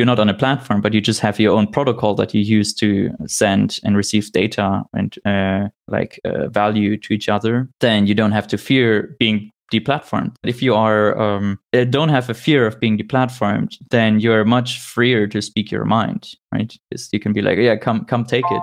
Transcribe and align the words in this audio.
you're 0.00 0.06
not 0.06 0.18
on 0.18 0.30
a 0.30 0.34
platform, 0.34 0.80
but 0.80 0.94
you 0.94 1.00
just 1.02 1.20
have 1.20 1.38
your 1.38 1.54
own 1.54 1.66
protocol 1.66 2.14
that 2.14 2.32
you 2.32 2.40
use 2.40 2.72
to 2.72 3.10
send 3.26 3.78
and 3.84 3.98
receive 3.98 4.32
data 4.32 4.82
and 4.94 5.18
uh, 5.26 5.68
like 5.88 6.18
uh, 6.24 6.48
value 6.48 6.96
to 6.96 7.12
each 7.12 7.28
other, 7.28 7.68
then 7.80 8.06
you 8.06 8.14
don't 8.14 8.32
have 8.32 8.46
to 8.46 8.56
fear 8.56 9.14
being 9.18 9.50
deplatformed. 9.70 10.34
If 10.42 10.62
you 10.62 10.74
are 10.74 11.20
um, 11.20 11.58
uh, 11.74 11.84
don't 11.84 12.08
have 12.08 12.30
a 12.30 12.34
fear 12.34 12.66
of 12.66 12.80
being 12.80 12.96
deplatformed, 12.96 13.76
then 13.90 14.20
you're 14.20 14.46
much 14.46 14.80
freer 14.80 15.26
to 15.26 15.42
speak 15.42 15.70
your 15.70 15.84
mind, 15.84 16.30
right? 16.50 16.74
You 17.12 17.20
can 17.20 17.34
be 17.34 17.42
like, 17.42 17.58
yeah, 17.58 17.76
come 17.76 18.06
come 18.06 18.24
take 18.24 18.46
it. 18.50 18.62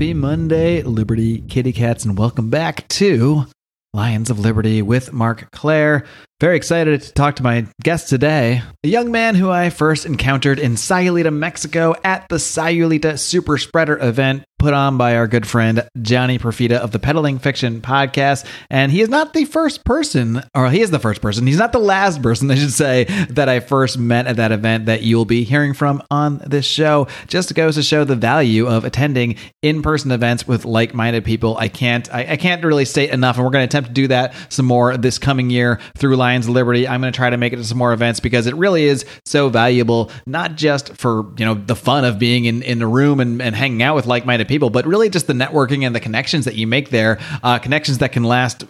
Happy 0.00 0.14
Monday, 0.14 0.82
Liberty 0.82 1.42
Kitty 1.42 1.74
Cats, 1.74 2.06
and 2.06 2.16
welcome 2.16 2.48
back 2.48 2.88
to 2.88 3.44
Lions 3.92 4.30
of 4.30 4.38
Liberty 4.38 4.80
with 4.80 5.12
Marc 5.12 5.50
Clair. 5.50 6.06
Very 6.40 6.56
excited 6.56 7.02
to 7.02 7.12
talk 7.12 7.36
to 7.36 7.42
my 7.42 7.66
guest 7.82 8.08
today, 8.08 8.62
a 8.82 8.88
young 8.88 9.12
man 9.12 9.34
who 9.34 9.50
I 9.50 9.68
first 9.68 10.06
encountered 10.06 10.58
in 10.58 10.72
Sayulita, 10.72 11.30
Mexico 11.30 11.94
at 12.02 12.26
the 12.30 12.36
Sayulita 12.36 13.18
Super 13.18 13.58
Spreader 13.58 13.98
event 14.00 14.44
put 14.60 14.74
on 14.74 14.98
by 14.98 15.16
our 15.16 15.26
good 15.26 15.46
friend 15.46 15.88
Johnny 16.02 16.38
Profita 16.38 16.76
of 16.76 16.90
the 16.90 16.98
Peddling 16.98 17.38
Fiction 17.38 17.80
podcast. 17.80 18.46
And 18.68 18.92
he 18.92 19.00
is 19.00 19.08
not 19.08 19.32
the 19.32 19.46
first 19.46 19.86
person, 19.86 20.42
or 20.54 20.70
he 20.70 20.82
is 20.82 20.90
the 20.90 20.98
first 20.98 21.22
person, 21.22 21.46
he's 21.46 21.58
not 21.58 21.72
the 21.72 21.78
last 21.78 22.22
person, 22.22 22.50
I 22.50 22.56
should 22.56 22.72
say, 22.72 23.04
that 23.30 23.48
I 23.48 23.60
first 23.60 23.98
met 23.98 24.26
at 24.26 24.36
that 24.36 24.52
event 24.52 24.86
that 24.86 25.02
you'll 25.02 25.24
be 25.24 25.44
hearing 25.44 25.72
from 25.72 26.02
on 26.10 26.42
this 26.46 26.66
show. 26.66 27.08
Just 27.26 27.54
goes 27.54 27.76
to 27.76 27.82
show 27.82 28.04
the 28.04 28.16
value 28.16 28.66
of 28.66 28.84
attending 28.84 29.36
in 29.62 29.80
person 29.80 30.10
events 30.10 30.46
with 30.46 30.66
like 30.66 30.92
minded 30.92 31.24
people. 31.24 31.56
I 31.56 31.68
can't, 31.68 32.12
I, 32.12 32.32
I, 32.32 32.36
can't 32.36 32.62
really 32.62 32.84
state 32.84 33.10
enough, 33.10 33.36
and 33.36 33.44
we're 33.44 33.50
going 33.50 33.66
to 33.66 33.70
attempt 33.70 33.88
to 33.88 33.94
do 33.94 34.08
that 34.08 34.34
some 34.50 34.66
more 34.66 34.96
this 34.98 35.18
coming 35.18 35.48
year 35.48 35.80
through 35.96 36.16
Lions 36.30 36.48
Liberty. 36.48 36.86
I'm 36.86 37.00
going 37.00 37.12
to 37.12 37.16
try 37.16 37.28
to 37.28 37.36
make 37.36 37.52
it 37.52 37.56
to 37.56 37.64
some 37.64 37.78
more 37.78 37.92
events 37.92 38.20
because 38.20 38.46
it 38.46 38.54
really 38.54 38.84
is 38.84 39.04
so 39.24 39.48
valuable, 39.48 40.12
not 40.26 40.54
just 40.54 40.96
for, 40.96 41.24
you 41.36 41.44
know, 41.44 41.54
the 41.54 41.74
fun 41.74 42.04
of 42.04 42.20
being 42.20 42.44
in, 42.44 42.62
in 42.62 42.80
a 42.82 42.86
room 42.86 43.18
and, 43.18 43.42
and 43.42 43.56
hanging 43.56 43.82
out 43.82 43.96
with 43.96 44.06
like 44.06 44.24
minded 44.24 44.46
people, 44.46 44.70
but 44.70 44.86
really 44.86 45.10
just 45.10 45.26
the 45.26 45.32
networking 45.32 45.84
and 45.84 45.92
the 45.92 45.98
connections 45.98 46.44
that 46.44 46.54
you 46.54 46.68
make 46.68 46.90
there, 46.90 47.18
uh, 47.42 47.58
connections 47.58 47.98
that 47.98 48.12
can 48.12 48.22
last 48.22 48.64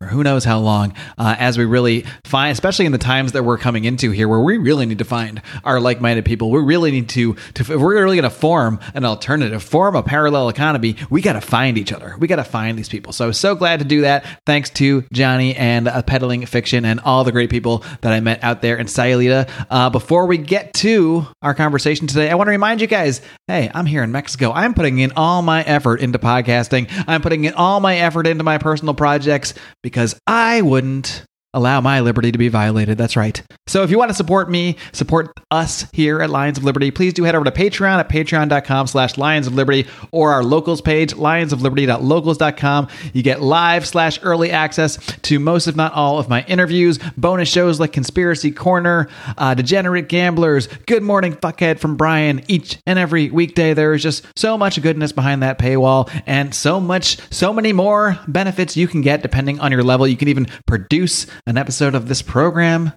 for 0.00 0.06
who 0.06 0.24
knows 0.24 0.44
how 0.44 0.58
long 0.58 0.92
uh, 1.16 1.36
as 1.38 1.56
we 1.56 1.64
really 1.64 2.04
find 2.24 2.50
especially 2.50 2.86
in 2.86 2.92
the 2.92 2.98
times 2.98 3.32
that 3.32 3.44
we're 3.44 3.56
coming 3.56 3.84
into 3.84 4.10
here 4.10 4.26
where 4.26 4.40
we 4.40 4.58
really 4.58 4.84
need 4.84 4.98
to 4.98 5.04
find 5.04 5.40
our 5.62 5.78
like-minded 5.78 6.24
people. 6.24 6.50
We 6.50 6.60
really 6.60 6.90
need 6.90 7.08
to, 7.10 7.34
to 7.54 7.62
if 7.62 7.68
we're 7.68 8.02
really 8.02 8.16
going 8.16 8.28
to 8.28 8.36
form 8.36 8.80
an 8.94 9.04
alternative 9.04 9.62
form 9.62 9.94
a 9.94 10.02
parallel 10.02 10.48
economy 10.48 10.96
we 11.08 11.22
got 11.22 11.34
to 11.34 11.40
find 11.40 11.78
each 11.78 11.92
other. 11.92 12.16
We 12.18 12.26
got 12.26 12.36
to 12.36 12.44
find 12.44 12.76
these 12.76 12.88
people. 12.88 13.12
So 13.12 13.24
i 13.24 13.28
was 13.28 13.38
so 13.38 13.54
glad 13.54 13.78
to 13.78 13.84
do 13.84 14.00
that. 14.00 14.26
Thanks 14.44 14.70
to 14.70 15.04
johnny 15.12 15.54
and 15.54 15.86
uh, 15.86 16.02
peddling 16.02 16.44
fiction 16.46 16.84
and 16.84 16.98
all 17.00 17.22
the 17.22 17.32
great 17.32 17.50
people 17.50 17.84
that 18.00 18.12
i 18.12 18.18
met 18.18 18.42
out 18.42 18.62
there 18.62 18.76
in 18.76 18.86
sayulita. 18.86 19.48
Uh, 19.70 19.90
before 19.90 20.26
we 20.26 20.36
get 20.36 20.74
to 20.74 21.26
our 21.42 21.54
conversation 21.54 22.08
today 22.08 22.28
i 22.28 22.34
want 22.34 22.48
to 22.48 22.52
remind 22.52 22.80
you 22.80 22.88
guys 22.88 23.20
hey 23.46 23.70
i'm 23.72 23.86
here 23.86 24.02
in 24.02 24.10
mexico. 24.10 24.50
I'm 24.50 24.74
putting 24.74 24.98
in 24.98 25.12
all 25.12 25.42
my 25.42 25.62
effort 25.62 26.00
into 26.00 26.18
podcasting. 26.18 26.90
I'm 27.06 27.22
putting 27.22 27.44
in 27.44 27.54
all 27.54 27.78
my 27.78 27.96
effort 27.96 28.26
into 28.26 28.42
my 28.42 28.58
personal 28.58 28.94
projects 28.94 29.54
because 29.86 30.18
I 30.26 30.62
wouldn't 30.62 31.24
allow 31.56 31.80
my 31.80 32.00
liberty 32.00 32.30
to 32.30 32.38
be 32.38 32.48
violated. 32.48 32.98
That's 32.98 33.16
right. 33.16 33.42
So 33.66 33.82
if 33.82 33.90
you 33.90 33.98
want 33.98 34.10
to 34.10 34.14
support 34.14 34.50
me, 34.50 34.76
support 34.92 35.40
us 35.50 35.86
here 35.92 36.20
at 36.20 36.28
Lions 36.28 36.58
of 36.58 36.64
Liberty, 36.64 36.90
please 36.90 37.14
do 37.14 37.24
head 37.24 37.34
over 37.34 37.46
to 37.46 37.50
Patreon 37.50 37.98
at 37.98 38.08
patreon.com 38.10 38.86
slash 38.86 39.16
Lions 39.16 39.46
of 39.46 39.54
Liberty 39.54 39.86
or 40.12 40.32
our 40.32 40.44
locals 40.44 40.82
page, 40.82 41.14
lionsofliberty.locals.com. 41.14 42.88
You 43.14 43.22
get 43.22 43.40
live 43.40 43.86
slash 43.86 44.20
early 44.22 44.50
access 44.52 44.98
to 45.22 45.40
most, 45.40 45.66
if 45.66 45.74
not 45.74 45.94
all, 45.94 46.18
of 46.18 46.28
my 46.28 46.44
interviews, 46.44 46.98
bonus 47.16 47.48
shows 47.48 47.80
like 47.80 47.92
Conspiracy 47.92 48.50
Corner, 48.50 49.08
uh, 49.38 49.54
Degenerate 49.54 50.08
Gamblers, 50.08 50.66
Good 50.86 51.02
Morning 51.02 51.34
Fuckhead 51.34 51.78
from 51.78 51.96
Brian 51.96 52.42
each 52.48 52.78
and 52.86 52.98
every 52.98 53.30
weekday. 53.30 53.72
There 53.72 53.94
is 53.94 54.02
just 54.02 54.26
so 54.36 54.58
much 54.58 54.80
goodness 54.82 55.12
behind 55.12 55.42
that 55.42 55.58
paywall 55.58 56.10
and 56.26 56.54
so 56.54 56.80
much, 56.80 57.18
so 57.32 57.54
many 57.54 57.72
more 57.72 58.18
benefits 58.28 58.76
you 58.76 58.86
can 58.86 59.00
get 59.00 59.22
depending 59.22 59.58
on 59.58 59.72
your 59.72 59.82
level. 59.82 60.06
You 60.06 60.18
can 60.18 60.28
even 60.28 60.46
produce 60.66 61.26
an 61.46 61.56
episode 61.56 61.94
of 61.94 62.08
this 62.08 62.22
program. 62.22 62.92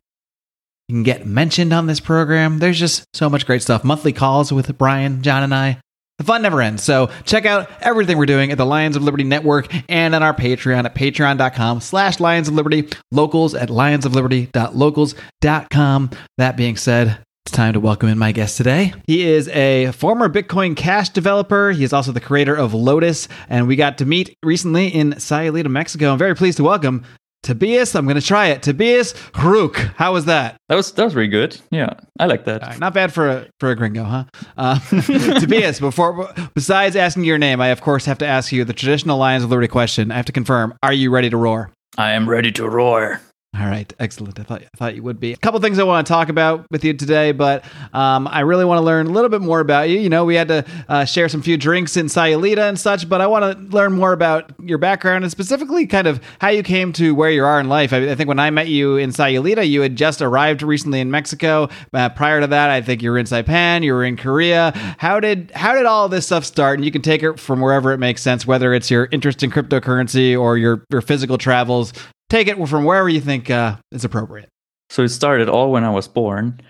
You 0.87 0.95
can 0.95 1.03
get 1.03 1.25
mentioned 1.25 1.71
on 1.71 1.85
this 1.85 1.99
program. 1.99 2.59
There's 2.59 2.79
just 2.79 3.05
so 3.13 3.29
much 3.29 3.45
great 3.45 3.61
stuff. 3.61 3.83
Monthly 3.83 4.11
calls 4.11 4.51
with 4.51 4.75
Brian, 4.77 5.21
John, 5.21 5.43
and 5.43 5.53
I. 5.53 5.79
The 6.17 6.23
fun 6.25 6.41
never 6.41 6.61
ends. 6.61 6.83
So 6.83 7.09
check 7.23 7.45
out 7.45 7.69
everything 7.81 8.17
we're 8.17 8.25
doing 8.25 8.51
at 8.51 8.57
the 8.57 8.65
Lions 8.65 8.97
of 8.97 9.03
Liberty 9.03 9.23
Network 9.23 9.73
and 9.87 10.13
on 10.13 10.21
our 10.21 10.33
Patreon 10.33 10.83
at 10.83 10.95
patreon.com 10.95 11.79
slash 11.79 12.19
Lions 12.19 12.49
of 12.49 12.55
Liberty, 12.55 12.89
locals 13.11 13.55
at 13.55 13.69
lionsofliberty.locals.com. 13.69 16.09
That 16.37 16.57
being 16.57 16.75
said, 16.75 17.19
it's 17.45 17.55
time 17.55 17.73
to 17.73 17.79
welcome 17.79 18.09
in 18.09 18.17
my 18.17 18.33
guest 18.33 18.57
today. 18.57 18.93
He 19.07 19.25
is 19.25 19.47
a 19.49 19.91
former 19.91 20.27
Bitcoin 20.27 20.75
Cash 20.75 21.09
developer. 21.09 21.71
He 21.71 21.83
is 21.83 21.93
also 21.93 22.11
the 22.11 22.19
creator 22.19 22.55
of 22.55 22.73
Lotus, 22.73 23.27
and 23.47 23.67
we 23.67 23.75
got 23.77 23.99
to 23.99 24.05
meet 24.05 24.35
recently 24.43 24.87
in 24.87 25.11
Sayulita, 25.13 25.67
Mexico. 25.67 26.11
I'm 26.11 26.17
very 26.17 26.35
pleased 26.35 26.57
to 26.57 26.63
welcome 26.63 27.05
Tobias, 27.43 27.95
I'm 27.95 28.05
going 28.05 28.19
to 28.19 28.25
try 28.25 28.47
it. 28.47 28.61
Tobias 28.61 29.13
Ruck. 29.41 29.75
How 29.95 30.13
was 30.13 30.25
that? 30.25 30.57
That 30.67 30.75
was 30.75 30.91
that 30.93 31.03
was 31.03 31.15
really 31.15 31.29
good. 31.29 31.59
Yeah, 31.71 31.93
I 32.19 32.25
like 32.25 32.45
that. 32.45 32.61
Right, 32.61 32.79
not 32.79 32.93
bad 32.93 33.13
for 33.13 33.29
a 33.29 33.47
for 33.59 33.71
a 33.71 33.75
gringo, 33.75 34.03
huh? 34.03 34.25
Uh, 34.57 34.79
Tobias, 35.39 35.79
before 35.79 36.31
besides 36.53 36.95
asking 36.95 37.23
your 37.23 37.37
name, 37.37 37.61
I 37.61 37.67
of 37.67 37.81
course 37.81 38.05
have 38.05 38.17
to 38.19 38.27
ask 38.27 38.51
you 38.51 38.65
the 38.65 38.73
traditional 38.73 39.17
Lions 39.17 39.43
of 39.43 39.49
Liberty 39.49 39.67
question. 39.67 40.11
I 40.11 40.15
have 40.15 40.25
to 40.25 40.31
confirm: 40.31 40.73
Are 40.83 40.93
you 40.93 41.11
ready 41.11 41.29
to 41.29 41.37
roar? 41.37 41.71
I 41.97 42.11
am 42.11 42.29
ready 42.29 42.51
to 42.53 42.69
roar. 42.69 43.21
All 43.57 43.65
right, 43.65 43.91
excellent. 43.99 44.39
I 44.39 44.43
thought 44.43 44.61
I 44.61 44.77
thought 44.77 44.95
you 44.95 45.01
would 45.01 45.19
be. 45.19 45.33
A 45.33 45.37
couple 45.37 45.59
things 45.59 45.79
I 45.79 45.83
want 45.83 46.05
to 46.05 46.13
talk 46.13 46.29
about 46.29 46.67
with 46.69 46.85
you 46.85 46.93
today, 46.93 47.31
but 47.31 47.65
um, 47.93 48.27
I 48.27 48.41
really 48.41 48.63
want 48.63 48.77
to 48.77 48.83
learn 48.83 49.07
a 49.07 49.09
little 49.09 49.29
bit 49.29 49.41
more 49.41 49.59
about 49.59 49.89
you. 49.89 49.99
You 49.99 50.07
know, 50.07 50.23
we 50.23 50.35
had 50.35 50.47
to 50.49 50.65
uh, 50.87 51.03
share 51.03 51.27
some 51.27 51.41
few 51.41 51.57
drinks 51.57 51.97
in 51.97 52.05
Sayulita 52.05 52.69
and 52.69 52.79
such, 52.79 53.09
but 53.09 53.21
I 53.21 53.27
want 53.27 53.43
to 53.43 53.75
learn 53.75 53.93
more 53.93 54.13
about 54.13 54.53
your 54.63 54.77
background 54.77 55.23
and 55.23 55.31
specifically 55.31 55.87
kind 55.87 56.05
of 56.05 56.21
how 56.39 56.49
you 56.49 56.61
came 56.61 56.93
to 56.93 57.15
where 57.15 57.31
you 57.31 57.43
are 57.43 57.59
in 57.59 57.67
life. 57.67 57.91
I, 57.91 58.11
I 58.11 58.15
think 58.15 58.27
when 58.27 58.37
I 58.37 58.51
met 58.51 58.67
you 58.67 58.97
in 58.97 59.09
Sayulita, 59.09 59.67
you 59.67 59.81
had 59.81 59.95
just 59.95 60.21
arrived 60.21 60.61
recently 60.61 60.99
in 60.99 61.09
Mexico. 61.09 61.69
Uh, 61.91 62.07
prior 62.09 62.41
to 62.41 62.47
that, 62.47 62.69
I 62.69 62.81
think 62.81 63.01
you 63.01 63.09
were 63.09 63.17
in 63.17 63.25
Saipan, 63.25 63.83
you 63.83 63.93
were 63.93 64.05
in 64.05 64.15
Korea. 64.15 64.73
How 64.99 65.19
did 65.19 65.51
how 65.55 65.73
did 65.73 65.87
all 65.87 66.07
this 66.07 66.27
stuff 66.27 66.45
start? 66.45 66.77
And 66.77 66.85
you 66.85 66.91
can 66.91 67.01
take 67.01 67.23
it 67.23 67.39
from 67.39 67.61
wherever 67.61 67.93
it 67.93 67.97
makes 67.97 68.21
sense, 68.21 68.45
whether 68.45 68.75
it's 68.75 68.91
your 68.91 69.09
interest 69.11 69.41
in 69.41 69.49
cryptocurrency 69.49 70.39
or 70.39 70.57
your 70.57 70.85
your 70.91 71.01
physical 71.01 71.39
travels 71.39 71.93
take 72.29 72.47
it 72.47 72.67
from 72.67 72.85
wherever 72.85 73.09
you 73.09 73.21
think 73.21 73.49
uh, 73.49 73.77
is 73.91 74.05
appropriate. 74.05 74.49
So 74.89 75.03
it 75.03 75.09
started 75.09 75.49
all 75.49 75.71
when 75.71 75.83
I 75.83 75.91
was 75.91 76.07
born. 76.07 76.61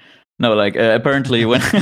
No, 0.41 0.53
like 0.53 0.77
uh, 0.77 0.93
apparently 0.95 1.43
when 1.43 1.59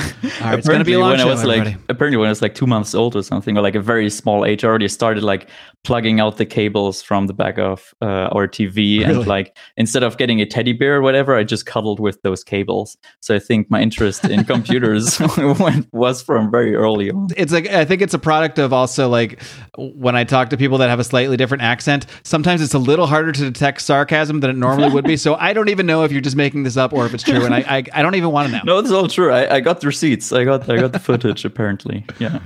right, 0.42 0.60
apparently 0.60 0.98
when 0.98 1.22
I 1.22 1.26
was 1.26 1.44
like 1.44 1.78
apparently 1.90 2.18
when 2.18 2.26
I 2.26 2.32
was 2.32 2.42
like 2.42 2.56
two 2.56 2.66
months 2.66 2.96
old 2.96 3.16
or 3.16 3.22
something, 3.22 3.56
or 3.56 3.62
like 3.62 3.76
a 3.76 3.82
very 3.82 4.10
small 4.10 4.46
age, 4.46 4.64
I 4.64 4.68
already 4.68 4.88
started 4.88 5.24
like 5.24 5.48
plugging 5.84 6.20
out 6.20 6.38
the 6.38 6.46
cables 6.46 7.04
from 7.04 7.28
the 7.28 7.34
back 7.34 7.60
of 7.60 7.94
uh, 8.02 8.30
our 8.34 8.48
TV, 8.48 8.76
really? 8.76 9.04
and 9.04 9.28
like 9.28 9.56
instead 9.78 10.02
of 10.02 10.18
getting 10.18 10.42
a 10.42 10.46
teddy 10.46 10.74
bear 10.74 10.98
or 10.98 11.02
whatever, 11.04 11.36
I 11.36 11.44
just 11.44 11.68
cuddled 11.68 12.00
with 12.00 12.20
those 12.24 12.44
cables. 12.44 12.98
So 13.20 13.36
I 13.36 13.40
think 13.40 13.70
my 13.70 13.80
interest 13.80 14.26
in 14.26 14.44
computers 14.44 15.20
was 15.92 16.24
from 16.24 16.50
very 16.50 16.74
early 16.74 17.12
on. 17.12 17.28
It's 17.38 17.54
like 17.54 17.68
I 17.68 17.86
think 17.86 18.02
it's 18.02 18.16
a 18.16 18.20
product 18.20 18.58
of 18.58 18.74
also 18.74 19.08
like 19.08 19.40
when 19.78 20.16
I 20.16 20.24
talk 20.24 20.50
to 20.50 20.58
people 20.58 20.80
that 20.80 20.90
have 20.90 21.00
a 21.00 21.04
slightly 21.04 21.38
different 21.38 21.62
accent, 21.62 22.08
sometimes 22.24 22.64
it's 22.64 22.74
a 22.74 22.80
little 22.80 23.06
harder 23.06 23.32
to 23.34 23.42
detect 23.52 23.84
sarcasm 23.84 24.40
than 24.40 24.50
it 24.50 24.58
normally 24.58 24.90
would 24.90 25.06
be. 25.06 25.16
So 25.16 25.36
I 25.36 25.54
don't 25.54 25.70
even 25.70 25.86
know 25.86 26.04
if 26.04 26.12
you're 26.12 26.22
just 26.22 26.36
making 26.36 26.64
this 26.64 26.76
up 26.76 26.92
or 26.92 27.06
if 27.06 27.14
it's 27.14 27.24
true, 27.24 27.46
and 27.46 27.54
I 27.54 27.60
I, 27.68 27.84
I 27.94 28.02
don't 28.02 28.16
even 28.16 28.32
want 28.32 28.47
now. 28.48 28.62
No, 28.64 28.80
it's 28.80 28.92
all 28.92 29.08
true. 29.08 29.32
I, 29.32 29.56
I 29.56 29.60
got 29.60 29.82
the 29.82 29.88
receipts. 29.88 30.32
I 30.32 30.44
got 30.44 30.70
I 30.70 30.78
got 30.78 30.94
the 30.94 31.00
footage 31.00 31.46
apparently. 31.52 32.06
Yeah. 32.20 32.40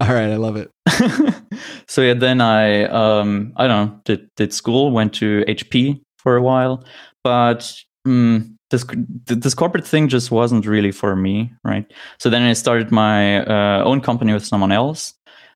All 0.00 0.12
right, 0.12 0.30
I 0.30 0.36
love 0.36 0.56
it. 0.56 0.70
so 1.88 2.02
yeah, 2.02 2.14
then 2.14 2.40
I 2.40 2.84
um 2.84 3.52
I 3.56 3.66
don't 3.66 3.86
know 3.86 4.00
did 4.04 4.28
did 4.36 4.52
school 4.52 4.90
went 4.90 5.14
to 5.14 5.44
HP 5.46 6.00
for 6.18 6.36
a 6.36 6.42
while, 6.42 6.84
but 7.24 7.72
um, 8.06 8.58
this 8.70 8.84
this 9.26 9.54
corporate 9.54 9.86
thing 9.86 10.08
just 10.08 10.30
wasn't 10.30 10.66
really 10.66 10.92
for 10.92 11.14
me, 11.14 11.52
right? 11.64 11.86
So 12.18 12.30
then 12.30 12.42
I 12.42 12.54
started 12.54 12.90
my 12.90 13.44
uh, 13.44 13.84
own 13.84 14.00
company 14.00 14.32
with 14.32 14.44
someone 14.44 14.72
else. 14.72 15.14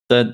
That 0.08 0.26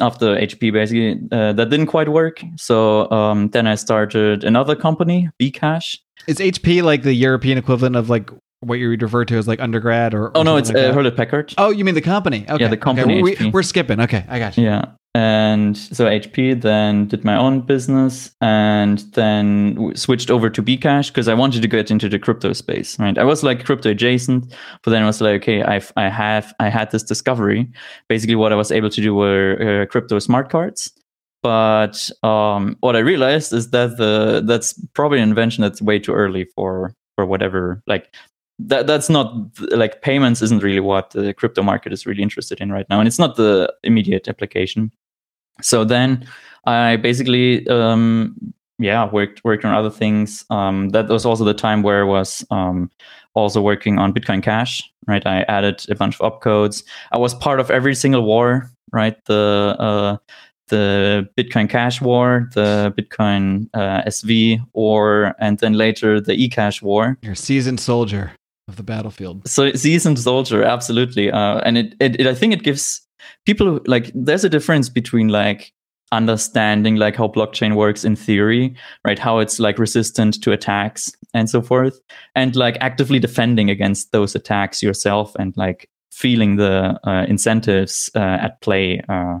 after 0.00 0.36
HP 0.36 0.72
basically 0.72 1.18
uh, 1.32 1.52
that 1.54 1.70
didn't 1.70 1.86
quite 1.86 2.08
work. 2.08 2.42
So 2.56 3.10
um, 3.10 3.48
then 3.48 3.66
I 3.66 3.74
started 3.74 4.44
another 4.44 4.76
company, 4.76 5.30
Bcash. 5.40 5.98
Is 6.26 6.38
HP 6.38 6.82
like 6.82 7.02
the 7.02 7.14
European 7.14 7.58
equivalent 7.58 7.96
of 7.96 8.10
like 8.10 8.30
what 8.60 8.78
you 8.78 8.88
would 8.88 9.02
refer 9.02 9.24
to 9.24 9.36
as 9.36 9.46
like 9.46 9.60
undergrad 9.60 10.14
or? 10.14 10.26
or 10.26 10.36
Oh 10.36 10.42
no, 10.42 10.56
it's 10.56 10.68
like 10.68 10.78
uh? 10.78 10.92
Hewlett 10.92 11.16
Packard. 11.16 11.54
Oh, 11.58 11.70
you 11.70 11.84
mean 11.84 11.94
the 11.94 12.00
company? 12.00 12.44
Okay. 12.48 12.64
the 12.64 12.64
okay, 12.64 12.76
company, 12.76 13.22
We, 13.22 13.36
HP. 13.36 13.52
we're 13.52 13.62
skipping. 13.62 14.00
Okay, 14.00 14.24
I 14.28 14.38
got 14.38 14.56
you. 14.56 14.64
Yeah. 14.64 14.86
And 15.14 15.78
so 15.78 16.04
HP 16.04 16.60
then 16.60 17.06
did 17.06 17.24
my 17.24 17.36
own 17.36 17.62
business 17.62 18.32
and 18.42 18.98
then 19.14 19.92
switched 19.96 20.30
over 20.30 20.50
to 20.50 20.62
Bcash 20.62 21.08
because 21.08 21.26
I 21.26 21.32
wanted 21.32 21.62
to 21.62 21.68
get 21.68 21.90
into 21.90 22.10
the 22.10 22.18
crypto 22.18 22.52
space, 22.52 22.98
right? 22.98 23.16
I 23.16 23.24
was 23.24 23.42
like 23.42 23.64
crypto 23.64 23.90
adjacent, 23.90 24.54
but 24.82 24.90
then 24.90 25.02
I 25.02 25.06
was 25.06 25.22
like, 25.22 25.40
okay, 25.40 25.62
I've, 25.62 25.90
I 25.96 26.10
have, 26.10 26.52
I 26.60 26.68
had 26.68 26.90
this 26.90 27.02
discovery. 27.02 27.66
Basically 28.10 28.34
what 28.34 28.52
I 28.52 28.56
was 28.56 28.70
able 28.70 28.90
to 28.90 29.00
do 29.00 29.14
were 29.14 29.82
uh, 29.82 29.86
crypto 29.90 30.18
smart 30.18 30.50
cards. 30.50 30.92
But 31.42 32.10
um, 32.22 32.76
what 32.80 32.94
I 32.94 32.98
realized 32.98 33.54
is 33.54 33.70
that 33.70 33.96
the 33.96 34.42
that's 34.44 34.74
probably 34.94 35.20
an 35.20 35.28
invention 35.28 35.62
that's 35.62 35.80
way 35.80 35.98
too 35.98 36.12
early 36.12 36.44
for 36.56 36.92
for 37.14 37.24
whatever 37.24 37.82
like 37.86 38.12
that 38.58 38.86
that's 38.86 39.10
not 39.10 39.34
like 39.70 40.02
payments 40.02 40.40
isn't 40.42 40.62
really 40.62 40.80
what 40.80 41.10
the 41.10 41.34
crypto 41.34 41.62
market 41.62 41.92
is 41.92 42.06
really 42.06 42.22
interested 42.22 42.60
in 42.60 42.72
right 42.72 42.86
now 42.88 42.98
and 42.98 43.06
it's 43.06 43.18
not 43.18 43.36
the 43.36 43.72
immediate 43.82 44.28
application. 44.28 44.90
So 45.62 45.84
then 45.84 46.26
i 46.66 46.96
basically 46.96 47.66
um 47.68 48.34
yeah 48.78 49.08
worked 49.10 49.44
worked 49.44 49.64
on 49.64 49.74
other 49.74 49.90
things. 49.90 50.44
Um 50.50 50.90
that 50.90 51.08
was 51.08 51.26
also 51.26 51.44
the 51.44 51.54
time 51.54 51.82
where 51.82 52.00
i 52.00 52.08
was 52.08 52.44
um 52.50 52.90
also 53.34 53.60
working 53.60 53.98
on 53.98 54.12
bitcoin 54.14 54.42
cash 54.42 54.82
right? 55.06 55.24
I 55.24 55.42
added 55.42 55.86
a 55.88 55.94
bunch 55.94 56.18
of 56.18 56.32
opcodes. 56.32 56.82
I 57.12 57.18
was 57.18 57.32
part 57.32 57.60
of 57.60 57.70
every 57.70 57.94
single 57.94 58.22
war 58.22 58.70
right? 58.92 59.22
The 59.26 59.76
uh 59.78 60.16
the 60.68 61.28
Bitcoin 61.38 61.70
Cash 61.70 62.00
War, 62.00 62.48
the 62.54 62.92
Bitcoin 62.98 63.68
uh, 63.72 64.02
SV, 64.02 64.60
or 64.72 65.32
and 65.38 65.60
then 65.60 65.74
later 65.74 66.20
the 66.20 66.32
eCash 66.32 66.82
War. 66.82 67.16
You're 67.22 67.36
seasoned 67.36 67.78
soldier 67.78 68.32
of 68.68 68.76
the 68.76 68.82
battlefield. 68.82 69.48
So 69.48 69.72
seasoned 69.72 70.18
soldier, 70.18 70.62
absolutely. 70.64 71.30
Uh, 71.30 71.58
and 71.58 71.78
it, 71.78 71.94
it, 72.00 72.20
it, 72.20 72.26
I 72.26 72.34
think 72.34 72.52
it 72.52 72.62
gives 72.62 73.00
people 73.44 73.80
like 73.86 74.10
there's 74.14 74.44
a 74.44 74.48
difference 74.48 74.88
between 74.88 75.28
like 75.28 75.72
understanding 76.12 76.96
like 76.96 77.16
how 77.16 77.28
blockchain 77.28 77.74
works 77.74 78.04
in 78.04 78.16
theory, 78.16 78.74
right? 79.04 79.18
How 79.18 79.38
it's 79.38 79.58
like 79.58 79.78
resistant 79.78 80.42
to 80.42 80.52
attacks 80.52 81.12
and 81.34 81.50
so 81.50 81.62
forth, 81.62 82.00
and 82.34 82.56
like 82.56 82.76
actively 82.80 83.18
defending 83.18 83.70
against 83.70 84.12
those 84.12 84.34
attacks 84.34 84.82
yourself 84.82 85.34
and 85.38 85.56
like 85.56 85.88
feeling 86.10 86.56
the 86.56 86.98
uh, 87.04 87.26
incentives 87.28 88.10
uh, 88.14 88.38
at 88.40 88.60
play, 88.62 89.02
uh, 89.08 89.38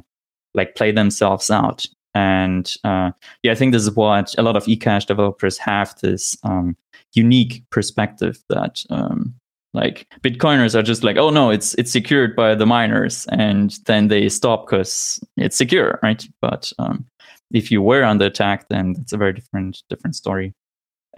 like 0.54 0.74
play 0.74 0.92
themselves 0.92 1.50
out. 1.50 1.86
And 2.14 2.72
uh, 2.84 3.10
yeah, 3.42 3.52
I 3.52 3.54
think 3.54 3.72
this 3.72 3.82
is 3.82 3.94
what 3.94 4.34
a 4.38 4.42
lot 4.42 4.56
of 4.56 4.64
eCash 4.64 5.06
developers 5.06 5.58
have 5.58 5.94
this 6.00 6.36
um, 6.44 6.76
unique 7.16 7.62
perspective 7.70 8.38
that 8.48 8.82
um, 8.90 9.34
like 9.74 10.06
bitcoiners 10.22 10.74
are 10.74 10.82
just 10.82 11.04
like 11.04 11.16
oh 11.16 11.30
no 11.30 11.50
it's 11.50 11.74
it's 11.74 11.92
secured 11.92 12.34
by 12.34 12.54
the 12.54 12.66
miners 12.66 13.26
and 13.30 13.78
then 13.86 14.08
they 14.08 14.28
stop 14.28 14.66
because 14.66 15.18
it's 15.36 15.56
secure 15.56 15.98
right? 16.02 16.24
But 16.40 16.72
um, 16.78 17.04
if 17.52 17.70
you 17.70 17.82
were 17.82 18.04
under 18.04 18.26
attack 18.26 18.68
then 18.68 18.94
it's 18.98 19.12
a 19.12 19.16
very 19.16 19.32
different 19.32 19.82
different 19.88 20.16
story. 20.16 20.54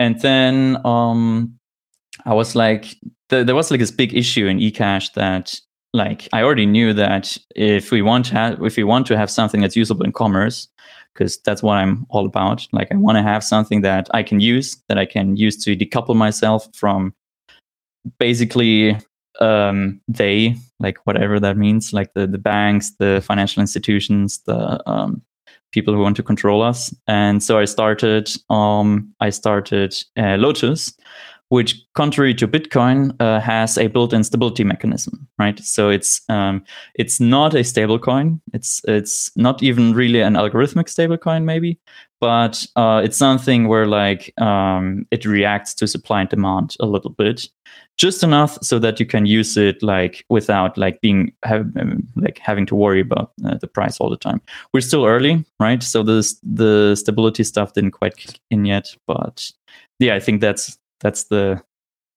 And 0.00 0.20
then 0.20 0.78
um, 0.84 1.58
i 2.24 2.34
was 2.34 2.54
like 2.54 2.96
th- 3.28 3.46
there 3.46 3.54
was 3.54 3.70
like 3.70 3.80
this 3.80 3.90
big 3.90 4.14
issue 4.14 4.46
in 4.46 4.58
ecash 4.58 5.12
that 5.14 5.60
like 5.92 6.28
i 6.32 6.42
already 6.42 6.66
knew 6.66 6.92
that 6.92 7.36
if 7.54 7.90
we 7.90 8.02
want 8.02 8.24
to 8.26 8.34
have 8.34 8.62
if 8.62 8.76
we 8.76 8.84
want 8.84 9.06
to 9.06 9.16
have 9.16 9.30
something 9.30 9.60
that's 9.60 9.76
usable 9.76 10.04
in 10.04 10.12
commerce 10.12 10.68
because 11.18 11.38
that's 11.38 11.62
what 11.62 11.74
i'm 11.74 12.06
all 12.10 12.26
about. 12.26 12.66
Like 12.72 12.92
i 12.92 12.96
want 12.96 13.16
to 13.16 13.22
have 13.22 13.42
something 13.42 13.82
that 13.82 14.08
i 14.14 14.22
can 14.22 14.40
use 14.40 14.76
that 14.88 14.98
i 14.98 15.04
can 15.04 15.36
use 15.36 15.56
to 15.64 15.76
decouple 15.76 16.14
myself 16.14 16.68
from 16.74 17.14
basically 18.18 18.96
um, 19.40 20.00
they 20.08 20.56
like 20.80 20.98
whatever 21.04 21.38
that 21.38 21.56
means 21.56 21.92
like 21.92 22.12
the, 22.14 22.26
the 22.26 22.38
banks 22.38 22.92
the 22.98 23.22
financial 23.24 23.60
institutions 23.60 24.40
the 24.46 24.82
um, 24.88 25.22
people 25.72 25.92
who 25.94 26.00
want 26.00 26.16
to 26.16 26.22
control 26.22 26.62
us. 26.62 26.94
And 27.06 27.42
so 27.42 27.58
i 27.58 27.64
started 27.64 28.30
um, 28.50 29.12
i 29.20 29.30
started 29.30 29.94
uh, 30.16 30.36
lotus 30.36 30.92
which 31.48 31.82
contrary 31.94 32.34
to 32.34 32.46
bitcoin 32.46 33.14
uh, 33.20 33.40
has 33.40 33.78
a 33.78 33.86
built-in 33.86 34.24
stability 34.24 34.64
mechanism 34.64 35.28
right? 35.38 35.58
So 35.60 35.88
it's 35.88 36.20
um, 36.28 36.64
it's 36.94 37.20
not 37.20 37.54
a 37.54 37.64
stable 37.64 37.98
coin. 37.98 38.40
It's 38.52 38.80
it's 38.84 39.30
not 39.36 39.62
even 39.62 39.94
really 39.94 40.20
an 40.20 40.34
algorithmic 40.34 40.88
stable 40.88 41.16
coin 41.16 41.44
maybe 41.44 41.78
but 42.20 42.66
uh, 42.74 43.00
it's 43.04 43.16
something 43.16 43.68
where 43.68 43.86
like 43.86 44.34
um, 44.40 45.06
it 45.12 45.24
reacts 45.24 45.72
to 45.74 45.86
supply 45.86 46.20
and 46.20 46.28
demand 46.28 46.76
a 46.80 46.86
little 46.86 47.10
bit 47.10 47.48
just 47.96 48.24
enough 48.24 48.58
so 48.62 48.78
that 48.80 48.98
you 48.98 49.06
can 49.06 49.26
use 49.26 49.56
it 49.56 49.82
like 49.82 50.24
without 50.28 50.76
like 50.76 51.00
being 51.00 51.32
um, 51.44 52.06
like 52.16 52.38
having 52.38 52.66
to 52.66 52.74
worry 52.74 53.00
about 53.00 53.32
uh, 53.44 53.56
the 53.58 53.68
price 53.68 53.98
all 53.98 54.10
the 54.10 54.16
time. 54.16 54.40
We're 54.72 54.80
still 54.80 55.06
early 55.06 55.44
right? 55.60 55.82
So 55.82 56.02
this 56.02 56.38
the 56.42 56.96
stability 56.96 57.44
stuff 57.44 57.72
didn't 57.74 57.92
quite 57.92 58.16
kick 58.16 58.40
in 58.50 58.64
yet 58.64 58.94
but 59.06 59.50
yeah 59.98 60.14
i 60.14 60.20
think 60.20 60.40
that's 60.40 60.77
that's 61.00 61.24
the 61.24 61.62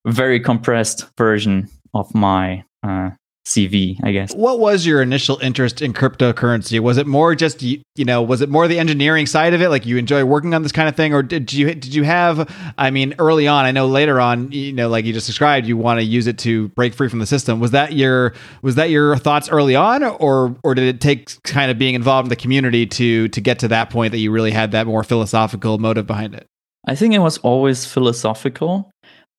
very 0.05 0.39
compressed 0.39 1.07
version 1.17 1.69
of 1.93 2.13
my 2.15 2.63
uh, 2.83 3.11
CV, 3.45 3.99
I 4.03 4.11
guess. 4.11 4.33
What 4.33 4.59
was 4.59 4.85
your 4.85 5.01
initial 5.01 5.37
interest 5.39 5.81
in 5.81 5.93
cryptocurrency? 5.93 6.79
Was 6.79 6.97
it 6.97 7.07
more 7.07 7.33
just 7.33 7.61
you 7.61 7.81
know, 7.97 8.21
was 8.21 8.41
it 8.41 8.49
more 8.49 8.67
the 8.67 8.77
engineering 8.77 9.25
side 9.25 9.53
of 9.53 9.61
it, 9.61 9.69
like 9.69 9.85
you 9.85 9.97
enjoy 9.97 10.23
working 10.23 10.53
on 10.53 10.61
this 10.61 10.71
kind 10.71 10.87
of 10.87 10.95
thing, 10.95 11.13
or 11.13 11.23
did 11.23 11.51
you 11.51 11.67
did 11.67 11.93
you 11.93 12.03
have? 12.03 12.53
I 12.77 12.91
mean, 12.91 13.15
early 13.17 13.47
on, 13.47 13.65
I 13.65 13.71
know 13.71 13.87
later 13.87 14.19
on, 14.19 14.51
you 14.51 14.73
know, 14.73 14.89
like 14.89 15.05
you 15.05 15.13
just 15.13 15.27
described, 15.27 15.67
you 15.67 15.75
want 15.75 15.99
to 15.99 16.03
use 16.03 16.27
it 16.27 16.37
to 16.39 16.69
break 16.69 16.93
free 16.93 17.09
from 17.09 17.19
the 17.19 17.25
system. 17.25 17.59
Was 17.59 17.71
that 17.71 17.93
your 17.93 18.33
was 18.61 18.75
that 18.75 18.89
your 18.91 19.17
thoughts 19.17 19.49
early 19.49 19.75
on, 19.75 20.03
or 20.03 20.55
or 20.63 20.75
did 20.75 20.85
it 20.85 21.01
take 21.01 21.41
kind 21.43 21.71
of 21.71 21.79
being 21.79 21.95
involved 21.95 22.27
in 22.27 22.29
the 22.29 22.35
community 22.35 22.85
to 22.85 23.27
to 23.29 23.41
get 23.41 23.59
to 23.59 23.67
that 23.69 23.89
point 23.89 24.11
that 24.11 24.19
you 24.19 24.31
really 24.31 24.51
had 24.51 24.71
that 24.71 24.85
more 24.85 25.03
philosophical 25.03 25.79
motive 25.79 26.05
behind 26.05 26.35
it? 26.35 26.47
I 26.87 26.95
think 26.95 27.13
it 27.13 27.19
was 27.19 27.37
always 27.39 27.85
philosophical, 27.85 28.91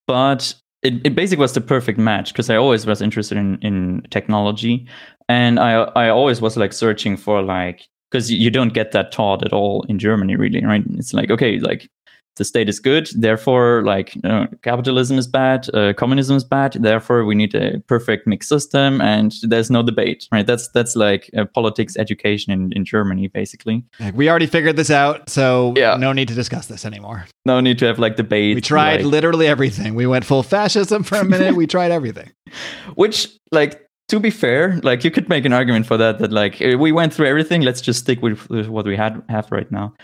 but 0.06 0.54
it, 0.82 0.94
it 1.04 1.14
basically 1.14 1.42
was 1.42 1.52
the 1.52 1.60
perfect 1.60 1.98
match 1.98 2.32
because 2.32 2.50
I 2.50 2.56
always 2.56 2.86
was 2.86 3.02
interested 3.02 3.38
in, 3.38 3.58
in 3.62 4.02
technology. 4.10 4.86
And 5.28 5.58
I 5.58 5.84
I 5.96 6.08
always 6.08 6.40
was 6.40 6.56
like 6.56 6.72
searching 6.72 7.16
for 7.16 7.42
like 7.42 7.86
because 8.10 8.30
you 8.30 8.50
don't 8.50 8.74
get 8.74 8.92
that 8.92 9.10
taught 9.10 9.44
at 9.44 9.52
all 9.52 9.84
in 9.88 9.98
Germany, 9.98 10.36
really, 10.36 10.62
right? 10.64 10.84
It's 10.90 11.14
like, 11.14 11.30
okay, 11.30 11.58
like 11.58 11.88
the 12.36 12.44
state 12.44 12.68
is 12.68 12.80
good, 12.80 13.08
therefore, 13.14 13.82
like 13.84 14.14
you 14.14 14.22
know, 14.24 14.46
capitalism 14.62 15.18
is 15.18 15.26
bad, 15.26 15.68
uh, 15.74 15.92
communism 15.92 16.36
is 16.36 16.44
bad, 16.44 16.72
therefore 16.74 17.24
we 17.24 17.34
need 17.34 17.54
a 17.54 17.78
perfect 17.86 18.26
mixed 18.26 18.48
system, 18.48 19.00
and 19.00 19.34
there's 19.42 19.70
no 19.70 19.82
debate, 19.82 20.28
right? 20.32 20.46
That's 20.46 20.68
that's 20.68 20.96
like 20.96 21.28
a 21.34 21.44
politics 21.46 21.96
education 21.96 22.52
in, 22.52 22.72
in 22.72 22.84
Germany, 22.84 23.28
basically. 23.28 23.84
Like, 24.00 24.14
we 24.14 24.28
already 24.30 24.46
figured 24.46 24.76
this 24.76 24.90
out, 24.90 25.28
so 25.28 25.74
Yeah. 25.76 25.96
no 25.96 26.12
need 26.12 26.28
to 26.28 26.34
discuss 26.34 26.66
this 26.66 26.84
anymore. 26.84 27.26
No 27.44 27.60
need 27.60 27.78
to 27.80 27.86
have 27.86 27.98
like 27.98 28.16
debate. 28.16 28.54
We 28.54 28.60
tried 28.60 29.02
like- 29.02 29.12
literally 29.12 29.46
everything. 29.46 29.94
We 29.94 30.06
went 30.06 30.24
full 30.24 30.42
fascism 30.42 31.02
for 31.02 31.16
a 31.18 31.24
minute. 31.24 31.54
we 31.54 31.66
tried 31.66 31.90
everything. 31.90 32.30
which 32.94 33.28
like 33.50 33.80
to 34.08 34.20
be 34.20 34.30
fair 34.30 34.78
like 34.82 35.04
you 35.04 35.10
could 35.10 35.28
make 35.28 35.44
an 35.46 35.52
argument 35.52 35.86
for 35.86 35.96
that 35.96 36.18
that 36.18 36.32
like 36.32 36.60
eh, 36.60 36.74
we 36.74 36.92
went 36.92 37.14
through 37.14 37.26
everything 37.26 37.62
let's 37.62 37.80
just 37.80 38.00
stick 38.00 38.20
with, 38.20 38.48
with 38.50 38.68
what 38.68 38.84
we 38.84 38.94
had 38.96 39.22
have 39.28 39.50
right 39.50 39.70
now 39.72 39.94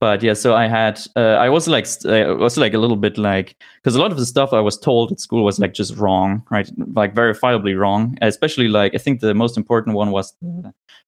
but 0.00 0.22
yeah 0.22 0.34
so 0.34 0.54
i 0.54 0.66
had 0.66 1.00
uh, 1.16 1.36
i 1.36 1.48
was 1.48 1.68
like 1.68 1.86
i 2.06 2.30
was 2.32 2.56
like 2.56 2.74
a 2.74 2.78
little 2.78 2.96
bit 2.96 3.18
like 3.18 3.56
because 3.76 3.94
a 3.94 4.00
lot 4.00 4.10
of 4.10 4.18
the 4.18 4.26
stuff 4.26 4.52
i 4.52 4.60
was 4.60 4.78
told 4.78 5.12
at 5.12 5.20
school 5.20 5.44
was 5.44 5.58
like 5.58 5.74
just 5.74 5.96
wrong 5.96 6.42
right? 6.50 6.70
Like 6.94 7.14
verifiably 7.14 7.78
wrong 7.78 8.16
especially 8.22 8.68
like 8.68 8.94
i 8.94 8.98
think 8.98 9.20
the 9.20 9.34
most 9.34 9.56
important 9.56 9.96
one 9.96 10.10
was 10.10 10.34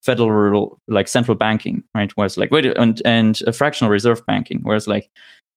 federal 0.03 0.81
like 0.89 1.09
central 1.09 1.37
banking 1.37 1.83
right? 1.95 2.15
Was 2.17 2.37
like 2.37 2.51
wait 2.51 2.67
and 2.67 3.01
and 3.05 3.41
uh, 3.47 3.53
fractional 3.53 3.91
reserve 3.91 4.25
banking. 4.27 4.61
Whereas 4.63 4.87
like 4.87 5.11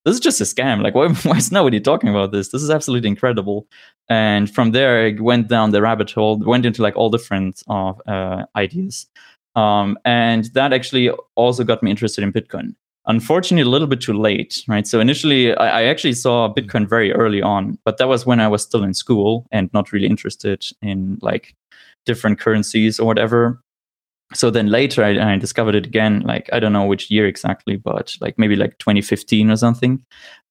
this 0.06 0.14
is 0.14 0.20
just 0.20 0.40
a 0.40 0.44
scam. 0.44 0.84
Like 0.84 0.96
why, 1.00 1.10
why 1.10 1.38
is 1.38 1.52
nobody 1.52 1.80
talking 1.80 2.10
about 2.10 2.32
this? 2.32 2.50
This 2.50 2.62
is 2.62 2.70
absolutely 2.70 3.10
incredible. 3.10 3.68
And 4.10 4.54
from 4.54 4.72
there 4.72 5.08
I 5.08 5.16
went 5.20 5.48
down 5.48 5.72
the 5.72 5.82
rabbit 5.82 6.12
hole 6.12 6.38
went 6.38 6.66
into 6.66 6.82
like 6.82 6.96
all 6.96 7.10
different 7.10 7.64
uh, 7.68 7.94
uh, 8.08 8.46
ideas. 8.56 9.08
Um, 9.56 9.98
and 10.06 10.46
that 10.54 10.74
actually 10.74 11.10
also 11.36 11.64
got 11.64 11.82
me 11.82 11.90
interested 11.90 12.24
in 12.24 12.34
bitcoin 12.34 12.76
unfortunately 13.08 13.62
a 13.62 13.70
little 13.70 13.88
bit 13.88 14.02
too 14.02 14.14
late 14.14 14.64
right? 14.68 14.88
So 14.88 15.00
initially 15.00 15.56
I, 15.56 15.82
I 15.82 15.84
actually 15.84 16.14
saw 16.14 16.54
bitcoin 16.54 16.88
very 16.88 17.14
early 17.14 17.42
on 17.42 17.78
but 17.86 17.98
that 17.98 18.08
was 18.08 18.26
when 18.26 18.40
i 18.40 18.48
was 18.48 18.64
still 18.64 18.84
in 18.84 18.94
school 18.94 19.46
and 19.52 19.70
not 19.74 19.92
really 19.92 20.08
interested 20.08 20.66
in 20.82 21.18
like 21.22 21.54
different 22.06 22.40
currencies 22.40 23.00
or 23.00 23.06
whatever. 23.08 23.60
So 24.34 24.50
then 24.50 24.68
later 24.68 25.04
I, 25.04 25.34
I 25.34 25.38
discovered 25.38 25.76
it 25.76 25.86
again 25.86 26.22
like 26.22 26.50
i 26.52 26.60
don't 26.60 26.74
know 26.74 26.86
which 26.86 27.12
year 27.12 27.28
exactly 27.28 27.76
but 27.76 28.16
like 28.22 28.40
maybe 28.40 28.56
like 28.56 28.78
2015 28.80 29.52
or 29.52 29.56
something. 29.56 30.04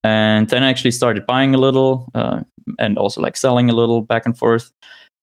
And 0.04 0.48
then 0.48 0.62
i 0.62 0.70
actually 0.70 0.92
started 0.92 1.26
buying 1.26 1.54
a 1.54 1.58
little 1.58 2.08
uh, 2.14 2.40
and 2.78 2.98
also 2.98 3.20
like 3.20 3.36
selling 3.36 3.68
a 3.68 3.74
little 3.74 4.00
back 4.02 4.26
and 4.26 4.38
forth. 4.38 4.70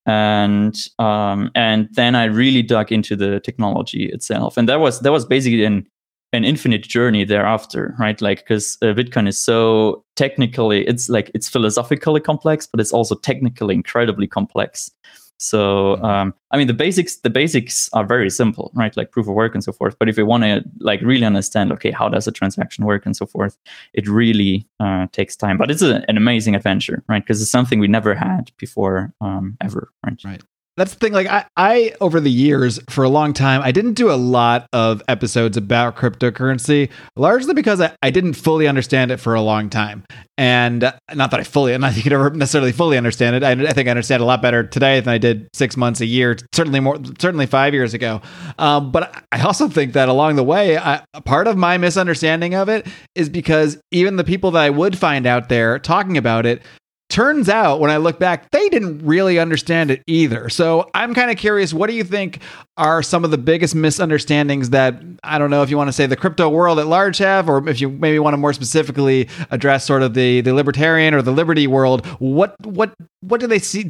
And 0.05 0.75
um 0.99 1.51
and 1.55 1.87
then 1.93 2.15
i 2.15 2.25
really 2.25 2.63
dug 2.63 2.91
into 2.91 3.15
the 3.15 3.39
technology 3.39 4.09
itself. 4.09 4.57
And 4.57 4.67
that 4.67 4.79
was 4.79 4.99
that 4.99 5.11
was 5.11 5.25
basically 5.25 5.63
in 5.63 5.87
an 6.33 6.45
infinite 6.45 6.83
journey 6.83 7.25
thereafter, 7.25 7.95
right? 7.99 8.21
Like 8.21 8.39
because 8.39 8.77
uh, 8.81 8.87
Bitcoin 8.87 9.27
is 9.27 9.37
so 9.37 10.03
technically, 10.15 10.87
it's 10.87 11.09
like 11.09 11.31
it's 11.33 11.49
philosophically 11.49 12.21
complex, 12.21 12.67
but 12.67 12.79
it's 12.79 12.93
also 12.93 13.15
technically 13.15 13.75
incredibly 13.75 14.27
complex. 14.27 14.91
So 15.37 15.81
Mm-hmm. 15.95 16.05
um, 16.05 16.33
I 16.51 16.57
mean 16.57 16.67
the 16.67 16.73
basics 16.73 17.17
the 17.17 17.29
basics 17.29 17.89
are 17.93 18.05
very 18.05 18.29
simple, 18.29 18.71
right? 18.75 18.95
Like 18.95 19.11
proof 19.11 19.27
of 19.27 19.33
work 19.33 19.55
and 19.55 19.63
so 19.63 19.71
forth. 19.71 19.97
But 19.99 20.07
if 20.07 20.17
you 20.17 20.25
want 20.25 20.43
to 20.43 20.63
like 20.79 21.01
really 21.01 21.25
understand, 21.25 21.71
okay, 21.73 21.91
how 21.91 22.09
does 22.09 22.27
a 22.27 22.31
transaction 22.31 22.85
work 22.85 23.05
and 23.05 23.15
so 23.15 23.25
forth, 23.25 23.57
it 23.93 24.07
really 24.07 24.67
uh, 24.79 25.07
takes 25.11 25.35
time. 25.35 25.57
But 25.57 25.71
it's 25.71 25.81
a, 25.81 26.05
an 26.07 26.17
amazing 26.17 26.55
adventure, 26.55 27.03
right? 27.09 27.23
Because 27.23 27.41
it's 27.41 27.51
something 27.51 27.79
we 27.79 27.87
never 27.87 28.13
had 28.13 28.51
before 28.57 29.13
um, 29.19 29.57
ever, 29.61 29.91
right? 30.05 30.21
Right. 30.23 30.43
That's 30.81 30.95
the 30.95 30.99
thing. 30.99 31.13
Like 31.13 31.27
I, 31.27 31.45
I 31.55 31.93
over 32.01 32.19
the 32.19 32.31
years 32.31 32.79
for 32.89 33.03
a 33.03 33.09
long 33.09 33.33
time, 33.33 33.61
I 33.63 33.71
didn't 33.71 33.93
do 33.93 34.09
a 34.09 34.17
lot 34.17 34.67
of 34.73 35.03
episodes 35.07 35.55
about 35.55 35.95
cryptocurrency, 35.95 36.89
largely 37.15 37.53
because 37.53 37.79
I, 37.79 37.93
I 38.01 38.09
didn't 38.09 38.33
fully 38.33 38.67
understand 38.67 39.11
it 39.11 39.17
for 39.17 39.35
a 39.35 39.41
long 39.41 39.69
time. 39.69 40.03
And 40.39 40.85
uh, 40.85 40.93
not 41.13 41.29
that 41.29 41.39
I 41.39 41.43
fully, 41.43 41.73
and 41.73 41.85
I 41.85 41.91
think 41.91 42.07
I 42.07 42.09
never 42.09 42.31
necessarily 42.31 42.71
fully 42.71 42.97
understand 42.97 43.35
it. 43.35 43.43
I, 43.43 43.51
I 43.51 43.73
think 43.73 43.89
I 43.89 43.91
understand 43.91 44.23
a 44.23 44.25
lot 44.25 44.41
better 44.41 44.63
today 44.63 44.99
than 44.99 45.13
I 45.13 45.19
did 45.19 45.49
six 45.53 45.77
months, 45.77 46.01
a 46.01 46.07
year, 46.07 46.35
certainly 46.51 46.79
more, 46.79 46.97
certainly 47.19 47.45
five 47.45 47.75
years 47.75 47.93
ago. 47.93 48.19
Um, 48.57 48.91
but 48.91 49.23
I 49.31 49.43
also 49.43 49.69
think 49.69 49.93
that 49.93 50.09
along 50.09 50.35
the 50.35 50.43
way, 50.43 50.79
I, 50.79 51.03
part 51.25 51.45
of 51.45 51.57
my 51.57 51.77
misunderstanding 51.77 52.55
of 52.55 52.69
it 52.69 52.87
is 53.13 53.29
because 53.29 53.79
even 53.91 54.15
the 54.15 54.23
people 54.23 54.49
that 54.49 54.63
I 54.63 54.71
would 54.71 54.97
find 54.97 55.27
out 55.27 55.47
there 55.47 55.77
talking 55.77 56.17
about 56.17 56.47
it 56.47 56.63
turns 57.11 57.49
out 57.49 57.79
when 57.79 57.91
I 57.91 57.97
look 57.97 58.17
back, 58.17 58.49
they 58.51 58.69
didn't 58.69 59.05
really 59.05 59.37
understand 59.37 59.91
it 59.91 60.01
either. 60.07 60.49
So 60.49 60.89
I'm 60.95 61.13
kind 61.13 61.29
of 61.29 61.37
curious, 61.37 61.73
what 61.73 61.89
do 61.89 61.95
you 61.95 62.03
think 62.03 62.39
are 62.77 63.03
some 63.03 63.23
of 63.23 63.29
the 63.29 63.37
biggest 63.37 63.75
misunderstandings 63.75 64.71
that 64.71 64.95
I 65.23 65.37
don't 65.37 65.51
know 65.51 65.61
if 65.61 65.69
you 65.69 65.77
want 65.77 65.89
to 65.89 65.93
say 65.93 66.07
the 66.07 66.15
crypto 66.15 66.49
world 66.49 66.79
at 66.79 66.87
large 66.87 67.19
have, 67.19 67.49
or 67.49 67.67
if 67.69 67.79
you 67.79 67.89
maybe 67.89 68.17
want 68.17 68.33
to 68.33 68.37
more 68.37 68.53
specifically 68.53 69.29
address 69.51 69.85
sort 69.85 70.01
of 70.01 70.13
the 70.15 70.41
the 70.41 70.53
libertarian 70.53 71.13
or 71.13 71.21
the 71.21 71.31
liberty 71.31 71.67
world? 71.67 72.05
What 72.19 72.55
what 72.65 72.93
what 73.19 73.39
do 73.39 73.47
they 73.47 73.59
see? 73.59 73.83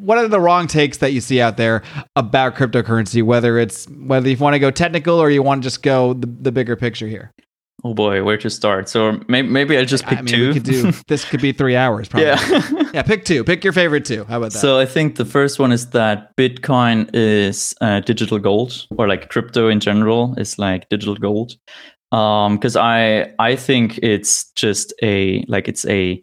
What 0.00 0.18
are 0.18 0.28
the 0.28 0.40
wrong 0.40 0.66
takes 0.66 0.98
that 0.98 1.12
you 1.12 1.20
see 1.20 1.40
out 1.40 1.56
there 1.56 1.82
about 2.16 2.54
cryptocurrency? 2.54 3.22
Whether 3.22 3.58
it's 3.58 3.86
whether 3.86 4.28
you 4.28 4.36
want 4.36 4.54
to 4.54 4.60
go 4.60 4.70
technical 4.70 5.18
or 5.18 5.28
you 5.30 5.42
want 5.42 5.62
to 5.62 5.66
just 5.66 5.82
go 5.82 6.14
the, 6.14 6.26
the 6.26 6.52
bigger 6.52 6.76
picture 6.76 7.08
here. 7.08 7.32
Oh 7.84 7.94
boy, 7.94 8.24
where 8.24 8.36
to 8.38 8.50
start? 8.50 8.88
So 8.88 9.20
maybe 9.28 9.48
maybe 9.48 9.78
I 9.78 9.84
just 9.84 10.04
pick 10.04 10.18
I 10.18 10.22
mean, 10.22 10.34
two. 10.34 10.52
Could 10.52 10.64
do 10.64 10.92
this. 11.06 11.24
Could 11.24 11.40
be 11.40 11.52
three 11.52 11.76
hours. 11.76 12.08
Probably. 12.08 12.26
yeah. 12.26 12.90
yeah. 12.94 13.02
Pick 13.02 13.24
two. 13.24 13.44
Pick 13.44 13.62
your 13.62 13.72
favorite 13.72 14.04
two. 14.04 14.24
How 14.24 14.38
about 14.38 14.52
that? 14.52 14.58
So 14.58 14.78
I 14.78 14.86
think 14.86 15.14
the 15.14 15.24
first 15.24 15.60
one 15.60 15.70
is 15.70 15.90
that 15.90 16.36
Bitcoin 16.36 17.08
is 17.12 17.74
uh, 17.80 18.00
digital 18.00 18.40
gold, 18.40 18.86
or 18.98 19.06
like 19.06 19.28
crypto 19.28 19.68
in 19.68 19.78
general 19.78 20.34
is 20.38 20.58
like 20.58 20.88
digital 20.88 21.14
gold. 21.14 21.52
Because 22.10 22.74
um, 22.74 22.82
I 22.82 23.32
I 23.38 23.54
think 23.54 23.98
it's 23.98 24.50
just 24.52 24.92
a 25.00 25.44
like 25.46 25.68
it's 25.68 25.86
a 25.86 26.20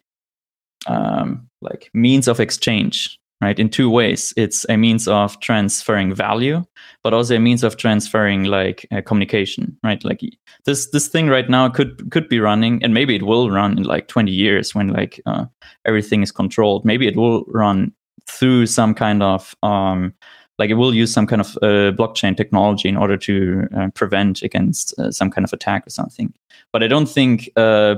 um, 0.88 1.48
like 1.62 1.90
means 1.94 2.28
of 2.28 2.42
exchange 2.42 3.18
right 3.42 3.60
in 3.60 3.70
two 3.70 3.90
ways. 3.90 4.34
It's 4.38 4.66
a 4.70 4.78
means 4.78 5.08
of 5.08 5.40
transferring 5.40 6.14
value 6.14 6.64
but 7.06 7.14
also 7.14 7.36
a 7.36 7.40
means 7.40 7.64
of 7.64 7.78
transferring 7.78 8.46
like 8.46 8.88
uh, 8.92 9.00
communication 9.00 9.78
right? 9.84 10.04
Like 10.04 10.22
this 10.66 10.90
this 10.90 11.08
thing 11.08 11.28
right 11.28 11.48
now 11.48 11.70
could 11.70 12.10
could 12.10 12.28
be 12.28 12.40
running 12.40 12.84
and 12.84 12.96
maybe 12.96 13.16
it 13.16 13.22
will 13.22 13.52
run 13.52 13.78
in 13.78 13.84
like 13.84 14.08
20 14.08 14.32
years 14.32 14.74
when 14.74 14.88
like 14.88 15.22
uh, 15.28 15.46
everything 15.86 16.24
is 16.24 16.32
controlled. 16.32 16.84
Maybe 16.84 17.08
it 17.08 17.16
will 17.16 17.44
run 17.48 17.94
through 18.28 18.66
some 18.66 18.96
kind 18.96 19.22
of 19.22 19.56
um 19.62 20.16
like 20.58 20.72
it 20.72 20.76
will 20.76 20.96
use 20.96 21.14
some 21.14 21.28
kind 21.28 21.42
of 21.42 21.58
uh, 21.58 21.92
blockchain 21.92 22.36
technology 22.36 22.90
in 22.90 22.98
order 22.98 23.18
to 23.18 23.68
uh, 23.78 23.90
prevent 23.94 24.42
against 24.42 24.98
uh, 24.98 25.12
some 25.12 25.30
kind 25.30 25.46
of 25.46 25.54
attack 25.54 25.86
or 25.86 25.92
something. 25.92 26.34
But 26.72 26.82
i 26.82 26.88
don't 26.88 27.08
think 27.08 27.50
uh, 27.56 27.96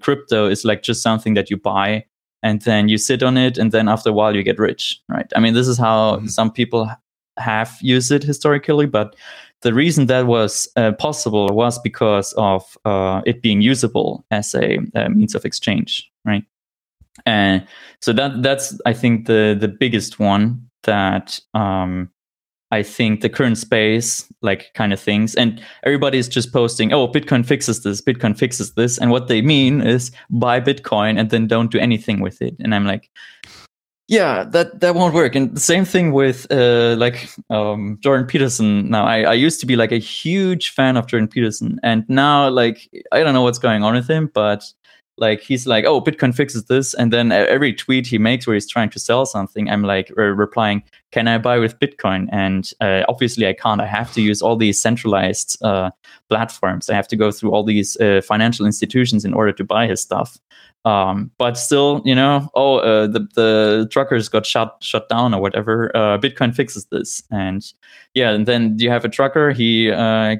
crypto 0.00 0.48
is 0.48 0.64
like 0.64 0.82
just 0.82 1.02
something 1.02 1.34
that 1.34 1.50
you 1.50 1.58
buy 1.58 2.06
and 2.42 2.62
then 2.62 2.88
you 2.88 2.98
sit 2.98 3.22
on 3.22 3.36
it 3.36 3.58
and 3.58 3.72
then 3.72 3.88
after 3.88 4.10
a 4.10 4.12
while 4.12 4.34
you 4.34 4.42
get 4.42 4.58
rich 4.58 5.00
right 5.08 5.30
i 5.36 5.40
mean 5.40 5.54
this 5.54 5.68
is 5.68 5.78
how 5.78 6.16
mm-hmm. 6.16 6.26
some 6.26 6.50
people 6.50 6.90
have 7.38 7.76
used 7.80 8.10
it 8.12 8.22
historically 8.22 8.86
but 8.86 9.16
the 9.62 9.74
reason 9.74 10.06
that 10.06 10.26
was 10.26 10.68
uh, 10.76 10.92
possible 10.92 11.48
was 11.48 11.78
because 11.80 12.32
of 12.38 12.78
uh, 12.86 13.20
it 13.26 13.42
being 13.42 13.60
usable 13.60 14.24
as 14.30 14.54
a, 14.54 14.78
a, 14.94 15.10
means 15.10 15.34
of 15.34 15.44
exchange 15.44 16.10
right 16.24 16.44
and 17.26 17.66
so 18.00 18.12
that 18.12 18.42
that's 18.42 18.78
i 18.86 18.92
think 18.92 19.26
the 19.26 19.56
the 19.58 19.68
biggest 19.68 20.18
one 20.18 20.66
that 20.84 21.38
um, 21.54 22.10
I 22.70 22.82
think 22.82 23.20
the 23.20 23.28
current 23.28 23.58
space, 23.58 24.30
like 24.42 24.72
kind 24.74 24.92
of 24.92 25.00
things, 25.00 25.34
and 25.34 25.62
everybody's 25.82 26.28
just 26.28 26.52
posting, 26.52 26.92
"Oh, 26.92 27.08
Bitcoin 27.08 27.44
fixes 27.44 27.82
this. 27.82 28.00
Bitcoin 28.00 28.38
fixes 28.38 28.74
this," 28.74 28.98
and 28.98 29.10
what 29.10 29.28
they 29.28 29.42
mean 29.42 29.80
is 29.80 30.10
buy 30.30 30.60
Bitcoin 30.60 31.18
and 31.18 31.30
then 31.30 31.46
don't 31.46 31.70
do 31.70 31.78
anything 31.78 32.20
with 32.20 32.40
it. 32.40 32.54
And 32.60 32.74
I'm 32.74 32.86
like, 32.86 33.10
yeah, 34.10 34.42
that 34.44 34.80
that 34.80 34.96
won't 34.96 35.14
work. 35.14 35.36
And 35.36 35.54
the 35.54 35.60
same 35.60 35.84
thing 35.84 36.12
with 36.12 36.50
uh, 36.50 36.96
like 36.98 37.28
um, 37.48 37.96
Jordan 38.00 38.26
Peterson. 38.26 38.90
Now, 38.90 39.04
I, 39.04 39.22
I 39.22 39.34
used 39.34 39.60
to 39.60 39.66
be 39.66 39.76
like 39.76 39.92
a 39.92 39.98
huge 39.98 40.70
fan 40.70 40.96
of 40.96 41.06
Jordan 41.06 41.28
Peterson, 41.28 41.78
and 41.84 42.04
now 42.08 42.48
like 42.50 42.90
I 43.12 43.22
don't 43.22 43.34
know 43.34 43.42
what's 43.42 43.60
going 43.60 43.84
on 43.84 43.94
with 43.94 44.10
him, 44.10 44.30
but 44.34 44.64
like 45.20 45.40
he's 45.42 45.66
like 45.66 45.84
oh 45.84 46.00
bitcoin 46.00 46.34
fixes 46.34 46.64
this 46.64 46.94
and 46.94 47.12
then 47.12 47.30
every 47.30 47.72
tweet 47.72 48.06
he 48.06 48.18
makes 48.18 48.46
where 48.46 48.54
he's 48.54 48.68
trying 48.68 48.88
to 48.88 48.98
sell 48.98 49.26
something 49.26 49.70
i'm 49.70 49.82
like 49.82 50.10
uh, 50.18 50.22
replying 50.22 50.82
can 51.12 51.28
i 51.28 51.38
buy 51.38 51.58
with 51.58 51.78
bitcoin? 51.78 52.28
And 52.32 52.70
uh, 52.80 53.02
obviously 53.08 53.46
i 53.46 53.52
can't. 53.52 53.80
I 53.80 53.86
have 53.86 54.12
to 54.14 54.22
use 54.22 54.42
all 54.42 54.56
these 54.56 54.80
centralized 54.80 55.62
uh, 55.62 55.90
platforms. 56.28 56.88
I 56.90 56.94
have 56.94 57.08
to 57.08 57.16
go 57.16 57.30
through 57.30 57.52
all 57.52 57.64
these 57.64 57.96
uh, 58.00 58.20
financial 58.24 58.66
institutions 58.66 59.24
in 59.24 59.34
order 59.34 59.52
to 59.52 59.64
buy 59.64 59.86
his 59.86 60.00
stuff. 60.00 60.38
Um, 60.86 61.30
but 61.36 61.58
still 61.58 62.00
you 62.06 62.14
know 62.14 62.48
oh 62.54 62.78
uh, 62.78 63.06
the, 63.06 63.20
the 63.34 63.88
truckers 63.90 64.30
got 64.30 64.46
shut 64.46 64.76
shut 64.80 65.08
down 65.08 65.34
or 65.34 65.40
whatever. 65.40 65.94
Uh, 65.96 66.18
bitcoin 66.18 66.54
fixes 66.54 66.86
this. 66.86 67.22
And 67.30 67.70
yeah 68.14 68.30
and 68.30 68.46
then 68.46 68.76
you 68.78 68.90
have 68.90 69.04
a 69.04 69.08
trucker? 69.08 69.50
He 69.50 69.86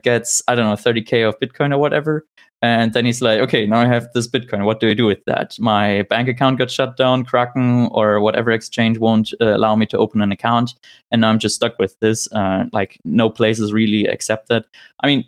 gets 0.03 0.43
i 0.49 0.55
don't 0.55 0.67
know 0.67 0.77
30k 0.77 1.29
of 1.29 1.39
bitcoin 1.41 1.73
or 1.75 1.79
whatever 1.79 2.27
and 2.63 2.93
then 2.93 3.07
he's 3.07 3.23
like, 3.23 3.41
okay, 3.41 3.67
now 3.67 3.81
I 3.81 3.87
have 3.87 4.09
this 4.13 4.29
Bitcoin. 4.29 4.65
What 4.65 4.81
do 4.81 4.91
I 4.91 4.95
do 4.95 5.07
with 5.07 5.25
that? 5.25 5.59
My 5.59 6.03
bank 6.03 6.29
account 6.29 6.59
got 6.59 6.71
shut 6.71 6.97
down. 6.97 7.25
Kraken 7.25 7.89
or 7.93 8.21
whatever 8.21 8.51
exchange 8.51 8.99
won't 8.99 9.33
uh, 9.41 9.57
allow 9.57 9.75
me 9.77 9.87
to 9.87 9.99
open 9.99 10.21
an 10.21 10.31
account. 10.31 10.75
And 11.11 11.23
now 11.23 11.31
I'm 11.31 11.39
just 11.39 11.55
stuck 11.55 11.79
with 11.79 11.99
this. 12.01 12.31
Uh, 12.33 12.65
like, 12.73 12.99
no 13.05 13.31
places 13.31 13.73
really 13.73 14.05
accept 14.07 14.49
that. 14.49 14.67
I 15.03 15.07
mean, 15.07 15.25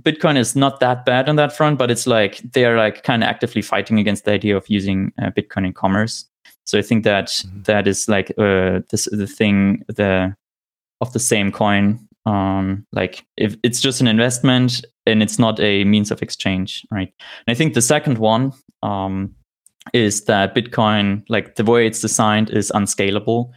Bitcoin 0.00 0.36
is 0.36 0.54
not 0.54 0.80
that 0.80 1.06
bad 1.06 1.30
on 1.30 1.36
that 1.36 1.56
front, 1.56 1.78
but 1.78 1.90
it's 1.90 2.06
like 2.06 2.42
they're 2.52 2.76
like 2.76 3.04
kind 3.04 3.22
of 3.22 3.28
actively 3.28 3.62
fighting 3.62 3.98
against 3.98 4.26
the 4.26 4.32
idea 4.32 4.56
of 4.56 4.68
using 4.68 5.12
uh, 5.22 5.30
Bitcoin 5.30 5.64
in 5.64 5.72
commerce. 5.72 6.26
So 6.64 6.78
I 6.78 6.82
think 6.82 7.04
that, 7.04 7.26
mm-hmm. 7.26 7.62
that 7.62 7.86
is 7.86 8.06
like 8.08 8.30
uh, 8.36 8.80
this 8.90 9.08
the 9.10 9.26
thing 9.26 9.84
the 9.86 10.34
of 11.00 11.12
the 11.12 11.20
same 11.20 11.52
coin 11.52 12.06
um, 12.26 12.86
like 12.92 13.26
if 13.36 13.56
it's 13.62 13.80
just 13.80 14.00
an 14.00 14.06
investment 14.06 14.84
and 15.06 15.22
it's 15.22 15.38
not 15.38 15.60
a 15.60 15.84
means 15.84 16.10
of 16.10 16.22
exchange, 16.22 16.86
right? 16.90 17.12
And 17.46 17.54
I 17.54 17.54
think 17.54 17.74
the 17.74 17.82
second 17.82 18.18
one 18.18 18.52
um, 18.82 19.34
is 19.92 20.24
that 20.24 20.54
Bitcoin, 20.54 21.24
like 21.28 21.56
the 21.56 21.64
way 21.64 21.86
it's 21.86 22.00
designed, 22.00 22.50
is 22.50 22.72
unscalable, 22.74 23.52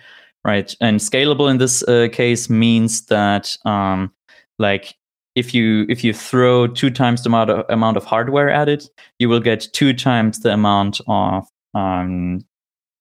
right? 0.46 0.76
And 0.82 1.00
scalable 1.00 1.50
in 1.50 1.58
this 1.58 1.84
uh, 1.84 2.08
case 2.12 2.50
means 2.50 3.06
that, 3.06 3.56
um, 3.66 4.12
like, 4.60 4.96
if 5.36 5.54
you 5.54 5.86
if 5.88 6.04
you 6.04 6.14
throw 6.14 6.66
two 6.66 6.90
times 6.90 7.22
the 7.22 7.30
amount 7.30 7.52
of, 7.52 7.66
amount 7.70 7.96
of 7.96 8.04
hardware 8.04 8.50
at 8.50 8.68
it, 8.68 8.90
you 9.20 9.30
will 9.30 9.40
get 9.40 9.68
two 9.72 9.94
times 9.94 10.40
the 10.40 10.52
amount 10.52 11.00
of 11.08 11.48
um, 11.76 12.44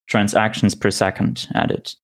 transactions 0.07 0.75
per 0.75 0.91
second 0.91 1.49
at 1.55 1.71
it, 1.71 1.97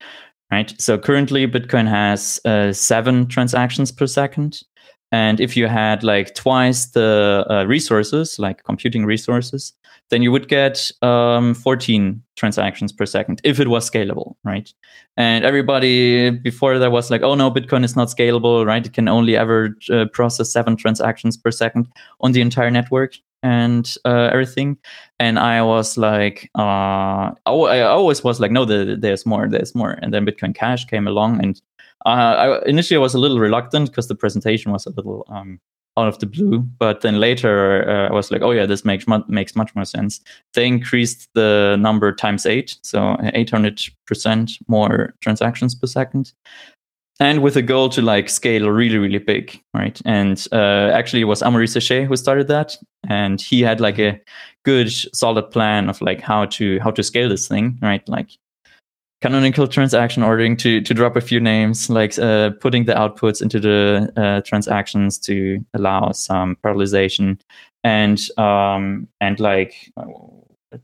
right? 0.51 0.75
So 0.81 0.97
currently, 0.97 1.47
Bitcoin 1.47 1.87
has 1.87 2.41
uh, 2.47 2.73
seven 2.73 3.27
transactions 3.27 3.93
per 3.93 4.07
second. 4.07 4.63
And 5.13 5.41
if 5.41 5.57
you 5.57 5.69
had 5.69 6.03
like 6.03 6.35
twice 6.35 6.87
the 6.87 7.47
uh, 7.49 7.65
resources, 7.67 8.39
like 8.39 8.65
computing 8.65 9.05
resources, 9.05 9.75
then 10.09 10.23
you 10.23 10.33
would 10.33 10.49
get 10.49 10.91
um, 11.03 11.55
14 11.55 12.23
transactions 12.37 12.93
per 12.93 13.07
second 13.07 13.41
if 13.45 13.61
it 13.61 13.69
was 13.69 13.89
scalable, 13.89 14.35
right? 14.45 14.73
And 15.17 15.45
everybody 15.45 16.31
before 16.31 16.79
that 16.79 16.93
was 16.93 17.11
like, 17.11 17.23
oh 17.23 17.35
no, 17.35 17.51
Bitcoin 17.51 17.85
is 17.85 17.95
not 17.95 18.09
scalable, 18.09 18.67
right? 18.67 18.85
It 18.85 18.93
can 18.95 19.09
only 19.09 19.37
ever 19.37 19.77
uh, 19.91 20.07
process 20.13 20.51
seven 20.53 20.77
transactions 20.77 21.37
per 21.37 21.51
second 21.51 21.89
on 22.21 22.33
the 22.33 22.41
entire 22.41 22.71
network 22.71 23.17
and 23.43 23.95
uh, 24.05 24.31
everything. 24.33 24.79
And 25.19 25.39
I 25.39 25.63
was 25.63 25.97
like, 25.97 26.51
uh, 26.59 27.33
I 27.47 27.81
always 27.81 28.23
was 28.25 28.41
like, 28.41 28.51
no, 28.51 28.65
there's 28.65 29.27
more, 29.27 29.49
there's 29.49 29.75
more. 29.75 29.93
And 30.03 30.13
then 30.13 30.27
Bitcoin 30.27 30.55
Cash 30.55 30.87
came 30.87 31.07
along, 31.07 31.43
and 31.43 31.61
uh, 32.07 32.59
I, 32.63 32.69
initially 32.69 32.97
I 32.97 33.01
was 33.01 33.15
a 33.15 33.19
little 33.19 33.39
reluctant 33.41 33.89
because 33.91 34.09
the 34.09 34.15
presentation 34.15 34.73
was 34.73 34.87
a 34.87 34.91
little 34.91 35.25
um, 35.29 35.61
out 35.99 36.09
of 36.09 36.19
the 36.21 36.27
blue. 36.27 36.61
But 36.61 37.03
then 37.03 37.21
later 37.21 37.89
uh, 37.89 38.09
I 38.09 38.13
was 38.13 38.31
like, 38.31 38.43
oh 38.43 38.51
yeah, 38.53 38.67
this 38.67 38.85
makes 38.85 39.07
mu- 39.07 39.25
makes 39.29 39.55
much 39.57 39.75
more 39.75 39.85
sense. 39.85 40.21
They 40.55 40.67
increased 40.67 41.29
the 41.35 41.77
number 41.79 42.13
times 42.15 42.47
eight, 42.47 42.79
so 42.83 43.17
800 43.35 43.81
percent 44.07 44.53
more 44.69 45.15
transactions 45.21 45.75
per 45.75 45.87
second. 45.87 46.33
and 47.21 47.43
with 47.43 47.57
a 47.57 47.63
goal 47.63 47.89
to 47.91 48.03
like 48.03 48.29
scale 48.31 48.71
really 48.71 48.99
really 48.99 49.19
big 49.19 49.61
right 49.75 50.01
and 50.05 50.47
uh, 50.53 50.91
actually 50.93 51.21
it 51.21 51.27
was 51.27 51.43
Amaury 51.43 51.69
Séchet 51.69 52.07
who 52.07 52.17
started 52.17 52.49
that 52.49 52.77
and 53.09 53.41
he 53.41 53.61
had 53.63 53.81
like 53.81 53.99
a 53.99 54.19
good 54.65 54.91
solid 55.15 55.51
plan 55.51 55.89
of 55.91 56.01
like 56.01 56.21
how 56.21 56.47
to 56.47 56.79
how 56.81 56.91
to 56.91 57.03
scale 57.03 57.29
this 57.29 57.47
thing 57.49 57.79
right 57.83 58.07
like 58.09 58.31
canonical 59.23 59.67
transaction 59.67 60.23
ordering 60.23 60.57
to 60.57 60.81
to 60.83 60.93
drop 60.93 61.17
a 61.17 61.21
few 61.21 61.41
names 61.41 61.89
like 61.89 62.19
uh, 62.19 62.51
putting 62.61 62.85
the 62.85 62.95
outputs 62.95 63.41
into 63.41 63.59
the 63.61 64.13
uh, 64.17 64.41
transactions 64.43 65.19
to 65.19 65.65
allow 65.75 66.13
some 66.13 66.57
parallelization 66.65 67.41
and 67.85 68.29
um 68.39 69.09
and 69.21 69.41
like 69.41 69.91
uh, 69.97 70.05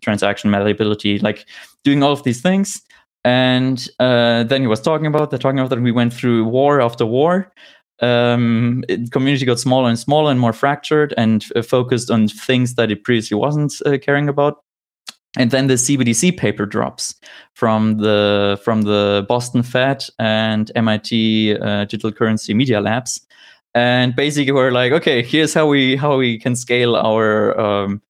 transaction 0.00 0.50
malleability 0.50 1.18
like 1.18 1.46
doing 1.84 2.02
all 2.02 2.12
of 2.12 2.22
these 2.22 2.40
things 2.40 2.82
and 3.24 3.88
uh, 3.98 4.44
then 4.44 4.60
he 4.60 4.66
was 4.66 4.80
talking 4.80 5.06
about 5.06 5.30
that, 5.30 5.40
talking 5.40 5.58
about 5.58 5.70
that 5.70 5.80
we 5.80 5.92
went 5.92 6.14
through 6.14 6.44
war 6.44 6.80
after 6.80 7.04
war. 7.04 7.52
Um, 8.00 8.84
it, 8.88 9.10
community 9.10 9.44
got 9.44 9.58
smaller 9.58 9.88
and 9.88 9.98
smaller 9.98 10.30
and 10.30 10.38
more 10.38 10.52
fractured 10.52 11.12
and 11.16 11.44
uh, 11.56 11.62
focused 11.62 12.10
on 12.10 12.28
things 12.28 12.76
that 12.76 12.90
it 12.90 13.02
previously 13.02 13.36
wasn't 13.36 13.74
uh, 13.84 13.98
caring 14.00 14.28
about. 14.28 14.62
And 15.36 15.50
then 15.50 15.66
the 15.66 15.74
CBDC 15.74 16.38
paper 16.38 16.64
drops 16.64 17.14
from 17.52 17.98
the 17.98 18.58
from 18.64 18.82
the 18.82 19.26
Boston 19.28 19.62
Fed 19.62 20.04
and 20.18 20.72
MIT 20.74 21.58
uh, 21.60 21.84
Digital 21.84 22.12
Currency 22.12 22.54
Media 22.54 22.80
Labs, 22.80 23.20
and 23.74 24.16
basically 24.16 24.52
we're 24.52 24.70
like, 24.70 24.92
okay, 24.92 25.22
here's 25.22 25.52
how 25.52 25.66
we 25.66 25.96
how 25.96 26.16
we 26.16 26.38
can 26.38 26.56
scale 26.56 26.96
our 26.96 27.58
um, 27.60 28.00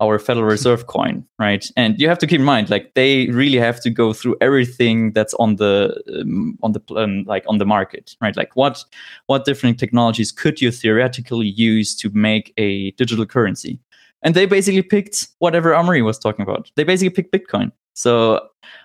our 0.00 0.18
Federal 0.18 0.46
Reserve 0.46 0.86
coin, 0.88 1.24
right? 1.38 1.70
And 1.76 1.98
you 1.98 2.08
have 2.08 2.18
to 2.18 2.26
keep 2.26 2.40
in 2.40 2.44
mind, 2.44 2.70
like 2.70 2.94
they 2.94 3.28
really 3.28 3.58
have 3.58 3.80
to 3.82 3.90
go 3.90 4.12
through 4.12 4.36
everything 4.40 5.12
that's 5.12 5.34
on 5.34 5.56
the 5.56 5.94
um, 6.20 6.58
on 6.62 6.72
the 6.72 6.80
um, 6.96 7.24
like 7.24 7.44
on 7.46 7.58
the 7.58 7.64
market, 7.64 8.16
right? 8.20 8.36
Like 8.36 8.56
what 8.56 8.84
what 9.26 9.44
different 9.44 9.78
technologies 9.78 10.32
could 10.32 10.60
you 10.60 10.70
theoretically 10.70 11.46
use 11.46 11.94
to 11.96 12.10
make 12.10 12.52
a 12.56 12.90
digital 12.92 13.26
currency? 13.26 13.78
And 14.22 14.34
they 14.34 14.46
basically 14.46 14.82
picked 14.82 15.28
whatever 15.38 15.72
Amaury 15.72 16.04
was 16.04 16.18
talking 16.18 16.42
about. 16.42 16.70
They 16.76 16.84
basically 16.84 17.10
picked 17.10 17.32
Bitcoin. 17.32 17.72
So 17.94 18.40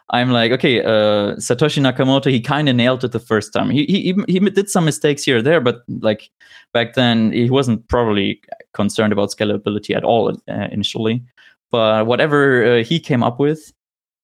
I'm 0.10 0.32
like, 0.32 0.52
okay, 0.52 0.82
uh, 0.84 1.36
Satoshi 1.36 1.82
Nakamoto, 1.82 2.32
he 2.32 2.42
kind 2.42 2.68
of 2.68 2.76
nailed 2.76 3.04
it 3.04 3.12
the 3.12 3.20
first 3.20 3.54
time. 3.54 3.70
He, 3.70 3.86
he 3.86 4.16
he 4.28 4.40
did 4.40 4.70
some 4.70 4.86
mistakes 4.86 5.24
here 5.24 5.38
or 5.38 5.42
there, 5.42 5.62
but 5.62 5.84
like 6.02 6.30
back 6.74 6.94
then, 6.96 7.32
he 7.32 7.50
wasn't 7.50 7.88
probably 7.88 8.42
concerned 8.74 9.14
about 9.14 9.30
scalability 9.30 9.96
at 9.96 10.04
all 10.04 10.30
uh, 10.30 10.68
initially. 10.72 11.24
But 11.72 12.08
whatever 12.08 12.80
uh, 12.80 12.84
he 12.84 13.00
came 13.00 13.24
up 13.24 13.40
with, 13.40 13.74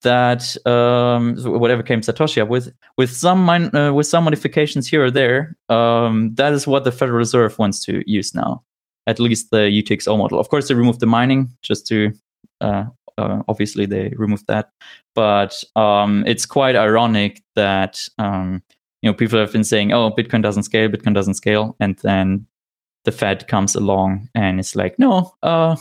that 0.02 0.56
um, 0.66 1.36
whatever 1.44 1.84
came 1.84 2.02
Satoshi 2.02 2.42
up 2.42 2.50
with, 2.50 2.74
with 2.98 3.12
some 3.12 3.46
min- 3.46 3.76
uh, 3.76 3.94
with 3.94 4.08
some 4.08 4.24
modifications 4.26 4.88
here 4.88 5.06
or 5.06 5.12
there, 5.12 5.56
um, 5.70 6.34
that 6.36 6.54
is 6.54 6.68
what 6.68 6.84
the 6.84 6.92
Federal 6.92 7.18
Reserve 7.18 7.58
wants 7.60 7.84
to 7.86 8.04
use 8.10 8.34
now. 8.34 8.64
At 9.06 9.20
least 9.20 9.52
the 9.52 9.70
UTXO 9.70 10.18
model. 10.18 10.40
Of 10.40 10.50
course, 10.50 10.68
they 10.68 10.76
removed 10.76 11.00
the 11.00 11.06
mining 11.06 11.50
just 11.62 11.86
to 11.88 12.14
uh, 12.62 12.86
uh, 13.18 13.44
obviously 13.48 13.86
they 13.86 14.14
removed 14.18 14.48
that 14.48 14.72
but 15.16 15.64
um, 15.76 16.24
it's 16.26 16.46
quite 16.46 16.76
ironic 16.76 17.42
that 17.56 18.08
um, 18.18 18.62
you 19.02 19.10
know 19.10 19.14
people 19.14 19.40
have 19.40 19.52
been 19.52 19.64
saying 19.64 19.92
oh 19.94 20.12
bitcoin 20.12 20.42
doesn't 20.42 20.64
scale 20.64 20.90
bitcoin 20.90 21.14
doesn't 21.14 21.36
scale 21.36 21.76
and 21.80 21.98
then 21.98 22.46
the 23.06 23.12
fed 23.12 23.48
comes 23.48 23.76
along 23.76 24.30
and 24.34 24.60
it's 24.60 24.76
like 24.76 24.98
no 24.98 25.34
uh, 25.44 25.76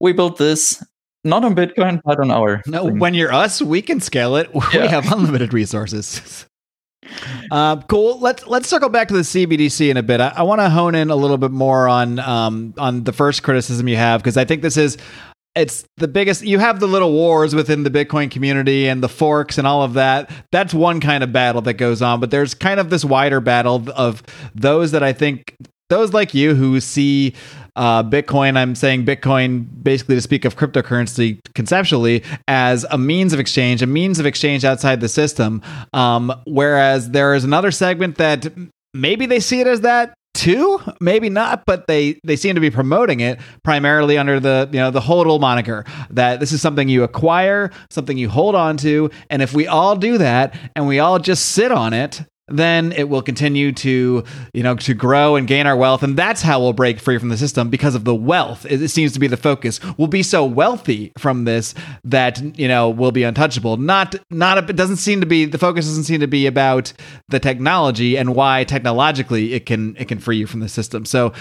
we 0.00 0.12
built 0.12 0.36
this 0.38 0.84
not 1.24 1.44
on 1.44 1.54
bitcoin 1.54 2.00
but 2.04 2.20
on 2.20 2.30
our 2.30 2.62
no 2.66 2.86
thing. 2.86 2.98
when 2.98 3.14
you're 3.14 3.32
us 3.32 3.62
we 3.62 3.80
can 3.80 4.00
scale 4.00 4.36
it 4.36 4.52
we 4.54 4.60
yeah. 4.72 4.86
have 4.86 5.10
unlimited 5.12 5.54
resources 5.54 6.46
uh, 7.50 7.76
cool. 7.82 8.18
Let's 8.18 8.46
let's 8.46 8.68
circle 8.68 8.88
back 8.88 9.08
to 9.08 9.14
the 9.14 9.20
CBDC 9.20 9.90
in 9.90 9.96
a 9.96 10.02
bit. 10.02 10.20
I, 10.20 10.32
I 10.36 10.42
want 10.42 10.60
to 10.60 10.70
hone 10.70 10.94
in 10.94 11.10
a 11.10 11.16
little 11.16 11.38
bit 11.38 11.50
more 11.50 11.88
on 11.88 12.18
um, 12.18 12.74
on 12.78 13.04
the 13.04 13.12
first 13.12 13.42
criticism 13.42 13.88
you 13.88 13.96
have 13.96 14.22
because 14.22 14.36
I 14.36 14.44
think 14.44 14.62
this 14.62 14.76
is 14.76 14.96
it's 15.54 15.84
the 15.96 16.08
biggest 16.08 16.42
you 16.42 16.58
have 16.58 16.78
the 16.80 16.86
little 16.86 17.12
wars 17.12 17.54
within 17.54 17.82
the 17.82 17.90
bitcoin 17.90 18.30
community 18.30 18.88
and 18.88 19.02
the 19.02 19.08
forks 19.08 19.58
and 19.58 19.66
all 19.66 19.82
of 19.82 19.94
that 19.94 20.30
that's 20.52 20.72
one 20.72 21.00
kind 21.00 21.24
of 21.24 21.32
battle 21.32 21.60
that 21.62 21.74
goes 21.74 22.00
on 22.00 22.20
but 22.20 22.30
there's 22.30 22.54
kind 22.54 22.78
of 22.78 22.90
this 22.90 23.04
wider 23.04 23.40
battle 23.40 23.84
of 23.96 24.22
those 24.54 24.92
that 24.92 25.02
i 25.02 25.12
think 25.12 25.56
those 25.88 26.12
like 26.12 26.34
you 26.34 26.54
who 26.54 26.80
see 26.80 27.34
uh, 27.76 28.02
Bitcoin, 28.02 28.56
I'm 28.56 28.74
saying 28.74 29.06
Bitcoin 29.06 29.66
basically 29.82 30.16
to 30.16 30.20
speak 30.20 30.44
of 30.44 30.56
cryptocurrency 30.56 31.38
conceptually 31.54 32.24
as 32.46 32.84
a 32.90 32.98
means 32.98 33.32
of 33.32 33.40
exchange, 33.40 33.82
a 33.82 33.86
means 33.86 34.18
of 34.18 34.26
exchange 34.26 34.64
outside 34.64 35.00
the 35.00 35.08
system. 35.08 35.62
Um, 35.92 36.32
whereas 36.46 37.10
there 37.10 37.34
is 37.34 37.44
another 37.44 37.70
segment 37.70 38.16
that 38.16 38.48
maybe 38.92 39.26
they 39.26 39.40
see 39.40 39.60
it 39.60 39.66
as 39.66 39.82
that, 39.82 40.14
too 40.34 40.80
maybe 41.00 41.28
not 41.28 41.64
but 41.66 41.88
they 41.88 42.20
they 42.22 42.36
seem 42.36 42.54
to 42.54 42.60
be 42.60 42.70
promoting 42.70 43.18
it 43.18 43.40
primarily 43.64 44.16
under 44.16 44.38
the 44.38 44.68
you 44.70 44.78
know 44.78 44.90
the 44.90 45.00
hodl 45.00 45.40
moniker 45.40 45.84
that 46.10 46.38
this 46.38 46.52
is 46.52 46.62
something 46.62 46.88
you 46.88 47.02
acquire 47.02 47.72
something 47.90 48.16
you 48.16 48.28
hold 48.28 48.54
on 48.54 48.76
to 48.76 49.10
and 49.30 49.42
if 49.42 49.52
we 49.52 49.66
all 49.66 49.96
do 49.96 50.16
that 50.16 50.56
and 50.76 50.86
we 50.86 51.00
all 51.00 51.18
just 51.18 51.46
sit 51.46 51.72
on 51.72 51.92
it 51.92 52.22
then 52.48 52.92
it 52.92 53.08
will 53.08 53.22
continue 53.22 53.72
to 53.72 54.24
you 54.52 54.62
know 54.62 54.74
to 54.76 54.94
grow 54.94 55.36
and 55.36 55.46
gain 55.46 55.66
our 55.66 55.76
wealth. 55.76 56.02
And 56.02 56.16
that's 56.16 56.42
how 56.42 56.60
we'll 56.60 56.72
break 56.72 56.98
free 56.98 57.18
from 57.18 57.28
the 57.28 57.36
system 57.36 57.70
because 57.70 57.94
of 57.94 58.04
the 58.04 58.14
wealth. 58.14 58.66
It 58.66 58.88
seems 58.88 59.12
to 59.12 59.20
be 59.20 59.26
the 59.26 59.36
focus. 59.36 59.80
We'll 59.96 60.08
be 60.08 60.22
so 60.22 60.44
wealthy 60.44 61.12
from 61.18 61.44
this 61.44 61.74
that 62.04 62.58
you 62.58 62.68
know 62.68 62.88
we'll 62.90 63.12
be 63.12 63.22
untouchable. 63.22 63.76
Not 63.76 64.14
not 64.30 64.70
it 64.70 64.76
doesn't 64.76 64.96
seem 64.96 65.20
to 65.20 65.26
be 65.26 65.44
the 65.44 65.58
focus 65.58 65.86
doesn't 65.86 66.04
seem 66.04 66.20
to 66.20 66.26
be 66.26 66.46
about 66.46 66.92
the 67.28 67.38
technology 67.38 68.16
and 68.16 68.34
why 68.34 68.64
technologically 68.64 69.54
it 69.54 69.66
can 69.66 69.96
it 69.96 70.08
can 70.08 70.18
free 70.18 70.36
you 70.36 70.46
from 70.46 70.60
the 70.60 70.68
system. 70.68 71.04
So 71.04 71.32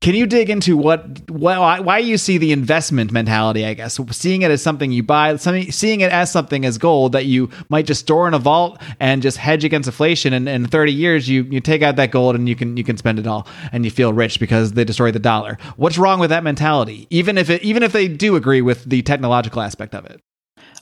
can 0.00 0.14
you 0.14 0.26
dig 0.26 0.50
into 0.50 0.76
what 0.76 1.30
why, 1.30 1.80
why 1.80 1.98
you 1.98 2.18
see 2.18 2.38
the 2.38 2.52
investment 2.52 3.12
mentality 3.12 3.64
i 3.64 3.74
guess? 3.74 3.98
Seeing 4.10 4.42
it 4.42 4.50
as 4.50 4.62
something 4.62 4.92
you 4.92 5.02
buy 5.02 5.36
something 5.36 5.70
seeing 5.72 6.00
it 6.00 6.12
as 6.12 6.30
something 6.30 6.64
as 6.64 6.78
gold 6.78 7.12
that 7.12 7.26
you 7.26 7.50
might 7.68 7.86
just 7.86 8.02
store 8.02 8.28
in 8.28 8.34
a 8.34 8.38
vault 8.38 8.80
and 9.00 9.22
just 9.22 9.36
hedge 9.36 9.64
against 9.64 9.88
inflation 9.88 10.32
and 10.32 10.41
in, 10.48 10.62
in 10.62 10.66
30 10.66 10.92
years 10.92 11.28
you 11.28 11.44
you 11.44 11.60
take 11.60 11.82
out 11.82 11.96
that 11.96 12.10
gold 12.10 12.34
and 12.34 12.48
you 12.48 12.56
can 12.56 12.76
you 12.76 12.84
can 12.84 12.96
spend 12.96 13.18
it 13.18 13.26
all 13.26 13.46
and 13.72 13.84
you 13.84 13.90
feel 13.90 14.12
rich 14.12 14.40
because 14.40 14.72
they 14.72 14.84
destroyed 14.84 15.14
the 15.14 15.18
dollar. 15.18 15.58
What's 15.76 15.98
wrong 15.98 16.20
with 16.20 16.30
that 16.30 16.44
mentality? 16.44 17.06
Even 17.10 17.38
if 17.38 17.50
it 17.50 17.62
even 17.62 17.82
if 17.82 17.92
they 17.92 18.08
do 18.08 18.36
agree 18.36 18.62
with 18.62 18.84
the 18.84 19.02
technological 19.02 19.62
aspect 19.62 19.94
of 19.94 20.04
it. 20.06 20.20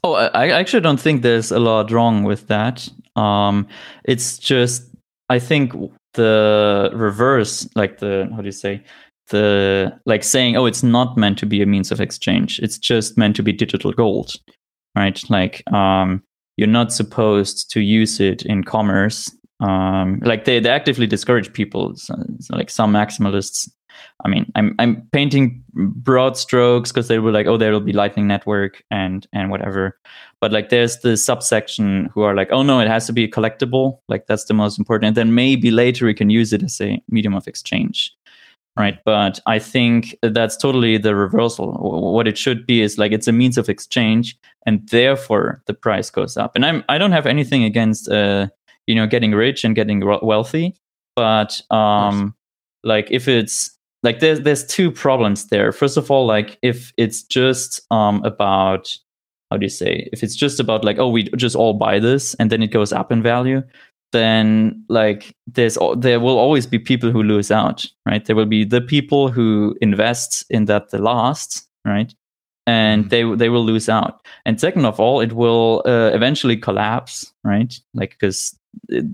Oh 0.03 0.15
i 0.15 0.49
actually 0.49 0.81
don't 0.81 1.01
think 1.01 1.23
there's 1.23 1.51
a 1.51 1.59
lot 1.59 1.91
wrong 1.91 2.25
with 2.25 2.49
that. 2.49 2.89
Um 3.17 3.67
it's 4.05 4.39
just 4.39 4.85
i 5.29 5.39
think 5.39 5.73
the 6.15 6.91
reverse 6.93 7.69
like 7.77 7.99
the 7.99 8.29
how 8.33 8.39
do 8.39 8.47
you 8.47 8.53
say 8.53 8.83
the 9.29 9.97
like 10.07 10.25
saying 10.25 10.57
oh 10.57 10.67
it's 10.67 10.83
not 10.83 11.17
meant 11.17 11.39
to 11.39 11.47
be 11.47 11.63
a 11.63 11.67
means 11.67 11.93
of 11.93 12.01
exchange. 12.01 12.59
It's 12.61 12.79
just 12.79 13.17
meant 13.17 13.37
to 13.37 13.43
be 13.43 13.53
digital 13.53 13.93
gold 13.93 14.35
right? 14.97 15.23
Like 15.31 15.63
um 15.73 16.23
you're 16.57 16.69
not 16.69 16.93
supposed 16.93 17.71
to 17.71 17.81
use 17.81 18.21
it 18.21 18.43
in 18.43 18.65
commerce 18.65 19.35
um, 19.61 20.21
like 20.25 20.45
they, 20.45 20.61
they 20.61 20.71
actively 20.71 21.07
discourage 21.07 21.53
people 21.53 21.95
so, 21.97 22.15
so 22.41 22.57
like 22.57 22.71
some 22.71 22.93
maximalists 22.93 23.71
i 24.25 24.29
mean 24.29 24.51
i'm 24.55 24.75
i'm 24.79 25.07
painting 25.13 25.63
broad 25.75 26.37
strokes 26.37 26.91
because 26.91 27.09
they 27.09 27.19
were 27.19 27.31
like 27.31 27.47
oh 27.47 27.57
there 27.57 27.73
will 27.73 27.81
be 27.81 27.93
lightning 27.93 28.27
network 28.27 28.83
and 28.91 29.27
and 29.33 29.51
whatever. 29.51 29.99
But 30.41 30.53
like 30.53 30.71
there's 30.71 30.99
the 30.99 31.17
subsection 31.17 32.11
who 32.15 32.23
are 32.23 32.35
like 32.35 32.51
oh 32.51 32.63
no 32.63 32.81
it 32.81 32.89
has 32.89 33.07
to 33.07 33.13
be 33.13 33.29
collectible. 33.29 33.99
Like 34.09 34.27
that's 34.27 34.45
the 34.45 34.55
most 34.55 34.79
important. 34.79 35.09
And 35.09 35.17
then 35.17 35.35
maybe 35.35 35.71
later 35.71 36.07
we 36.07 36.15
can 36.15 36.31
use 36.31 36.53
it 36.53 36.63
as 36.63 36.81
a 36.81 37.03
medium 37.09 37.35
of 37.35 37.47
exchange 37.47 38.13
right? 38.77 38.99
But 39.05 39.41
i 39.47 39.59
think 39.59 40.17
that's 40.23 40.57
totally 40.57 40.97
the 40.97 41.15
reversal. 41.15 41.73
What 42.15 42.29
it 42.29 42.39
should 42.39 42.67
be 42.67 42.83
is 42.83 42.99
like 42.99 43.13
it's 43.13 43.29
a 43.29 43.33
means 43.33 43.59
of 43.59 43.69
exchange 43.69 44.39
and 44.67 44.89
therefore 44.89 45.63
the 45.67 45.75
price 45.75 46.11
goes 46.11 46.37
up. 46.37 46.53
And 46.55 46.65
i'm 46.65 46.85
i 46.89 46.99
don't 46.99 47.13
have 47.13 47.27
anything 47.27 47.65
against 47.65 48.09
uh 48.09 48.49
you 48.87 48.95
know 48.95 49.07
getting 49.07 49.33
rich 49.33 49.65
and 49.65 49.75
getting 49.75 50.01
wealthy. 50.23 50.75
But 51.17 51.61
um 51.71 52.35
like 52.85 53.11
if 53.11 53.29
it's 53.29 53.77
like 54.03 54.21
there's 54.21 54.41
there's 54.41 54.67
two 54.67 54.91
problems 54.91 55.47
there. 55.49 55.73
First 55.73 55.97
of 55.97 56.11
all 56.11 56.27
like 56.27 56.59
if 56.63 56.93
it's 56.97 57.23
just 57.23 57.81
um 57.91 58.23
about 58.25 58.97
how 59.51 59.57
do 59.57 59.65
you 59.65 59.71
say 59.71 60.09
if 60.13 60.23
it's 60.23 60.37
just 60.37 60.61
about 60.61 60.85
like 60.85 60.99
oh 60.99 61.09
we 61.09 61.25
just 61.37 61.57
all 61.57 61.75
buy 61.75 61.99
this 61.99 62.35
and 62.35 62.51
then 62.51 62.63
it 62.63 62.69
goes 62.69 62.93
up 62.93 63.11
in 63.11 63.23
value 63.23 63.63
then 64.13 64.85
like 64.89 65.35
there's 65.47 65.79
there 65.97 66.21
will 66.21 66.39
always 66.39 66.67
be 66.67 66.79
people 66.79 67.11
who 67.11 67.23
lose 67.23 67.51
out 67.51 67.87
right? 68.07 68.25
There 68.25 68.37
will 68.37 68.47
be 68.47 68.65
the 68.65 68.81
people 68.81 69.31
who 69.31 69.77
invest 69.81 70.45
in 70.51 70.65
that 70.67 70.91
the 70.91 70.99
last 70.99 71.69
right? 71.85 72.13
And 72.67 73.05
mm-hmm. 73.05 73.31
they 73.31 73.37
they 73.37 73.49
will 73.49 73.65
lose 73.65 73.89
out. 73.89 74.25
And 74.45 74.61
second 74.61 74.85
of 74.85 74.99
all 74.99 75.21
it 75.21 75.33
will 75.33 75.83
uh, 75.87 76.11
eventually 76.13 76.57
collapse 76.57 77.33
right? 77.45 77.79
Like 77.95 78.11
because 78.11 78.59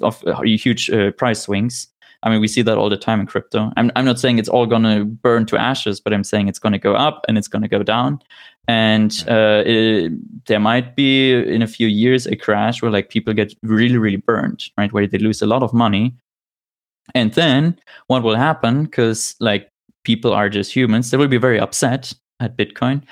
of 0.02 0.22
uh, 0.26 0.40
huge 0.42 0.90
uh, 0.90 1.10
price 1.12 1.42
swings. 1.42 1.88
I 2.22 2.30
mean, 2.30 2.40
we 2.40 2.48
see 2.48 2.62
that 2.62 2.78
all 2.78 2.88
the 2.88 2.96
time 2.96 3.20
in 3.20 3.26
crypto. 3.26 3.70
I'm, 3.76 3.92
I'm 3.94 4.04
not 4.04 4.18
saying 4.18 4.38
it's 4.38 4.48
all 4.48 4.66
going 4.66 4.82
to 4.82 5.04
burn 5.04 5.46
to 5.46 5.58
ashes, 5.58 6.00
but 6.00 6.12
I'm 6.12 6.24
saying 6.24 6.48
it's 6.48 6.58
going 6.58 6.72
to 6.72 6.78
go 6.78 6.94
up 6.94 7.24
and 7.28 7.38
it's 7.38 7.46
going 7.46 7.62
to 7.62 7.68
go 7.68 7.82
down. 7.82 8.20
and 8.68 9.24
uh, 9.28 9.62
it, 9.64 10.12
there 10.46 10.60
might 10.60 10.96
be 10.96 11.32
in 11.32 11.62
a 11.62 11.66
few 11.66 11.86
years 11.86 12.26
a 12.26 12.36
crash 12.36 12.82
where 12.82 12.90
like 12.90 13.10
people 13.10 13.32
get 13.32 13.54
really 13.62 13.98
really 13.98 14.16
burned 14.16 14.64
right 14.76 14.92
where 14.92 15.06
they 15.06 15.18
lose 15.18 15.42
a 15.42 15.46
lot 15.46 15.62
of 15.62 15.72
money 15.72 16.14
and 17.14 17.34
then 17.34 17.78
what 18.08 18.22
will 18.22 18.36
happen 18.36 18.84
because 18.84 19.34
like 19.40 19.70
people 20.04 20.32
are 20.32 20.48
just 20.48 20.74
humans 20.74 21.10
they 21.10 21.16
will 21.16 21.28
be 21.28 21.38
very 21.38 21.60
upset 21.60 22.12
at 22.40 22.56
bitcoin 22.56 23.02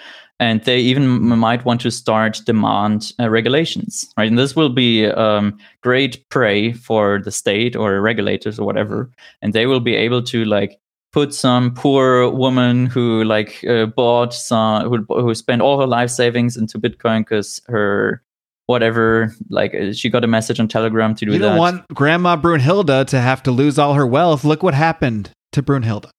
and 0.40 0.64
they 0.64 0.78
even 0.78 1.06
might 1.06 1.64
want 1.64 1.80
to 1.80 1.90
start 1.90 2.40
demand 2.44 3.12
uh, 3.20 3.30
regulations 3.30 4.12
right? 4.16 4.28
And 4.28 4.38
this 4.38 4.56
will 4.56 4.68
be 4.68 5.06
um, 5.06 5.58
great 5.82 6.28
prey 6.28 6.72
for 6.72 7.20
the 7.22 7.30
state 7.30 7.76
or 7.76 8.00
regulators 8.00 8.58
or 8.58 8.66
whatever. 8.66 9.10
And 9.42 9.52
they 9.52 9.66
will 9.66 9.80
be 9.80 9.94
able 9.94 10.22
to 10.24 10.44
like 10.44 10.78
put 11.12 11.32
some 11.32 11.72
poor 11.74 12.28
woman 12.30 12.86
who 12.86 13.22
like 13.24 13.64
uh, 13.64 13.86
bought 13.86 14.34
some 14.34 14.88
who, 14.88 15.04
who 15.20 15.34
spent 15.34 15.62
all 15.62 15.78
her 15.80 15.86
life 15.86 16.10
savings 16.10 16.56
into 16.56 16.78
bitcoin 16.78 17.20
because 17.20 17.60
her 17.66 18.20
whatever 18.66 19.32
like 19.48 19.74
uh, 19.74 19.92
she 19.92 20.10
got 20.10 20.24
a 20.24 20.26
message 20.26 20.58
on 20.58 20.66
telegram 20.66 21.14
to 21.14 21.24
do 21.24 21.32
you 21.32 21.38
don't 21.38 21.58
want 21.58 21.86
grandma 21.94 22.36
brunhilde 22.36 23.06
to 23.06 23.20
have 23.20 23.42
to 23.44 23.52
lose 23.52 23.78
all 23.78 23.94
her 23.94 24.06
wealth. 24.06 24.42
Look 24.44 24.64
what 24.64 24.74
happened 24.74 25.30
to 25.52 25.62
brunhilde 25.62 26.10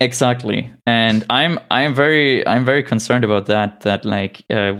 exactly. 0.00 0.72
And 0.86 1.24
i'm 1.30 1.58
i'm 1.70 1.94
very 1.94 2.46
i'm 2.46 2.64
very 2.64 2.82
concerned 2.82 3.24
about 3.24 3.46
that 3.46 3.80
that 3.80 4.04
like 4.04 4.44
uh, 4.50 4.74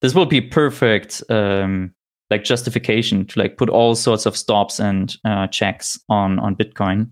this 0.00 0.14
will 0.14 0.26
be 0.26 0.40
perfect 0.40 1.22
um 1.30 1.92
like 2.30 2.44
justification 2.44 3.26
to 3.26 3.40
like 3.40 3.56
put 3.56 3.68
all 3.68 3.96
sorts 3.96 4.24
of 4.24 4.36
stops 4.36 4.78
and 4.78 5.16
uh, 5.24 5.46
checks 5.48 5.98
on 6.08 6.38
on 6.38 6.56
bitcoin. 6.56 7.08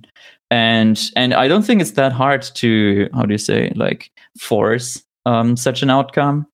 And 0.51 0.99
and 1.17 1.35
i 1.35 1.49
don't 1.49 1.63
think 1.63 1.81
it's 1.81 1.93
that 1.93 2.13
hard 2.13 2.43
to 2.55 3.09
how 3.15 3.27
do 3.27 3.35
you 3.35 3.39
say 3.39 3.73
like 3.77 4.11
force 4.39 5.03
um, 5.27 5.57
such 5.57 5.83
an 5.83 5.91
outcome. 5.91 6.47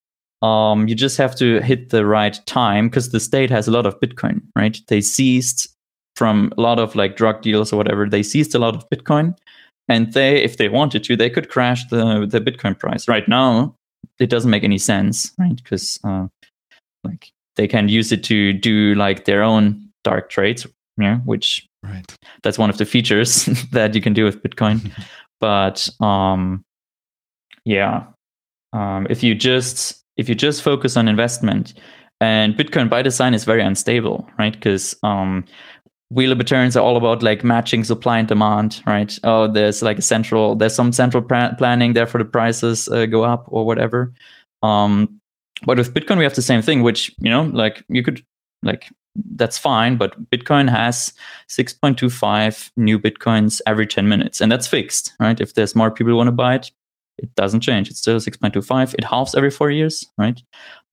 Um, 0.43 0.89
you 0.89 0.95
just 0.95 1.17
have 1.17 1.37
to 1.37 1.61
hit 1.61 1.91
the 1.91 2.05
right 2.05 2.39
time 2.47 2.89
because 2.89 3.11
the 3.11 3.21
state 3.21 3.51
has 3.51 3.69
a 3.69 3.71
lot 3.71 3.87
of 3.87 3.99
bitcoin 4.01 4.43
right? 4.57 4.79
They 4.89 5.01
seized 5.01 5.69
from 6.17 6.53
a 6.59 6.61
lot 6.61 6.79
of 6.79 6.95
like 6.95 7.17
drug 7.17 7.41
deals 7.43 7.73
or 7.73 7.77
whatever. 7.77 8.09
They 8.09 8.23
seized 8.23 8.55
a 8.55 8.59
lot 8.59 8.77
of 8.77 8.89
bitcoin 8.91 9.37
and 9.89 10.13
they 10.13 10.43
if 10.43 10.57
they 10.57 10.69
wanted 10.69 11.05
to 11.05 11.17
they 11.17 11.31
could 11.31 11.49
crash 11.49 11.85
the 11.89 12.27
the 12.27 12.41
bitcoin 12.41 12.79
price. 12.79 13.09
Right 13.09 13.29
now 13.29 13.75
it 14.19 14.31
doesn't 14.31 14.51
make 14.51 14.65
any 14.65 14.79
sense 14.79 15.33
right? 15.39 15.57
Because 15.57 15.99
uh, 16.05 16.27
like 17.03 17.33
they 17.57 17.69
can 17.69 17.89
use 17.89 18.13
it 18.13 18.25
to 18.25 18.53
do 18.53 18.95
like 18.95 19.25
their 19.25 19.43
own 19.43 19.89
dark 20.03 20.29
trades 20.29 20.67
yeah 20.99 21.19
which 21.21 21.67
right. 21.83 22.15
that's 22.43 22.59
one 22.59 22.71
of 22.71 22.79
the 22.79 22.85
features 22.85 23.45
that 23.73 23.95
you 23.95 24.01
can 24.01 24.13
do 24.13 24.25
with 24.25 24.43
bitcoin. 24.43 24.91
But 25.41 25.89
um 26.01 26.65
yeah 27.65 28.05
um 28.73 29.07
if 29.11 29.23
you 29.23 29.35
just 29.35 30.03
if 30.17 30.29
you 30.29 30.35
just 30.35 30.63
focus 30.63 30.97
on 30.97 31.09
investment 31.09 31.75
and 32.21 32.55
bitcoin 32.55 32.89
by 32.89 33.03
design 33.03 33.35
is 33.35 33.45
very 33.45 33.61
unstable 33.63 34.27
right? 34.39 34.55
Because 34.55 34.97
um 35.03 35.45
wheeler 36.15 36.37
returns 36.37 36.77
are 36.77 36.85
all 36.85 36.97
about 36.97 37.23
like 37.23 37.45
matching 37.45 37.85
supply 37.85 38.19
and 38.19 38.29
demand 38.29 38.83
right? 38.87 39.19
Oh 39.25 39.47
there's 39.47 39.83
like 39.83 39.99
a 39.99 40.03
central 40.03 40.55
there's 40.55 40.75
some 40.75 40.93
central 40.93 41.23
pra- 41.23 41.55
planning 41.59 41.93
there 41.93 42.07
for 42.07 42.19
the 42.19 42.25
prices 42.25 42.89
uh, 42.89 43.07
go 43.07 43.25
up 43.25 43.45
or 43.49 43.67
whatever. 43.67 44.13
Um 44.63 45.21
but 45.67 45.79
with 45.79 45.95
bitcoin 45.95 46.19
we 46.19 46.25
have 46.25 46.35
the 46.35 46.43
same 46.43 46.63
thing 46.63 46.83
which 46.83 47.15
you 47.19 47.31
know 47.31 47.43
like 47.53 47.85
you 47.89 48.03
could 48.03 48.25
like 48.63 48.91
that's 49.37 49.57
fine 49.57 49.97
but 49.97 50.19
bitcoin 50.31 50.69
has 50.69 51.13
6.25 51.49 52.71
new 52.77 52.99
bitcoins 52.99 53.61
every 53.67 53.87
10 53.87 54.09
minutes 54.09 54.41
and 54.41 54.51
that's 54.51 54.67
fixed 54.67 55.15
right? 55.21 55.41
If 55.41 55.55
there's 55.55 55.77
more 55.77 55.91
people 55.91 56.13
who 56.13 56.17
want 56.17 56.29
to 56.29 56.33
buy 56.33 56.57
it 56.57 56.71
it 57.19 57.33
doesn't 57.37 57.61
change. 57.61 57.91
It's 57.91 58.01
still 58.01 58.17
6.25 58.19 58.95
it 58.95 59.05
halves 59.05 59.35
every 59.35 59.51
four 59.51 59.71
years 59.71 60.05
right 60.19 60.41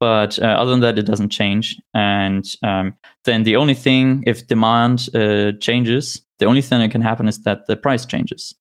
but 0.02 0.40
uh, 0.40 0.48
other 0.48 0.72
than 0.72 0.80
that 0.82 0.98
it 0.98 1.06
doesn't 1.06 1.30
change. 1.30 1.80
And 1.94 2.44
um, 2.64 2.96
then 3.24 3.44
the 3.44 3.56
only 3.56 3.76
thing 3.76 4.24
if 4.26 4.48
demand 4.48 5.08
uh, 5.14 5.54
changes 5.62 6.22
the 6.40 6.48
only 6.48 6.64
thing 6.64 6.80
that 6.80 6.90
can 6.90 7.04
happen 7.04 7.28
is 7.28 7.44
that 7.44 7.68
the 7.68 7.78
price 7.78 8.06
changes 8.06 8.54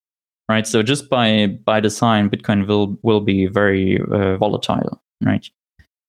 right? 0.51 0.67
So 0.67 0.83
just 0.83 1.09
by 1.09 1.47
by 1.65 1.81
design 1.81 2.29
bitcoin 2.31 2.69
will 2.69 2.99
will 3.03 3.21
be 3.21 3.47
very 3.47 3.99
uh, 4.01 4.37
volatile 4.37 5.03
right? 5.25 5.49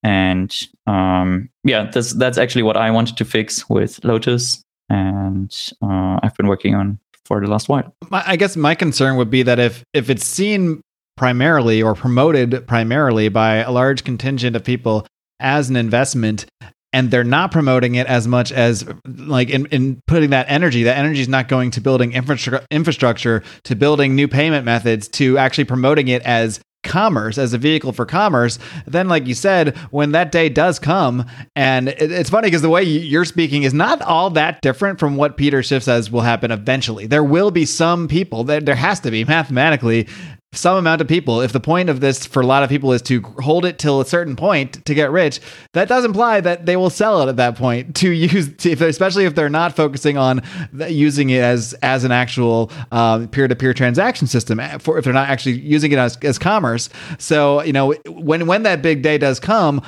And 0.04 0.52
um, 0.86 1.50
yeah 1.64 1.90
that's 1.92 2.14
that's 2.14 2.38
actually 2.38 2.64
what 2.64 2.76
i 2.76 2.92
wanted 2.92 3.18
to 3.18 3.26
fix 3.26 3.70
with 3.70 4.04
lotus. 4.04 4.62
And 4.90 5.52
uh, 5.82 6.20
i've 6.22 6.36
been 6.36 6.48
working 6.48 6.76
on 6.76 7.00
for 7.24 7.40
the 7.40 7.48
last 7.48 7.70
while. 7.70 7.96
I 8.12 8.36
guess 8.36 8.58
my 8.58 8.76
concern 8.76 9.16
would 9.16 9.30
be 9.30 9.44
that 9.44 9.60
if 9.60 9.86
if 9.94 10.10
it's 10.10 10.26
seen 10.26 10.82
primarily 11.16 11.82
or 11.82 11.94
promoted 11.94 12.68
primarily 12.68 13.30
by 13.30 13.58
a 13.58 13.72
large 13.72 14.04
contingent 14.04 14.56
of 14.56 14.64
people 14.64 15.06
as 15.42 15.70
an 15.70 15.76
investment 15.76 16.46
and 16.94 17.10
they're 17.10 17.24
not 17.24 17.52
promoting 17.52 17.96
it 17.96 18.08
as 18.08 18.28
much 18.28 18.52
as 18.52 18.86
like 19.06 19.50
in, 19.50 19.66
in 19.68 20.02
putting 20.08 20.32
that 20.32 20.46
energy 20.50 20.84
that 20.84 20.98
energy 20.98 21.22
is 21.22 21.30
not 21.30 21.48
going 21.48 21.72
to 21.72 21.82
building 21.82 22.12
infrastru- 22.12 22.66
infrastructure 22.70 23.44
to 23.64 23.76
building 23.76 24.16
new 24.16 24.28
payment 24.28 24.66
methods 24.66 25.08
to 25.08 25.38
actually 25.38 25.66
promoting 25.66 26.08
it 26.08 26.22
as 26.24 26.60
commerce 26.84 27.38
as 27.38 27.54
a 27.54 27.60
vehicle 27.60 27.94
for 27.94 28.08
commerce 28.08 28.58
then 28.88 29.08
like 29.08 29.28
you 29.28 29.36
said 29.36 29.78
when 29.92 30.14
that 30.14 30.32
day 30.32 30.50
does 30.50 30.80
come 30.80 31.24
and 31.56 31.90
it, 31.90 32.12
it's 32.12 32.30
funny 32.30 32.48
because 32.48 32.64
the 32.64 32.70
way 32.70 32.82
you're 32.82 33.24
speaking 33.24 33.62
is 33.62 33.74
not 33.74 34.02
all 34.02 34.32
that 34.32 34.60
different 34.62 35.00
from 35.00 35.16
what 35.16 35.38
peter 35.38 35.62
schiff 35.62 35.84
says 35.84 36.10
will 36.10 36.22
happen 36.22 36.52
eventually. 36.52 37.06
There 37.06 37.24
will 37.24 37.52
be 37.52 37.66
some 37.66 38.08
people 38.08 38.44
that 38.46 38.66
there 38.66 38.76
has 38.76 39.00
to 39.02 39.12
be 39.12 39.24
mathematically 39.26 40.08
some 40.54 40.76
amount 40.76 41.00
of 41.00 41.08
people. 41.08 41.40
If 41.40 41.54
the 41.54 41.60
point 41.62 41.90
of 41.90 42.02
this 42.02 42.26
for 42.26 42.42
a 42.42 42.46
lot 42.46 42.62
of 42.62 42.70
people 42.70 42.92
is 42.92 43.02
to 43.04 43.22
hold 43.40 43.64
it 43.66 43.80
till 43.80 44.02
a 44.02 44.06
certain 44.06 44.36
point 44.36 44.84
to 44.86 44.94
get 44.94 45.10
rich, 45.10 45.40
that 45.74 45.88
does 45.88 46.04
imply 46.04 46.42
that 46.42 46.66
they 46.66 46.76
will 46.76 46.90
sell 46.90 47.22
it 47.22 47.30
at 47.30 47.38
that 47.38 47.56
point 47.56 47.96
to 47.98 48.10
use, 48.12 48.54
to, 48.58 48.72
if, 48.72 48.82
especially 48.82 49.26
if 49.26 49.34
they're 49.34 49.50
not 49.50 49.76
focusing 49.76 50.18
on 50.18 50.42
using 50.90 51.30
it 51.30 51.42
as 51.42 51.74
as 51.82 52.04
an 52.04 52.12
actual 52.12 52.70
um, 52.92 53.28
peer-to-peer 53.30 53.74
transaction 53.74 54.28
system. 54.28 54.60
eh, 54.60 54.78
For 54.78 54.98
if 54.98 55.06
they're 55.06 55.14
not 55.14 55.30
actually 55.30 55.60
using 55.60 55.94
it 55.94 55.98
as, 55.98 56.18
as 56.18 56.38
commerce. 56.38 56.90
So 57.18 57.64
you 57.64 57.74
know 57.74 57.94
when 58.08 58.46
when 58.46 58.64
that 58.64 58.82
big 58.82 59.02
day 59.02 59.18
does 59.18 59.40
come. 59.40 59.82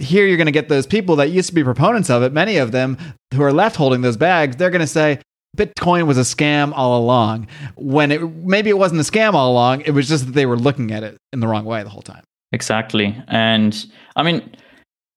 Here 0.00 0.28
you're 0.28 0.36
going 0.36 0.46
to 0.46 0.52
get 0.52 0.68
those 0.68 0.86
people 0.86 1.16
that 1.16 1.30
used 1.30 1.48
to 1.48 1.54
be 1.56 1.64
proponents 1.64 2.08
of 2.08 2.22
it. 2.22 2.32
Many 2.32 2.58
of 2.58 2.70
them 2.70 2.96
who 3.34 3.42
are 3.42 3.52
left 3.52 3.74
holding 3.74 4.00
those 4.02 4.16
bags, 4.16 4.54
they're 4.54 4.70
going 4.70 4.80
to 4.80 4.86
say, 4.86 5.20
Bitcoin 5.58 6.06
was 6.06 6.16
a 6.16 6.22
scam 6.22 6.72
all 6.74 7.00
along. 7.00 7.48
When 7.76 8.12
it 8.12 8.22
maybe 8.22 8.70
it 8.70 8.78
wasn't 8.78 9.00
a 9.00 9.04
scam 9.04 9.34
all 9.34 9.50
along, 9.50 9.82
it 9.82 9.90
was 9.90 10.08
just 10.08 10.26
that 10.26 10.32
they 10.32 10.46
were 10.46 10.56
looking 10.56 10.92
at 10.92 11.02
it 11.02 11.16
in 11.32 11.40
the 11.40 11.48
wrong 11.48 11.64
way 11.64 11.82
the 11.82 11.88
whole 11.88 12.02
time. 12.02 12.22
Exactly. 12.52 13.20
And 13.26 13.84
I 14.16 14.22
mean, 14.22 14.54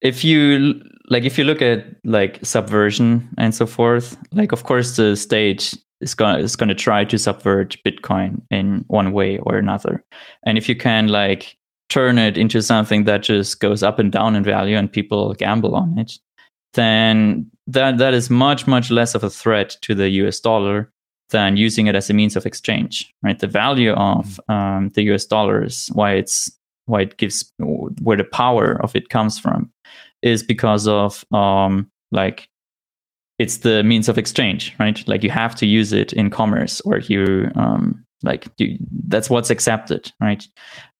if 0.02 0.24
you 0.24 0.82
like, 1.08 1.24
if 1.24 1.38
you 1.38 1.44
look 1.44 1.62
at 1.62 1.86
like 2.04 2.40
subversion 2.42 3.28
and 3.38 3.54
so 3.54 3.66
forth, 3.66 4.16
like, 4.32 4.52
of 4.52 4.64
course, 4.64 4.96
the 4.96 5.16
state 5.16 5.74
is 6.00 6.14
going 6.14 6.40
is 6.40 6.56
going 6.56 6.68
to 6.68 6.74
try 6.74 7.04
to 7.04 7.18
subvert 7.18 7.76
Bitcoin 7.86 8.42
in 8.50 8.84
one 8.88 9.12
way 9.12 9.38
or 9.38 9.56
another. 9.56 10.04
And 10.44 10.58
if 10.58 10.68
you 10.68 10.74
can 10.74 11.06
like 11.08 11.56
turn 11.88 12.18
it 12.18 12.36
into 12.36 12.62
something 12.62 13.04
that 13.04 13.22
just 13.22 13.60
goes 13.60 13.82
up 13.82 13.98
and 13.98 14.10
down 14.10 14.34
in 14.34 14.42
value 14.42 14.76
and 14.76 14.90
people 14.92 15.32
gamble 15.34 15.76
on 15.76 15.98
it, 15.98 16.18
then 16.74 17.50
that 17.66 17.98
that 17.98 18.14
is 18.14 18.30
much 18.30 18.66
much 18.66 18.90
less 18.90 19.14
of 19.14 19.24
a 19.24 19.30
threat 19.30 19.76
to 19.82 19.94
the 19.94 20.08
US 20.10 20.40
dollar 20.40 20.90
than 21.30 21.56
using 21.56 21.86
it 21.86 21.94
as 21.94 22.10
a 22.10 22.14
means 22.14 22.36
of 22.36 22.46
exchange. 22.46 23.12
Right. 23.22 23.38
The 23.38 23.46
value 23.46 23.92
of 23.92 24.40
um, 24.48 24.90
the 24.90 25.02
US 25.12 25.24
dollar 25.24 25.64
is 25.64 25.88
why 25.94 26.12
it's 26.12 26.50
why 26.86 27.02
it 27.02 27.16
gives 27.16 27.52
where 27.58 28.16
the 28.16 28.24
power 28.24 28.80
of 28.82 28.94
it 28.96 29.08
comes 29.08 29.38
from 29.38 29.70
is 30.22 30.42
because 30.42 30.86
of 30.86 31.24
um, 31.32 31.90
like 32.10 32.48
it's 33.38 33.58
the 33.58 33.82
means 33.82 34.08
of 34.08 34.18
exchange 34.18 34.74
right 34.78 35.06
like 35.08 35.22
you 35.22 35.30
have 35.30 35.54
to 35.54 35.66
use 35.66 35.92
it 35.92 36.12
in 36.12 36.30
commerce 36.30 36.80
or 36.82 36.98
you 36.98 37.50
um, 37.54 38.04
like 38.22 38.46
you, 38.58 38.78
that's 39.08 39.30
what's 39.30 39.50
accepted 39.50 40.12
right 40.20 40.46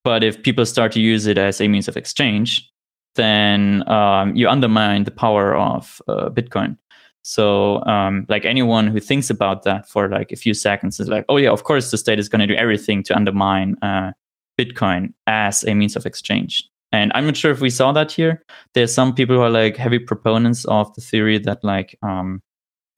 but 0.04 0.24
if 0.24 0.42
people 0.42 0.66
start 0.66 0.92
to 0.92 1.00
use 1.00 1.26
it 1.26 1.38
as 1.38 1.60
a 1.60 1.68
means 1.68 1.88
of 1.88 1.96
exchange 1.96 2.68
then 3.14 3.86
um, 3.88 4.34
you 4.34 4.48
undermine 4.48 5.04
the 5.04 5.10
power 5.10 5.54
of 5.56 6.00
uh, 6.08 6.28
bitcoin. 6.30 6.76
So 7.22 7.84
um, 7.84 8.26
like 8.28 8.44
anyone 8.44 8.88
who 8.88 8.98
thinks 8.98 9.30
about 9.30 9.62
that 9.62 9.88
for 9.88 10.08
like 10.08 10.32
a 10.32 10.36
few 10.36 10.54
seconds 10.54 10.98
is 10.98 11.08
like 11.08 11.24
oh 11.28 11.36
yeah 11.36 11.50
of 11.50 11.62
course 11.64 11.90
the 11.90 11.98
state 11.98 12.18
is 12.18 12.28
going 12.28 12.40
to 12.40 12.46
do 12.46 12.54
everything 12.54 13.02
to 13.04 13.14
undermine 13.14 13.76
uh, 13.82 14.10
bitcoin 14.58 15.12
as 15.26 15.62
a 15.64 15.74
means 15.74 15.94
of 15.96 16.04
exchange. 16.06 16.62
And 16.90 17.10
i'm 17.14 17.24
not 17.24 17.36
sure 17.36 17.50
if 17.52 17.60
we 17.60 17.70
saw 17.70 17.92
that 17.92 18.10
here. 18.12 18.42
There's 18.74 18.92
some 18.92 19.14
people 19.14 19.36
who 19.36 19.42
are 19.42 19.50
like 19.50 19.76
heavy 19.76 19.98
proponents 20.00 20.64
of 20.66 20.92
the 20.94 21.00
theory 21.00 21.38
that 21.38 21.62
like 21.62 21.96
um, 22.02 22.42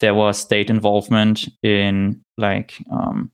there 0.01 0.15
was 0.15 0.39
state 0.39 0.71
involvement 0.71 1.47
in 1.63 2.21
like 2.39 2.75
um, 2.91 3.31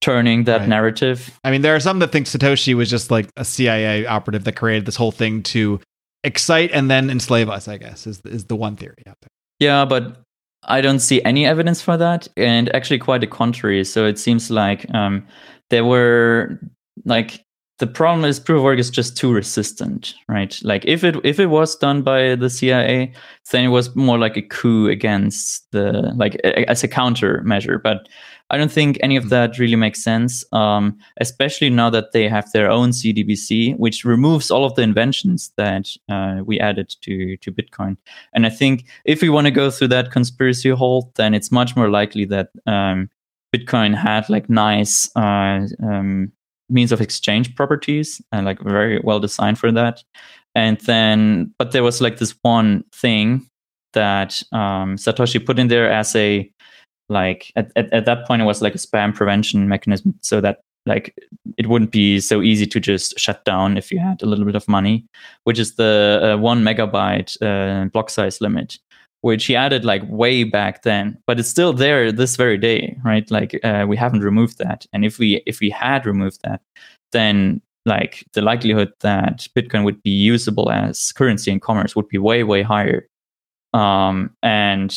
turning 0.00 0.44
that 0.44 0.60
Right. 0.60 0.68
narrative. 0.68 1.38
I 1.44 1.50
mean, 1.50 1.62
there 1.62 1.74
are 1.74 1.80
some 1.80 2.00
that 2.00 2.12
think 2.12 2.26
Satoshi 2.26 2.74
was 2.74 2.90
just 2.90 3.10
like 3.10 3.30
a 3.36 3.44
CIA 3.44 4.06
operative 4.06 4.44
that 4.44 4.56
created 4.56 4.86
this 4.86 4.96
whole 4.96 5.12
thing 5.12 5.42
to 5.44 5.80
excite 6.26 6.70
and 6.72 6.90
then 6.90 7.08
enslave 7.08 7.48
us. 7.48 7.68
I 7.68 7.78
guess 7.78 8.06
is 8.06 8.20
is 8.24 8.44
the 8.46 8.56
one 8.56 8.76
theory 8.76 9.02
out 9.06 9.16
there. 9.22 9.30
Yeah, 9.58 9.84
but 9.84 10.22
I 10.64 10.80
don't 10.80 10.98
see 10.98 11.22
any 11.22 11.46
evidence 11.46 11.80
for 11.80 11.96
that, 11.96 12.28
and 12.36 12.74
actually 12.74 12.98
quite 12.98 13.20
the 13.20 13.26
contrary. 13.26 13.84
So 13.84 14.04
it 14.04 14.18
seems 14.18 14.50
like 14.50 14.92
um, 14.92 15.26
there 15.70 15.84
were 15.84 16.60
like 17.04 17.44
the 17.78 17.86
problem 17.86 18.24
is 18.24 18.40
proof 18.40 18.58
of 18.58 18.64
work 18.64 18.78
is 18.78 18.90
just 18.90 19.16
too 19.16 19.32
resistant, 19.32 20.14
right? 20.28 20.58
Like 20.62 20.84
if 20.86 21.04
it 21.04 21.16
if 21.24 21.38
it 21.38 21.46
was 21.46 21.76
done 21.76 22.02
by 22.02 22.34
the 22.34 22.50
CIA, 22.50 23.12
then 23.52 23.64
it 23.64 23.68
was 23.68 23.94
more 23.94 24.18
like 24.18 24.36
a 24.36 24.42
coup 24.42 24.88
against 24.88 25.70
the 25.72 26.12
like 26.16 26.36
as 26.36 26.82
a 26.82 26.88
countermeasure. 26.88 27.82
But 27.82 28.08
I 28.50 28.56
don't 28.56 28.70
think 28.70 28.98
any 29.02 29.16
of 29.16 29.24
hmm. 29.24 29.30
that 29.30 29.58
really 29.58 29.76
makes 29.76 30.02
sense, 30.02 30.44
um, 30.52 30.98
especially 31.20 31.70
now 31.70 31.90
that 31.90 32.12
they 32.12 32.28
have 32.28 32.50
their 32.52 32.70
own 32.70 32.90
CDBC, 32.90 33.76
which 33.76 34.04
removes 34.04 34.50
all 34.50 34.64
of 34.64 34.74
the 34.74 34.82
inventions 34.82 35.52
that 35.56 35.88
uh, 36.08 36.42
we 36.44 36.60
added 36.60 36.94
to 37.02 37.36
to 37.38 37.52
Bitcoin. 37.52 37.96
And 38.32 38.46
I 38.46 38.50
think 38.50 38.84
if 39.04 39.22
we 39.22 39.28
want 39.28 39.46
to 39.46 39.50
go 39.50 39.70
through 39.70 39.88
that 39.88 40.12
conspiracy 40.12 40.70
hole, 40.70 41.12
then 41.16 41.34
it's 41.34 41.50
much 41.50 41.76
more 41.76 41.90
likely 41.90 42.24
that 42.26 42.50
um, 42.66 43.10
Bitcoin 43.54 43.94
had 43.94 44.28
like 44.28 44.48
nice 44.48 45.10
uh, 45.16 45.66
um, 45.82 46.32
means 46.68 46.92
of 46.92 47.00
exchange 47.00 47.54
properties 47.54 48.20
and 48.32 48.44
like 48.44 48.60
very 48.60 49.00
well 49.02 49.20
designed 49.20 49.58
for 49.58 49.72
that. 49.72 50.02
And 50.54 50.78
then, 50.80 51.54
but 51.58 51.72
there 51.72 51.82
was 51.82 52.00
like 52.00 52.18
this 52.18 52.34
one 52.42 52.84
thing 52.94 53.48
that 53.92 54.42
um, 54.52 54.96
Satoshi 54.96 55.44
put 55.44 55.58
in 55.58 55.68
there 55.68 55.90
as 55.90 56.14
a 56.16 56.50
like 57.08 57.52
at, 57.56 57.70
at, 57.76 57.92
at 57.92 58.04
that 58.04 58.26
point 58.26 58.42
it 58.42 58.46
was 58.46 58.62
like 58.62 58.74
a 58.74 58.78
spam 58.78 59.14
prevention 59.14 59.68
mechanism 59.68 60.14
so 60.22 60.40
that 60.40 60.60
like 60.86 61.14
it 61.56 61.68
wouldn't 61.68 61.90
be 61.90 62.20
so 62.20 62.42
easy 62.42 62.66
to 62.66 62.78
just 62.78 63.18
shut 63.18 63.44
down 63.44 63.76
if 63.76 63.90
you 63.90 63.98
had 63.98 64.22
a 64.22 64.26
little 64.26 64.44
bit 64.44 64.54
of 64.54 64.68
money 64.68 65.04
which 65.44 65.58
is 65.58 65.74
the 65.74 66.20
uh, 66.22 66.40
one 66.40 66.62
megabyte 66.62 67.36
uh, 67.42 67.88
block 67.90 68.10
size 68.10 68.40
limit 68.40 68.78
which 69.22 69.46
he 69.46 69.56
added 69.56 69.84
like 69.84 70.02
way 70.08 70.44
back 70.44 70.82
then 70.82 71.18
but 71.26 71.40
it's 71.40 71.48
still 71.48 71.72
there 71.72 72.12
this 72.12 72.36
very 72.36 72.56
day 72.56 72.96
right? 73.04 73.28
Like 73.30 73.58
uh, 73.64 73.84
we 73.88 73.96
haven't 73.96 74.20
removed 74.20 74.58
that. 74.58 74.86
And 74.92 75.04
if 75.04 75.18
we 75.18 75.42
if 75.46 75.60
we 75.60 75.70
had 75.70 76.06
removed 76.06 76.40
that 76.44 76.60
then 77.12 77.60
like 77.84 78.24
the 78.34 78.42
likelihood 78.42 78.92
that 79.00 79.48
bitcoin 79.56 79.84
would 79.84 80.02
be 80.02 80.10
usable 80.10 80.70
as 80.70 81.12
currency 81.12 81.50
in 81.50 81.60
commerce 81.60 81.96
would 81.96 82.08
be 82.08 82.18
way 82.18 82.44
way 82.44 82.62
higher. 82.62 83.08
Um, 83.72 84.30
and 84.42 84.96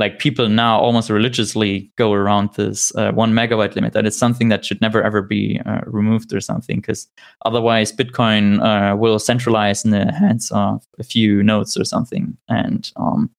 like 0.00 0.18
people 0.18 0.48
now 0.48 0.80
almost 0.80 1.10
religiously 1.10 1.92
go 1.96 2.12
around 2.14 2.52
this 2.54 2.92
uh, 2.96 3.12
one 3.12 3.32
megabyte 3.32 3.74
limit 3.74 3.92
that 3.92 4.06
is 4.06 4.18
something 4.18 4.48
that 4.48 4.64
should 4.64 4.80
never 4.80 5.02
ever 5.02 5.20
be 5.20 5.60
uh, 5.66 5.82
removed 5.86 6.32
or 6.32 6.40
something 6.40 6.80
because 6.80 7.06
otherwise 7.44 7.92
bitcoin 7.92 8.60
uh, 8.64 8.96
will 8.96 9.18
centralize 9.18 9.84
in 9.84 9.90
the 9.90 10.10
hands 10.12 10.50
of 10.52 10.82
a 10.98 11.04
few 11.04 11.42
nodes 11.42 11.76
or 11.76 11.84
something. 11.84 12.36
And 12.48 12.90
um, 12.96 13.30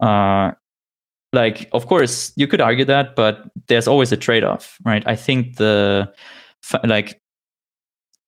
uh, 0.00 0.52
like 1.32 1.68
of 1.72 1.86
course 1.86 2.32
you 2.36 2.46
could 2.46 2.60
argue 2.60 2.84
that 2.84 3.16
but 3.16 3.42
there's 3.66 3.88
always 3.88 4.12
a 4.12 4.16
trade-off 4.16 4.78
right? 4.84 5.02
I 5.06 5.16
think 5.16 5.56
the 5.56 6.12
like 6.84 7.18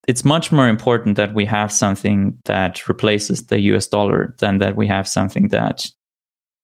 it's 0.08 0.24
much 0.24 0.50
more 0.50 0.68
important 0.68 1.16
that 1.16 1.34
we 1.34 1.44
have 1.44 1.70
something 1.70 2.38
that 2.44 2.88
replaces 2.88 3.46
the 3.46 3.58
us 3.58 3.86
dollar 3.86 4.34
than 4.38 4.58
that 4.58 4.76
we 4.76 4.86
have 4.86 5.06
something 5.06 5.48
that 5.48 5.86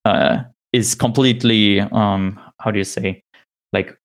uh, 0.05 0.39
is 0.73 0.95
completely 0.95 1.81
um 1.81 2.41
how 2.61 2.71
do 2.71 2.79
you 2.79 2.85
say 2.85 3.23
like 3.73 3.97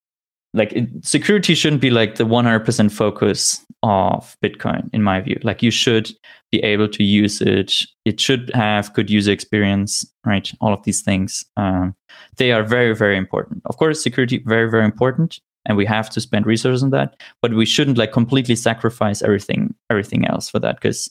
like 0.54 0.74
it, 0.74 0.90
security 1.06 1.54
shouldn't 1.56 1.82
be 1.82 1.90
like 1.90 2.16
the 2.16 2.24
100% 2.24 2.92
focus 2.92 3.64
of 3.84 4.36
bitcoin 4.44 4.90
in 4.92 5.04
my 5.04 5.22
view. 5.22 5.40
Like 5.44 5.62
you 5.62 5.70
should 5.70 6.12
be 6.52 6.60
able 6.64 6.88
to 6.88 7.04
use 7.04 7.42
it. 7.42 7.86
It 8.06 8.20
should 8.20 8.50
have 8.54 8.94
good 8.94 9.10
user 9.10 9.32
experience 9.32 10.06
right? 10.26 10.52
All 10.62 10.74
of 10.74 10.84
these 10.84 11.02
things 11.02 11.46
um, 11.58 11.96
they 12.38 12.52
are 12.52 12.64
very 12.64 12.96
very 12.96 13.18
important. 13.18 13.62
Of 13.66 13.78
course 13.78 14.02
security 14.02 14.44
very 14.46 14.70
very 14.70 14.86
important 14.86 15.40
and 15.66 15.78
we 15.78 15.86
have 15.86 16.10
to 16.10 16.22
spend 16.22 16.46
resources 16.46 16.82
on 16.82 16.90
that 16.92 17.22
but 17.42 17.54
we 17.54 17.66
shouldn't 17.66 17.98
like 17.98 18.12
completely 18.12 18.56
sacrifice 18.56 19.22
everything 19.22 19.76
everything 19.90 20.26
else 20.26 20.50
for 20.50 20.60
that 20.60 20.76
because 20.76 21.10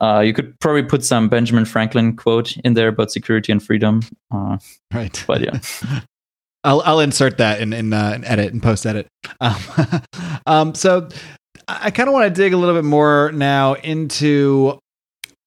uh, 0.00 0.20
you 0.20 0.32
could 0.32 0.58
probably 0.60 0.82
put 0.82 1.04
some 1.04 1.28
Benjamin 1.28 1.64
Franklin 1.64 2.16
quote 2.16 2.56
in 2.58 2.74
there 2.74 2.88
about 2.88 3.12
security 3.12 3.52
and 3.52 3.62
freedom. 3.62 4.02
Uh, 4.30 4.58
right. 4.92 5.24
But 5.26 5.40
yeah. 5.40 5.60
I'll, 6.64 6.80
I'll 6.80 7.00
insert 7.00 7.38
that 7.38 7.60
in, 7.60 7.72
in, 7.72 7.92
uh, 7.92 8.12
in 8.16 8.24
edit 8.24 8.52
and 8.52 8.62
post 8.62 8.86
edit. 8.86 9.06
Um, 9.40 9.56
um, 10.46 10.74
so 10.74 11.08
I 11.68 11.90
kind 11.90 12.08
of 12.08 12.14
want 12.14 12.34
to 12.34 12.42
dig 12.42 12.54
a 12.54 12.56
little 12.56 12.74
bit 12.74 12.84
more 12.84 13.30
now 13.32 13.74
into 13.74 14.78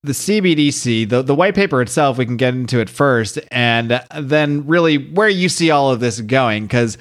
the 0.03 0.13
CBDC, 0.13 1.09
the, 1.09 1.21
the 1.21 1.35
white 1.35 1.55
paper 1.55 1.81
itself, 1.81 2.17
we 2.17 2.25
can 2.25 2.37
get 2.37 2.53
into 2.53 2.79
it 2.79 2.89
first, 2.89 3.39
and 3.51 4.01
then 4.15 4.65
really 4.67 4.97
where 4.97 5.27
you 5.27 5.49
see 5.49 5.71
all 5.71 5.91
of 5.91 5.99
this 5.99 6.21
going. 6.21 6.63
Because 6.63 6.97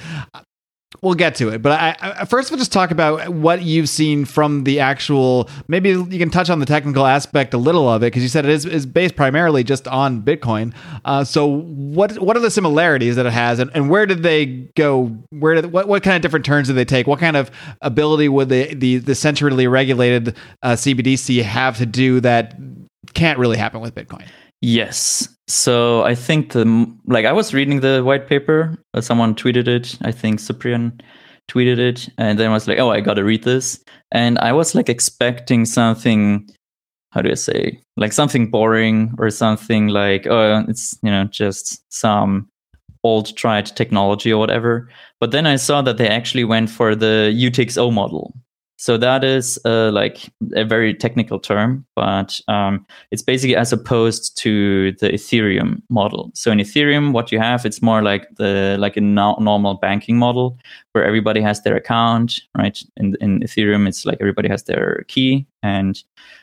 we'll 1.03 1.15
get 1.15 1.35
to 1.37 1.49
it. 1.49 1.63
But 1.63 1.73
I, 1.73 1.97
I, 2.01 2.25
first, 2.25 2.51
we'll 2.51 2.59
just 2.59 2.73
talk 2.73 2.91
about 2.91 3.29
what 3.29 3.63
you've 3.63 3.89
seen 3.89 4.25
from 4.25 4.65
the 4.65 4.81
actual. 4.81 5.49
Maybe 5.69 5.91
you 5.91 6.19
can 6.19 6.31
touch 6.31 6.51
on 6.51 6.59
the 6.59 6.67
technical 6.67 7.07
aspect 7.07 7.55
a 7.55 7.59
little 7.59 7.89
of 7.89 8.03
it 8.03 8.07
because 8.07 8.23
you 8.23 8.29
said 8.29 8.45
it 8.45 8.51
is, 8.51 8.65
is 8.65 8.87
based 8.87 9.17
primarily 9.17 9.65
just 9.65 9.87
on 9.89 10.23
Bitcoin. 10.23 10.75
Uh, 11.05 11.25
so 11.25 11.47
what 11.47 12.19
what 12.19 12.37
are 12.37 12.41
the 12.41 12.51
similarities 12.51 13.17
that 13.17 13.27
it 13.27 13.33
has, 13.33 13.59
and, 13.59 13.71
and 13.75 13.91
where 13.91 14.07
did 14.07 14.23
they 14.23 14.47
go? 14.77 15.07
Where 15.31 15.55
did 15.55 15.73
what 15.73 15.89
what 15.89 16.03
kind 16.03 16.17
of 16.17 16.23
different 16.23 16.45
turns 16.45 16.69
did 16.69 16.75
they 16.75 16.85
take? 16.85 17.07
What 17.07 17.21
kind 17.21 17.37
of 17.37 17.51
ability 17.83 18.29
would 18.29 18.49
the 18.49 18.75
the, 18.75 18.99
the 18.99 19.15
centrally 19.15 19.67
regulated 19.67 20.37
uh, 20.63 20.73
CBDC 20.73 21.43
have 21.43 21.79
to 21.79 21.87
do 21.87 22.21
that 22.21 22.55
can't 23.15 23.39
really 23.39 23.57
happen 23.57 23.81
with 23.81 23.95
Bitcoin? 23.95 24.27
Yes. 24.61 25.29
So 25.49 26.03
I 26.03 26.15
think 26.15 26.53
the 26.53 26.65
like 27.07 27.25
I 27.25 27.33
was 27.33 27.55
reading 27.55 27.81
the 27.81 28.03
white 28.03 28.27
paper. 28.27 28.77
Someone 29.01 29.35
tweeted 29.35 29.69
it. 29.69 29.97
I 30.03 30.13
think 30.13 30.41
Cyprian 30.41 31.01
tweeted 31.49 31.79
it, 31.79 32.09
and 32.19 32.39
then 32.39 32.51
I 32.51 32.55
was 32.55 32.67
like, 32.67 32.79
"Oh, 32.79 32.91
I 32.91 33.01
got 33.01 33.15
to 33.15 33.25
read 33.25 33.45
this." 33.45 33.83
And 34.13 34.39
I 34.39 34.53
was 34.53 34.75
like 34.75 34.89
expecting 34.89 35.65
something. 35.65 36.49
How 37.13 37.23
do 37.23 37.31
I 37.31 37.35
say? 37.35 37.81
Like 37.97 38.13
something 38.13 38.51
boring 38.51 39.15
or 39.19 39.31
something 39.31 39.89
like, 39.89 40.27
"Oh, 40.27 40.65
it's 40.69 40.99
you 41.03 41.11
know 41.11 41.25
just 41.25 41.81
some 41.93 42.49
old 43.05 43.37
tried 43.37 43.67
technology 43.67 44.33
or 44.33 44.39
whatever." 44.39 44.89
But 45.21 45.31
then 45.31 45.47
I 45.47 45.57
saw 45.57 45.83
that 45.83 45.99
they 45.99 46.09
actually 46.09 46.45
went 46.45 46.71
for 46.71 46.95
the 46.97 47.33
UTXO 47.35 47.93
model, 47.93 48.35
so 48.79 48.99
that 48.99 49.25
is 49.25 49.59
uh, 49.65 49.91
like 49.91 50.31
a 50.55 50.65
very 50.65 50.93
technical 50.93 51.39
term, 51.39 51.87
but 51.97 52.39
um, 52.47 52.87
it's 53.11 53.23
basically 53.23 53.57
as 53.57 53.73
opposed 53.73 54.37
to 54.39 54.93
the 54.93 55.09
Ethereum 55.09 55.81
model. 55.89 56.31
So 56.35 56.53
in 56.53 56.59
Ethereum, 56.59 57.13
what 57.13 57.33
you 57.33 57.39
have, 57.39 57.65
it's 57.65 57.81
more 57.81 58.03
like 58.03 58.29
the 58.37 58.77
like 58.79 58.99
a 58.99 59.01
no- 59.01 59.39
normal 59.41 59.75
banking 59.75 60.19
model 60.19 60.59
where 60.93 61.05
everybody 61.05 61.41
has 61.41 61.63
their 61.63 61.75
account, 61.75 62.41
right? 62.57 62.79
In 62.99 63.17
in 63.23 63.41
Ethereum, 63.41 63.89
it's 63.89 64.05
like 64.05 64.19
everybody 64.21 64.49
has 64.49 64.65
their 64.65 65.05
key, 65.09 65.47
and 65.63 66.03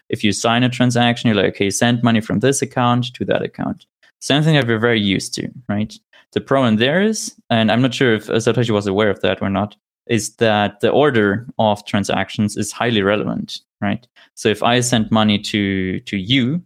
if 0.10 0.24
you 0.24 0.32
sign 0.32 0.64
a 0.64 0.70
transaction, 0.70 1.28
you're 1.28 1.38
like, 1.38 1.54
okay, 1.54 1.70
send 1.70 2.02
money 2.02 2.22
from 2.22 2.40
this 2.40 2.64
account 2.64 3.14
to 3.14 3.26
that 3.26 3.44
account. 3.44 3.86
Something 4.22 4.56
that 4.56 4.68
we're 4.68 4.80
very 4.80 5.00
used 5.00 5.36
to, 5.36 5.50
right? 5.70 5.94
The 6.32 6.42
problem 6.42 6.78
there 6.78 7.02
is, 7.02 7.36
and 7.52 7.72
I'm 7.72 7.82
not 7.82 7.94
sure 7.94 8.16
if 8.16 8.26
Satoshi 8.26 8.72
was 8.72 8.88
aware 8.88 9.12
of 9.12 9.22
that 9.22 9.42
or 9.42 9.50
not, 9.52 9.76
is 10.08 10.36
that 10.38 10.80
the 10.82 10.90
order 10.90 11.48
of 11.60 11.86
transactions 11.86 12.58
is 12.58 12.72
highly 12.72 13.02
relevant, 13.02 13.60
right? 13.82 14.06
So 14.36 14.50
if 14.50 14.64
I 14.64 14.80
send 14.82 15.12
money 15.12 15.40
to 15.40 16.00
to 16.02 16.18
you, 16.18 16.62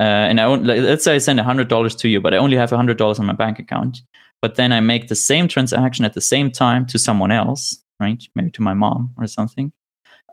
uh, 0.00 0.02
and 0.02 0.40
I 0.40 0.46
let's 0.46 1.04
say 1.04 1.14
I 1.14 1.18
send 1.18 1.40
hundred 1.40 1.68
dollars 1.68 1.94
to 1.96 2.08
you, 2.08 2.20
but 2.20 2.34
I 2.34 2.38
only 2.38 2.56
have 2.56 2.70
hundred 2.70 2.98
dollars 2.98 3.18
on 3.18 3.26
my 3.26 3.32
bank 3.32 3.58
account, 3.58 4.02
but 4.40 4.56
then 4.56 4.72
I 4.72 4.80
make 4.80 5.08
the 5.08 5.14
same 5.14 5.48
transaction 5.48 6.04
at 6.04 6.14
the 6.14 6.20
same 6.20 6.50
time 6.50 6.86
to 6.86 6.98
someone 6.98 7.32
else, 7.32 7.78
right? 8.00 8.22
Maybe 8.34 8.50
to 8.52 8.62
my 8.62 8.74
mom 8.74 9.14
or 9.18 9.26
something, 9.26 9.72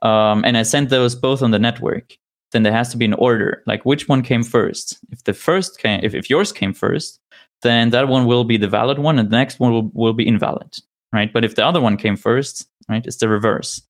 um, 0.01 0.43
and 0.45 0.57
I 0.57 0.63
send 0.63 0.89
those 0.89 1.15
both 1.15 1.41
on 1.41 1.51
the 1.51 1.59
network. 1.59 2.17
Then 2.51 2.63
there 2.63 2.73
has 2.73 2.89
to 2.89 2.97
be 2.97 3.05
an 3.05 3.13
order, 3.13 3.63
like 3.65 3.85
which 3.85 4.09
one 4.09 4.23
came 4.23 4.43
first. 4.43 4.99
If 5.09 5.23
the 5.23 5.33
first 5.33 5.79
came, 5.79 6.01
if, 6.03 6.13
if 6.13 6.29
yours 6.29 6.51
came 6.51 6.73
first, 6.73 7.17
then 7.61 7.91
that 7.91 8.09
one 8.09 8.25
will 8.25 8.43
be 8.43 8.57
the 8.57 8.67
valid 8.67 8.99
one, 8.99 9.17
and 9.17 9.29
the 9.29 9.37
next 9.37 9.59
one 9.59 9.71
will, 9.71 9.89
will 9.93 10.13
be 10.13 10.27
invalid 10.27 10.77
right? 11.13 11.31
But 11.31 11.45
if 11.45 11.55
the 11.55 11.65
other 11.65 11.81
one 11.81 11.97
came 11.97 12.15
first, 12.15 12.67
right, 12.89 13.05
it's 13.05 13.17
the 13.17 13.29
reverse. 13.29 13.81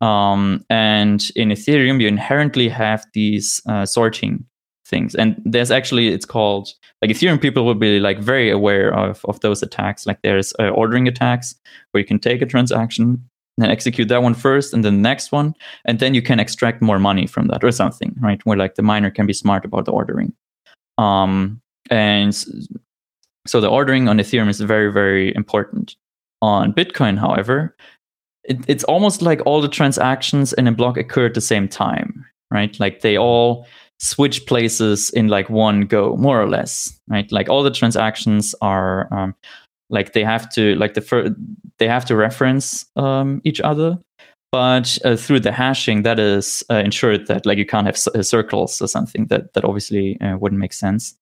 Um, 0.00 0.64
and 0.68 1.30
in 1.36 1.48
Ethereum, 1.48 2.00
you 2.00 2.08
inherently 2.08 2.68
have 2.68 3.06
these 3.14 3.60
uh, 3.68 3.86
sorting 3.86 4.44
things, 4.86 5.14
and 5.14 5.40
there's 5.44 5.70
actually 5.70 6.08
it's 6.08 6.26
called 6.26 6.68
like 7.02 7.10
Ethereum 7.10 7.40
people 7.40 7.64
will 7.64 7.74
be 7.74 7.98
like 7.98 8.18
very 8.18 8.50
aware 8.50 8.92
of 8.94 9.24
of 9.24 9.40
those 9.40 9.62
attacks. 9.62 10.06
Like 10.06 10.20
there's 10.22 10.52
uh, 10.58 10.68
ordering 10.68 11.08
attacks 11.08 11.54
where 11.90 12.00
you 12.00 12.06
can 12.06 12.18
take 12.18 12.42
a 12.42 12.46
transaction 12.46 13.26
and 13.58 13.72
execute 13.72 14.08
that 14.08 14.22
one 14.22 14.34
first 14.34 14.74
and 14.74 14.84
then 14.84 14.96
the 14.96 15.00
next 15.00 15.32
one 15.32 15.54
and 15.84 15.98
then 15.98 16.14
you 16.14 16.22
can 16.22 16.38
extract 16.38 16.82
more 16.82 16.98
money 16.98 17.26
from 17.26 17.48
that 17.48 17.64
or 17.64 17.72
something 17.72 18.14
right 18.20 18.44
where 18.44 18.56
like 18.56 18.74
the 18.74 18.82
miner 18.82 19.10
can 19.10 19.26
be 19.26 19.32
smart 19.32 19.64
about 19.64 19.84
the 19.84 19.92
ordering 19.92 20.32
um, 20.98 21.60
and 21.90 22.34
so 23.46 23.60
the 23.60 23.68
ordering 23.68 24.08
on 24.08 24.18
ethereum 24.18 24.48
is 24.48 24.60
very 24.60 24.92
very 24.92 25.34
important 25.34 25.96
on 26.42 26.72
Bitcoin, 26.72 27.18
however, 27.18 27.74
it, 28.44 28.58
it's 28.68 28.84
almost 28.84 29.22
like 29.22 29.40
all 29.46 29.60
the 29.60 29.68
transactions 29.68 30.52
in 30.52 30.66
a 30.66 30.72
block 30.72 30.96
occur 30.96 31.26
at 31.26 31.34
the 31.34 31.40
same 31.40 31.68
time, 31.68 32.24
right? 32.50 32.78
Like 32.78 33.00
they 33.00 33.16
all 33.16 33.66
switch 33.98 34.46
places 34.46 35.10
in 35.10 35.28
like 35.28 35.48
one 35.48 35.82
go, 35.82 36.16
more 36.16 36.40
or 36.40 36.48
less, 36.48 36.98
right? 37.08 37.30
Like 37.32 37.48
all 37.48 37.62
the 37.62 37.70
transactions 37.70 38.54
are 38.60 39.12
um, 39.12 39.34
like 39.90 40.12
they 40.12 40.24
have 40.24 40.48
to 40.50 40.74
like 40.76 40.94
the 40.94 41.00
first 41.00 41.32
they 41.78 41.88
have 41.88 42.04
to 42.06 42.16
reference 42.16 42.86
um, 42.96 43.40
each 43.44 43.60
other, 43.60 43.98
but 44.52 44.98
uh, 45.04 45.16
through 45.16 45.40
the 45.40 45.52
hashing, 45.52 46.02
that 46.02 46.18
is 46.18 46.64
uh, 46.70 46.76
ensured 46.76 47.26
that 47.26 47.46
like 47.46 47.58
you 47.58 47.66
can't 47.66 47.86
have 47.86 47.98
c- 47.98 48.10
uh, 48.14 48.22
circles 48.22 48.80
or 48.80 48.88
something. 48.88 49.26
That 49.26 49.52
that 49.54 49.64
obviously 49.64 50.20
uh, 50.20 50.36
wouldn't 50.38 50.60
make 50.60 50.72
sense. 50.72 51.14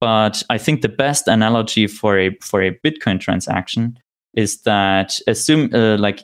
But 0.00 0.42
I 0.50 0.58
think 0.58 0.82
the 0.82 0.88
best 0.88 1.26
analogy 1.26 1.86
for 1.86 2.18
a 2.18 2.36
for 2.40 2.62
a 2.62 2.78
Bitcoin 2.84 3.18
transaction 3.18 3.98
is 4.36 4.62
that 4.62 5.18
assume 5.26 5.74
uh, 5.74 5.96
like 5.98 6.22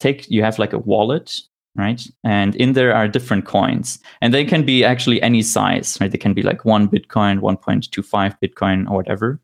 take 0.00 0.30
you 0.30 0.42
have 0.42 0.58
like 0.58 0.72
a 0.72 0.78
wallet 0.78 1.40
right? 1.74 2.06
And 2.22 2.54
in 2.56 2.74
there 2.74 2.94
are 2.94 3.08
different 3.08 3.46
coins. 3.46 3.98
And 4.20 4.34
they 4.34 4.44
can 4.44 4.64
be 4.64 4.84
actually 4.84 5.22
any 5.22 5.42
size 5.42 5.96
right? 6.00 6.10
They 6.10 6.18
can 6.18 6.34
be 6.34 6.42
like 6.42 6.64
1 6.64 6.88
bitcoin 6.88 7.40
1.25 7.40 8.36
bitcoin 8.42 8.90
or 8.90 8.96
whatever. 8.96 9.40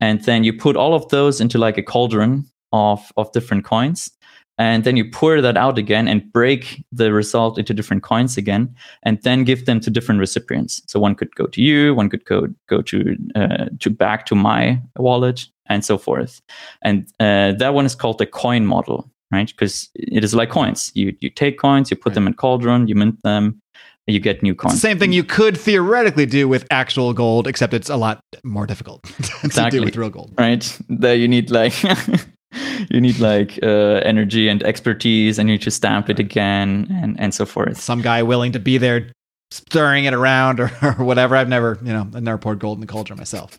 And 0.00 0.22
then 0.24 0.44
you 0.44 0.52
put 0.52 0.76
all 0.76 0.94
of 0.94 1.08
those 1.08 1.40
into 1.40 1.58
like 1.58 1.78
a 1.78 1.82
cauldron 1.82 2.44
of 2.72 3.12
of 3.16 3.32
different 3.32 3.64
coins. 3.64 4.10
And 4.58 4.84
then 4.84 4.96
you 4.96 5.10
pour 5.10 5.42
that 5.42 5.58
out 5.58 5.76
again 5.76 6.08
and 6.08 6.32
break 6.32 6.82
the 6.90 7.12
result 7.12 7.58
into 7.58 7.74
different 7.74 8.02
coins 8.02 8.38
again 8.38 8.74
and 9.02 9.20
then 9.22 9.44
give 9.44 9.66
them 9.66 9.80
to 9.80 9.90
different 9.90 10.18
recipients. 10.18 10.80
So 10.86 10.98
one 10.98 11.14
could 11.14 11.34
go 11.34 11.46
to 11.46 11.60
you 11.60 11.94
one 11.94 12.08
could 12.08 12.24
go 12.24 12.48
go 12.68 12.82
to 12.82 13.16
uh, 13.34 13.66
to 13.80 13.90
back 13.90 14.26
to 14.26 14.34
my 14.34 14.80
wallet 14.96 15.46
and 15.68 15.84
so 15.84 15.98
forth 15.98 16.40
and 16.82 17.06
uh, 17.20 17.52
that 17.58 17.74
one 17.74 17.84
is 17.86 17.94
called 17.94 18.18
the 18.18 18.26
coin 18.26 18.64
model 18.66 19.10
right 19.32 19.48
because 19.48 19.88
it 19.94 20.22
is 20.24 20.34
like 20.34 20.50
coins 20.50 20.92
you 20.94 21.14
you 21.20 21.28
take 21.30 21.58
coins 21.58 21.90
you 21.90 21.96
put 21.96 22.10
Right. 22.10 22.14
them 22.14 22.26
in 22.28 22.34
cauldron 22.34 22.86
you 22.88 22.94
mint 22.94 23.22
them 23.22 23.58
you 24.06 24.20
get 24.20 24.42
new 24.42 24.54
coins 24.54 24.80
same 24.80 24.98
thing 24.98 25.12
you 25.12 25.24
could 25.24 25.56
theoretically 25.56 26.26
do 26.26 26.46
with 26.48 26.64
actual 26.70 27.12
gold, 27.12 27.48
except 27.48 27.74
it's 27.74 27.90
a 27.90 27.96
lot 27.96 28.20
more 28.44 28.64
difficult 28.66 29.02
to 29.22 29.32
Exactly. 29.44 29.80
do 29.80 29.84
with 29.84 29.96
real 29.96 30.10
gold. 30.10 30.32
right 30.38 30.78
there 30.88 31.16
you 31.16 31.26
need 31.26 31.50
like 31.50 31.74
you 32.90 33.00
need 33.00 33.18
like 33.18 33.58
uh, 33.62 34.00
energy 34.04 34.48
and 34.48 34.62
expertise 34.62 35.38
and 35.38 35.48
you 35.48 35.54
need 35.56 35.62
to 35.62 35.70
stamp 35.70 36.08
it 36.08 36.18
again 36.20 36.86
and 37.02 37.18
and 37.20 37.34
so 37.34 37.44
forth 37.44 37.80
Some 37.80 38.00
guy 38.02 38.22
willing 38.22 38.52
to 38.52 38.60
be 38.60 38.78
there 38.78 39.10
stirring 39.50 40.04
it 40.04 40.14
around 40.14 40.60
or, 40.60 40.70
or 40.82 41.04
whatever. 41.04 41.36
I've 41.36 41.48
never, 41.48 41.78
you 41.82 41.92
know, 41.92 42.02
I've 42.14 42.22
never 42.22 42.36
poured 42.38 42.58
gold 42.58 42.78
in 42.78 42.80
the 42.80 42.86
cauldron 42.86 43.16
myself. 43.18 43.58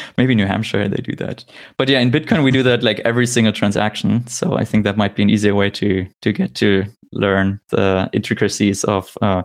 maybe 0.18 0.34
new 0.34 0.46
hampshire 0.46 0.88
they 0.88 1.02
do 1.02 1.16
that. 1.16 1.44
But 1.76 1.88
yeah 1.88 2.00
in 2.00 2.10
bitcoin 2.10 2.44
we 2.44 2.50
do 2.50 2.62
that 2.62 2.82
like 2.82 3.00
every 3.00 3.26
single 3.26 3.52
transaction. 3.52 4.26
So 4.26 4.56
i 4.56 4.64
think 4.64 4.84
that 4.84 4.96
might 4.96 5.14
be 5.16 5.22
an 5.22 5.30
easier 5.30 5.54
way 5.54 5.70
to 5.70 6.06
to 6.22 6.32
get 6.32 6.54
to 6.56 6.84
learn 7.12 7.60
the 7.68 8.08
intricacies 8.12 8.84
of 8.84 9.16
uh, 9.22 9.42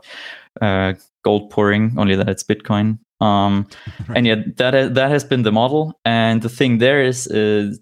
uh, 0.62 0.94
gold 1.24 1.50
pouring 1.50 1.94
only 1.98 2.16
that 2.16 2.30
it's 2.30 2.44
bitcoin. 2.44 3.00
Um, 3.20 3.68
Right. 4.08 4.16
and 4.18 4.28
yet 4.28 4.58
that 4.58 4.94
that 4.96 5.12
has 5.12 5.24
been 5.24 5.44
the 5.44 5.52
model. 5.52 6.00
And 6.06 6.42
the 6.42 6.50
thing 6.50 6.78
there 6.78 7.04
is 7.04 7.28
is 7.28 7.80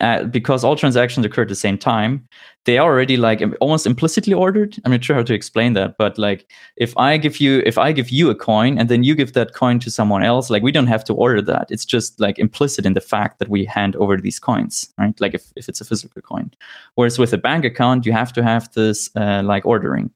uh, 0.00 0.24
because 0.24 0.64
all 0.64 0.76
transactions 0.76 1.26
occur 1.26 1.42
at 1.42 1.48
the 1.48 1.54
same 1.54 1.78
time 1.78 2.26
they 2.66 2.78
are 2.78 2.92
already 2.92 3.16
like 3.16 3.42
almost 3.60 3.86
implicitly 3.86 4.34
ordered. 4.34 4.76
I'm 4.84 4.92
not 4.92 5.04
sure 5.04 5.16
how 5.16 5.22
to 5.22 5.34
explain 5.34 5.72
that 5.74 5.96
but 5.98 6.18
like 6.18 6.50
if 6.76 6.96
i 6.96 7.16
give 7.16 7.40
you 7.40 7.62
if 7.64 7.78
i 7.78 7.92
give 7.92 8.10
you 8.10 8.30
a 8.30 8.34
coin 8.34 8.78
and 8.78 8.88
then 8.88 9.02
you 9.02 9.14
give 9.14 9.32
that 9.32 9.54
coin 9.54 9.78
to 9.80 9.90
someone 9.90 10.22
else 10.22 10.50
like 10.50 10.62
we 10.62 10.72
don't 10.72 10.86
have 10.86 11.04
to 11.04 11.14
order 11.14 11.42
that. 11.42 11.70
It's 11.70 11.84
just 11.84 12.20
like 12.20 12.38
implicit 12.38 12.86
in 12.86 12.94
the 12.94 13.00
fact 13.00 13.38
that 13.38 13.48
we 13.48 13.64
hand 13.64 13.96
over 13.96 14.16
these 14.16 14.38
coins 14.38 14.92
right? 14.98 15.18
Like 15.20 15.34
if, 15.34 15.52
if 15.56 15.68
it's 15.68 15.80
a 15.80 15.84
physical 15.84 16.22
coin. 16.22 16.50
Whereas 16.94 17.18
with 17.18 17.32
a 17.32 17.38
bank 17.38 17.64
account 17.64 18.06
you 18.06 18.12
have 18.12 18.32
to 18.34 18.42
have 18.42 18.72
this 18.72 19.10
uh, 19.16 19.42
like 19.44 19.64
ordering. 19.66 20.10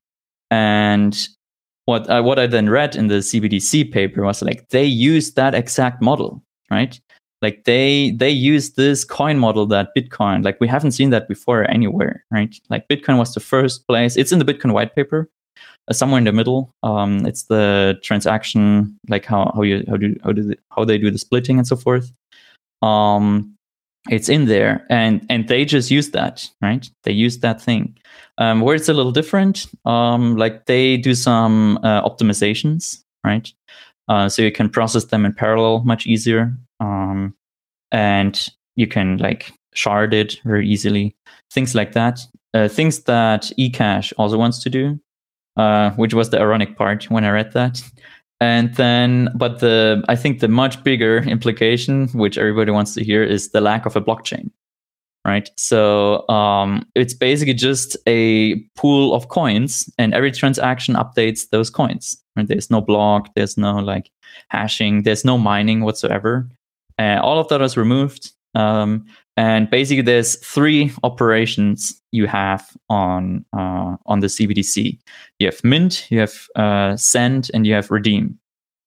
And 0.50 1.16
what 1.86 2.08
I, 2.08 2.20
what 2.20 2.38
I 2.38 2.46
then 2.46 2.70
read 2.70 2.96
in 2.96 3.08
the 3.08 3.16
CBDC 3.16 3.92
paper 3.92 4.22
was 4.22 4.42
like 4.42 4.68
they 4.70 4.84
used 4.84 5.36
that 5.36 5.54
exact 5.54 6.00
model, 6.00 6.42
right? 6.70 6.98
Like 7.44 7.64
they 7.64 8.12
they 8.12 8.30
use 8.30 8.70
this 8.70 9.04
coin 9.04 9.38
model 9.38 9.66
that 9.66 9.90
Bitcoin, 9.94 10.42
like 10.42 10.58
we 10.62 10.66
haven't 10.66 10.92
seen 10.92 11.10
that 11.10 11.28
before 11.28 11.70
anywhere, 11.70 12.24
right? 12.30 12.54
Like 12.70 12.88
Bitcoin 12.88 13.18
was 13.18 13.34
the 13.34 13.40
first 13.40 13.86
place. 13.86 14.16
It's 14.16 14.32
in 14.32 14.38
the 14.38 14.50
Bitcoin 14.50 14.72
white 14.72 14.94
paper, 14.94 15.28
uh, 15.88 15.92
somewhere 15.92 16.18
in 16.18 16.24
the 16.24 16.32
middle. 16.32 16.74
Um, 16.82 17.26
it's 17.26 17.42
the 17.44 17.98
transaction, 18.02 18.98
like 19.10 19.26
how 19.26 19.52
how 19.54 19.60
you 19.60 19.84
how 19.90 19.98
do 19.98 20.16
how 20.24 20.32
do 20.32 20.42
they, 20.42 20.56
how 20.74 20.86
they 20.86 20.96
do 20.96 21.10
the 21.10 21.18
splitting 21.18 21.58
and 21.58 21.66
so 21.66 21.76
forth. 21.76 22.10
Um, 22.80 23.54
it's 24.08 24.30
in 24.30 24.46
there, 24.46 24.86
and 24.88 25.20
and 25.28 25.46
they 25.46 25.66
just 25.66 25.90
use 25.90 26.10
that, 26.12 26.48
right? 26.62 26.88
They 27.02 27.12
use 27.12 27.40
that 27.40 27.60
thing. 27.60 27.94
Um, 28.38 28.62
where 28.62 28.74
it's 28.74 28.88
a 28.88 28.94
little 28.94 29.12
different, 29.12 29.66
um, 29.84 30.36
like 30.36 30.64
they 30.64 30.96
do 30.96 31.14
some 31.14 31.78
uh, 31.82 32.02
optimizations, 32.08 33.04
right? 33.22 33.52
Uh, 34.08 34.28
so 34.28 34.42
you 34.42 34.52
can 34.52 34.68
process 34.68 35.04
them 35.06 35.24
in 35.24 35.32
parallel 35.32 35.82
much 35.84 36.06
easier, 36.06 36.56
um, 36.80 37.34
and 37.90 38.48
you 38.76 38.86
can 38.86 39.18
like 39.18 39.52
shard 39.74 40.12
it 40.12 40.40
very 40.44 40.68
easily. 40.68 41.16
Things 41.50 41.74
like 41.74 41.92
that. 41.92 42.20
Uh, 42.52 42.68
things 42.68 43.00
that 43.04 43.50
eCash 43.58 44.12
also 44.18 44.38
wants 44.38 44.62
to 44.62 44.70
do, 44.70 45.00
uh, 45.56 45.90
which 45.92 46.14
was 46.14 46.30
the 46.30 46.38
ironic 46.38 46.76
part 46.76 47.10
when 47.10 47.24
I 47.24 47.30
read 47.30 47.52
that. 47.52 47.82
And 48.40 48.74
then, 48.74 49.30
but 49.34 49.60
the 49.60 50.04
I 50.08 50.16
think 50.16 50.40
the 50.40 50.48
much 50.48 50.82
bigger 50.84 51.18
implication, 51.18 52.08
which 52.08 52.36
everybody 52.36 52.72
wants 52.72 52.94
to 52.94 53.04
hear, 53.04 53.22
is 53.22 53.50
the 53.50 53.60
lack 53.60 53.86
of 53.86 53.96
a 53.96 54.00
blockchain 54.00 54.50
right? 55.24 55.50
So 55.56 56.28
um, 56.28 56.86
it's 56.94 57.14
basically 57.14 57.54
just 57.54 57.96
a 58.06 58.56
pool 58.76 59.14
of 59.14 59.28
coins, 59.28 59.90
and 59.98 60.14
every 60.14 60.32
transaction 60.32 60.94
updates 60.94 61.48
those 61.50 61.70
coins. 61.70 62.16
Right? 62.36 62.46
There's 62.46 62.70
no 62.70 62.80
block, 62.80 63.34
there's 63.34 63.56
no 63.56 63.76
like 63.76 64.10
hashing, 64.48 65.02
there's 65.02 65.24
no 65.24 65.38
mining 65.38 65.80
whatsoever. 65.80 66.48
Uh, 66.98 67.20
all 67.22 67.38
of 67.38 67.48
that 67.48 67.60
is 67.60 67.76
removed, 67.76 68.32
um, 68.54 69.04
and 69.36 69.68
basically 69.68 70.02
there's 70.02 70.36
three 70.36 70.92
operations 71.02 72.00
you 72.12 72.26
have 72.26 72.68
on 72.88 73.44
uh, 73.52 73.96
on 74.06 74.20
the 74.20 74.28
CBDC. 74.28 74.98
You 75.38 75.46
have 75.46 75.64
mint, 75.64 76.10
you 76.10 76.20
have 76.20 76.48
uh, 76.54 76.96
send, 76.96 77.50
and 77.54 77.66
you 77.66 77.74
have 77.74 77.90
redeem. 77.90 78.38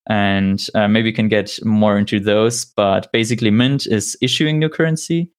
And 0.10 0.66
uh, 0.74 0.88
maybe 0.88 1.10
you 1.10 1.14
can 1.14 1.28
get 1.28 1.60
more 1.66 1.98
into 1.98 2.22
those, 2.22 2.64
but 2.64 3.12
basically, 3.12 3.52
mint 3.52 3.88
is 3.88 4.16
issuing 4.22 4.58
new 4.58 4.70
currency 4.70 5.30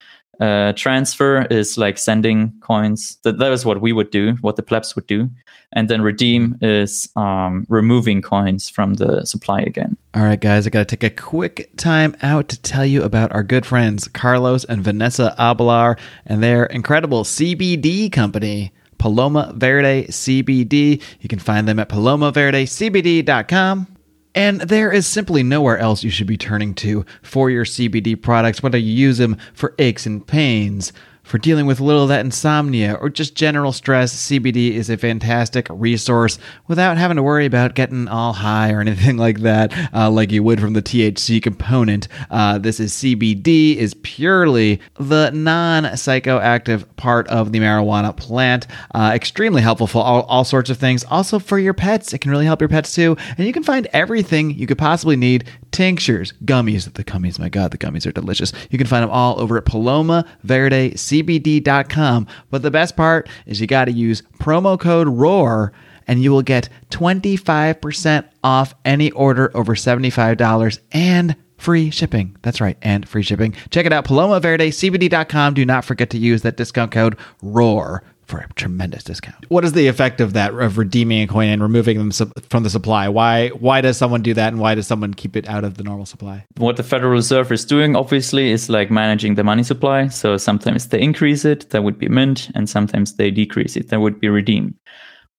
uh, 0.40 0.72
transfer 0.74 1.46
is 1.50 1.76
like 1.76 1.98
sending 1.98 2.52
coins. 2.60 3.18
That 3.24 3.38
that 3.38 3.52
is 3.52 3.64
what 3.64 3.80
we 3.80 3.92
would 3.92 4.10
do, 4.10 4.34
what 4.40 4.56
the 4.56 4.62
plebs 4.62 4.94
would 4.94 5.06
do, 5.06 5.30
and 5.72 5.88
then 5.88 6.02
redeem 6.02 6.56
is 6.60 7.08
um, 7.16 7.66
removing 7.68 8.22
coins 8.22 8.68
from 8.68 8.94
the 8.94 9.24
supply 9.24 9.60
again. 9.60 9.96
All 10.14 10.22
right, 10.22 10.40
guys, 10.40 10.66
I 10.66 10.70
got 10.70 10.88
to 10.88 10.96
take 10.96 11.04
a 11.04 11.22
quick 11.22 11.70
time 11.76 12.16
out 12.22 12.48
to 12.48 12.60
tell 12.60 12.86
you 12.86 13.02
about 13.02 13.32
our 13.32 13.42
good 13.42 13.66
friends 13.66 14.08
Carlos 14.08 14.64
and 14.64 14.82
Vanessa 14.82 15.34
Abelar 15.38 15.98
and 16.24 16.42
their 16.42 16.66
incredible 16.66 17.24
CBD 17.24 18.10
company, 18.10 18.72
Paloma 18.98 19.52
Verde 19.56 20.06
CBD. 20.08 21.02
You 21.20 21.28
can 21.28 21.38
find 21.38 21.68
them 21.68 21.78
at 21.78 21.88
palomaverdecbd.com. 21.88 23.97
And 24.34 24.60
there 24.60 24.92
is 24.92 25.06
simply 25.06 25.42
nowhere 25.42 25.78
else 25.78 26.04
you 26.04 26.10
should 26.10 26.26
be 26.26 26.36
turning 26.36 26.74
to 26.74 27.04
for 27.22 27.50
your 27.50 27.64
CBD 27.64 28.20
products, 28.20 28.62
whether 28.62 28.78
you 28.78 28.92
use 28.92 29.18
them 29.18 29.36
for 29.54 29.74
aches 29.78 30.06
and 30.06 30.26
pains, 30.26 30.92
for 31.28 31.36
dealing 31.36 31.66
with 31.66 31.78
a 31.78 31.84
little 31.84 32.04
of 32.04 32.08
that 32.08 32.24
insomnia, 32.24 32.94
or 32.94 33.10
just 33.10 33.34
general 33.34 33.70
stress. 33.70 34.14
CBD 34.14 34.72
is 34.72 34.88
a 34.88 34.96
fantastic 34.96 35.66
resource 35.70 36.38
without 36.68 36.96
having 36.96 37.16
to 37.16 37.22
worry 37.22 37.44
about 37.44 37.74
getting 37.74 38.08
all 38.08 38.32
high 38.32 38.72
or 38.72 38.80
anything 38.88 39.18
like 39.18 39.40
that, 39.40 39.72
uh, 39.92 40.10
like 40.10 40.32
you 40.32 40.42
would 40.42 40.58
from 40.58 40.72
the 40.72 40.82
THC 40.82 41.42
component. 41.42 42.08
Uh, 42.30 42.56
this 42.56 42.80
is 42.80 42.94
CBD, 42.94 43.76
is 43.76 43.94
purely 44.02 44.80
the 44.98 45.30
non 45.30 45.84
psychoactive 45.84 46.84
part 46.96 47.28
of 47.28 47.52
the 47.52 47.58
marijuana 47.58 48.16
plant. 48.16 48.66
Uh, 48.94 49.12
extremely 49.14 49.60
helpful 49.60 49.86
for 49.86 50.02
all, 50.02 50.22
all 50.22 50.44
sorts 50.44 50.70
of 50.70 50.78
things. 50.78 51.04
Also 51.04 51.38
for 51.38 51.58
your 51.58 51.74
pets, 51.74 52.14
it 52.14 52.18
can 52.18 52.30
really 52.30 52.46
help 52.46 52.62
your 52.62 52.68
pets 52.68 52.94
too. 52.94 53.16
And 53.36 53.46
you 53.46 53.52
can 53.52 53.62
find 53.62 53.86
everything 53.92 54.52
you 54.52 54.66
could 54.66 54.78
possibly 54.78 55.16
need 55.16 55.44
tinctures, 55.72 56.32
gummies. 56.44 56.92
The 56.92 57.04
gummies, 57.04 57.38
my 57.38 57.48
God, 57.48 57.70
the 57.70 57.78
gummies 57.78 58.06
are 58.06 58.12
delicious. 58.12 58.52
You 58.70 58.78
can 58.78 58.86
find 58.86 59.02
them 59.02 59.10
all 59.10 59.38
over 59.38 59.58
at 59.58 59.66
palomaverdecbd.com. 61.22 62.26
But 62.50 62.62
the 62.62 62.70
best 62.70 62.96
part 62.96 63.28
is 63.46 63.60
you 63.60 63.66
got 63.66 63.86
to 63.86 63.92
use 63.92 64.22
promo 64.38 64.78
code 64.78 65.08
ROAR 65.08 65.72
and 66.06 66.22
you 66.22 66.30
will 66.30 66.42
get 66.42 66.68
25% 66.90 68.28
off 68.42 68.74
any 68.84 69.10
order 69.10 69.50
over 69.54 69.74
$75 69.74 70.78
and 70.92 71.36
free 71.58 71.90
shipping. 71.90 72.36
That's 72.42 72.60
right, 72.60 72.78
and 72.82 73.06
free 73.06 73.22
shipping. 73.22 73.54
Check 73.70 73.84
it 73.84 73.92
out, 73.92 74.06
palomaverdecbd.com. 74.06 75.54
Do 75.54 75.64
not 75.66 75.84
forget 75.84 76.10
to 76.10 76.18
use 76.18 76.42
that 76.42 76.56
discount 76.56 76.92
code 76.92 77.18
ROAR 77.42 78.02
for 78.28 78.38
a 78.38 78.48
tremendous 78.54 79.02
discount. 79.02 79.46
What 79.48 79.64
is 79.64 79.72
the 79.72 79.88
effect 79.88 80.20
of 80.20 80.34
that 80.34 80.52
of 80.52 80.78
redeeming 80.78 81.22
a 81.22 81.26
coin 81.26 81.48
and 81.48 81.62
removing 81.62 81.98
them 81.98 82.12
su- 82.12 82.30
from 82.50 82.62
the 82.62 82.70
supply? 82.70 83.08
Why 83.08 83.48
why 83.48 83.80
does 83.80 83.96
someone 83.96 84.22
do 84.22 84.34
that 84.34 84.52
and 84.52 84.60
why 84.60 84.74
does 84.74 84.86
someone 84.86 85.14
keep 85.14 85.34
it 85.34 85.48
out 85.48 85.64
of 85.64 85.78
the 85.78 85.84
normal 85.84 86.06
supply? 86.06 86.44
What 86.58 86.76
the 86.76 86.82
Federal 86.82 87.10
Reserve 87.10 87.50
is 87.50 87.64
doing, 87.64 87.96
obviously, 87.96 88.50
is 88.50 88.68
like 88.68 88.90
managing 88.90 89.34
the 89.34 89.44
money 89.44 89.62
supply. 89.62 90.08
So 90.08 90.36
sometimes 90.36 90.88
they 90.88 91.00
increase 91.00 91.44
it, 91.44 91.70
that 91.70 91.82
would 91.82 91.98
be 91.98 92.08
mint, 92.08 92.50
and 92.54 92.68
sometimes 92.68 93.16
they 93.16 93.30
decrease 93.30 93.76
it, 93.76 93.88
that 93.88 94.00
would 94.00 94.20
be 94.20 94.28
redeem. 94.28 94.74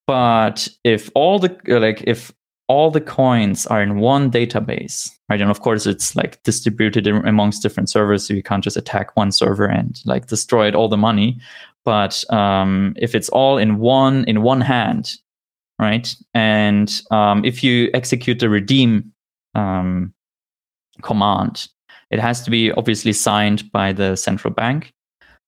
But 0.07 0.67
if 0.83 1.11
all 1.13 1.37
the 1.37 1.55
like 1.67 2.03
if 2.07 2.31
all 2.69 2.91
the 2.91 3.01
coins 3.01 3.65
are 3.65 3.81
in 3.81 3.99
one 3.99 4.29
database, 4.29 5.09
right? 5.27 5.41
And 5.41 5.49
of 5.49 5.61
course, 5.61 5.87
it's 5.87 6.15
like 6.15 6.41
distributed 6.43 7.07
amongst 7.07 7.63
different 7.63 7.89
servers, 7.89 8.27
so 8.27 8.33
you 8.35 8.43
can't 8.43 8.63
just 8.63 8.77
attack 8.77 9.17
one 9.17 9.31
server 9.31 9.65
and 9.65 9.99
like 10.05 10.27
destroy 10.27 10.71
all 10.71 10.87
the 10.87 10.95
money. 10.95 11.39
But 11.89 12.23
um, 12.31 12.93
if 12.97 13.15
it's 13.15 13.29
all 13.29 13.57
in 13.57 13.79
one 13.79 14.23
in 14.25 14.43
one 14.43 14.61
hand, 14.61 15.09
right? 15.79 16.15
And 16.35 17.01
um, 17.09 17.43
if 17.43 17.63
you 17.63 17.89
execute 17.95 18.37
the 18.37 18.47
redeem 18.47 19.11
um, 19.55 20.13
command, 21.01 21.67
it 22.11 22.19
has 22.19 22.43
to 22.43 22.51
be 22.51 22.71
obviously 22.73 23.11
signed 23.11 23.71
by 23.71 23.91
the 23.91 24.15
central 24.15 24.53
bank. 24.53 24.93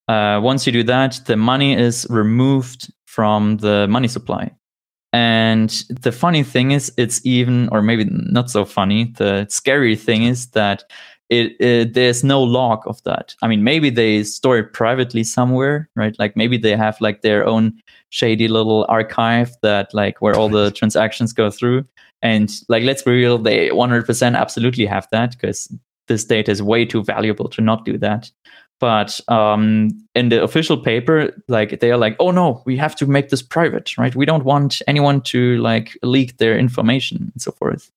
Uh, 0.08 0.40
once 0.42 0.66
you 0.66 0.72
do 0.72 0.82
that, 0.82 1.20
the 1.26 1.36
money 1.36 1.78
is 1.78 2.08
removed 2.10 2.92
from 3.06 3.58
the 3.58 3.86
money 3.86 4.08
supply. 4.08 4.50
And 5.12 5.70
the 6.00 6.10
funny 6.10 6.42
thing 6.42 6.72
is, 6.72 6.92
it's 6.96 7.24
even, 7.24 7.68
or 7.70 7.82
maybe 7.82 8.06
not 8.10 8.50
so 8.50 8.64
funny, 8.64 9.12
the 9.16 9.46
scary 9.48 9.94
thing 9.94 10.24
is 10.24 10.48
that 10.50 10.82
it, 11.32 11.56
it, 11.60 11.94
there's 11.94 12.22
no 12.22 12.42
log 12.42 12.82
of 12.86 13.02
that. 13.04 13.34
I 13.40 13.48
mean, 13.48 13.64
maybe 13.64 13.88
they 13.88 14.22
store 14.22 14.58
it 14.58 14.72
privately 14.74 15.24
somewhere, 15.24 15.88
right? 15.96 16.14
Like 16.18 16.36
maybe 16.36 16.58
they 16.58 16.76
have 16.76 17.00
like 17.00 17.22
their 17.22 17.46
own 17.46 17.80
shady 18.10 18.48
little 18.48 18.84
archive 18.88 19.50
that 19.62 19.94
like 19.94 20.20
where 20.20 20.36
all 20.36 20.50
the 20.50 20.70
transactions 20.76 21.32
go 21.32 21.50
through. 21.50 21.86
And 22.20 22.52
like, 22.68 22.84
let's 22.84 23.02
be 23.02 23.12
real, 23.12 23.38
they 23.38 23.70
100% 23.70 24.36
absolutely 24.36 24.86
have 24.86 25.08
that 25.10 25.32
because 25.32 25.72
this 26.06 26.24
data 26.24 26.50
is 26.50 26.62
way 26.62 26.84
too 26.84 27.02
valuable 27.02 27.48
to 27.48 27.62
not 27.62 27.84
do 27.84 27.96
that 27.98 28.30
but 28.82 29.20
um, 29.28 29.90
in 30.16 30.28
the 30.28 30.42
official 30.42 30.76
paper 30.76 31.30
like 31.46 31.78
they 31.78 31.92
are 31.92 31.96
like 31.96 32.16
oh 32.18 32.32
no 32.32 32.60
we 32.66 32.76
have 32.76 32.96
to 32.96 33.06
make 33.06 33.28
this 33.28 33.40
private 33.40 33.96
right 33.96 34.16
we 34.16 34.26
don't 34.26 34.44
want 34.44 34.82
anyone 34.88 35.20
to 35.20 35.56
like 35.58 35.96
leak 36.02 36.36
their 36.38 36.58
information 36.58 37.30
and 37.32 37.40
so 37.40 37.52
forth 37.52 37.92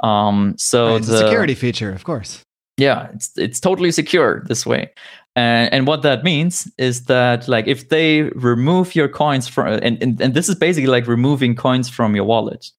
um, 0.00 0.54
so 0.58 0.94
right, 0.94 1.02
the 1.04 1.18
security 1.18 1.54
feature 1.54 1.92
of 1.92 2.02
course 2.02 2.43
yeah 2.76 3.08
it's 3.14 3.36
it's 3.36 3.60
totally 3.60 3.90
secure 3.90 4.42
this 4.46 4.66
way 4.66 4.90
and, 5.36 5.72
and 5.72 5.86
what 5.86 6.02
that 6.02 6.22
means 6.22 6.70
is 6.78 7.04
that 7.06 7.48
like 7.48 7.66
if 7.66 7.88
they 7.88 8.22
remove 8.34 8.94
your 8.94 9.08
coins 9.08 9.48
from 9.48 9.66
and, 9.82 10.02
and, 10.02 10.20
and 10.20 10.34
this 10.34 10.48
is 10.48 10.54
basically 10.54 10.88
like 10.88 11.06
removing 11.06 11.54
coins 11.54 11.88
from 11.88 12.14
your 12.14 12.24
wallet 12.24 12.70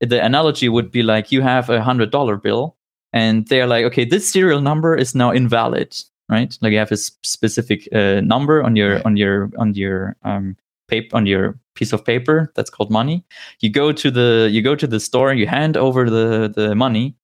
the 0.00 0.24
analogy 0.24 0.68
would 0.68 0.90
be 0.90 1.02
like 1.02 1.30
you 1.32 1.42
have 1.42 1.68
a 1.68 1.82
hundred 1.82 2.10
dollar 2.10 2.36
bill 2.36 2.76
and 3.12 3.46
they're 3.48 3.66
like 3.66 3.84
okay 3.84 4.04
this 4.04 4.30
serial 4.30 4.60
number 4.60 4.96
is 4.96 5.14
now 5.14 5.30
invalid 5.30 5.94
right? 6.30 6.56
Like 6.62 6.72
you 6.72 6.78
have 6.78 6.92
a 6.92 6.96
specific 6.96 7.88
uh, 7.92 8.20
number 8.20 8.62
on 8.62 8.76
your 8.76 9.02
on 9.04 9.16
your 9.16 9.50
on 9.58 9.74
your 9.74 10.16
um, 10.22 10.56
paper 10.88 11.14
on 11.16 11.26
your 11.26 11.58
piece 11.74 11.92
of 11.92 12.04
paper 12.04 12.52
that's 12.54 12.70
called 12.70 12.90
money. 12.90 13.24
You 13.60 13.70
go 13.70 13.92
to 13.92 14.10
the 14.10 14.48
you 14.50 14.62
go 14.62 14.74
to 14.74 14.86
the 14.86 15.00
store, 15.00 15.34
you 15.34 15.46
hand 15.46 15.76
over 15.76 16.08
the 16.08 16.50
the 16.54 16.74
money. 16.74 17.14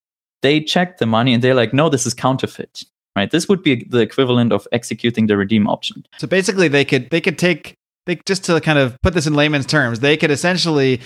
They 0.43 0.61
check 0.61 0.99
the 0.99 1.07
money 1.07 1.35
and 1.35 1.43
they're 1.43 1.55
like, 1.55 1.73
no, 1.73 1.89
this 1.89 2.07
is 2.07 2.15
counterfeit. 2.15 2.85
Right. 3.17 3.31
This 3.31 3.49
would 3.49 3.63
be 3.63 3.83
the 3.89 4.01
equivalent 4.01 4.53
of 4.53 4.69
executing 4.73 5.27
the 5.27 5.39
redeem 5.39 5.67
option. 5.67 6.05
So 6.19 6.27
basically, 6.27 6.69
they 6.69 6.85
could 6.85 7.09
they 7.09 7.23
could 7.23 7.39
take 7.39 7.75
they 8.05 8.21
just 8.27 8.45
to 8.45 8.61
kind 8.61 8.79
of 8.79 9.01
put 9.03 9.15
this 9.15 9.27
in 9.27 9.35
layman's 9.35 9.67
terms, 9.67 10.01
they 10.01 10.17
could 10.17 10.31
essentially 10.31 11.01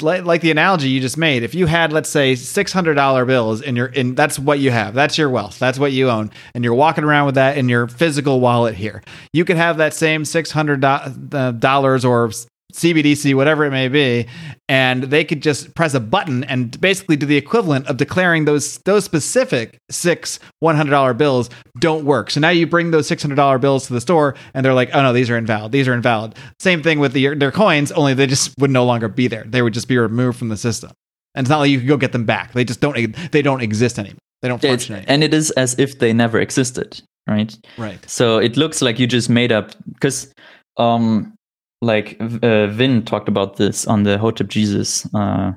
like, 0.00 0.42
the 0.42 0.50
analogy 0.50 0.88
you 0.88 1.00
just 1.00 1.16
made 1.16 1.42
if 1.42 1.54
you 1.54 1.66
had 1.66 1.92
let's 1.92 2.08
say 2.08 2.34
$600 2.34 3.26
bills 3.26 3.62
in 3.62 3.76
your 3.76 3.86
in 3.86 4.14
that's 4.14 4.38
what 4.38 4.58
you 4.58 4.70
have 4.70 4.92
that's 4.92 5.16
your 5.16 5.30
wealth 5.30 5.58
that's 5.58 5.78
what 5.78 5.90
you 5.90 6.10
own 6.10 6.30
and 6.54 6.64
you're 6.64 6.74
walking 6.74 7.02
around 7.02 7.26
with 7.26 7.36
that 7.36 7.56
in 7.56 7.68
your 7.68 7.88
physical 7.88 8.40
wallet 8.40 8.74
here 8.74 9.02
you 9.32 9.44
could 9.44 9.56
have 9.56 9.78
that 9.78 9.94
same 9.94 10.24
$600 10.24 12.04
uh, 12.04 12.08
or 12.08 12.30
CBDC, 12.74 13.34
whatever 13.34 13.64
it 13.64 13.70
may 13.70 13.86
be, 13.86 14.26
and 14.68 15.04
they 15.04 15.24
could 15.24 15.42
just 15.42 15.74
press 15.76 15.94
a 15.94 16.00
button 16.00 16.42
and 16.44 16.78
basically 16.80 17.14
do 17.14 17.24
the 17.24 17.36
equivalent 17.36 17.86
of 17.86 17.96
declaring 17.96 18.46
those 18.46 18.78
those 18.78 19.04
specific 19.04 19.78
six 19.90 20.40
one 20.58 20.74
hundred 20.74 20.90
dollar 20.90 21.14
bills 21.14 21.50
don't 21.78 22.04
work. 22.04 22.30
So 22.30 22.40
now 22.40 22.48
you 22.48 22.66
bring 22.66 22.90
those 22.90 23.06
six 23.06 23.22
hundred 23.22 23.36
dollar 23.36 23.58
bills 23.58 23.86
to 23.86 23.92
the 23.92 24.00
store, 24.00 24.34
and 24.54 24.66
they're 24.66 24.74
like, 24.74 24.90
"Oh 24.92 25.02
no, 25.02 25.12
these 25.12 25.30
are 25.30 25.38
invalid. 25.38 25.70
These 25.70 25.86
are 25.86 25.94
invalid." 25.94 26.34
Same 26.58 26.82
thing 26.82 26.98
with 26.98 27.12
the, 27.12 27.34
their 27.34 27.52
coins, 27.52 27.92
only 27.92 28.12
they 28.12 28.26
just 28.26 28.52
would 28.58 28.70
no 28.70 28.84
longer 28.84 29.08
be 29.08 29.28
there. 29.28 29.44
They 29.46 29.62
would 29.62 29.74
just 29.74 29.86
be 29.86 29.96
removed 29.96 30.36
from 30.36 30.48
the 30.48 30.56
system, 30.56 30.90
and 31.36 31.44
it's 31.44 31.50
not 31.50 31.60
like 31.60 31.70
you 31.70 31.78
could 31.78 31.88
go 31.88 31.96
get 31.96 32.10
them 32.10 32.24
back. 32.24 32.54
They 32.54 32.64
just 32.64 32.80
don't 32.80 33.16
they 33.30 33.42
don't 33.42 33.60
exist 33.62 34.00
anymore. 34.00 34.18
They 34.42 34.48
don't 34.48 34.60
function 34.60 34.96
anymore. 34.96 35.12
And 35.12 35.22
it 35.22 35.32
is 35.32 35.52
as 35.52 35.78
if 35.78 36.00
they 36.00 36.12
never 36.12 36.40
existed, 36.40 37.00
right? 37.28 37.56
Right. 37.78 37.98
So 38.10 38.38
it 38.38 38.56
looks 38.56 38.82
like 38.82 38.98
you 38.98 39.06
just 39.06 39.30
made 39.30 39.52
up 39.52 39.70
because 39.94 40.32
um 40.76 41.34
like 41.82 42.16
uh, 42.20 42.66
Vin 42.68 43.04
talked 43.04 43.28
about 43.28 43.56
this 43.56 43.86
on 43.86 44.04
the 44.04 44.18
Hotep 44.18 44.48
Jesus 44.48 45.06
uh, 45.14 45.52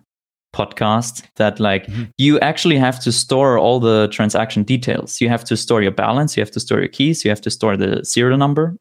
podcast 0.53 1.23
that 1.35 1.59
like 1.59 1.87
mm-hmm. 1.87 2.03
you 2.17 2.39
actually 2.39 2.77
have 2.77 2.99
to 3.01 3.11
store 3.11 3.57
all 3.57 3.79
the 3.79 4.07
transaction 4.11 4.63
details. 4.63 5.21
You 5.21 5.29
have 5.29 5.43
to 5.45 5.57
store 5.57 5.81
your 5.81 5.91
balance, 5.91 6.35
you 6.35 6.41
have 6.41 6.51
to 6.51 6.59
store 6.59 6.79
your 6.79 6.87
keys, 6.87 7.23
you 7.23 7.29
have 7.29 7.41
to 7.41 7.49
store 7.51 7.77
the 7.77 8.03
serial 8.03 8.37
number. 8.37 8.75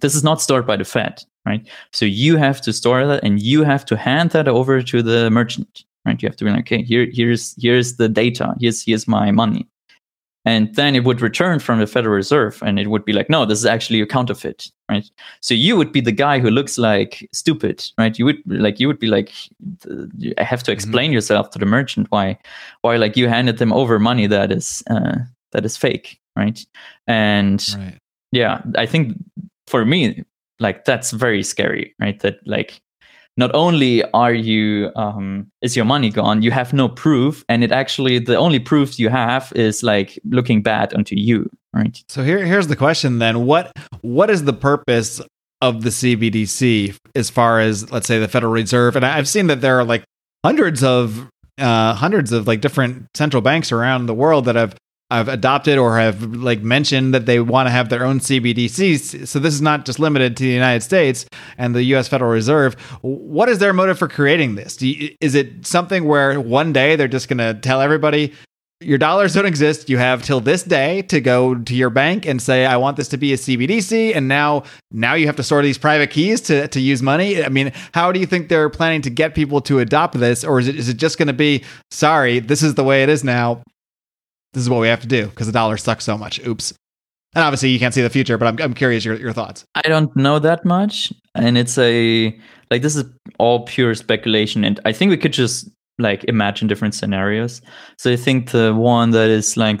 This 0.00 0.14
is 0.14 0.24
not 0.24 0.40
stored 0.40 0.66
by 0.66 0.76
the 0.76 0.84
Fed, 0.84 1.22
right? 1.46 1.68
So 1.92 2.04
you 2.04 2.36
have 2.36 2.60
to 2.62 2.72
store 2.72 3.06
that 3.06 3.22
and 3.22 3.40
you 3.40 3.62
have 3.62 3.84
to 3.86 3.96
hand 3.96 4.30
that 4.30 4.48
over 4.48 4.82
to 4.82 5.02
the 5.02 5.30
merchant, 5.30 5.84
right? 6.04 6.20
You 6.20 6.28
have 6.28 6.36
to 6.36 6.44
be 6.44 6.50
like, 6.50 6.60
okay, 6.60 6.82
here, 6.82 7.06
here's 7.12 7.54
here's 7.62 7.96
the 7.96 8.08
data. 8.08 8.54
Here's 8.60 8.84
here's 8.84 9.06
my 9.06 9.30
money 9.30 9.68
and 10.44 10.74
then 10.74 10.94
it 10.94 11.04
would 11.04 11.20
return 11.20 11.58
from 11.58 11.78
the 11.78 11.86
Federal 11.86 12.14
Reserve 12.14 12.62
and 12.62 12.78
it 12.78 12.88
would 12.88 13.04
be 13.04 13.12
like, 13.12 13.30
no, 13.30 13.46
this 13.46 13.58
is 13.58 13.66
actually 13.66 14.00
a 14.02 14.06
counterfeit, 14.06 14.70
right? 14.90 15.08
So 15.40 15.54
you 15.54 15.76
would 15.76 15.90
be 15.90 16.02
the 16.02 16.12
guy 16.12 16.38
who 16.38 16.50
looks 16.50 16.76
like 16.76 17.26
stupid, 17.32 17.90
right? 17.96 18.18
You 18.18 18.26
would 18.26 18.42
like 18.46 18.78
you 18.78 18.86
would 18.86 18.98
be 18.98 19.06
like, 19.06 19.32
I 20.38 20.44
have 20.44 20.62
to 20.64 20.70
mm-hmm. 20.70 20.72
explain 20.72 21.06
mm-hmm. 21.06 21.14
yourself 21.14 21.50
to 21.50 21.58
the 21.58 21.66
merchant 21.66 22.08
why, 22.10 22.38
why 22.82 22.96
like 22.96 23.16
you 23.16 23.28
handed 23.28 23.58
them 23.58 23.72
over 23.72 23.98
money 23.98 24.26
that 24.26 24.52
is 24.52 24.82
uh, 24.90 25.16
that 25.52 25.64
is 25.64 25.76
fake, 25.76 26.20
right? 26.36 26.64
And 27.06 27.64
right. 27.78 27.98
yeah, 28.32 28.60
I 28.76 28.84
think 28.84 29.16
for 29.66 29.86
me, 29.86 30.24
like 30.60 30.84
that's 30.84 31.10
very 31.10 31.42
scary, 31.42 31.94
right? 31.98 32.20
That 32.20 32.46
like 32.46 32.82
not 33.36 33.50
only 33.54 34.04
are 34.12 34.32
you 34.32 34.90
um, 34.96 35.50
is 35.62 35.74
your 35.76 35.84
money 35.84 36.10
gone 36.10 36.42
you 36.42 36.50
have 36.50 36.72
no 36.72 36.88
proof 36.88 37.44
and 37.48 37.64
it 37.64 37.72
actually 37.72 38.18
the 38.18 38.36
only 38.36 38.58
proof 38.58 38.98
you 38.98 39.08
have 39.08 39.52
is 39.56 39.82
like 39.82 40.18
looking 40.24 40.62
bad 40.62 40.94
onto 40.94 41.16
you 41.16 41.50
right? 41.74 42.02
So 42.08 42.22
here 42.22 42.38
here's 42.44 42.68
the 42.68 42.76
question 42.76 43.18
then. 43.18 43.44
What 43.44 43.72
what 44.00 44.30
is 44.30 44.44
the 44.44 44.52
purpose 44.52 45.20
of 45.60 45.82
the 45.82 45.90
cbdc 45.90 46.96
as 47.14 47.30
far 47.30 47.60
as 47.60 47.90
let's 47.90 48.06
say 48.06 48.18
the 48.18 48.28
federal 48.28 48.52
reserve? 48.52 48.96
And 48.96 49.04
i've 49.04 49.28
seen 49.28 49.48
that 49.48 49.60
there 49.60 49.78
are 49.78 49.84
like 49.84 50.04
hundreds 50.44 50.82
of 50.82 51.28
uh, 51.58 51.94
hundreds 51.94 52.32
of 52.32 52.46
like 52.48 52.60
different 52.60 53.06
central 53.14 53.40
banks 53.40 53.70
around 53.70 54.06
the 54.06 54.14
world 54.14 54.46
that 54.46 54.56
have 54.56 54.74
have 55.16 55.28
adopted 55.28 55.78
or 55.78 55.98
have 55.98 56.22
like 56.34 56.62
mentioned 56.62 57.14
that 57.14 57.26
they 57.26 57.40
want 57.40 57.66
to 57.66 57.70
have 57.70 57.88
their 57.88 58.04
own 58.04 58.20
CBDCs. 58.20 59.26
So 59.26 59.38
this 59.38 59.54
is 59.54 59.62
not 59.62 59.84
just 59.84 59.98
limited 59.98 60.36
to 60.36 60.44
the 60.44 60.50
United 60.50 60.82
States 60.82 61.26
and 61.58 61.74
the 61.74 61.82
U.S. 61.84 62.08
Federal 62.08 62.30
Reserve. 62.30 62.74
What 63.02 63.48
is 63.48 63.58
their 63.58 63.72
motive 63.72 63.98
for 63.98 64.08
creating 64.08 64.54
this? 64.54 64.80
You, 64.80 65.14
is 65.20 65.34
it 65.34 65.66
something 65.66 66.04
where 66.04 66.40
one 66.40 66.72
day 66.72 66.96
they're 66.96 67.08
just 67.08 67.28
going 67.28 67.38
to 67.38 67.54
tell 67.54 67.80
everybody? 67.80 68.32
Your 68.80 68.98
dollars 68.98 69.32
don't 69.32 69.46
exist. 69.46 69.88
You 69.88 69.98
have 69.98 70.22
till 70.22 70.40
this 70.40 70.62
day 70.62 71.02
to 71.02 71.20
go 71.20 71.54
to 71.54 71.74
your 71.74 71.90
bank 71.90 72.26
and 72.26 72.42
say, 72.42 72.66
"I 72.66 72.76
want 72.76 72.96
this 72.98 73.08
to 73.10 73.16
be 73.16 73.32
a 73.32 73.36
CBDC." 73.36 74.14
And 74.14 74.28
now, 74.28 74.64
now 74.90 75.14
you 75.14 75.26
have 75.26 75.36
to 75.36 75.42
store 75.42 75.62
these 75.62 75.78
private 75.78 76.10
keys 76.10 76.40
to, 76.42 76.68
to 76.68 76.80
use 76.80 77.00
money. 77.00 77.42
I 77.42 77.48
mean, 77.48 77.72
how 77.92 78.12
do 78.12 78.20
you 78.20 78.26
think 78.26 78.48
they're 78.48 78.68
planning 78.68 79.00
to 79.02 79.10
get 79.10 79.34
people 79.34 79.62
to 79.62 79.78
adopt 79.78 80.18
this, 80.18 80.44
or 80.44 80.58
is 80.58 80.68
it 80.68 80.76
is 80.76 80.88
it 80.88 80.98
just 80.98 81.16
going 81.16 81.28
to 81.28 81.32
be, 81.32 81.64
"Sorry, 81.90 82.40
this 82.40 82.62
is 82.62 82.74
the 82.74 82.84
way 82.84 83.02
it 83.02 83.08
is 83.08 83.24
now 83.24 83.62
this 84.54 84.62
is 84.62 84.70
what 84.70 84.80
we 84.80 84.88
have 84.88 85.00
to 85.00 85.06
do 85.06 85.26
because 85.26 85.46
the 85.46 85.52
dollar 85.52 85.76
sucks 85.76 86.04
so 86.04 86.16
much. 86.16 86.44
Oops. 86.46 86.72
And 87.34 87.42
obviously, 87.42 87.70
you 87.70 87.80
can't 87.80 87.92
see 87.92 88.02
the 88.02 88.10
future, 88.10 88.38
but 88.38 88.46
I'm, 88.46 88.62
I'm 88.62 88.74
curious 88.74 89.04
your, 89.04 89.16
your 89.16 89.32
thoughts. 89.32 89.64
I 89.74 89.82
don't 89.82 90.14
know 90.16 90.38
that 90.38 90.64
much. 90.64 91.12
And 91.34 91.58
it's 91.58 91.76
a, 91.78 92.38
like, 92.70 92.82
this 92.82 92.94
is 92.94 93.04
all 93.38 93.64
pure 93.64 93.94
speculation. 93.96 94.64
And 94.64 94.78
I 94.84 94.92
think 94.92 95.10
we 95.10 95.16
could 95.16 95.32
just, 95.32 95.68
like, 95.98 96.22
imagine 96.24 96.68
different 96.68 96.94
scenarios. 96.94 97.60
So 97.98 98.12
I 98.12 98.16
think 98.16 98.52
the 98.52 98.72
one 98.72 99.10
that 99.10 99.30
is, 99.30 99.56
like, 99.56 99.80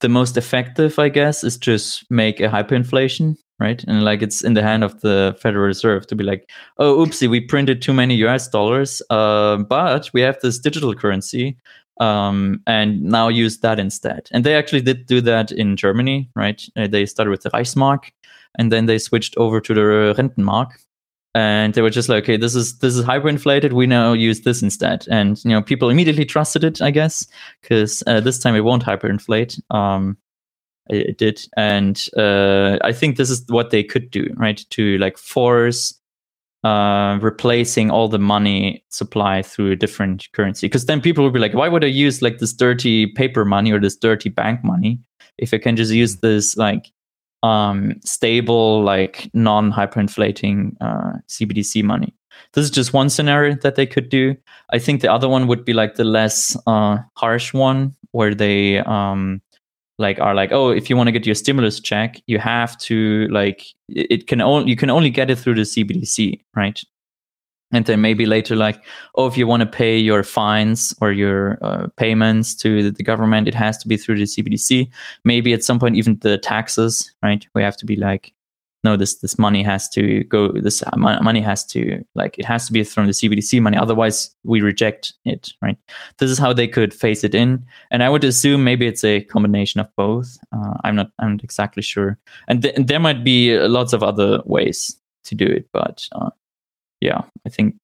the 0.00 0.08
most 0.08 0.36
effective, 0.36 0.98
I 0.98 1.08
guess, 1.08 1.42
is 1.42 1.56
just 1.56 2.04
make 2.10 2.38
a 2.38 2.48
hyperinflation, 2.48 3.34
right? 3.58 3.82
And, 3.88 4.04
like, 4.04 4.22
it's 4.22 4.44
in 4.44 4.54
the 4.54 4.62
hand 4.62 4.84
of 4.84 5.00
the 5.00 5.36
Federal 5.40 5.66
Reserve 5.66 6.06
to 6.06 6.14
be 6.14 6.22
like, 6.22 6.48
oh, 6.78 7.04
oopsie, 7.04 7.28
we 7.28 7.40
printed 7.40 7.82
too 7.82 7.92
many 7.92 8.14
US 8.26 8.46
dollars, 8.46 9.02
uh, 9.10 9.56
but 9.56 10.10
we 10.14 10.20
have 10.20 10.38
this 10.42 10.60
digital 10.60 10.94
currency 10.94 11.56
um, 12.00 12.60
and 12.66 13.02
now 13.02 13.28
use 13.28 13.58
that 13.58 13.78
instead. 13.78 14.28
And 14.32 14.44
they 14.44 14.54
actually 14.54 14.82
did 14.82 15.06
do 15.06 15.20
that 15.22 15.52
in 15.52 15.76
Germany, 15.76 16.30
right? 16.34 16.62
Uh, 16.76 16.86
they 16.86 17.06
started 17.06 17.30
with 17.30 17.42
the 17.42 17.50
Reichsmark, 17.50 18.10
and 18.58 18.72
then 18.72 18.86
they 18.86 18.98
switched 18.98 19.36
over 19.36 19.60
to 19.60 19.74
the 19.74 20.14
Rentenmark, 20.16 20.72
and 21.34 21.74
they 21.74 21.82
were 21.82 21.90
just 21.90 22.08
like, 22.08 22.24
okay, 22.24 22.36
this 22.36 22.54
is 22.54 22.78
this 22.78 22.96
is 22.96 23.04
hyperinflated. 23.04 23.72
We 23.72 23.86
now 23.86 24.12
use 24.12 24.42
this 24.42 24.62
instead, 24.62 25.06
and 25.10 25.42
you 25.44 25.50
know, 25.50 25.62
people 25.62 25.90
immediately 25.90 26.24
trusted 26.24 26.64
it, 26.64 26.80
I 26.80 26.90
guess, 26.90 27.26
because 27.62 28.02
uh, 28.06 28.20
this 28.20 28.38
time 28.38 28.54
it 28.54 28.60
won't 28.64 28.84
hyperinflate. 28.84 29.60
Um, 29.70 30.16
it, 30.88 31.10
it 31.10 31.18
did, 31.18 31.40
and 31.56 32.08
uh, 32.16 32.78
I 32.82 32.92
think 32.92 33.16
this 33.16 33.30
is 33.30 33.44
what 33.48 33.70
they 33.70 33.82
could 33.82 34.10
do, 34.10 34.28
right? 34.36 34.64
To 34.70 34.98
like 34.98 35.18
force 35.18 35.94
uh, 36.64 37.18
replacing 37.20 37.90
all 37.90 38.08
the 38.08 38.18
money 38.18 38.82
supply 38.88 39.42
through 39.42 39.72
a 39.72 39.76
different 39.76 40.26
currency. 40.32 40.66
Because 40.66 40.86
then 40.86 41.00
people 41.00 41.22
will 41.22 41.30
be 41.30 41.38
like, 41.38 41.54
why 41.54 41.68
would 41.68 41.84
I 41.84 41.88
use 41.88 42.22
like 42.22 42.38
this 42.38 42.54
dirty 42.54 43.06
paper 43.06 43.44
money 43.44 43.70
or 43.70 43.78
this 43.78 43.96
dirty 43.96 44.30
bank 44.30 44.64
money 44.64 44.98
if 45.36 45.52
I 45.52 45.58
can 45.58 45.76
just 45.76 45.92
use 45.92 46.16
this 46.16 46.56
like 46.56 46.90
um, 47.42 48.00
stable, 48.02 48.82
like 48.82 49.30
non 49.34 49.70
hyperinflating 49.70 50.76
uh, 50.80 51.18
CBDC 51.28 51.82
money. 51.82 52.14
This 52.54 52.64
is 52.64 52.70
just 52.70 52.92
one 52.92 53.10
scenario 53.10 53.54
that 53.56 53.76
they 53.76 53.86
could 53.86 54.08
do. 54.08 54.34
I 54.70 54.78
think 54.78 55.02
the 55.02 55.12
other 55.12 55.28
one 55.28 55.46
would 55.46 55.64
be 55.64 55.74
like 55.74 55.96
the 55.96 56.04
less 56.04 56.56
uh, 56.66 56.98
harsh 57.16 57.52
one, 57.52 57.94
where 58.12 58.34
they 58.34 58.78
um, 58.78 59.42
like 59.98 60.18
are 60.20 60.34
like, 60.34 60.52
oh, 60.52 60.70
if 60.70 60.90
you 60.90 60.96
want 60.96 61.08
to 61.08 61.12
get 61.12 61.26
your 61.26 61.34
stimulus 61.34 61.80
check, 61.80 62.20
you 62.26 62.38
have 62.38 62.76
to 62.78 63.28
like 63.28 63.66
it 63.88 64.26
can 64.26 64.40
only 64.40 64.68
you 64.70 64.76
can 64.76 64.90
only 64.90 65.10
get 65.10 65.30
it 65.30 65.36
through 65.36 65.54
the 65.54 65.62
CBDC, 65.62 66.40
right? 66.54 66.80
and 67.74 67.86
then 67.86 68.00
maybe 68.00 68.24
later 68.24 68.56
like 68.56 68.82
oh 69.16 69.26
if 69.26 69.36
you 69.36 69.46
want 69.46 69.60
to 69.60 69.66
pay 69.66 69.98
your 69.98 70.22
fines 70.22 70.94
or 71.00 71.12
your 71.12 71.58
uh, 71.62 71.88
payments 71.96 72.54
to 72.54 72.90
the 72.90 73.02
government 73.02 73.48
it 73.48 73.54
has 73.54 73.76
to 73.78 73.88
be 73.88 73.96
through 73.96 74.16
the 74.16 74.24
cbdc 74.24 74.88
maybe 75.24 75.52
at 75.52 75.64
some 75.64 75.78
point 75.78 75.96
even 75.96 76.18
the 76.20 76.38
taxes 76.38 77.12
right 77.22 77.46
we 77.54 77.62
have 77.62 77.76
to 77.76 77.84
be 77.84 77.96
like 77.96 78.32
no 78.84 78.96
this 78.96 79.16
this 79.16 79.38
money 79.38 79.62
has 79.62 79.88
to 79.88 80.22
go 80.24 80.52
this 80.52 80.82
money 80.96 81.40
has 81.40 81.64
to 81.64 82.04
like 82.14 82.38
it 82.38 82.44
has 82.44 82.66
to 82.66 82.72
be 82.72 82.84
from 82.84 83.06
the 83.06 83.12
cbdc 83.12 83.60
money 83.60 83.76
otherwise 83.76 84.34
we 84.44 84.60
reject 84.60 85.14
it 85.24 85.50
right 85.60 85.78
this 86.18 86.30
is 86.30 86.38
how 86.38 86.52
they 86.52 86.68
could 86.68 86.94
phase 86.94 87.24
it 87.24 87.34
in 87.34 87.64
and 87.90 88.02
i 88.02 88.08
would 88.08 88.24
assume 88.24 88.62
maybe 88.62 88.86
it's 88.86 89.04
a 89.04 89.22
combination 89.22 89.80
of 89.80 89.88
both 89.96 90.38
uh, 90.52 90.74
i'm 90.84 90.94
not 90.94 91.10
i'm 91.18 91.32
not 91.32 91.44
exactly 91.44 91.82
sure 91.82 92.18
and, 92.48 92.62
th- 92.62 92.74
and 92.76 92.86
there 92.86 93.00
might 93.00 93.24
be 93.24 93.58
lots 93.58 93.92
of 93.92 94.02
other 94.02 94.40
ways 94.44 94.96
to 95.24 95.34
do 95.34 95.46
it 95.46 95.66
but 95.72 96.06
uh, 96.12 96.30
yeah, 97.04 97.20
I 97.46 97.50
think 97.50 97.76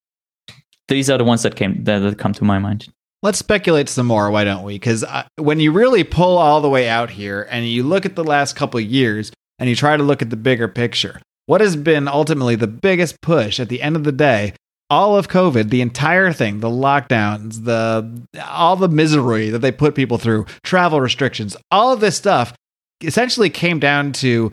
these 0.87 1.09
are 1.09 1.17
the 1.17 1.23
ones 1.23 1.43
that 1.43 1.55
came 1.55 1.83
that, 1.83 1.99
that 1.99 2.17
come 2.17 2.33
to 2.33 2.43
my 2.43 2.59
mind. 2.59 2.87
Let's 3.23 3.37
speculate 3.37 3.87
some 3.87 4.07
more, 4.07 4.31
why 4.31 4.43
don't 4.43 4.63
we? 4.63 4.75
Because 4.75 5.05
when 5.35 5.59
you 5.59 5.71
really 5.71 6.03
pull 6.03 6.39
all 6.39 6.59
the 6.59 6.69
way 6.69 6.89
out 6.89 7.11
here 7.11 7.47
and 7.51 7.67
you 7.67 7.83
look 7.83 8.07
at 8.07 8.15
the 8.15 8.23
last 8.23 8.55
couple 8.55 8.79
years 8.79 9.31
and 9.61 9.69
you 9.69 9.75
try 9.75 9.95
to 9.95 10.03
look 10.03 10.23
at 10.23 10.31
the 10.31 10.35
bigger 10.35 10.67
picture, 10.67 11.21
what 11.45 11.61
has 11.61 11.75
been 11.75 12.07
ultimately 12.07 12.55
the 12.55 12.67
biggest 12.67 13.21
push 13.21 13.59
at 13.59 13.69
the 13.69 13.81
end 13.81 13.95
of 13.95 14.03
the 14.03 14.11
day? 14.11 14.53
All 14.89 15.15
of 15.15 15.29
COVID, 15.29 15.69
the 15.69 15.81
entire 15.81 16.33
thing, 16.33 16.59
the 16.59 16.67
lockdowns, 16.67 17.63
the 17.63 18.27
all 18.43 18.75
the 18.75 18.89
misery 18.89 19.49
that 19.51 19.59
they 19.59 19.71
put 19.71 19.95
people 19.95 20.17
through, 20.17 20.47
travel 20.63 20.99
restrictions, 20.99 21.55
all 21.69 21.93
of 21.93 22.01
this 22.01 22.17
stuff 22.17 22.53
essentially 23.01 23.49
came 23.49 23.79
down 23.79 24.11
to 24.13 24.51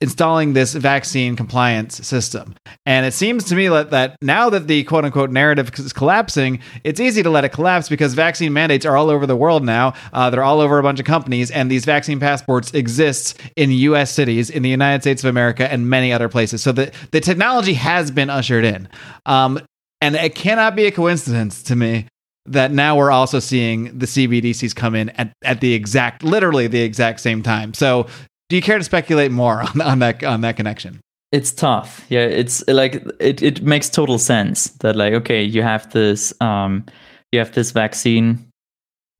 installing 0.00 0.52
this 0.52 0.74
vaccine 0.74 1.34
compliance 1.34 2.06
system. 2.06 2.54
And 2.86 3.04
it 3.04 3.12
seems 3.12 3.44
to 3.44 3.56
me 3.56 3.68
that, 3.68 4.16
now 4.22 4.48
that 4.50 4.68
the 4.68 4.84
quote 4.84 5.04
unquote 5.04 5.30
narrative 5.30 5.72
is 5.76 5.92
collapsing, 5.92 6.60
it's 6.84 7.00
easy 7.00 7.22
to 7.22 7.30
let 7.30 7.44
it 7.44 7.50
collapse 7.50 7.88
because 7.88 8.14
vaccine 8.14 8.52
mandates 8.52 8.86
are 8.86 8.96
all 8.96 9.10
over 9.10 9.26
the 9.26 9.36
world 9.36 9.64
now. 9.64 9.94
Uh, 10.12 10.30
they're 10.30 10.44
all 10.44 10.60
over 10.60 10.78
a 10.78 10.82
bunch 10.82 11.00
of 11.00 11.06
companies, 11.06 11.50
and 11.50 11.70
these 11.70 11.84
vaccine 11.84 12.20
passports 12.20 12.72
exist 12.74 13.40
in 13.56 13.70
U.S. 13.72 14.12
cities, 14.12 14.50
in 14.50 14.62
the 14.62 14.68
United 14.68 15.02
States 15.02 15.24
of 15.24 15.30
America, 15.30 15.70
and 15.70 15.90
many 15.90 16.12
other 16.12 16.28
places. 16.28 16.62
So 16.62 16.70
the, 16.70 16.92
the 17.10 17.20
technology 17.20 17.74
has 17.74 18.10
been 18.10 18.30
ushered 18.30 18.64
in. 18.64 18.88
Um, 19.26 19.60
and 20.00 20.14
it 20.14 20.36
cannot 20.36 20.76
be 20.76 20.86
a 20.86 20.92
coincidence 20.92 21.62
to 21.64 21.76
me 21.76 22.06
that 22.46 22.70
now 22.72 22.96
we're 22.96 23.10
also 23.10 23.40
seeing 23.40 23.98
the 23.98 24.06
CBDCs 24.06 24.74
come 24.74 24.94
in 24.94 25.10
at, 25.10 25.32
at 25.42 25.60
the 25.60 25.74
exact, 25.74 26.22
literally 26.22 26.66
the 26.66 26.80
exact 26.80 27.20
same 27.20 27.42
time. 27.42 27.74
So 27.74 28.06
do 28.48 28.56
you 28.56 28.62
care 28.62 28.78
to 28.78 28.84
speculate 28.84 29.30
more 29.30 29.62
on, 29.74 29.80
on 29.80 29.98
that 30.00 30.24
on 30.24 30.40
that 30.42 30.56
connection? 30.56 31.00
It's 31.30 31.52
tough. 31.52 32.06
Yeah, 32.08 32.24
it's 32.24 32.66
like 32.68 33.04
it, 33.20 33.42
it 33.42 33.62
makes 33.62 33.90
total 33.90 34.18
sense 34.18 34.68
that 34.80 34.96
like 34.96 35.12
okay, 35.14 35.42
you 35.42 35.62
have 35.62 35.90
this 35.92 36.32
um 36.40 36.86
you 37.32 37.38
have 37.38 37.52
this 37.52 37.70
vaccine 37.72 38.48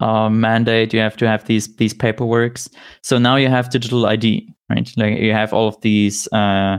uh, 0.00 0.30
mandate, 0.30 0.94
you 0.94 1.00
have 1.00 1.16
to 1.18 1.28
have 1.28 1.44
these 1.44 1.74
these 1.76 1.92
paperworks. 1.92 2.68
So 3.02 3.18
now 3.18 3.36
you 3.36 3.48
have 3.48 3.70
digital 3.70 4.06
ID, 4.06 4.48
right? 4.70 4.90
Like 4.96 5.18
you 5.18 5.32
have 5.32 5.52
all 5.52 5.68
of 5.68 5.80
these 5.82 6.28
uh, 6.32 6.78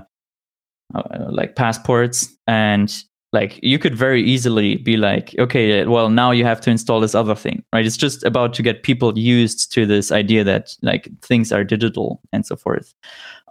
uh 0.95 1.27
like 1.29 1.55
passports 1.55 2.35
and 2.47 3.03
like 3.31 3.59
you 3.61 3.77
could 3.77 3.95
very 3.95 4.23
easily 4.23 4.77
be 4.77 4.97
like 4.97 5.35
okay 5.37 5.85
well 5.85 6.09
now 6.09 6.31
you 6.31 6.43
have 6.43 6.59
to 6.61 6.71
install 6.71 6.99
this 6.99 7.15
other 7.15 7.35
thing 7.35 7.63
right? 7.73 7.85
It's 7.85 7.97
just 7.97 8.23
about 8.23 8.53
to 8.55 8.63
get 8.63 8.83
people 8.83 9.17
used 9.17 9.71
to 9.73 9.85
this 9.85 10.11
idea 10.11 10.43
that 10.43 10.75
like 10.81 11.09
things 11.21 11.51
are 11.51 11.63
digital 11.63 12.21
and 12.33 12.45
so 12.45 12.55
forth. 12.55 12.93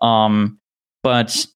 Um 0.03 0.59
but 1.03 1.47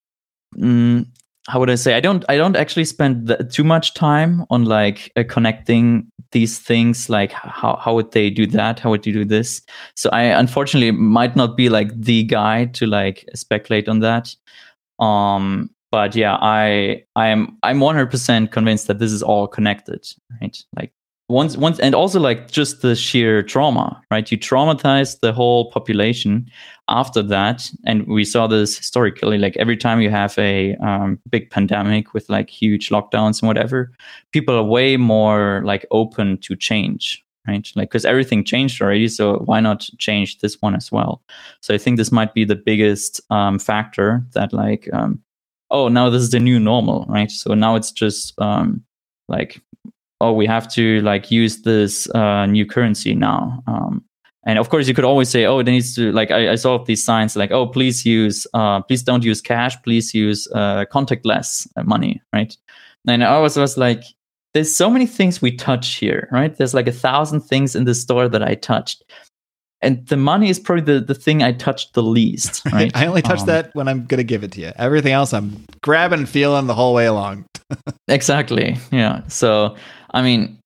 mm, 0.57 1.07
how 1.49 1.59
would 1.59 1.71
i 1.71 1.75
say? 1.75 1.95
I 1.95 2.01
don't 2.01 2.25
i 2.29 2.37
don't 2.37 2.57
actually 2.57 2.85
spend 2.85 3.37
too 3.51 3.65
much 3.65 3.95
time 3.95 4.45
on 4.51 4.65
like 4.65 5.11
uh, 5.17 5.25
connecting 5.29 6.09
these 6.31 6.59
things 6.59 7.11
like 7.11 7.33
how, 7.33 7.77
how 7.77 7.95
would 7.95 8.13
they 8.13 8.31
do 8.31 8.47
that? 8.47 8.79
How 8.81 8.91
would 8.91 9.07
you 9.07 9.13
do 9.13 9.25
this? 9.25 9.61
So 9.97 10.09
i 10.13 10.23
unfortunately 10.23 10.93
might 10.93 11.37
not 11.37 11.57
be 11.57 11.69
like 11.69 11.91
the 12.01 12.23
guy 12.23 12.67
to 12.67 12.87
like 12.87 13.29
speculate 13.35 13.89
on 13.89 14.01
that. 14.01 14.35
Um 14.99 15.71
but 15.93 16.17
yeah, 16.17 16.39
I 16.41 17.05
I'm 17.15 17.57
I'm 17.63 17.79
100% 17.79 18.51
convinced 18.51 18.89
that 18.89 18.99
this 18.99 19.13
is 19.13 19.23
all 19.23 19.47
connected, 19.47 20.05
right? 20.41 20.65
Like 20.75 20.93
once 21.29 21.57
once 21.57 21.79
and 21.79 21.95
also 21.95 22.19
like 22.19 22.51
just 22.51 22.81
the 22.81 22.97
sheer 22.97 23.43
trauma, 23.43 24.03
right? 24.11 24.33
You 24.33 24.39
traumatize 24.39 25.21
the 25.21 25.33
whole 25.33 25.71
population 25.71 26.51
after 26.89 27.23
that, 27.23 27.71
and 27.85 28.07
we 28.07 28.25
saw 28.25 28.47
this 28.47 28.77
historically. 28.77 29.37
Like 29.39 29.57
every 29.59 29.77
time 29.77 30.01
you 30.01 30.11
have 30.11 30.37
a 30.39 30.75
um, 30.77 31.21
big 31.31 31.51
pandemic 31.51 32.15
with 32.15 32.29
like 32.31 32.49
huge 32.49 32.89
lockdowns 32.89 33.43
and 33.43 33.47
whatever, 33.47 33.93
people 34.33 34.57
are 34.57 34.65
way 34.65 34.97
more 34.97 35.63
like 35.65 35.87
open 35.91 36.39
to 36.39 36.57
change, 36.57 37.23
right? 37.47 37.71
Like, 37.77 37.91
because 37.91 38.07
everything 38.07 38.45
changed 38.45 38.81
already, 38.81 39.09
so 39.09 39.39
why 39.45 39.61
not 39.61 39.89
change 39.99 40.39
this 40.39 40.57
one 40.63 40.75
as 40.75 40.91
well? 40.91 41.23
So 41.61 41.75
I 41.75 41.79
think 41.79 41.99
this 41.99 42.13
might 42.13 42.33
be 42.33 42.45
the 42.45 42.57
biggest 42.57 43.21
um, 43.31 43.59
factor 43.59 44.25
that, 44.33 44.53
like, 44.53 44.89
um, 44.93 45.23
oh, 45.73 45.89
now 45.89 46.09
this 46.11 46.23
is 46.23 46.31
the 46.31 46.39
new 46.39 46.61
normal, 46.61 47.07
right? 47.09 47.31
So 47.31 47.55
now 47.55 47.75
it's 47.75 47.91
just 47.91 48.41
um, 48.41 48.85
like, 49.29 49.61
oh, 50.21 50.33
we 50.33 50.47
have 50.47 50.73
to 50.75 51.01
like 51.01 51.31
use 51.31 51.63
this 51.63 52.09
uh, 52.15 52.47
new 52.47 52.67
currency 52.67 53.15
now. 53.15 53.63
Um, 53.67 54.05
and 54.45 54.59
of 54.59 54.69
course, 54.69 54.87
you 54.87 54.95
could 54.95 55.05
always 55.05 55.29
say, 55.29 55.47
oh, 55.47 55.61
it 55.61 55.67
needs 55.67 55.95
to 55.97 56.13
like 56.13 56.31
I, 56.31 56.53
I 56.53 56.55
saw 56.57 56.79
these 56.79 57.03
signs 57.03 57.37
like, 57.37 57.51
oh, 57.51 57.67
please 57.67 58.05
use, 58.05 58.47
uh, 58.55 58.83
please 58.83 59.03
don't 59.03 59.25
use 59.25 59.41
cash, 59.41 59.81
please 59.83 60.15
use 60.15 60.47
uh, 60.55 60.85
contactless 60.93 61.67
money, 61.85 62.21
right? 62.33 62.57
And 63.09 63.25
I 63.25 63.39
was 63.39 63.57
was 63.57 63.77
like, 63.77 64.05
there's 64.55 64.75
so 64.75 64.91
many 64.91 65.07
things 65.07 65.41
we 65.41 65.57
touch 65.57 65.95
here, 65.95 66.29
right? 66.31 66.55
There's 66.55 66.75
like 66.75 66.87
a 66.87 66.93
thousand 66.93 67.43
things 67.43 67.75
in 67.75 67.85
the 67.85 67.95
store 67.95 68.29
that 68.29 68.43
I 68.43 68.55
touched 68.55 69.03
and 69.83 70.07
the 70.07 70.17
money 70.17 70.49
is 70.49 70.59
probably 70.59 70.85
the, 70.85 71.01
the 71.01 71.15
thing 71.15 71.43
I 71.43 71.53
touched 71.53 71.95
the 71.95 72.03
least. 72.03 72.63
Right? 72.73 72.91
I 72.95 73.07
only 73.07 73.21
touch 73.21 73.41
um, 73.41 73.47
that 73.47 73.75
when 73.75 73.87
I'm 73.87 74.07
gonna 74.07 74.23
give 74.23 74.43
it 74.45 74.53
to 74.53 74.61
you. 74.61 74.73
Everything 74.77 75.13
else, 75.13 75.35
I'm 75.35 75.65
grabbing 75.83 76.21
and 76.21 76.29
feeling 76.29 76.67
the 76.69 76.75
whole 76.75 76.95
way 76.95 77.07
along. 77.07 77.45
exactly. 78.09 78.79
Yeah. 78.91 79.27
So 79.29 79.77
I 80.13 80.23
mean, 80.23 80.59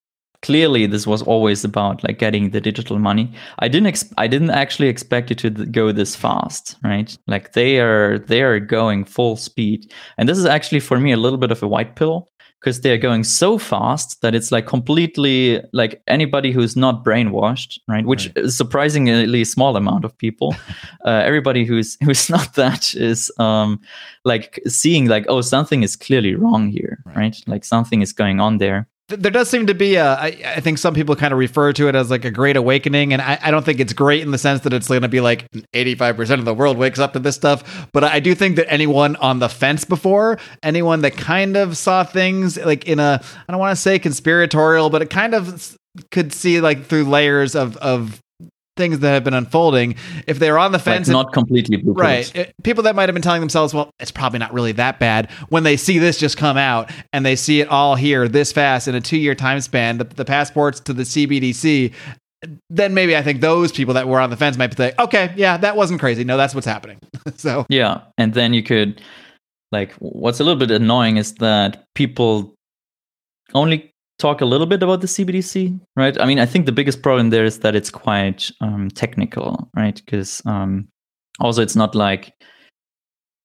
clearly 0.43 0.87
this 0.87 1.07
was 1.07 1.23
always 1.23 1.65
about 1.65 2.05
like 2.05 2.19
getting 2.19 2.51
the 2.51 2.61
digital 2.61 2.99
money. 2.99 3.33
I 3.59 3.67
didn't 3.67 3.89
ex- 3.89 4.13
I 4.19 4.29
didn't 4.29 4.51
actually 4.51 4.89
expect 4.89 5.31
it 5.33 5.39
to 5.39 5.51
go 5.51 5.91
this 5.91 6.15
fast. 6.15 6.77
Right? 6.85 7.17
Like 7.27 7.55
they 7.55 7.81
are 7.81 8.19
they 8.19 8.43
are 8.43 8.61
going 8.61 9.05
full 9.05 9.37
speed, 9.37 9.93
and 10.19 10.29
this 10.29 10.39
is 10.39 10.47
actually 10.47 10.81
for 10.81 11.01
me 11.01 11.11
a 11.13 11.17
little 11.17 11.39
bit 11.39 11.51
of 11.51 11.63
a 11.63 11.69
white 11.69 11.97
pill 11.97 12.29
because 12.61 12.81
they're 12.81 12.99
going 12.99 13.23
so 13.23 13.59
fast 13.59 14.21
that 14.23 14.35
it's 14.35 14.51
like 14.51 14.67
completely 14.67 15.61
like 15.73 16.03
anybody 16.07 16.53
who's 16.53 16.77
not 16.77 17.05
brainwashed 17.05 17.79
right 17.89 18.05
which 18.07 18.27
right. 18.27 18.45
is 18.45 18.57
surprisingly 18.57 19.45
small 19.45 19.77
amount 19.77 20.05
of 20.05 20.17
people 20.19 20.55
uh, 21.05 21.23
everybody 21.25 21.65
who's 21.65 21.97
who's 22.03 22.29
not 22.37 22.55
that 22.55 22.95
is 22.95 23.31
um 23.39 23.81
like 24.25 24.61
seeing 24.67 25.07
like 25.07 25.25
oh 25.29 25.41
something 25.41 25.83
is 25.83 25.97
clearly 25.97 26.35
wrong 26.35 26.69
here 26.69 27.03
right, 27.07 27.17
right? 27.17 27.37
like 27.47 27.65
something 27.65 28.03
is 28.03 28.13
going 28.13 28.41
on 28.41 28.59
there 28.59 28.89
there 29.09 29.31
does 29.31 29.49
seem 29.49 29.67
to 29.67 29.75
be 29.75 29.95
a 29.95 30.15
I, 30.15 30.27
I 30.45 30.61
think 30.61 30.79
some 30.79 30.93
people 30.93 31.15
kind 31.15 31.33
of 31.33 31.39
refer 31.39 31.73
to 31.75 31.89
it 31.89 31.95
as 31.95 32.11
like 32.11 32.25
a 32.25 32.31
great 32.31 32.57
awakening 32.57 33.13
and 33.13 33.23
I, 33.23 33.39
I 33.41 33.51
don't 33.51 33.65
think 33.65 33.79
it's 33.79 33.93
great 33.93 34.23
in 34.23 34.33
the 34.33 34.39
sense 34.39 34.63
that 34.63 34.73
it's 34.73 34.89
going 34.89 35.03
to 35.03 35.09
be 35.09 35.21
like 35.21 35.49
85% 35.73 36.39
of 36.41 36.45
the 36.45 36.55
world 36.55 36.77
wakes 36.77 36.99
up 36.99 37.13
to 37.13 37.21
this 37.21 37.37
stuff 37.37 37.89
but 37.93 38.03
i 38.03 38.19
do 38.19 38.35
think 38.35 38.57
that 38.57 38.71
anyone 38.71 39.15
on 39.17 39.39
the 39.39 39.49
fence 39.49 39.85
before 39.85 40.39
anyone 40.63 41.03
that 41.03 41.17
kind 41.17 41.57
of 41.57 41.77
saw 41.77 42.03
things 42.03 42.57
like 42.57 42.87
in 42.87 42.99
a 42.99 43.23
i 43.49 43.53
don't 43.53 43.61
want 43.61 43.77
to 43.77 43.81
say 43.81 43.99
conspiratorial 43.99 44.91
but 44.91 45.03
it 45.03 45.11
kind 45.11 45.35
of 45.35 45.77
could 46.11 46.33
see 46.33 46.61
like 46.61 46.85
through 46.85 47.05
layers 47.05 47.55
of 47.55 47.77
of 47.77 48.21
things 48.77 49.01
that 49.01 49.13
have 49.13 49.25
been 49.25 49.35
unfolding, 49.35 49.97
if 50.27 50.39
they're 50.39 50.59
on 50.59 50.73
the 50.73 50.79
fence, 50.79 51.09
like 51.09 51.13
not 51.13 51.27
and, 51.27 51.33
completely 51.33 51.81
right, 51.85 52.35
it, 52.35 52.55
people 52.63 52.85
that 52.85 52.95
might 52.95 53.09
have 53.09 53.15
been 53.15 53.23
telling 53.23 53.41
themselves, 53.41 53.75
"Well, 53.75 53.91
it's 53.99 54.11
probably 54.11 54.39
not 54.39 54.53
really 54.53 54.73
that 54.73 54.99
bad," 54.99 55.31
when 55.49 55.63
they 55.63 55.77
see 55.77 55.99
this 55.99 56.19
just 56.19 56.37
come 56.37 56.57
out 56.57 56.91
and 57.13 57.25
they 57.25 57.37
see 57.37 57.61
it 57.61 57.69
all 57.69 57.95
here 57.97 58.29
this 58.29 58.53
fast 58.53 58.89
in 58.89 58.95
a 58.95 59.01
two-year 59.01 59.35
time 59.35 59.61
span, 59.61 59.99
the, 59.99 60.05
the 60.05 60.25
passports 60.25 60.81
to 60.81 60.93
the 60.93 61.03
CBDC. 61.03 61.93
Then 62.71 62.95
maybe 62.95 63.17
I 63.17 63.23
think 63.23 63.41
those 63.41 63.73
people 63.73 63.95
that 63.95 64.07
were 64.07 64.21
on 64.21 64.31
the 64.31 64.37
fence 64.37 64.57
might 64.57 64.77
say, 64.77 64.93
"Okay, 64.99 65.33
yeah, 65.37 65.57
that 65.57 65.77
wasn't 65.77 66.01
crazy. 66.01 66.25
No, 66.25 66.37
that's 66.37 66.55
what's 66.55 66.67
happening." 66.67 66.99
so 67.37 67.67
yeah, 67.69 68.03
and 68.19 68.35
then 68.35 68.53
you 68.55 68.63
could 68.63 69.01
like 69.73 69.93
what's 69.95 70.41
a 70.41 70.45
little 70.45 70.59
bit 70.59 70.71
annoying 70.71 71.17
is 71.17 71.35
that 71.35 71.85
people 71.95 72.55
only 73.55 73.93
talk 74.19 74.41
a 74.41 74.47
little 74.47 74.67
bit 74.67 74.83
about 74.83 75.01
the 75.01 75.07
CBDC, 75.07 75.79
right? 75.95 76.19
I 76.21 76.27
mean, 76.27 76.39
I 76.39 76.47
think 76.47 76.67
the 76.67 76.73
biggest 76.73 77.03
problem 77.03 77.31
there 77.31 77.45
is 77.45 77.61
that 77.61 77.77
it's 77.77 77.91
quite 77.91 78.51
um, 78.61 78.89
technical, 78.91 79.69
right? 79.77 79.97
Because 80.05 80.43
um, 80.47 80.89
also 81.41 81.63
it's 81.63 81.77
not 81.77 81.95
like 81.95 82.33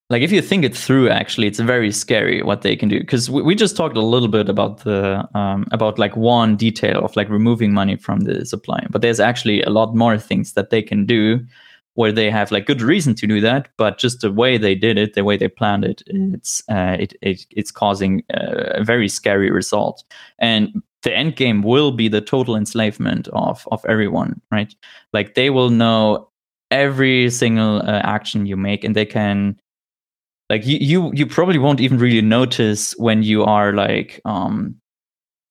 like 0.10 0.22
if 0.22 0.32
you 0.32 0.42
think 0.42 0.66
it 0.66 0.76
through 0.76 1.10
actually 1.10 1.48
it's 1.48 1.60
very 1.60 1.92
scary 1.92 2.44
what 2.44 2.62
they 2.62 2.76
can 2.76 2.90
do 2.90 3.00
because 3.00 3.30
we, 3.30 3.42
we 3.42 3.56
just 3.56 3.78
talked 3.78 3.96
a 3.96 4.02
little 4.02 4.28
bit 4.28 4.50
about 4.50 4.84
the 4.84 5.28
um, 5.34 5.66
about 5.72 5.98
like 5.98 6.16
one 6.18 6.56
detail 6.56 7.04
of 7.04 7.16
like 7.16 7.30
removing 7.30 7.74
money 7.74 7.96
from 7.96 8.22
the 8.22 8.46
supply 8.46 8.86
but 8.90 9.02
there's 9.02 9.20
actually 9.20 9.62
a 9.64 9.70
lot 9.70 9.96
more 9.96 10.18
things 10.18 10.54
that 10.54 10.70
they 10.70 10.82
can 10.82 11.06
do 11.06 11.40
where 11.96 12.12
they 12.12 12.32
have 12.32 12.52
like 12.52 12.66
good 12.66 12.82
reason 12.82 13.14
to 13.14 13.28
do 13.28 13.42
that 13.42 13.70
but 13.78 13.98
just 13.98 14.22
the 14.22 14.32
way 14.32 14.58
they 14.58 14.76
did 14.76 14.98
it 14.98 15.14
the 15.14 15.24
way 15.24 15.38
they 15.38 15.48
planned 15.48 15.84
it 15.84 16.02
it's 16.08 16.64
uh, 16.70 16.96
it, 17.00 17.14
it 17.22 17.46
it's 17.52 17.72
causing 17.72 18.24
a 18.30 18.84
very 18.84 19.08
scary 19.08 19.52
result 19.52 20.04
and 20.40 20.82
the 21.04 21.16
end 21.16 21.36
game 21.36 21.64
will 21.64 21.92
be 21.92 22.08
the 22.08 22.22
total 22.22 22.56
enslavement 22.56 23.28
of 23.30 23.68
of 23.72 23.84
everyone 23.88 24.40
right 24.52 24.76
like 25.14 25.36
they 25.36 25.50
will 25.50 25.70
know 25.70 26.28
every 26.70 27.30
single 27.30 27.82
uh, 27.82 28.02
action 28.04 28.46
you 28.46 28.56
make 28.56 28.84
and 28.84 28.96
they 28.96 29.06
can 29.06 29.60
like 30.50 30.66
you, 30.66 30.78
you 30.80 31.12
you 31.14 31.26
probably 31.26 31.58
won't 31.58 31.82
even 31.82 31.98
really 31.98 32.22
notice 32.22 32.94
when 32.98 33.24
you 33.24 33.44
are 33.44 33.74
like 33.74 34.22
um 34.26 34.76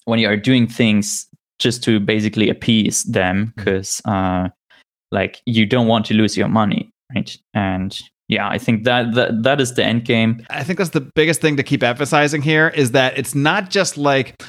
when 0.04 0.18
you 0.18 0.28
are 0.28 0.36
doing 0.36 0.66
things 0.66 1.26
just 1.58 1.84
to 1.84 2.00
basically 2.00 2.48
appease 2.48 3.04
them 3.04 3.52
because 3.56 4.00
mm-hmm. 4.06 4.46
uh 4.46 4.48
like 5.10 5.40
you 5.46 5.66
don't 5.66 5.86
want 5.86 6.06
to 6.06 6.14
lose 6.14 6.36
your 6.36 6.48
money 6.48 6.90
right? 7.14 7.36
And 7.54 7.98
yeah 8.28 8.48
i 8.48 8.58
think 8.58 8.84
that, 8.84 9.14
that 9.14 9.42
that 9.42 9.60
is 9.60 9.74
the 9.74 9.84
end 9.84 10.04
game. 10.04 10.46
I 10.50 10.62
think 10.62 10.78
that's 10.78 10.90
the 10.90 11.00
biggest 11.00 11.40
thing 11.40 11.56
to 11.56 11.62
keep 11.62 11.82
emphasizing 11.82 12.42
here 12.42 12.68
is 12.68 12.92
that 12.92 13.18
it's 13.18 13.34
not 13.34 13.70
just 13.70 13.96
like 13.96 14.42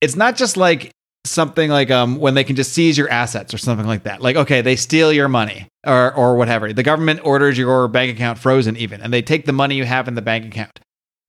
it's 0.00 0.16
not 0.16 0.36
just 0.36 0.56
like 0.56 0.90
something 1.24 1.70
like 1.70 1.90
um 1.90 2.16
when 2.16 2.34
they 2.34 2.44
can 2.44 2.56
just 2.56 2.72
seize 2.72 2.96
your 2.96 3.10
assets 3.10 3.52
or 3.52 3.58
something 3.58 3.86
like 3.86 4.04
that. 4.04 4.22
Like 4.22 4.36
okay 4.36 4.60
they 4.60 4.76
steal 4.76 5.12
your 5.12 5.28
money 5.28 5.68
or 5.86 6.14
or 6.14 6.36
whatever. 6.36 6.72
The 6.72 6.82
government 6.82 7.20
orders 7.24 7.58
your 7.58 7.88
bank 7.88 8.12
account 8.12 8.38
frozen 8.38 8.76
even 8.76 9.00
and 9.00 9.12
they 9.12 9.22
take 9.22 9.44
the 9.44 9.52
money 9.52 9.74
you 9.76 9.84
have 9.84 10.08
in 10.08 10.14
the 10.14 10.22
bank 10.22 10.46
account 10.46 10.78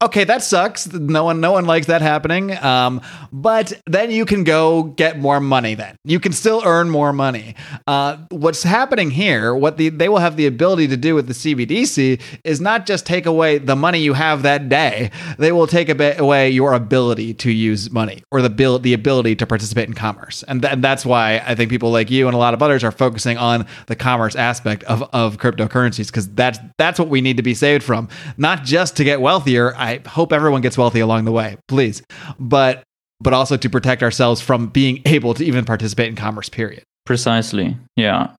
okay, 0.02 0.24
that 0.24 0.44
sucks. 0.44 0.92
No 0.92 1.24
one, 1.24 1.42
no 1.42 1.52
one 1.52 1.66
likes 1.66 1.88
that 1.88 2.02
happening. 2.02 2.56
Um, 2.58 3.02
but 3.32 3.74
then 3.86 4.12
you 4.12 4.26
can 4.26 4.44
go 4.44 4.84
get 4.84 5.20
more 5.20 5.40
money. 5.40 5.76
Then 5.76 5.96
you 6.04 6.20
can 6.20 6.32
still 6.34 6.62
earn 6.66 6.90
more 6.90 7.12
money. 7.14 7.56
Uh, 7.88 8.18
what's 8.30 8.64
happening 8.64 9.10
here? 9.10 9.56
What 9.56 9.78
the 9.78 9.90
they 9.90 10.10
will 10.10 10.20
have 10.20 10.38
the 10.38 10.46
ability 10.46 10.88
to 10.90 10.98
do 10.98 11.16
with 11.16 11.28
the 11.28 11.34
CBDC 11.34 12.22
is 12.44 12.62
not 12.62 12.86
just 12.86 13.06
take 13.06 13.26
away 13.26 13.58
the 13.58 13.76
money 13.76 14.00
you 14.00 14.14
have 14.14 14.44
that 14.44 14.70
day. 14.70 15.12
They 15.38 15.52
will 15.52 15.68
take 15.68 15.90
away 15.90 16.50
your 16.50 16.74
ability 16.74 17.34
to 17.36 17.52
use 17.52 17.92
money 17.92 18.24
or 18.32 18.42
the 18.42 18.50
bill, 18.50 18.80
the 18.80 18.94
ability 18.94 19.36
to 19.38 19.48
participate 19.48 19.88
in 19.88 19.94
commerce. 19.94 20.44
And, 20.48 20.62
th- 20.62 20.74
and 20.74 20.84
that's 20.84 21.06
why 21.06 21.42
I 21.46 21.56
think 21.56 21.70
people 21.70 21.92
like 21.92 22.12
you 22.12 22.28
and 22.28 22.36
a 22.36 22.38
lot 22.38 22.54
of 22.54 22.62
others 22.62 22.84
are 22.84 22.92
focusing 22.92 23.38
on 23.38 23.66
the 23.88 23.96
commerce 23.96 24.36
aspect 24.36 24.84
of 24.84 25.04
of 25.14 25.38
cryptocurrencies 25.38 26.08
because 26.08 26.30
that's 26.34 26.60
that's 26.78 27.00
what 27.00 27.10
we 27.10 27.22
need 27.22 27.38
to 27.38 27.44
be 27.44 27.54
saved 27.54 27.84
from, 27.84 28.10
not 28.38 28.64
just 28.64 28.96
to 28.98 29.04
get 29.04 29.22
wealthier. 29.22 29.74
Hope 29.96 30.34
everyone 30.34 30.62
gets 30.62 30.78
wealthy 30.78 31.00
along 31.00 31.26
the 31.26 31.32
way, 31.32 31.58
please. 31.68 32.02
But 32.40 32.84
but 33.20 33.34
also 33.34 33.58
to 33.58 33.70
protect 33.70 34.04
ourselves 34.04 34.42
from 34.42 34.68
being 34.68 35.02
able 35.06 35.34
to 35.34 35.44
even 35.44 35.66
participate 35.66 36.10
in 36.10 36.16
commerce 36.16 36.50
period. 36.50 36.84
Precisely. 37.06 37.78
Yeah. 37.96 38.32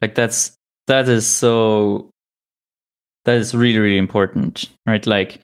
Like 0.00 0.14
that's 0.14 0.52
that 0.86 1.08
is 1.08 1.26
so 1.26 2.10
that 3.24 3.36
is 3.36 3.54
really 3.54 3.78
really 3.78 3.98
important, 3.98 4.68
right? 4.86 5.06
Like 5.06 5.40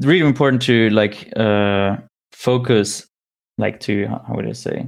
really 0.00 0.26
important 0.26 0.62
to 0.62 0.90
like 0.90 1.32
uh 1.36 1.96
focus 2.32 3.06
like 3.58 3.80
to 3.80 4.06
how 4.06 4.34
would 4.34 4.46
I 4.46 4.52
say 4.52 4.86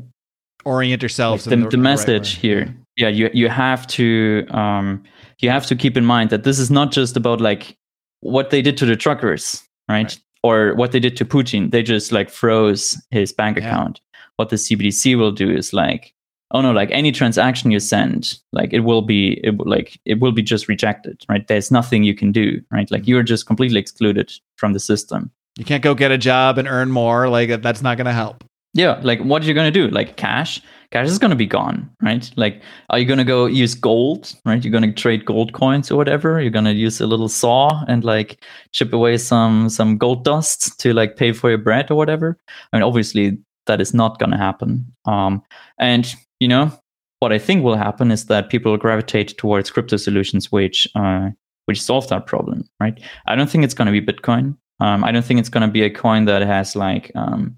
orient 0.65 1.03
yourself 1.03 1.47
like 1.47 1.51
the, 1.51 1.65
the, 1.65 1.69
the, 1.71 1.77
message 1.77 2.35
right 2.35 2.43
here. 2.43 2.77
Yeah, 2.97 3.09
you 3.09 3.31
you 3.33 3.49
have 3.49 3.87
to 3.89 4.47
um 4.51 5.03
you 5.41 5.51
have 5.51 5.67
to 5.67 5.77
keep 5.77 5.97
in 5.97 6.05
mind 6.05 6.31
that 6.31 6.45
this 6.45 6.59
is 6.59 6.71
not 6.71 6.93
just 6.93 7.17
about 7.17 7.41
like 7.41 7.75
what 8.21 8.51
they 8.51 8.63
did 8.63 8.77
to 8.79 8.87
the 8.87 8.97
truckers 8.97 9.66
right? 9.89 10.03
right? 10.03 10.18
Or 10.43 10.74
what 10.74 10.93
they 10.93 11.01
did 11.01 11.16
to 11.16 11.24
Putin, 11.24 11.70
they 11.70 11.82
just 11.82 12.12
like 12.12 12.30
froze 12.30 13.01
his 13.11 13.32
bank 13.32 13.57
yeah. 13.57 13.66
account. 13.66 14.01
What 14.37 14.51
the 14.51 14.57
CBDC 14.57 15.18
will 15.18 15.32
do 15.32 15.51
is 15.51 15.72
like, 15.72 16.14
oh 16.53 16.61
no, 16.61 16.72
like 16.72 16.91
any 16.93 17.11
transaction 17.11 17.70
you 17.70 17.80
send, 17.80 18.39
like 18.53 18.72
it 18.72 18.80
will 18.80 19.03
be, 19.03 19.41
it 19.43 19.59
like 19.59 19.99
it 20.05 20.20
will 20.20 20.32
be 20.32 20.43
just 20.43 20.68
rejected, 20.68 21.24
right? 21.28 21.47
There's 21.49 21.70
nothing 21.70 22.05
you 22.05 22.14
can 22.14 22.32
do, 22.32 22.61
right? 22.70 22.91
Like 22.91 23.03
mm-hmm. 23.03 23.11
you're 23.11 23.22
just 23.22 23.47
completely 23.47 23.80
excluded 23.80 24.32
from 24.57 24.72
the 24.72 24.80
system. 24.80 25.30
You 25.57 25.64
can't 25.64 25.82
go 25.82 25.95
get 25.95 26.12
a 26.12 26.18
job 26.18 26.59
and 26.59 26.68
earn 26.68 26.91
more. 26.91 27.28
Like 27.28 27.62
that's 27.62 27.82
not 27.82 27.97
going 27.97 28.07
to 28.07 28.12
help. 28.12 28.45
Yeah, 28.74 29.01
like 29.03 29.20
what 29.20 29.43
are 29.43 29.47
you 29.47 29.55
going 29.55 29.72
to 29.72 29.80
do? 29.80 29.89
Like 29.89 30.16
cash? 30.16 30.61
Cash 30.91 31.09
is 31.09 31.18
going 31.18 31.30
to 31.30 31.37
be 31.37 31.47
gone, 31.47 31.91
right? 32.03 32.30
Like, 32.37 32.62
are 32.91 32.99
you 32.99 33.05
going 33.05 33.18
to 33.18 33.24
go 33.24 33.47
use 33.47 33.74
gold, 33.74 34.34
right? 34.45 34.62
You're 34.62 34.72
going 34.72 34.84
to 34.84 34.93
trade 34.93 35.24
gold 35.24 35.53
coins 35.53 35.91
or 35.91 35.97
whatever. 35.97 36.41
You're 36.41 36.51
going 36.51 36.64
to 36.64 36.72
use 36.72 37.01
a 37.01 37.07
little 37.07 37.28
saw 37.28 37.84
and 37.89 38.05
like 38.05 38.45
chip 38.72 38.93
away 38.93 39.18
some 39.18 39.68
some 39.68 39.99
gold 39.99 40.24
dust 40.24 40.78
to 40.80 40.93
like 40.93 41.16
pay 41.16 41.32
for 41.32 41.49
your 41.49 41.59
bread 41.59 41.91
or 41.91 41.97
whatever. 41.97 42.39
I 42.72 42.76
mean, 42.76 42.82
obviously 42.82 43.39
that 43.66 43.80
is 43.80 43.93
not 43.93 44.18
going 44.18 44.30
to 44.30 44.39
happen. 44.39 44.87
Um, 45.05 45.43
and 45.78 46.14
you 46.41 46.49
know 46.49 46.72
what 47.20 47.32
I 47.32 47.39
think 47.39 47.64
will 47.64 47.76
happen 47.76 48.11
is 48.11 48.26
that 48.26 48.51
people 48.51 48.72
will 48.72 48.78
gravitate 48.78 49.37
towards 49.39 49.70
crypto 49.70 49.97
solutions 49.97 50.53
which 50.53 50.87
uh, 50.95 51.30
which 51.64 51.82
solve 51.82 52.09
that 52.09 52.26
problem, 52.26 52.68
right? 52.80 53.01
I 53.26 53.34
don't 53.34 53.51
think 53.51 53.64
it's 53.64 53.74
going 53.74 53.93
to 53.93 54.01
be 54.01 54.12
Bitcoin. 54.12 54.57
Um, 54.78 55.03
I 55.03 55.11
don't 55.11 55.24
think 55.24 55.41
it's 55.41 55.49
going 55.49 55.66
to 55.66 55.72
be 55.72 55.82
a 55.82 55.91
coin 55.91 56.26
that 56.26 56.43
has 56.43 56.76
like 56.76 57.11
um, 57.14 57.57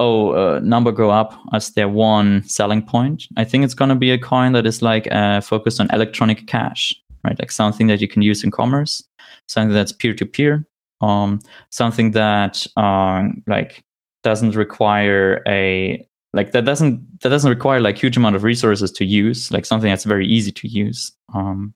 oh, 0.00 0.30
uh, 0.30 0.60
number 0.62 0.92
go 0.92 1.10
up 1.10 1.38
as 1.52 1.70
their 1.70 1.88
one 1.88 2.42
selling 2.44 2.82
point. 2.82 3.26
I 3.36 3.44
think 3.44 3.64
it's 3.64 3.74
going 3.74 3.88
to 3.88 3.94
be 3.94 4.10
a 4.10 4.18
coin 4.18 4.52
that 4.52 4.66
is 4.66 4.82
like 4.82 5.10
uh, 5.12 5.40
focused 5.40 5.80
on 5.80 5.88
electronic 5.92 6.46
cash, 6.46 6.94
right? 7.24 7.38
Like 7.38 7.50
something 7.50 7.88
that 7.88 8.00
you 8.00 8.08
can 8.08 8.22
use 8.22 8.44
in 8.44 8.50
commerce, 8.50 9.02
something 9.48 9.74
that's 9.74 9.92
peer 9.92 10.14
to 10.14 10.26
peer, 10.26 10.66
um, 11.00 11.40
something 11.70 12.12
that 12.12 12.66
um, 12.76 13.42
like 13.46 13.82
doesn't 14.22 14.54
require 14.54 15.42
a 15.46 16.04
like 16.34 16.52
that 16.52 16.64
doesn't 16.64 17.20
that 17.22 17.30
doesn't 17.30 17.50
require 17.50 17.80
like 17.80 17.96
huge 17.96 18.16
amount 18.16 18.36
of 18.36 18.44
resources 18.44 18.92
to 18.92 19.04
use, 19.04 19.50
like 19.50 19.64
something 19.64 19.90
that's 19.90 20.04
very 20.04 20.26
easy 20.26 20.52
to 20.52 20.68
use. 20.68 21.12
Um, 21.34 21.74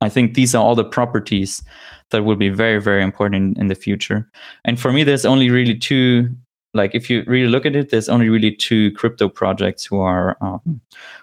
I 0.00 0.10
think 0.10 0.34
these 0.34 0.54
are 0.54 0.62
all 0.62 0.74
the 0.74 0.84
properties 0.84 1.62
that 2.10 2.24
will 2.24 2.36
be 2.36 2.50
very, 2.50 2.80
very 2.80 3.02
important 3.02 3.56
in, 3.56 3.60
in 3.62 3.68
the 3.68 3.74
future. 3.74 4.30
And 4.64 4.78
for 4.78 4.92
me, 4.92 5.02
there's 5.02 5.24
only 5.24 5.48
really 5.48 5.76
two 5.76 6.28
like 6.74 6.94
if 6.94 7.08
you 7.08 7.24
really 7.26 7.48
look 7.48 7.64
at 7.64 7.76
it, 7.76 7.90
there's 7.90 8.08
only 8.08 8.28
really 8.28 8.54
two 8.54 8.90
crypto 8.92 9.28
projects 9.28 9.84
who 9.84 10.00
are 10.00 10.36
um, 10.40 10.80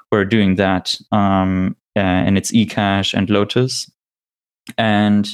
who 0.10 0.18
are 0.18 0.26
doing 0.26 0.56
that, 0.56 0.96
um, 1.12 1.76
uh, 1.96 2.00
and 2.00 2.38
it's 2.38 2.52
eCash 2.52 3.14
and 3.14 3.30
Lotus, 3.30 3.92
and 4.78 5.30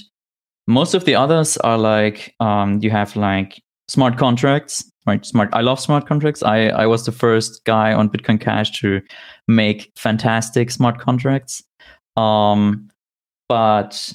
most 0.67 0.93
of 0.93 1.05
the 1.05 1.15
others 1.15 1.57
are 1.57 1.77
like 1.77 2.35
um, 2.39 2.79
you 2.81 2.89
have 2.89 3.15
like 3.15 3.61
smart 3.87 4.17
contracts, 4.17 4.83
right? 5.05 5.25
Smart. 5.25 5.49
I 5.53 5.61
love 5.61 5.79
smart 5.79 6.07
contracts. 6.07 6.43
I 6.43 6.67
I 6.69 6.87
was 6.87 7.05
the 7.05 7.11
first 7.11 7.63
guy 7.63 7.93
on 7.93 8.09
Bitcoin 8.09 8.41
Cash 8.41 8.79
to 8.81 9.01
make 9.47 9.91
fantastic 9.95 10.71
smart 10.71 10.99
contracts, 10.99 11.63
um, 12.15 12.89
but 13.47 14.13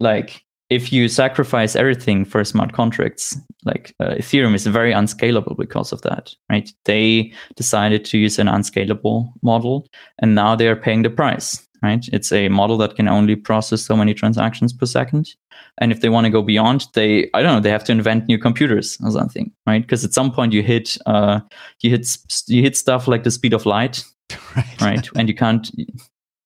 like 0.00 0.44
if 0.70 0.92
you 0.92 1.08
sacrifice 1.08 1.74
everything 1.74 2.24
for 2.24 2.44
smart 2.44 2.72
contracts, 2.72 3.36
like 3.64 3.92
uh, 3.98 4.10
Ethereum 4.10 4.54
is 4.54 4.66
very 4.66 4.92
unscalable 4.92 5.56
because 5.56 5.92
of 5.92 6.00
that, 6.02 6.32
right? 6.48 6.72
They 6.84 7.32
decided 7.56 8.04
to 8.06 8.18
use 8.18 8.38
an 8.38 8.46
unscalable 8.46 9.34
model 9.42 9.88
and 10.20 10.36
now 10.36 10.54
they 10.54 10.68
are 10.68 10.76
paying 10.76 11.02
the 11.02 11.10
price, 11.10 11.66
right? 11.82 12.06
It's 12.12 12.30
a 12.30 12.48
model 12.48 12.78
that 12.78 12.94
can 12.94 13.08
only 13.08 13.34
process 13.34 13.82
so 13.82 13.96
many 13.96 14.14
transactions 14.14 14.72
per 14.72 14.86
second. 14.86 15.34
And 15.78 15.90
if 15.90 16.02
they 16.02 16.08
want 16.08 16.26
to 16.26 16.30
go 16.30 16.40
beyond, 16.40 16.86
they, 16.94 17.28
I 17.34 17.42
don't 17.42 17.56
know, 17.56 17.60
they 17.60 17.70
have 17.70 17.84
to 17.84 17.92
invent 17.92 18.28
new 18.28 18.38
computers 18.38 18.96
or 19.02 19.10
something, 19.10 19.50
right? 19.66 19.82
Because 19.82 20.04
at 20.04 20.14
some 20.14 20.30
point 20.30 20.52
you 20.52 20.62
hit, 20.62 20.96
uh, 21.06 21.40
you 21.80 21.90
hit, 21.90 22.16
you 22.46 22.62
hit 22.62 22.76
stuff 22.76 23.08
like 23.08 23.24
the 23.24 23.30
speed 23.32 23.54
of 23.54 23.66
light, 23.66 24.04
right? 24.56 24.80
right? 24.80 25.08
and 25.16 25.28
you 25.28 25.34
can't, 25.34 25.68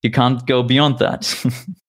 you 0.03 0.11
can't 0.11 0.47
go 0.47 0.62
beyond 0.62 0.99
that. 0.99 1.45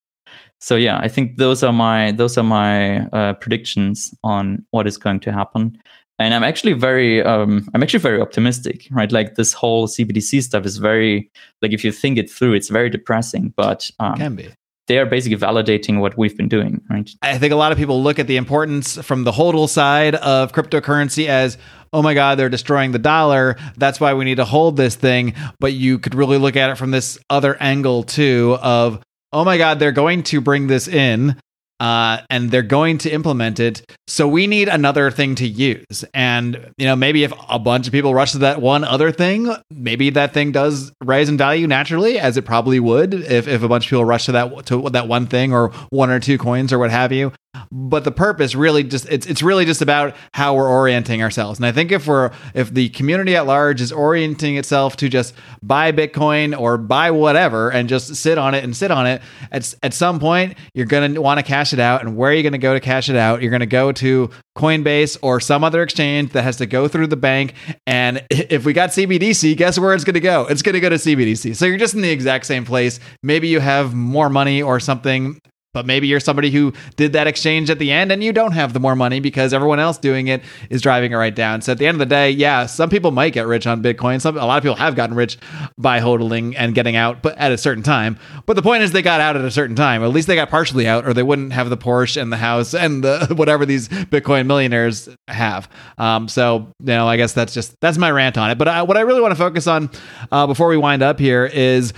so 0.60 0.76
yeah, 0.76 1.00
I 1.00 1.08
think 1.08 1.38
those 1.38 1.64
are 1.64 1.74
my 1.74 2.12
those 2.12 2.38
are 2.38 2.44
my 2.44 3.06
uh, 3.08 3.34
predictions 3.34 4.14
on 4.24 4.66
what 4.72 4.88
is 4.88 4.98
going 4.98 5.20
to 5.22 5.32
happen. 5.32 5.78
And 6.18 6.34
I'm 6.34 6.44
actually 6.44 6.74
very 6.74 7.22
um, 7.24 7.68
I'm 7.74 7.84
actually 7.84 8.00
very 8.00 8.22
optimistic, 8.22 8.88
right? 8.92 9.12
Like 9.12 9.36
this 9.36 9.54
whole 9.54 9.88
CBDC 9.88 10.44
stuff 10.44 10.66
is 10.66 10.78
very 10.78 11.30
like 11.62 11.74
if 11.74 11.84
you 11.84 11.92
think 11.92 12.18
it 12.18 12.32
through, 12.32 12.54
it's 12.54 12.70
very 12.70 12.90
depressing, 12.90 13.54
but 13.56 13.90
um, 14.00 14.16
can 14.16 14.36
be 14.36 14.50
they 14.88 15.00
are 15.00 15.06
basically 15.06 15.38
validating 15.38 16.00
what 16.00 16.18
we've 16.18 16.38
been 16.38 16.48
doing, 16.48 16.82
right? 16.90 17.10
I 17.22 17.38
think 17.38 17.52
a 17.52 17.56
lot 17.56 17.72
of 17.72 17.78
people 17.78 18.04
look 18.04 18.20
at 18.20 18.28
the 18.28 18.38
importance 18.38 18.98
from 18.98 19.24
the 19.24 19.32
hodl 19.32 19.68
side 19.68 20.16
of 20.16 20.52
cryptocurrency 20.52 21.28
as, 21.28 21.58
oh 21.92 22.02
my 22.04 22.14
God, 22.14 22.38
they're 22.38 22.50
destroying 22.50 22.92
the 22.92 23.00
dollar. 23.00 23.56
That's 23.78 24.00
why 24.00 24.14
we 24.14 24.26
need 24.26 24.36
to 24.36 24.46
hold 24.46 24.78
this 24.78 24.96
thing. 24.96 25.34
But 25.60 25.74
you 25.74 25.98
could 25.98 26.14
really 26.14 26.38
look 26.38 26.56
at 26.56 26.70
it 26.70 26.78
from 26.78 26.92
this 26.92 27.18
other 27.30 27.58
angle 27.60 28.04
too 28.04 28.58
of, 28.62 29.02
oh 29.32 29.44
my 29.44 29.58
God, 29.58 29.80
they're 29.80 29.92
going 29.92 30.24
to 30.24 30.42
bring 30.42 30.68
this 30.68 30.88
in 30.88 31.38
uh, 31.80 32.20
and 32.30 32.52
they're 32.52 32.62
going 32.62 32.98
to 33.00 33.10
implement 33.10 33.60
it. 33.60 33.84
So 34.08 34.28
we 34.28 34.48
need 34.48 34.68
another 34.68 35.12
thing 35.12 35.36
to 35.36 35.48
use. 35.48 36.06
And, 36.14 36.72
you 36.78 36.86
know, 36.86 36.96
maybe 36.96 37.24
if 37.24 37.34
a 37.50 37.60
bunch 37.60 37.88
of 37.88 37.92
people 37.92 38.14
rush 38.14 38.32
to 38.32 38.38
that 38.40 38.62
one 38.62 38.84
other 38.84 39.12
thing, 39.12 39.54
maybe 39.70 40.10
that 40.12 40.34
thing 40.34 40.52
does 40.52 40.92
rise 41.04 41.28
in 41.28 41.38
value 41.38 41.68
naturally, 41.68 42.18
as 42.18 42.38
it 42.38 42.46
probably 42.46 42.80
would 42.80 43.14
if, 43.14 43.48
if 43.48 43.62
a 43.62 43.68
bunch 43.68 43.86
of 43.86 43.90
people 43.90 44.06
rush 44.06 44.26
to 44.26 44.32
that, 44.34 44.66
to 44.68 44.90
that 44.92 45.08
one 45.08 45.28
thing 45.28 45.54
or 45.54 45.70
one 45.90 46.10
or 46.10 46.20
two 46.20 46.38
coins 46.38 46.72
or 46.72 46.80
what 46.80 46.92
have 46.92 47.12
you. 47.12 47.34
But 47.72 48.04
the 48.04 48.12
purpose 48.12 48.56
really 48.56 48.84
just 48.84 49.08
it's 49.10 49.26
it's 49.26 49.42
really 49.42 49.66
just 49.66 49.82
about 49.82 50.16
how 50.34 50.56
we're 50.56 50.70
orienting 50.70 51.22
ourselves. 51.22 51.60
And 51.60 51.66
I 51.66 51.72
think 51.72 51.92
if 51.92 52.08
we're 52.08 52.32
if 52.54 52.74
the 52.74 52.90
community 52.90 53.36
at 53.36 53.46
large 53.46 53.82
is 53.82 53.92
orienting 53.92 54.58
itself 54.58 54.96
to 54.98 55.10
just 55.10 55.34
buy 55.62 55.92
Bitcoin 55.92 56.58
or 56.58 56.78
buy 56.78 57.12
whatever 57.12 57.72
and 57.72 57.90
just 57.90 58.16
sit 58.16 58.38
on 58.38 58.54
it 58.54 58.64
and 58.64 58.76
sit 58.76 58.92
on 58.92 59.08
it, 59.08 59.22
at 59.52 59.74
at 59.84 59.94
some 59.94 60.20
point 60.20 60.58
you're 60.74 60.86
going 60.86 61.14
to 61.14 61.22
want 61.22 61.40
to 61.40 61.44
cash 61.44 61.74
it 61.74 61.80
out. 61.80 62.02
And 62.02 62.16
where 62.16 62.32
are 62.32 62.34
you 62.34 62.44
going 62.44 62.54
to 62.54 62.58
go 62.58 62.74
to 62.74 62.80
cash 62.80 63.10
it 63.10 63.16
out? 63.16 63.42
You're 63.42 63.52
going 63.52 63.60
to 63.62 63.66
go 63.66 63.92
to 63.94 64.30
Coinbase 64.58 65.18
or 65.22 65.40
some 65.40 65.64
other 65.64 65.84
exchange 65.84 66.32
that 66.32 66.44
has 66.44 66.58
to 66.58 66.66
go 66.66 66.88
through 66.88 67.08
the 67.08 67.18
bank. 67.18 67.54
And 67.86 68.24
if 68.30 68.66
we 68.66 68.74
got 68.74 68.92
CBDC, 68.92 69.58
guess 69.58 69.78
where 69.78 69.94
it's 69.94 70.04
going 70.04 70.16
to 70.16 70.20
go? 70.20 70.46
It's 70.48 70.62
going 70.62 70.74
to 70.74 70.80
go 70.80 70.90
to 70.90 70.96
CBDC. 70.96 71.56
So 71.56 71.66
you're 71.66 71.78
just 71.78 71.94
in 71.94 72.02
the 72.02 72.10
exact 72.10 72.46
same 72.46 72.66
place. 72.66 73.00
Maybe 73.22 73.48
you 73.48 73.60
have 73.60 73.94
more 73.94 74.30
money 74.30 74.62
or 74.62 74.80
something 74.80 75.40
but 75.76 75.86
maybe 75.86 76.08
you're 76.08 76.22
somebody 76.22 76.50
who 76.50 76.72
did 76.96 77.12
that 77.12 77.28
exchange 77.28 77.70
at 77.70 77.80
the 77.80 77.92
end 77.92 78.10
and 78.10 78.24
you 78.24 78.32
don't 78.32 78.54
have 78.54 78.72
the 78.72 78.80
more 78.80 78.96
money 78.96 79.20
because 79.20 79.54
everyone 79.54 79.78
else 79.78 79.98
doing 79.98 80.30
it 80.30 80.42
is 80.70 80.82
driving 80.82 81.12
it 81.12 81.16
right 81.18 81.36
down. 81.36 81.62
So 81.62 81.74
at 81.74 81.80
the 81.80 81.86
end 81.86 81.96
of 81.96 82.00
the 82.00 82.06
day, 82.06 82.32
yeah, 82.32 82.66
some 82.66 82.90
people 82.90 83.12
might 83.12 83.34
get 83.34 83.46
rich 83.46 83.68
on 83.68 83.84
Bitcoin. 83.84 84.22
Some 84.22 84.38
a 84.38 84.46
lot 84.46 84.58
of 84.58 84.64
people 84.64 84.78
have 84.78 84.96
gotten 84.96 85.18
rich 85.18 85.38
by 85.78 86.00
hodling 86.00 86.56
and 86.58 86.74
getting 86.74 86.96
out, 86.96 87.22
but 87.22 87.38
at 87.38 87.52
a 87.52 87.58
certain 87.58 87.84
time. 87.84 88.18
But 88.46 88.56
the 88.56 88.62
point 88.62 88.84
is 88.84 88.94
they 88.94 89.02
got 89.02 89.20
out 89.20 89.36
at 89.36 89.44
a 89.44 89.52
certain 89.52 89.76
time. 89.76 90.02
At 90.02 90.12
least 90.12 90.30
they 90.30 90.36
got 90.36 90.50
partially 90.50 90.88
out, 90.88 91.06
or 91.06 91.14
they 91.14 91.24
wouldn't 91.24 91.52
have 91.52 91.70
the 91.70 91.76
Porsche 91.78 92.22
and 92.22 92.32
the 92.32 92.38
house 92.38 92.74
and 92.74 93.04
the 93.04 93.28
whatever 93.36 93.66
these 93.66 93.90
Bitcoin 93.90 94.48
millionaires 94.48 95.10
have. 95.28 95.70
Um, 95.98 96.30
so 96.30 96.70
you 96.80 96.86
know, 96.86 97.06
I 97.06 97.18
guess 97.18 97.34
that's 97.34 97.54
just 97.54 97.76
that's 97.82 97.98
my 97.98 98.12
rant 98.12 98.38
on 98.38 98.50
it. 98.50 98.58
But 98.58 98.70
I, 98.70 98.84
what 98.84 98.96
I 98.96 99.02
really 99.02 99.20
want 99.20 99.34
to 99.34 99.38
focus 99.38 99.68
on 99.68 99.90
uh, 100.32 100.48
before 100.48 100.70
we 100.70 100.78
wind 100.78 101.04
up 101.04 101.20
here 101.20 101.46
is 101.46 101.92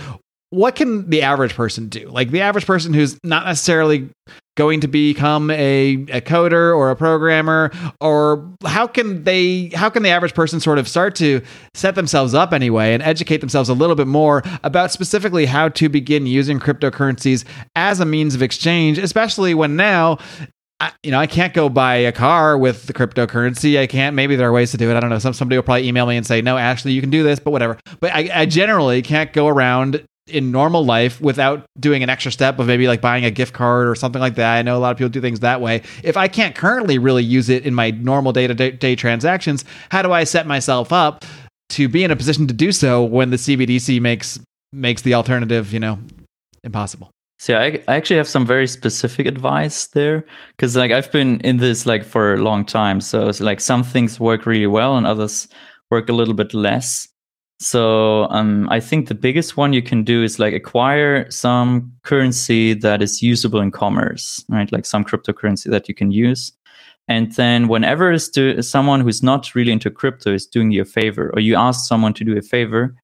what 0.50 0.76
can 0.76 1.08
the 1.10 1.22
average 1.22 1.54
person 1.54 1.88
do? 1.88 2.08
Like 2.08 2.30
the 2.30 2.40
average 2.40 2.66
person 2.66 2.94
who's 2.94 3.18
not 3.22 3.46
necessarily 3.46 4.08
going 4.56 4.80
to 4.80 4.88
become 4.88 5.50
a, 5.52 5.92
a 6.10 6.20
coder 6.20 6.76
or 6.76 6.90
a 6.90 6.96
programmer 6.96 7.70
or 8.00 8.50
how 8.66 8.88
can 8.88 9.22
they 9.22 9.68
how 9.68 9.88
can 9.88 10.02
the 10.02 10.08
average 10.08 10.34
person 10.34 10.58
sort 10.58 10.78
of 10.78 10.88
start 10.88 11.14
to 11.14 11.40
set 11.74 11.94
themselves 11.94 12.34
up 12.34 12.52
anyway 12.52 12.92
and 12.92 13.00
educate 13.04 13.36
themselves 13.36 13.68
a 13.68 13.74
little 13.74 13.94
bit 13.94 14.08
more 14.08 14.42
about 14.64 14.90
specifically 14.90 15.46
how 15.46 15.68
to 15.68 15.88
begin 15.88 16.26
using 16.26 16.58
cryptocurrencies 16.58 17.44
as 17.76 18.00
a 18.00 18.04
means 18.04 18.34
of 18.34 18.42
exchange 18.42 18.98
especially 18.98 19.54
when 19.54 19.76
now 19.76 20.18
I, 20.80 20.92
you 21.02 21.10
know, 21.10 21.18
I 21.18 21.26
can't 21.26 21.54
go 21.54 21.68
buy 21.68 21.96
a 21.96 22.12
car 22.12 22.56
with 22.56 22.86
the 22.86 22.92
cryptocurrency. 22.92 23.80
I 23.80 23.88
can't. 23.88 24.14
Maybe 24.14 24.36
there 24.36 24.48
are 24.48 24.52
ways 24.52 24.70
to 24.70 24.76
do 24.76 24.88
it. 24.90 24.96
I 24.96 25.00
don't 25.00 25.10
know. 25.10 25.18
Some 25.18 25.32
somebody 25.32 25.58
will 25.58 25.64
probably 25.64 25.88
email 25.88 26.06
me 26.06 26.16
and 26.16 26.24
say, 26.24 26.40
"No, 26.40 26.56
actually, 26.56 26.92
you 26.92 27.00
can 27.00 27.10
do 27.10 27.24
this," 27.24 27.40
but 27.40 27.50
whatever. 27.50 27.78
But 27.98 28.14
I, 28.14 28.30
I 28.32 28.46
generally 28.46 29.02
can't 29.02 29.32
go 29.32 29.48
around 29.48 30.06
in 30.28 30.50
normal 30.50 30.84
life 30.84 31.20
without 31.20 31.64
doing 31.78 32.02
an 32.02 32.10
extra 32.10 32.30
step 32.30 32.58
of 32.58 32.66
maybe 32.66 32.86
like 32.86 33.00
buying 33.00 33.24
a 33.24 33.30
gift 33.30 33.54
card 33.54 33.88
or 33.88 33.94
something 33.94 34.20
like 34.20 34.36
that. 34.36 34.56
I 34.56 34.62
know 34.62 34.76
a 34.76 34.78
lot 34.78 34.92
of 34.92 34.98
people 34.98 35.10
do 35.10 35.20
things 35.20 35.40
that 35.40 35.60
way. 35.60 35.82
If 36.02 36.16
I 36.16 36.28
can't 36.28 36.54
currently 36.54 36.98
really 36.98 37.24
use 37.24 37.48
it 37.48 37.66
in 37.66 37.74
my 37.74 37.90
normal 37.90 38.32
day 38.32 38.46
to 38.46 38.54
day 38.54 38.96
transactions, 38.96 39.64
how 39.90 40.02
do 40.02 40.12
I 40.12 40.24
set 40.24 40.46
myself 40.46 40.92
up 40.92 41.24
to 41.70 41.88
be 41.88 42.04
in 42.04 42.10
a 42.10 42.16
position 42.16 42.46
to 42.46 42.54
do 42.54 42.72
so 42.72 43.04
when 43.04 43.30
the 43.30 43.36
CBDC 43.36 44.00
makes 44.00 44.38
makes 44.72 45.02
the 45.02 45.14
alternative, 45.14 45.72
you 45.72 45.80
know, 45.80 45.98
impossible? 46.62 47.10
So 47.40 47.56
I, 47.56 47.80
I 47.86 47.94
actually 47.94 48.16
have 48.16 48.28
some 48.28 48.44
very 48.44 48.66
specific 48.66 49.26
advice 49.26 49.86
there 49.88 50.24
because 50.56 50.76
like 50.76 50.90
I've 50.90 51.10
been 51.12 51.40
in 51.40 51.58
this 51.58 51.86
like 51.86 52.04
for 52.04 52.34
a 52.34 52.38
long 52.38 52.64
time. 52.64 53.00
So 53.00 53.28
it's 53.28 53.40
like 53.40 53.60
some 53.60 53.84
things 53.84 54.18
work 54.18 54.44
really 54.44 54.66
well 54.66 54.96
and 54.96 55.06
others 55.06 55.46
work 55.90 56.08
a 56.08 56.12
little 56.12 56.34
bit 56.34 56.52
less. 56.52 57.08
So 57.60 58.28
um, 58.30 58.68
I 58.70 58.78
think 58.78 59.08
the 59.08 59.14
biggest 59.14 59.56
one 59.56 59.72
you 59.72 59.82
can 59.82 60.04
do 60.04 60.22
is 60.22 60.38
like 60.38 60.54
acquire 60.54 61.28
some 61.30 61.92
currency 62.04 62.72
that 62.74 63.02
is 63.02 63.20
usable 63.20 63.60
in 63.60 63.72
commerce, 63.72 64.44
right? 64.48 64.70
Like 64.70 64.86
some 64.86 65.04
cryptocurrency 65.04 65.68
that 65.70 65.88
you 65.88 65.94
can 65.94 66.12
use. 66.12 66.52
And 67.08 67.32
then 67.34 67.68
whenever 67.68 68.12
is 68.12 68.28
to, 68.30 68.62
someone 68.62 69.00
who's 69.00 69.22
not 69.22 69.54
really 69.54 69.72
into 69.72 69.90
crypto 69.90 70.32
is 70.34 70.46
doing 70.46 70.70
you 70.70 70.82
a 70.82 70.84
favor, 70.84 71.30
or 71.34 71.40
you 71.40 71.56
ask 71.56 71.88
someone 71.88 72.14
to 72.14 72.24
do 72.24 72.36
a 72.36 72.42
favor, 72.42 72.94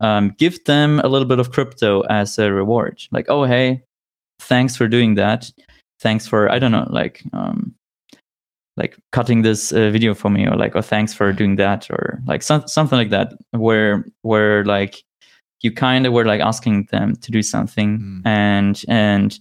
um, 0.00 0.34
give 0.38 0.62
them 0.64 1.00
a 1.00 1.08
little 1.08 1.26
bit 1.26 1.38
of 1.38 1.50
crypto 1.50 2.02
as 2.02 2.38
a 2.38 2.52
reward. 2.52 3.02
Like, 3.10 3.26
oh 3.28 3.44
hey, 3.44 3.82
thanks 4.38 4.76
for 4.76 4.86
doing 4.86 5.14
that. 5.14 5.50
Thanks 6.00 6.26
for 6.28 6.50
I 6.52 6.58
don't 6.58 6.72
know, 6.72 6.86
like 6.90 7.22
um, 7.32 7.74
like 8.76 8.96
cutting 9.12 9.42
this 9.42 9.72
uh, 9.72 9.90
video 9.90 10.14
for 10.14 10.30
me 10.30 10.46
or 10.46 10.56
like 10.56 10.74
oh 10.74 10.82
thanks 10.82 11.14
for 11.14 11.32
doing 11.32 11.56
that 11.56 11.88
or 11.90 12.20
like 12.26 12.42
some, 12.42 12.66
something 12.66 12.98
like 12.98 13.10
that 13.10 13.32
where 13.52 14.04
where 14.22 14.64
like 14.64 15.04
you 15.62 15.72
kind 15.72 16.06
of 16.06 16.12
were 16.12 16.24
like 16.24 16.40
asking 16.40 16.86
them 16.90 17.14
to 17.16 17.30
do 17.30 17.42
something 17.42 17.98
mm. 17.98 18.22
and 18.26 18.84
and 18.88 19.38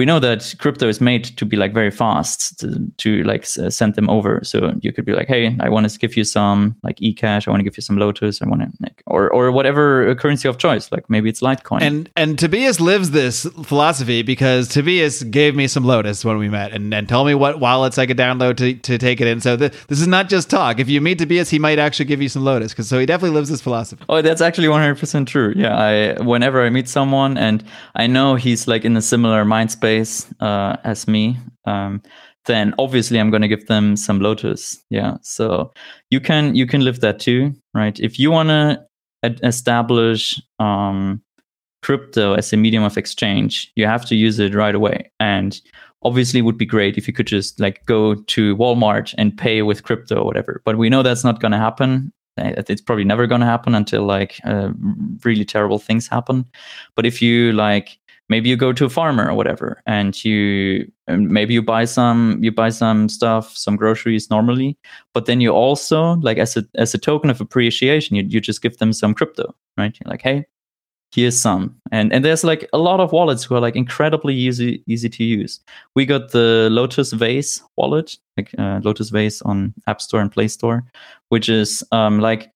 we 0.00 0.06
know 0.06 0.20
that 0.28 0.54
crypto 0.62 0.86
is 0.88 0.98
made 1.00 1.24
to 1.38 1.44
be 1.44 1.56
like 1.62 1.72
very 1.74 1.90
fast 1.90 2.58
to, 2.60 2.66
to 3.02 3.22
like 3.24 3.42
s- 3.42 3.76
send 3.80 3.94
them 3.98 4.08
over. 4.16 4.40
So 4.42 4.56
you 4.84 4.92
could 4.94 5.04
be 5.04 5.12
like, 5.12 5.28
hey, 5.34 5.44
I 5.60 5.68
want 5.68 5.90
to 5.90 5.98
give 5.98 6.16
you 6.16 6.24
some 6.24 6.58
like 6.86 6.96
eCash. 7.08 7.46
I 7.46 7.50
want 7.50 7.60
to 7.60 7.64
give 7.68 7.76
you 7.76 7.82
some 7.82 7.98
Lotus. 7.98 8.40
I 8.42 8.46
want 8.52 8.62
to 8.62 8.68
like, 8.80 9.02
or 9.06 9.22
or 9.36 9.52
whatever 9.52 10.08
uh, 10.08 10.14
currency 10.22 10.48
of 10.48 10.56
choice. 10.56 10.90
Like 10.94 11.04
maybe 11.14 11.28
it's 11.28 11.42
Litecoin. 11.42 11.82
And 11.82 12.08
and 12.16 12.38
Tobias 12.38 12.80
lives 12.80 13.10
this 13.10 13.46
philosophy 13.72 14.22
because 14.22 14.68
Tobias 14.68 15.22
gave 15.24 15.52
me 15.54 15.66
some 15.68 15.84
Lotus 15.84 16.24
when 16.24 16.38
we 16.38 16.48
met 16.48 16.72
and, 16.72 16.94
and 16.94 17.06
told 17.06 17.26
me 17.26 17.34
what 17.34 17.60
wallets 17.60 17.98
I 17.98 18.06
could 18.06 18.16
download 18.16 18.56
to, 18.56 18.74
to 18.88 18.96
take 18.96 19.20
it 19.20 19.28
in. 19.32 19.40
So 19.40 19.56
th- 19.56 19.72
this 19.88 20.00
is 20.00 20.06
not 20.06 20.30
just 20.30 20.48
talk. 20.48 20.80
If 20.80 20.88
you 20.88 21.00
meet 21.02 21.18
Tobias, 21.18 21.50
he 21.50 21.58
might 21.58 21.78
actually 21.78 22.06
give 22.06 22.22
you 22.22 22.30
some 22.30 22.44
Lotus 22.50 22.72
because 22.72 22.88
so 22.88 22.98
he 22.98 23.04
definitely 23.04 23.36
lives 23.38 23.50
this 23.50 23.60
philosophy. 23.60 24.02
Oh, 24.08 24.22
that's 24.22 24.40
actually 24.40 24.68
one 24.68 24.80
hundred 24.80 24.98
percent 24.98 25.28
true. 25.28 25.52
Yeah, 25.56 25.76
I 25.76 26.22
whenever 26.32 26.64
I 26.66 26.70
meet 26.70 26.88
someone 26.88 27.36
and 27.36 27.62
I 28.02 28.06
know 28.06 28.36
he's 28.36 28.66
like 28.66 28.86
in 28.86 28.96
a 28.96 29.02
similar 29.02 29.44
mind 29.44 29.70
space 29.70 29.89
uh, 30.40 30.76
as 30.84 31.08
me, 31.08 31.36
um, 31.64 32.02
then 32.46 32.74
obviously 32.78 33.18
I'm 33.18 33.30
going 33.30 33.42
to 33.42 33.48
give 33.48 33.66
them 33.66 33.96
some 33.96 34.20
Lotus. 34.20 34.82
Yeah, 34.90 35.16
so 35.22 35.72
you 36.10 36.20
can 36.20 36.54
you 36.54 36.66
can 36.66 36.82
live 36.82 37.00
that 37.00 37.20
too, 37.20 37.54
right? 37.74 37.98
If 38.00 38.18
you 38.18 38.30
want 38.30 38.48
to 38.48 38.84
ad- 39.22 39.40
establish 39.42 40.40
um, 40.58 41.22
crypto 41.82 42.34
as 42.34 42.52
a 42.52 42.56
medium 42.56 42.84
of 42.84 42.96
exchange, 42.96 43.72
you 43.76 43.86
have 43.86 44.04
to 44.06 44.16
use 44.16 44.38
it 44.38 44.54
right 44.54 44.74
away. 44.74 45.10
And 45.20 45.60
obviously, 46.02 46.42
would 46.42 46.58
be 46.58 46.66
great 46.66 46.96
if 46.96 47.06
you 47.06 47.14
could 47.14 47.26
just 47.26 47.60
like 47.60 47.84
go 47.86 48.14
to 48.14 48.56
Walmart 48.56 49.14
and 49.18 49.36
pay 49.36 49.62
with 49.62 49.84
crypto 49.84 50.20
or 50.20 50.24
whatever. 50.24 50.62
But 50.64 50.78
we 50.78 50.88
know 50.88 51.02
that's 51.02 51.24
not 51.24 51.40
going 51.40 51.52
to 51.52 51.58
happen 51.58 52.12
it's 52.40 52.80
probably 52.80 53.04
never 53.04 53.26
going 53.26 53.40
to 53.40 53.46
happen 53.46 53.74
until 53.74 54.04
like 54.04 54.40
uh, 54.44 54.70
really 55.24 55.44
terrible 55.44 55.78
things 55.78 56.06
happen 56.06 56.44
but 56.96 57.06
if 57.06 57.20
you 57.20 57.52
like 57.52 57.98
maybe 58.30 58.48
you 58.48 58.56
go 58.56 58.72
to 58.72 58.86
a 58.86 58.88
farmer 58.88 59.28
or 59.28 59.34
whatever 59.34 59.82
and 59.86 60.24
you 60.24 60.90
maybe 61.08 61.52
you 61.52 61.60
buy 61.60 61.84
some 61.84 62.38
you 62.42 62.50
buy 62.50 62.70
some 62.70 63.08
stuff 63.08 63.54
some 63.56 63.76
groceries 63.76 64.30
normally 64.30 64.78
but 65.12 65.26
then 65.26 65.40
you 65.40 65.50
also 65.50 66.14
like 66.22 66.38
as 66.38 66.56
a 66.56 66.64
as 66.76 66.94
a 66.94 66.98
token 66.98 67.28
of 67.28 67.40
appreciation 67.40 68.16
you, 68.16 68.22
you 68.22 68.40
just 68.40 68.62
give 68.62 68.78
them 68.78 68.92
some 68.92 69.12
crypto 69.12 69.54
right? 69.76 69.98
You're 70.00 70.10
like 70.10 70.22
hey 70.22 70.46
here's 71.12 71.40
some. 71.40 71.76
And 71.90 72.12
and 72.12 72.24
there's 72.24 72.44
like 72.44 72.68
a 72.72 72.78
lot 72.78 73.00
of 73.00 73.12
wallets 73.12 73.44
who 73.44 73.54
are 73.54 73.60
like 73.60 73.76
incredibly 73.76 74.34
easy 74.34 74.82
easy 74.86 75.08
to 75.08 75.24
use. 75.24 75.60
We 75.94 76.06
got 76.06 76.30
the 76.30 76.68
lotus 76.70 77.12
vase 77.12 77.62
wallet 77.76 78.16
like 78.36 78.50
uh, 78.58 78.80
lotus 78.82 79.10
vase 79.10 79.42
on 79.42 79.74
app 79.86 80.00
store 80.00 80.20
and 80.20 80.30
play 80.30 80.48
store 80.48 80.84
which 81.28 81.48
is 81.48 81.84
um 81.92 82.20
like 82.20 82.52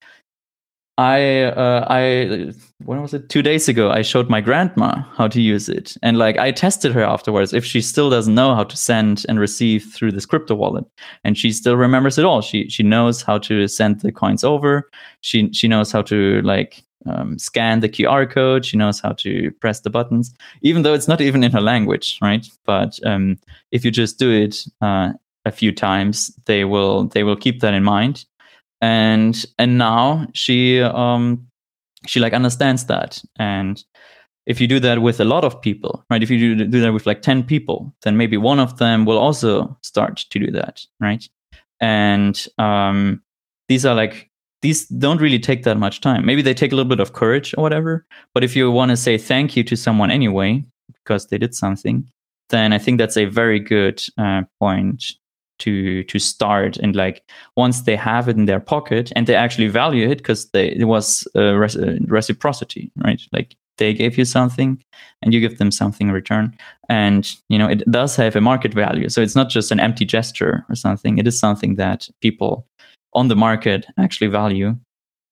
I 0.97 1.43
uh, 1.43 1.87
I 1.89 2.53
when 2.85 3.03
was 3.03 3.15
it? 3.15 3.29
Two 3.29 3.43
days 3.43 3.69
ago 3.69 3.91
I 3.91 4.03
showed 4.03 4.31
my 4.31 4.41
grandma 4.41 5.03
how 5.17 5.27
to 5.27 5.41
use 5.41 5.69
it. 5.69 5.97
And 6.03 6.19
like 6.19 6.39
I 6.39 6.53
tested 6.53 6.93
her 6.93 7.03
afterwards 7.03 7.53
if 7.53 7.65
she 7.65 7.81
still 7.81 8.11
doesn't 8.11 8.35
know 8.35 8.55
how 8.55 8.63
to 8.65 8.77
send 8.77 9.27
and 9.29 9.41
receive 9.41 9.93
through 9.93 10.13
this 10.13 10.27
crypto 10.27 10.55
wallet. 10.55 10.85
And 11.25 11.37
she 11.37 11.51
still 11.51 11.77
remembers 11.77 12.17
it 12.17 12.25
all. 12.25 12.43
She 12.43 12.69
she 12.69 12.85
knows 12.85 13.23
how 13.23 13.39
to 13.39 13.67
send 13.67 14.01
the 14.01 14.13
coins 14.13 14.45
over. 14.45 14.89
She 15.21 15.53
she 15.53 15.67
knows 15.67 15.91
how 15.91 16.03
to 16.03 16.41
like 16.43 16.85
um, 17.07 17.39
scan 17.39 17.81
the 17.81 17.89
QR 17.89 18.31
code. 18.31 18.65
She 18.65 18.77
knows 18.77 19.01
how 19.01 19.13
to 19.13 19.51
press 19.61 19.81
the 19.81 19.91
buttons 19.91 20.33
even 20.63 20.83
though 20.83 20.95
it's 20.95 21.09
not 21.09 21.21
even 21.21 21.43
in 21.43 21.51
her 21.53 21.61
language 21.61 22.19
right? 22.23 22.47
But 22.65 23.01
um, 23.05 23.39
if 23.73 23.85
you 23.85 23.91
just 23.91 24.19
do 24.19 24.31
it 24.31 24.65
uh, 24.81 25.13
a 25.45 25.51
few 25.51 25.73
times 25.73 26.33
they 26.47 26.65
will 26.65 27.09
they 27.09 27.25
will 27.25 27.37
keep 27.37 27.61
that 27.61 27.75
in 27.75 27.83
mind 27.83 28.25
and 28.85 29.47
and 29.59 29.79
now 29.79 30.27
she 30.35 30.83
um 30.83 31.47
she 32.07 32.21
like 32.21 32.35
understands 32.35 32.85
that. 32.87 33.23
And 33.39 33.83
if 34.47 34.61
you 34.61 34.67
do 34.67 34.79
that 34.81 35.01
with 35.01 35.21
a 35.21 35.25
lot 35.25 35.43
of 35.43 35.61
people 35.63 36.05
right 36.11 36.23
if 36.23 36.29
you 36.29 36.39
do, 36.55 36.67
do 36.67 36.81
that 36.81 36.93
with 36.93 37.07
like 37.07 37.23
10 37.23 37.45
people 37.45 37.95
then 38.03 38.19
maybe 38.19 38.37
one 38.37 38.61
of 38.61 38.77
them 38.77 39.07
will 39.07 39.17
also 39.17 39.75
start 39.83 40.19
to 40.31 40.39
do 40.39 40.51
that 40.51 40.85
right? 41.01 41.27
And 41.81 42.47
um 42.59 43.23
these 43.69 43.87
are 43.87 43.95
like 43.95 44.31
these 44.61 44.87
don't 44.87 45.21
really 45.21 45.39
take 45.39 45.63
that 45.65 45.79
much 45.79 46.01
time. 46.01 46.25
Maybe 46.25 46.43
they 46.43 46.55
take 46.55 46.73
a 46.73 46.77
little 46.77 46.89
bit 46.89 47.01
of 47.01 47.15
courage 47.15 47.55
or 47.57 47.63
whatever 47.63 48.07
but 48.35 48.45
if 48.45 48.55
you 48.55 48.71
want 48.71 48.91
to 48.91 48.97
say 48.97 49.17
thank 49.17 49.57
you 49.57 49.65
to 49.65 49.77
someone 49.77 50.11
anyway 50.11 50.63
because 50.93 51.29
they 51.29 51.39
did 51.39 51.55
something 51.55 52.05
then 52.51 52.75
i 52.75 52.79
think 52.79 52.99
that's 52.99 53.17
a 53.17 53.25
very 53.25 53.59
good 53.59 54.03
uh, 54.19 54.43
point 54.61 55.15
to 55.61 56.03
to 56.05 56.19
start 56.19 56.77
and 56.77 56.97
like 56.97 57.23
once 57.57 57.83
they 57.83 57.97
have 57.97 58.29
it 58.29 58.37
in 58.37 58.47
their 58.47 58.61
pocket 58.61 59.13
and 59.15 59.27
they 59.27 59.35
actually 59.35 59.69
value 59.69 60.09
it 60.09 60.19
because 60.19 60.51
they 60.51 60.69
it 60.69 60.85
was 60.85 61.27
uh, 61.37 61.57
reciprocity 62.07 62.91
right? 63.05 63.21
Like 63.33 63.57
they 63.79 63.93
gave 63.93 64.17
you 64.17 64.25
something 64.25 64.83
and 65.23 65.35
you 65.35 65.41
give 65.41 65.59
them 65.59 65.71
something 65.71 66.09
in 66.09 66.15
return. 66.15 66.57
And 66.89 67.31
you 67.49 67.59
know 67.59 67.69
it 67.69 67.89
does 67.91 68.17
have 68.17 68.37
a 68.37 68.41
market 68.41 68.75
value. 68.75 69.09
So 69.09 69.21
it's 69.21 69.37
not 69.37 69.49
just 69.49 69.73
an 69.73 69.81
empty 69.81 70.05
gesture 70.05 70.65
or 70.69 70.75
something. 70.75 71.19
It 71.19 71.27
is 71.27 71.39
something 71.39 71.77
that 71.77 72.09
people 72.21 72.67
on 73.13 73.29
the 73.29 73.37
market 73.37 73.87
actually 73.99 74.29
value. 74.29 74.77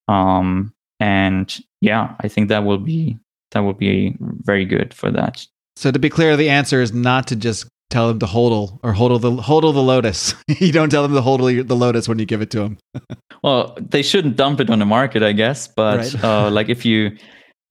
Um, 0.08 0.72
and 1.00 1.58
yeah 1.80 2.14
i 2.20 2.28
think 2.28 2.48
that 2.48 2.62
will 2.62 2.78
be 2.78 3.18
that 3.52 3.60
will 3.60 3.74
be 3.74 4.16
very 4.20 4.64
good 4.64 4.92
for 4.92 5.10
that. 5.10 5.46
So 5.76 5.90
to 5.90 5.98
be 5.98 6.10
clear 6.10 6.36
the 6.36 6.50
answer 6.50 6.82
is 6.82 6.92
not 6.92 7.26
to 7.28 7.36
just 7.36 7.66
tell 7.92 8.08
them 8.08 8.18
to 8.18 8.26
hodl 8.26 8.80
or 8.82 8.92
hodl 8.92 9.20
the 9.20 9.30
hodl 9.30 9.72
the 9.72 9.82
lotus. 9.82 10.34
you 10.48 10.72
don't 10.72 10.90
tell 10.90 11.02
them 11.02 11.14
to 11.14 11.20
hodl 11.20 11.66
the 11.66 11.76
lotus 11.76 12.08
when 12.08 12.18
you 12.18 12.26
give 12.26 12.42
it 12.42 12.50
to 12.50 12.58
them. 12.60 12.78
well, 13.42 13.76
they 13.80 14.02
shouldn't 14.02 14.36
dump 14.36 14.60
it 14.60 14.70
on 14.70 14.78
the 14.78 14.86
market, 14.86 15.22
I 15.22 15.32
guess. 15.32 15.68
But 15.68 15.98
right. 15.98 16.24
uh, 16.24 16.50
like 16.58 16.68
if 16.68 16.84
you 16.84 17.16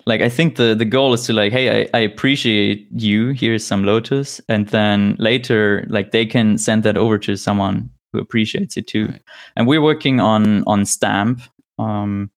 like, 0.06 0.22
I 0.22 0.30
think 0.30 0.56
the 0.56 0.76
the 0.76 0.86
goal 0.86 1.14
is 1.14 1.26
to 1.26 1.34
like, 1.34 1.52
hey, 1.52 1.82
I, 1.82 1.90
I 1.94 2.00
appreciate 2.00 2.88
you. 2.92 3.30
Here's 3.30 3.66
some 3.66 3.84
lotus, 3.84 4.40
and 4.48 4.68
then 4.70 5.16
later, 5.20 5.86
like 5.90 6.12
they 6.12 6.26
can 6.26 6.58
send 6.58 6.84
that 6.84 6.98
over 6.98 7.18
to 7.20 7.36
someone 7.36 7.90
who 8.14 8.20
appreciates 8.20 8.78
it 8.78 8.88
too. 8.88 9.08
Right. 9.08 9.22
And 9.56 9.68
we're 9.68 9.82
working 9.82 10.20
on 10.20 10.64
on 10.66 10.86
stamp. 10.86 11.42
Um, 11.80 12.30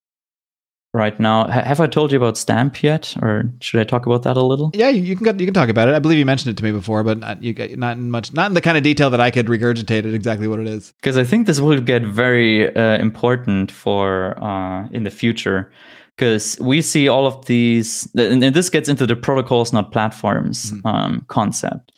right 0.94 1.18
now. 1.18 1.46
H- 1.46 1.64
have 1.64 1.80
I 1.80 1.86
told 1.86 2.12
you 2.12 2.16
about 2.16 2.38
Stamp 2.38 2.82
yet, 2.82 3.14
or 3.20 3.50
should 3.60 3.80
I 3.80 3.84
talk 3.84 4.06
about 4.06 4.22
that 4.22 4.36
a 4.36 4.42
little? 4.42 4.70
Yeah, 4.72 4.88
you 4.88 5.16
can 5.16 5.38
you 5.38 5.46
can 5.46 5.52
talk 5.52 5.68
about 5.68 5.88
it. 5.88 5.94
I 5.94 5.98
believe 5.98 6.18
you 6.18 6.24
mentioned 6.24 6.52
it 6.52 6.56
to 6.58 6.64
me 6.64 6.72
before, 6.72 7.02
but 7.02 7.18
not 7.18 7.42
you 7.42 7.52
not 7.76 7.98
in 7.98 8.10
much 8.10 8.32
not 8.32 8.46
in 8.46 8.54
the 8.54 8.60
kind 8.60 8.78
of 8.78 8.82
detail 8.82 9.10
that 9.10 9.20
I 9.20 9.30
could 9.30 9.46
regurgitate 9.46 10.06
it 10.06 10.14
exactly 10.14 10.48
what 10.48 10.60
it 10.60 10.68
is. 10.68 10.94
Because 11.00 11.18
I 11.18 11.24
think 11.24 11.46
this 11.46 11.60
will 11.60 11.80
get 11.80 12.02
very 12.02 12.74
uh, 12.74 12.96
important 12.98 13.70
for 13.70 14.42
uh, 14.42 14.86
in 14.92 15.02
the 15.02 15.10
future. 15.10 15.70
Because 16.16 16.56
we 16.60 16.80
see 16.80 17.08
all 17.08 17.26
of 17.26 17.44
these, 17.46 18.08
and 18.16 18.40
this 18.40 18.70
gets 18.70 18.88
into 18.88 19.04
the 19.04 19.16
protocols, 19.16 19.72
not 19.72 19.90
platforms 19.90 20.70
mm-hmm. 20.70 20.86
um, 20.86 21.24
concept, 21.26 21.90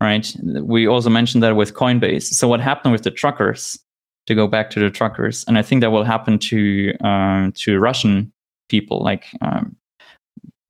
right? 0.00 0.32
We 0.62 0.86
also 0.86 1.10
mentioned 1.10 1.42
that 1.42 1.56
with 1.56 1.74
Coinbase. 1.74 2.32
So 2.32 2.46
what 2.46 2.60
happened 2.60 2.92
with 2.92 3.02
the 3.02 3.10
truckers? 3.10 3.78
To 4.28 4.34
go 4.34 4.48
back 4.48 4.70
to 4.70 4.80
the 4.80 4.90
truckers, 4.90 5.44
and 5.46 5.56
I 5.56 5.62
think 5.62 5.82
that 5.82 5.92
will 5.92 6.02
happen 6.02 6.40
to 6.50 6.92
um, 7.00 7.52
to 7.58 7.78
Russian 7.78 8.32
people, 8.68 9.02
like 9.02 9.26
um, 9.42 9.76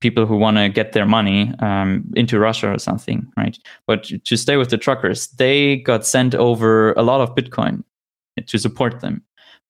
people 0.01 0.25
who 0.25 0.37
want 0.37 0.57
to 0.57 0.69
get 0.69 0.93
their 0.93 1.05
money 1.05 1.53
um, 1.59 2.03
into 2.15 2.39
Russia 2.39 2.71
or 2.71 2.79
something, 2.79 3.27
right? 3.37 3.57
But 3.87 4.11
to 4.23 4.37
stay 4.37 4.57
with 4.57 4.69
the 4.69 4.77
truckers, 4.77 5.27
they 5.27 5.77
got 5.77 6.05
sent 6.05 6.35
over 6.35 6.93
a 6.93 7.01
lot 7.01 7.21
of 7.21 7.35
Bitcoin 7.35 7.83
to 8.45 8.59
support 8.59 9.01
them. 9.01 9.23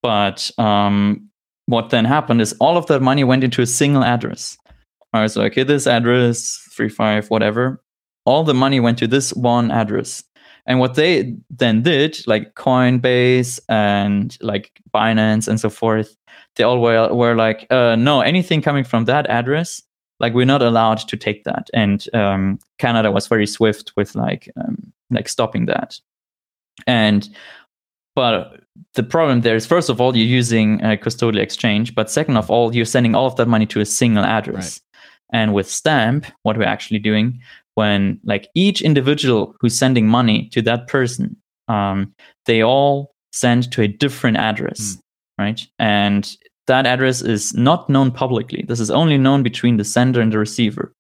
But 0.04 0.52
um, 0.58 1.30
what 1.66 1.90
then 1.90 2.06
happened 2.06 2.42
is 2.42 2.54
all 2.60 2.78
of 2.78 2.88
that 2.88 3.02
money 3.02 3.24
went 3.24 3.44
into 3.44 3.62
a 3.62 3.68
single 3.68 4.04
address. 4.04 4.58
I 5.14 5.22
was 5.22 5.36
like, 5.36 5.54
okay, 5.54 5.64
this 5.64 5.88
address, 5.88 6.58
three 6.72 6.90
five, 6.90 7.30
whatever. 7.30 7.82
All 8.26 8.44
the 8.44 8.54
money 8.54 8.80
went 8.80 8.98
to 9.00 9.08
this 9.08 9.34
one 9.34 9.72
address. 9.72 10.24
And 10.66 10.80
what 10.80 10.96
they 10.96 11.34
then 11.50 11.82
did, 11.82 12.20
like 12.28 12.56
Coinbase 12.56 13.60
and 13.70 14.38
like 14.42 14.72
Binance 14.94 15.48
and 15.48 15.60
so 15.60 15.70
forth, 15.70 16.18
they 16.58 16.64
all 16.64 16.82
were, 16.82 17.14
were 17.14 17.36
like, 17.36 17.68
uh, 17.70 17.96
no, 17.96 18.22
anything 18.22 18.62
coming 18.62 18.84
from 18.84 19.06
that 19.06 19.28
address, 19.28 19.82
like 20.20 20.34
we're 20.34 20.46
not 20.46 20.62
allowed 20.62 21.00
to 21.00 21.18
take 21.18 21.44
that. 21.46 21.70
And 21.74 22.06
um, 22.14 22.60
Canada 22.80 23.12
was 23.12 23.28
very 23.28 23.48
swift 23.48 23.94
with 23.96 24.16
like 24.16 24.52
um, 24.58 24.92
like 25.10 25.30
stopping 25.30 25.68
that. 25.68 26.00
And 26.86 27.30
but 28.16 28.62
the 28.96 29.04
problem 29.04 29.42
there 29.42 29.56
is 29.56 29.66
first 29.66 29.90
of 29.90 30.02
all 30.02 30.16
you're 30.16 30.26
using 30.26 30.82
a 30.84 30.98
custodial 30.98 31.40
exchange, 31.40 31.96
but 31.96 32.10
second 32.10 32.38
of 32.38 32.50
all 32.50 32.76
you're 32.76 32.86
sending 32.86 33.16
all 33.16 33.28
of 33.28 33.36
that 33.36 33.48
money 33.48 33.66
to 33.68 33.80
a 33.80 33.86
single 33.86 34.24
address. 34.24 34.80
Right. 34.80 35.40
And 35.40 35.54
with 35.54 35.70
Stamp, 35.70 36.26
what 36.44 36.58
we're 36.58 36.64
actually 36.64 37.00
doing 37.00 37.40
when 37.76 38.20
like 38.24 38.50
each 38.56 38.82
individual 38.82 39.56
who's 39.60 39.78
sending 39.78 40.08
money 40.08 40.50
to 40.50 40.64
that 40.64 40.88
person, 40.88 41.36
um, 41.68 42.12
they 42.46 42.64
all 42.64 43.14
send 43.32 43.72
to 43.72 43.84
a 43.84 43.88
different 43.88 44.38
address, 44.38 44.96
mm. 44.96 45.02
Right? 45.38 45.66
And 45.80 46.36
that 46.68 46.86
address 46.86 47.22
is 47.22 47.54
not 47.54 47.90
known 47.90 48.12
publicly. 48.12 48.66
This 48.68 48.80
is 48.80 48.92
only 48.92 49.18
known 49.18 49.44
between 49.44 49.78
the 49.78 49.84
sender 49.84 50.22
and 50.22 50.32
the 50.32 50.38
receiver. 50.38 50.94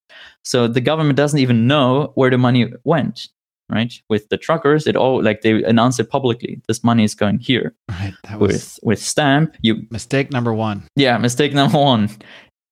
So 0.43 0.67
the 0.67 0.81
government 0.81 1.17
doesn't 1.17 1.39
even 1.39 1.67
know 1.67 2.11
where 2.15 2.29
the 2.29 2.37
money 2.37 2.71
went, 2.85 3.27
right? 3.69 3.93
With 4.09 4.29
the 4.29 4.37
truckers, 4.37 4.87
it 4.87 4.95
all 4.95 5.21
like 5.21 5.41
they 5.41 5.61
announce 5.63 5.99
it 5.99 6.09
publicly. 6.09 6.61
This 6.67 6.83
money 6.83 7.03
is 7.03 7.13
going 7.15 7.39
here. 7.39 7.75
Right. 7.89 8.13
That 8.23 8.39
was 8.39 8.51
with 8.51 8.79
with 8.83 8.99
stamp, 8.99 9.57
you 9.61 9.85
mistake 9.91 10.31
number 10.31 10.53
one. 10.53 10.87
Yeah, 10.95 11.17
mistake 11.17 11.53
number 11.53 11.77
one. 11.77 12.09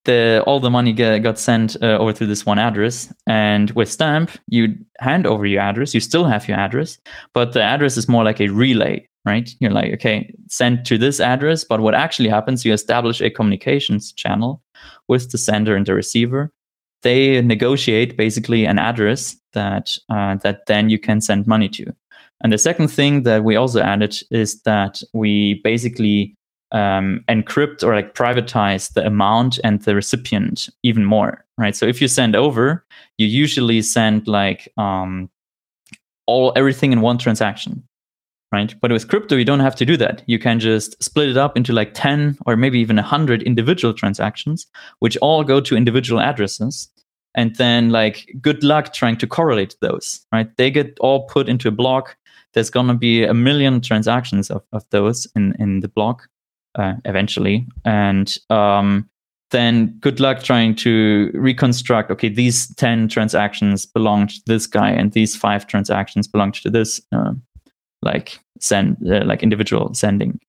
The 0.06 0.44
all 0.46 0.60
the 0.60 0.70
money 0.70 0.94
get, 0.94 1.20
got 1.20 1.40
sent 1.40 1.76
uh, 1.82 1.98
over 1.98 2.14
to 2.14 2.26
this 2.26 2.46
one 2.46 2.60
address, 2.60 3.14
and 3.28 3.72
with 3.72 3.92
stamp, 3.92 4.32
you 4.48 4.76
hand 5.00 5.26
over 5.26 5.46
your 5.46 5.62
address. 5.62 5.94
You 5.94 6.00
still 6.00 6.26
have 6.26 6.48
your 6.48 6.58
address, 6.58 7.00
but 7.34 7.54
the 7.54 7.62
address 7.62 7.98
is 7.98 8.08
more 8.08 8.24
like 8.24 8.40
a 8.40 8.50
relay 8.50 9.08
right? 9.26 9.50
You're 9.60 9.72
like, 9.72 9.92
okay, 9.94 10.34
send 10.48 10.86
to 10.86 10.98
this 10.98 11.20
address. 11.20 11.64
But 11.64 11.82
what 11.82 11.96
actually 11.96 12.30
happens, 12.30 12.64
you 12.64 12.72
establish 12.72 13.22
a 13.22 13.30
communications 13.30 14.14
channel 14.14 14.62
with 15.08 15.32
the 15.32 15.38
sender 15.38 15.76
and 15.76 15.86
the 15.86 15.96
receiver. 15.96 16.52
They 17.02 17.42
negotiate 17.42 18.18
basically 18.18 18.66
an 18.66 18.80
address 18.80 19.36
that 19.54 19.98
uh, 20.10 20.36
that 20.38 20.66
then 20.68 20.90
you 20.90 21.00
can 21.00 21.22
send 21.22 21.48
money 21.48 21.70
to. 21.70 21.94
And 22.42 22.52
the 22.52 22.58
second 22.58 22.90
thing 22.90 23.24
that 23.24 23.44
we 23.44 23.56
also 23.56 23.82
added 23.82 24.16
is 24.32 24.62
that 24.64 25.02
we 25.14 25.62
basically 25.64 26.35
um, 26.76 27.24
encrypt 27.30 27.84
or 27.84 27.96
like 27.96 28.14
privatize 28.14 28.94
the 28.94 29.06
amount 29.06 29.60
and 29.64 29.82
the 29.84 29.96
recipient 29.96 30.70
even 30.84 31.06
more, 31.06 31.46
right? 31.58 31.76
So 31.76 31.86
if 31.86 32.02
you 32.02 32.10
send 32.10 32.36
over, 32.36 32.86
you 33.18 33.28
usually 33.28 33.82
send 33.82 34.28
like 34.28 34.72
um, 34.78 35.30
all 36.28 36.52
everything 36.56 36.92
in 36.92 37.02
one 37.02 37.18
transaction 37.18 37.84
right? 38.52 38.76
But 38.80 38.92
with 38.92 39.10
crypto, 39.10 39.36
you 39.36 39.44
don't 39.44 39.60
have 39.60 39.76
to 39.76 39.86
do 39.86 39.98
that. 39.98 40.24
You 40.28 40.40
can 40.40 40.62
just 40.62 41.02
split 41.04 41.28
it 41.28 41.36
up 41.36 41.58
into 41.58 41.74
like 41.74 41.94
10 41.94 42.38
or 42.46 42.56
maybe 42.56 42.80
even 42.80 42.96
100 42.96 43.44
individual 43.44 43.94
transactions, 43.94 44.68
which 45.00 45.18
all 45.18 45.44
go 45.44 45.60
to 45.60 45.76
individual 45.76 46.22
addresses. 46.22 46.90
And 47.34 47.54
then, 47.58 47.90
like, 47.90 48.34
good 48.40 48.64
luck 48.64 48.94
trying 48.94 49.18
to 49.18 49.28
correlate 49.28 49.76
those, 49.82 50.26
right? 50.32 50.48
They 50.56 50.72
get 50.72 50.98
all 51.02 51.26
put 51.28 51.50
into 51.50 51.68
a 51.68 51.72
block. 51.72 52.16
There's 52.54 52.70
going 52.70 52.88
to 52.88 52.94
be 52.94 53.26
a 53.26 53.34
million 53.34 53.82
transactions 53.82 54.50
of, 54.50 54.64
of 54.72 54.86
those 54.92 55.28
in, 55.36 55.54
in 55.60 55.82
the 55.82 55.90
block 55.90 56.30
uh, 56.76 56.94
eventually. 57.06 57.68
And 57.84 58.36
um, 58.50 59.10
then 59.52 59.98
good 60.00 60.20
luck 60.20 60.44
trying 60.44 60.76
to 60.76 61.32
reconstruct 61.34 62.12
okay 62.12 62.30
these 62.30 62.74
10 62.76 63.08
transactions 63.08 63.86
belonged 63.86 64.30
to 64.30 64.42
this 64.48 64.68
guy 64.68 64.90
and 64.90 65.14
these 65.14 65.36
five 65.36 65.68
transactions 65.68 66.28
belonged 66.28 66.56
to 66.56 66.70
this 66.70 67.02
uh, 67.12 67.34
like 68.02 68.40
send 68.60 68.98
uh, 69.10 69.24
like 69.26 69.44
individual 69.44 69.94
sending. 69.94 70.40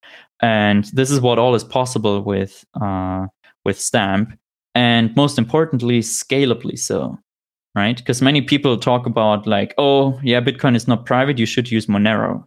And 0.40 0.84
this 0.92 1.10
is 1.10 1.20
what 1.20 1.38
all 1.38 1.54
is 1.54 1.64
possible 1.64 2.22
with 2.22 2.64
uh, 2.80 3.26
with 3.64 3.80
stamp 3.80 4.38
and 4.74 5.14
most 5.16 5.38
importantly 5.38 6.00
scalably 6.00 6.78
so 6.78 7.18
right? 7.74 7.98
Because 7.98 8.22
many 8.22 8.40
people 8.40 8.78
talk 8.78 9.06
about 9.06 9.46
like 9.46 9.74
oh 9.78 10.18
yeah 10.22 10.40
bitcoin 10.40 10.74
is 10.74 10.88
not 10.88 11.06
private 11.06 11.38
you 11.38 11.46
should 11.46 11.70
use 11.70 11.86
monero 11.86 12.44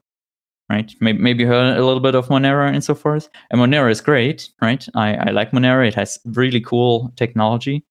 right? 0.69 0.93
Maybe, 0.99 1.19
maybe 1.19 1.43
you 1.43 1.47
heard 1.47 1.77
a 1.77 1.85
little 1.85 1.99
bit 1.99 2.15
of 2.15 2.27
monero 2.27 2.71
and 2.71 2.83
so 2.83 2.95
forth. 2.95 3.29
And 3.49 3.59
monero 3.59 3.89
is 3.89 4.01
great 4.01 4.49
right? 4.61 4.87
I, 4.95 5.15
I 5.15 5.31
like 5.31 5.51
monero. 5.51 5.87
It 5.87 5.95
has 5.95 6.19
really 6.25 6.61
cool 6.61 7.11
technology. 7.15 7.83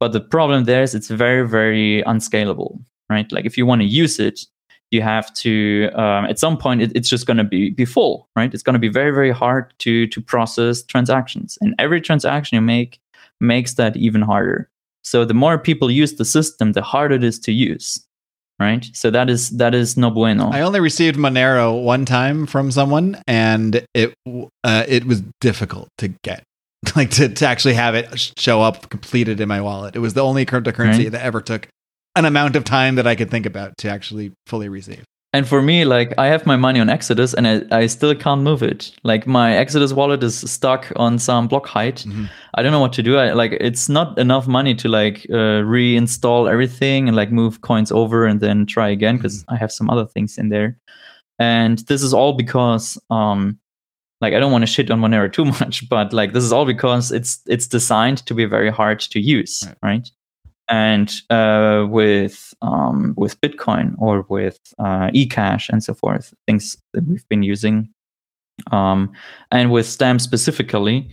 But 0.00 0.12
the 0.12 0.20
problem 0.20 0.64
there 0.64 0.82
is 0.82 0.94
it's 0.94 1.08
very 1.08 1.48
very 1.48 2.02
unscalable 2.02 2.80
right? 3.10 3.30
Like 3.32 3.44
if 3.44 3.56
you 3.56 3.66
want 3.66 3.82
to 3.82 3.86
use 3.86 4.18
it 4.18 4.40
you 4.90 5.02
have 5.02 5.32
to 5.34 5.88
um, 5.94 6.26
at 6.26 6.38
some 6.38 6.56
point 6.56 6.82
it, 6.82 6.92
it's 6.94 7.08
just 7.08 7.26
going 7.26 7.36
to 7.36 7.44
be, 7.44 7.70
be 7.70 7.84
full 7.84 8.28
right? 8.36 8.52
It's 8.52 8.62
going 8.62 8.74
to 8.74 8.80
be 8.80 8.88
very 8.88 9.10
very 9.10 9.30
hard 9.30 9.72
to 9.80 10.06
to 10.08 10.20
process 10.20 10.82
transactions. 10.82 11.58
And 11.60 11.74
every 11.78 12.00
transaction 12.00 12.56
you 12.56 12.60
make 12.60 13.00
makes 13.40 13.74
that 13.74 13.96
even 13.96 14.22
harder. 14.22 14.70
So 15.02 15.24
the 15.24 15.34
more 15.34 15.58
people 15.58 15.90
use 15.90 16.14
the 16.14 16.24
system 16.24 16.72
the 16.72 16.82
harder 16.82 17.16
it 17.16 17.24
is 17.24 17.38
to 17.40 17.52
use 17.52 18.04
right 18.58 18.86
so 18.92 19.10
that 19.10 19.28
is 19.28 19.50
that 19.50 19.74
is 19.74 19.96
no 19.96 20.10
bueno 20.10 20.50
i 20.50 20.60
only 20.60 20.80
received 20.80 21.16
monero 21.16 21.82
one 21.82 22.04
time 22.04 22.46
from 22.46 22.70
someone 22.70 23.20
and 23.26 23.84
it 23.94 24.14
uh, 24.64 24.84
it 24.86 25.04
was 25.04 25.22
difficult 25.40 25.88
to 25.98 26.08
get 26.22 26.44
like 26.96 27.10
to, 27.10 27.28
to 27.28 27.46
actually 27.46 27.74
have 27.74 27.94
it 27.94 28.32
show 28.38 28.62
up 28.62 28.88
completed 28.90 29.40
in 29.40 29.48
my 29.48 29.60
wallet 29.60 29.96
it 29.96 30.00
was 30.00 30.14
the 30.14 30.22
only 30.22 30.46
cryptocurrency 30.46 31.04
right. 31.04 31.12
that 31.12 31.22
ever 31.22 31.40
took 31.40 31.68
an 32.16 32.24
amount 32.24 32.56
of 32.56 32.64
time 32.64 32.94
that 32.94 33.06
I 33.06 33.14
could 33.14 33.30
think 33.30 33.46
about 33.46 33.76
to 33.78 33.90
actually 33.90 34.32
fully 34.46 34.68
receive. 34.68 35.04
And 35.34 35.48
for 35.48 35.60
me, 35.60 35.84
like 35.84 36.14
I 36.16 36.28
have 36.28 36.46
my 36.46 36.54
money 36.54 36.78
on 36.78 36.88
Exodus 36.88 37.34
and 37.34 37.48
I, 37.48 37.62
I 37.72 37.86
still 37.86 38.14
can't 38.14 38.42
move 38.42 38.62
it. 38.62 38.92
Like 39.02 39.26
my 39.26 39.56
Exodus 39.56 39.92
wallet 39.92 40.22
is 40.22 40.48
stuck 40.48 40.92
on 40.94 41.18
some 41.18 41.48
block 41.48 41.66
height. 41.66 42.04
Mm-hmm. 42.06 42.26
I 42.54 42.62
don't 42.62 42.70
know 42.70 42.78
what 42.78 42.92
to 42.92 43.02
do. 43.02 43.16
I 43.16 43.32
like 43.32 43.50
it's 43.60 43.88
not 43.88 44.16
enough 44.16 44.46
money 44.46 44.76
to 44.76 44.88
like 44.88 45.26
uh, 45.30 45.66
reinstall 45.66 46.48
everything 46.48 47.08
and 47.08 47.16
like 47.16 47.32
move 47.32 47.62
coins 47.62 47.90
over 47.90 48.26
and 48.26 48.38
then 48.38 48.64
try 48.64 48.88
again 48.88 49.16
because 49.16 49.42
mm-hmm. 49.42 49.54
I 49.54 49.56
have 49.56 49.72
some 49.72 49.90
other 49.90 50.06
things 50.06 50.38
in 50.38 50.50
there. 50.50 50.78
And 51.40 51.80
this 51.88 52.04
is 52.04 52.14
all 52.14 52.34
because 52.34 52.96
um 53.10 53.58
like 54.20 54.34
I 54.34 54.38
don't 54.38 54.52
want 54.52 54.62
to 54.62 54.66
shit 54.66 54.88
on 54.88 55.00
Monero 55.00 55.32
too 55.32 55.44
much, 55.60 55.88
but 55.88 56.12
like 56.12 56.32
this 56.32 56.44
is 56.44 56.52
all 56.52 56.64
because 56.64 57.10
it's 57.10 57.40
it's 57.46 57.66
designed 57.66 58.24
to 58.26 58.34
be 58.34 58.44
very 58.44 58.70
hard 58.70 59.00
to 59.00 59.18
use, 59.18 59.64
right? 59.66 59.76
right? 59.82 60.10
And 60.68 61.12
uh, 61.30 61.86
with 61.88 62.54
um, 62.62 63.14
with 63.16 63.40
Bitcoin 63.40 63.94
or 63.98 64.22
with 64.28 64.58
uh, 64.78 65.10
eCash 65.10 65.68
and 65.68 65.82
so 65.82 65.94
forth, 65.94 66.34
things 66.46 66.76
that 66.92 67.06
we've 67.06 67.28
been 67.28 67.42
using, 67.42 67.88
um, 68.70 69.12
and 69.50 69.70
with 69.70 69.86
Stamp 69.86 70.20
specifically, 70.20 71.08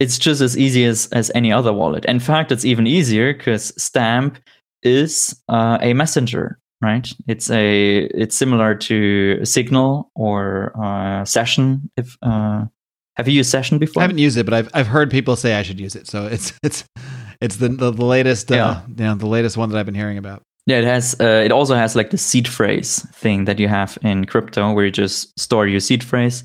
it's 0.00 0.18
just 0.18 0.40
as 0.40 0.56
easy 0.56 0.84
as 0.84 1.08
as 1.12 1.30
any 1.34 1.52
other 1.52 1.72
wallet. 1.72 2.04
In 2.04 2.20
fact, 2.20 2.52
it's 2.52 2.64
even 2.64 2.86
easier 2.86 3.32
because 3.32 3.72
Stamp 3.82 4.38
is 4.82 5.40
uh, 5.48 5.78
a 5.80 5.94
messenger, 5.94 6.58
right? 6.80 7.10
It's 7.26 7.50
a 7.50 8.04
it's 8.14 8.36
similar 8.36 8.74
to 8.74 9.44
Signal 9.44 10.10
or 10.14 10.72
uh, 10.80 11.24
Session. 11.24 11.90
If 11.96 12.16
uh, 12.22 12.64
have 13.16 13.28
you 13.28 13.34
used 13.34 13.50
Session 13.50 13.78
before? 13.78 14.02
I 14.02 14.04
haven't 14.04 14.18
used 14.18 14.36
it, 14.36 14.44
but 14.44 14.54
I've 14.54 14.70
I've 14.74 14.86
heard 14.86 15.10
people 15.10 15.36
say 15.36 15.54
I 15.54 15.62
should 15.62 15.80
use 15.80 15.96
it. 15.96 16.06
So 16.06 16.26
it's 16.26 16.52
it's 16.62 16.84
it's 17.44 17.56
the 17.56 17.68
the, 17.68 17.90
the 17.90 18.04
latest 18.04 18.50
uh, 18.50 18.54
yeah. 18.54 18.80
you 18.88 19.04
know 19.04 19.14
the 19.14 19.26
latest 19.26 19.56
one 19.56 19.68
that 19.68 19.78
I've 19.78 19.86
been 19.86 19.94
hearing 19.94 20.18
about. 20.18 20.42
Yeah, 20.66 20.78
it 20.78 20.84
has. 20.84 21.14
Uh, 21.20 21.42
it 21.44 21.52
also 21.52 21.74
has 21.74 21.94
like 21.94 22.10
the 22.10 22.18
seed 22.18 22.48
phrase 22.48 23.06
thing 23.12 23.44
that 23.44 23.58
you 23.58 23.68
have 23.68 23.98
in 24.02 24.24
crypto, 24.24 24.72
where 24.72 24.86
you 24.86 24.90
just 24.90 25.38
store 25.38 25.66
your 25.66 25.80
seed 25.80 26.02
phrase, 26.02 26.42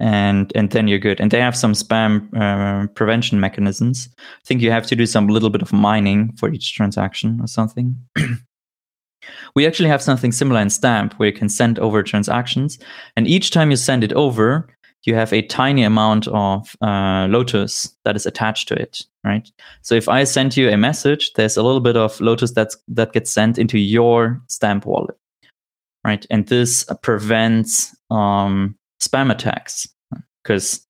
and 0.00 0.50
and 0.56 0.70
then 0.70 0.88
you're 0.88 0.98
good. 0.98 1.20
And 1.20 1.30
they 1.30 1.40
have 1.40 1.56
some 1.56 1.72
spam 1.72 2.28
uh, 2.34 2.88
prevention 2.94 3.38
mechanisms. 3.38 4.08
I 4.18 4.44
think 4.44 4.60
you 4.60 4.72
have 4.72 4.86
to 4.88 4.96
do 4.96 5.06
some 5.06 5.28
little 5.28 5.50
bit 5.50 5.62
of 5.62 5.72
mining 5.72 6.32
for 6.36 6.52
each 6.52 6.74
transaction 6.74 7.38
or 7.40 7.46
something. 7.46 7.96
we 9.54 9.66
actually 9.66 9.88
have 9.88 10.02
something 10.02 10.32
similar 10.32 10.60
in 10.60 10.70
Stamp, 10.70 11.14
where 11.14 11.28
you 11.28 11.34
can 11.34 11.48
send 11.48 11.78
over 11.78 12.02
transactions, 12.02 12.76
and 13.16 13.28
each 13.28 13.52
time 13.52 13.70
you 13.70 13.76
send 13.76 14.02
it 14.02 14.12
over, 14.14 14.68
you 15.04 15.14
have 15.14 15.32
a 15.32 15.42
tiny 15.42 15.82
amount 15.82 16.28
of 16.28 16.76
uh, 16.82 17.26
Lotus 17.30 17.94
that 18.04 18.16
is 18.16 18.26
attached 18.26 18.68
to 18.68 18.74
it, 18.74 19.04
right? 19.24 19.50
So 19.82 19.94
if 19.94 20.08
I 20.08 20.24
send 20.24 20.56
you 20.56 20.68
a 20.68 20.76
message, 20.76 21.32
there's 21.34 21.56
a 21.56 21.62
little 21.62 21.80
bit 21.80 21.96
of 21.96 22.20
Lotus 22.20 22.52
that's 22.52 22.76
that 22.88 23.12
gets 23.12 23.30
sent 23.30 23.58
into 23.58 23.78
your 23.78 24.40
stamp 24.48 24.84
wallet, 24.86 25.16
right? 26.04 26.26
And 26.30 26.46
this 26.46 26.84
prevents 27.02 27.96
um, 28.10 28.76
spam 29.00 29.30
attacks 29.30 29.88
because 30.42 30.86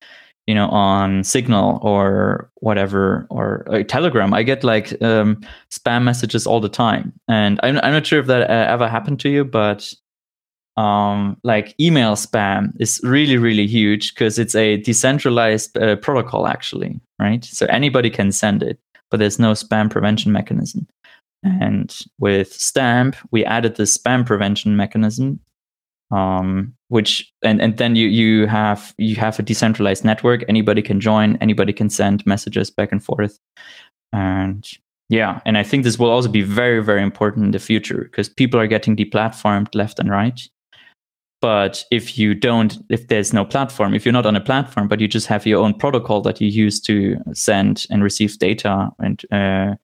you 0.47 0.55
know 0.55 0.69
on 0.71 1.23
Signal 1.23 1.79
or 1.83 2.51
whatever 2.57 3.29
or 3.31 3.65
uh, 3.73 3.85
Telegram, 3.85 4.35
I 4.35 4.43
get 4.43 4.65
like 4.65 5.01
um, 5.03 5.41
spam 5.71 6.03
messages 6.03 6.47
all 6.47 6.61
the 6.61 6.69
time, 6.69 7.13
and 7.29 7.61
I'm 7.63 7.79
I'm 7.79 7.93
not 7.93 8.07
sure 8.07 8.19
if 8.19 8.27
that 8.27 8.51
uh, 8.51 8.73
ever 8.73 8.89
happened 8.89 9.21
to 9.21 9.29
you, 9.29 9.45
but 9.45 9.93
um, 10.81 11.37
like 11.43 11.75
email 11.79 12.15
spam 12.15 12.73
is 12.81 13.01
really 13.03 13.37
really 13.37 13.67
huge 13.67 14.15
because 14.15 14.39
it's 14.39 14.55
a 14.55 14.79
decentralized 14.79 15.77
uh, 15.77 15.97
protocol 15.97 16.47
actually 16.47 16.99
right? 17.19 17.45
So 17.45 17.67
anybody 17.67 18.09
can 18.09 18.33
send 18.33 18.63
it 18.63 18.79
but 19.11 19.19
there's 19.19 19.39
no 19.39 19.53
spam 19.53 19.91
prevention 19.91 20.33
mechanism. 20.33 20.87
And 21.43 21.97
with 22.19 22.53
stamp 22.53 23.17
we 23.31 23.45
added 23.45 23.77
the 23.77 23.85
spam 23.85 24.25
prevention 24.25 24.77
mechanism 24.77 25.41
um, 26.11 26.75
which 26.89 27.31
and, 27.43 27.61
and 27.61 27.77
then 27.77 27.95
you 27.95 28.09
you 28.09 28.47
have 28.47 28.95
you 28.99 29.17
have 29.17 29.39
a 29.39 29.43
decentralized 29.43 30.05
network. 30.05 30.45
Anybody 30.49 30.83
can 30.83 31.01
join 31.01 31.37
anybody 31.37 31.73
can 31.73 31.91
send 31.91 32.27
messages 32.27 32.71
back 32.71 32.91
and 32.91 33.05
forth. 33.05 33.39
And 34.13 34.67
yeah 35.11 35.41
and 35.45 35.59
i 35.59 35.63
think 35.65 35.83
this 35.83 35.99
will 35.99 36.09
also 36.09 36.29
be 36.29 36.41
very 36.41 36.83
very 36.83 37.03
important 37.03 37.45
in 37.45 37.51
the 37.51 37.59
future 37.59 38.05
because 38.05 38.29
people 38.29 38.59
are 38.59 38.69
getting 38.69 38.97
deplatformed 38.97 39.75
left 39.75 39.99
and 39.99 40.09
right 40.09 40.49
but 41.41 41.85
if 41.91 42.19
you 42.19 42.35
don't, 42.35 42.79
if 42.91 43.09
there's 43.09 43.33
no 43.33 43.45
platform, 43.45 43.95
if 43.95 44.05
you're 44.05 44.13
not 44.13 44.27
on 44.27 44.37
a 44.37 44.41
platform, 44.41 44.89
but 44.89 45.01
you 45.01 45.09
just 45.09 45.27
have 45.27 45.47
your 45.47 45.63
own 45.63 45.75
protocol 45.75 46.21
that 46.23 46.41
you 46.41 46.49
use 46.49 46.81
to 46.81 47.17
send 47.33 47.87
and 47.91 48.03
receive 48.03 48.39
data 48.39 48.91
and 48.99 49.23
uh, 49.33 49.75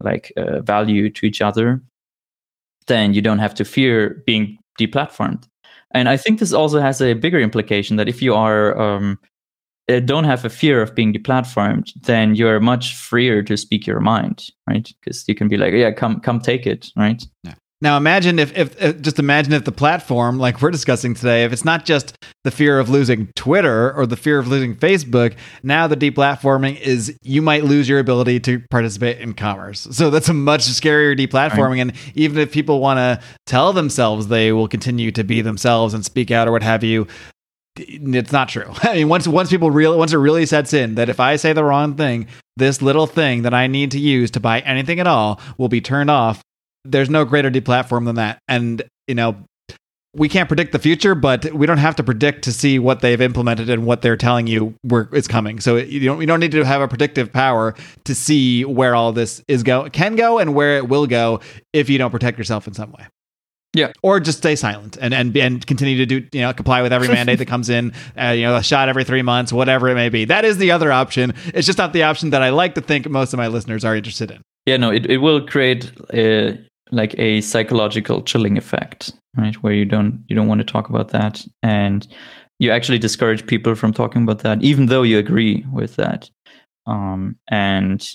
like 0.00 0.32
uh, 0.36 0.60
value 0.60 1.10
to 1.10 1.26
each 1.26 1.40
other, 1.40 1.82
then 2.86 3.14
you 3.14 3.22
don't 3.22 3.38
have 3.38 3.54
to 3.54 3.64
fear 3.64 4.22
being 4.26 4.58
deplatformed. 4.78 5.46
And 5.92 6.08
I 6.08 6.16
think 6.16 6.38
this 6.38 6.52
also 6.52 6.80
has 6.80 7.00
a 7.00 7.14
bigger 7.14 7.40
implication 7.40 7.96
that 7.96 8.08
if 8.08 8.22
you 8.22 8.34
are 8.34 8.78
um, 8.78 9.18
uh, 9.90 10.00
don't 10.00 10.24
have 10.24 10.44
a 10.44 10.50
fear 10.50 10.82
of 10.82 10.94
being 10.94 11.12
deplatformed, 11.12 11.92
then 12.02 12.34
you're 12.34 12.60
much 12.60 12.94
freer 12.94 13.42
to 13.42 13.56
speak 13.56 13.86
your 13.86 14.00
mind, 14.00 14.48
right? 14.68 14.92
Because 15.00 15.26
you 15.26 15.34
can 15.34 15.48
be 15.48 15.56
like, 15.56 15.72
yeah, 15.72 15.90
come 15.90 16.20
come 16.20 16.40
take 16.40 16.66
it, 16.66 16.90
right? 16.96 17.24
Yeah. 17.42 17.54
Now 17.82 17.96
imagine 17.96 18.38
if, 18.38 18.56
if, 18.56 18.80
if, 18.80 19.00
just 19.00 19.18
imagine 19.18 19.54
if 19.54 19.64
the 19.64 19.72
platform 19.72 20.38
like 20.38 20.60
we're 20.60 20.70
discussing 20.70 21.14
today, 21.14 21.44
if 21.44 21.52
it's 21.52 21.64
not 21.64 21.86
just 21.86 22.14
the 22.44 22.50
fear 22.50 22.78
of 22.78 22.90
losing 22.90 23.28
Twitter 23.36 23.92
or 23.94 24.06
the 24.06 24.16
fear 24.16 24.38
of 24.38 24.48
losing 24.48 24.76
Facebook, 24.76 25.34
now 25.62 25.86
the 25.86 25.96
deplatforming 25.96 26.78
is 26.78 27.16
you 27.22 27.40
might 27.40 27.64
lose 27.64 27.88
your 27.88 27.98
ability 27.98 28.38
to 28.40 28.60
participate 28.70 29.18
in 29.18 29.32
commerce. 29.32 29.88
So 29.92 30.10
that's 30.10 30.28
a 30.28 30.34
much 30.34 30.62
scarier 30.62 31.18
deplatforming. 31.18 31.58
Right. 31.58 31.80
And 31.80 31.92
even 32.14 32.38
if 32.38 32.52
people 32.52 32.80
want 32.80 32.98
to 32.98 33.20
tell 33.46 33.72
themselves 33.72 34.28
they 34.28 34.52
will 34.52 34.68
continue 34.68 35.10
to 35.12 35.24
be 35.24 35.40
themselves 35.40 35.94
and 35.94 36.04
speak 36.04 36.30
out 36.30 36.48
or 36.48 36.52
what 36.52 36.62
have 36.62 36.84
you, 36.84 37.06
it's 37.76 38.32
not 38.32 38.50
true. 38.50 38.70
I 38.82 38.94
mean, 38.94 39.08
once 39.08 39.26
once 39.26 39.48
people 39.48 39.70
real 39.70 39.96
once 39.96 40.12
it 40.12 40.18
really 40.18 40.44
sets 40.44 40.74
in 40.74 40.96
that 40.96 41.08
if 41.08 41.18
I 41.18 41.36
say 41.36 41.54
the 41.54 41.64
wrong 41.64 41.94
thing, 41.94 42.26
this 42.58 42.82
little 42.82 43.06
thing 43.06 43.42
that 43.42 43.54
I 43.54 43.68
need 43.68 43.92
to 43.92 43.98
use 43.98 44.30
to 44.32 44.40
buy 44.40 44.60
anything 44.60 45.00
at 45.00 45.06
all 45.06 45.40
will 45.56 45.68
be 45.68 45.80
turned 45.80 46.10
off 46.10 46.42
there's 46.84 47.10
no 47.10 47.24
greater 47.24 47.50
deplatform 47.50 48.04
than 48.06 48.16
that. 48.16 48.38
And, 48.48 48.82
you 49.06 49.14
know, 49.14 49.36
we 50.14 50.28
can't 50.28 50.48
predict 50.48 50.72
the 50.72 50.78
future, 50.78 51.14
but 51.14 51.52
we 51.52 51.66
don't 51.66 51.78
have 51.78 51.94
to 51.96 52.02
predict 52.02 52.42
to 52.44 52.52
see 52.52 52.78
what 52.78 53.00
they've 53.00 53.20
implemented 53.20 53.70
and 53.70 53.86
what 53.86 54.02
they're 54.02 54.16
telling 54.16 54.46
you 54.46 54.74
is 55.12 55.28
coming. 55.28 55.60
So 55.60 55.76
you 55.76 56.00
don't, 56.00 56.20
you 56.20 56.26
don't 56.26 56.40
need 56.40 56.50
to 56.52 56.64
have 56.64 56.80
a 56.80 56.88
predictive 56.88 57.32
power 57.32 57.74
to 58.04 58.14
see 58.14 58.64
where 58.64 58.94
all 58.94 59.12
this 59.12 59.42
is 59.46 59.62
go 59.62 59.88
can 59.90 60.16
go 60.16 60.38
and 60.38 60.54
where 60.54 60.78
it 60.78 60.88
will 60.88 61.06
go 61.06 61.40
if 61.72 61.88
you 61.88 61.98
don't 61.98 62.10
protect 62.10 62.38
yourself 62.38 62.66
in 62.66 62.74
some 62.74 62.90
way. 62.92 63.06
Yeah, 63.72 63.92
or 64.02 64.18
just 64.18 64.38
stay 64.38 64.56
silent 64.56 64.98
and 65.00 65.14
and 65.14 65.36
and 65.36 65.64
continue 65.64 65.98
to 65.98 66.06
do 66.06 66.26
you 66.32 66.40
know 66.40 66.52
comply 66.52 66.82
with 66.82 66.92
every 66.92 67.06
mandate 67.16 67.38
that 67.38 67.46
comes 67.46 67.70
in. 67.70 67.92
Uh, 68.20 68.30
you 68.30 68.42
know, 68.42 68.56
a 68.56 68.64
shot 68.64 68.88
every 68.88 69.04
three 69.04 69.22
months, 69.22 69.52
whatever 69.52 69.88
it 69.88 69.94
may 69.94 70.08
be. 70.08 70.24
That 70.24 70.44
is 70.44 70.58
the 70.58 70.72
other 70.72 70.90
option. 70.90 71.34
It's 71.54 71.66
just 71.66 71.78
not 71.78 71.92
the 71.92 72.02
option 72.02 72.30
that 72.30 72.42
I 72.42 72.50
like 72.50 72.74
to 72.74 72.80
think 72.80 73.08
most 73.08 73.32
of 73.32 73.36
my 73.36 73.46
listeners 73.46 73.84
are 73.84 73.94
interested 73.94 74.32
in. 74.32 74.42
Yeah, 74.66 74.76
no, 74.76 74.90
it, 74.90 75.06
it 75.06 75.18
will 75.18 75.46
create 75.46 75.92
a 76.12 76.58
like 76.90 77.14
a 77.18 77.40
psychological 77.40 78.22
chilling 78.22 78.58
effect, 78.58 79.12
right? 79.36 79.54
Where 79.56 79.72
you 79.72 79.84
don't 79.84 80.24
you 80.28 80.36
don't 80.36 80.48
want 80.48 80.60
to 80.60 80.72
talk 80.72 80.88
about 80.88 81.08
that, 81.10 81.44
and 81.62 82.06
you 82.58 82.70
actually 82.70 82.98
discourage 82.98 83.46
people 83.46 83.74
from 83.74 83.92
talking 83.92 84.22
about 84.22 84.40
that, 84.40 84.62
even 84.62 84.86
though 84.86 85.02
you 85.02 85.18
agree 85.18 85.64
with 85.72 85.96
that. 85.96 86.30
Um, 86.86 87.36
and 87.48 88.08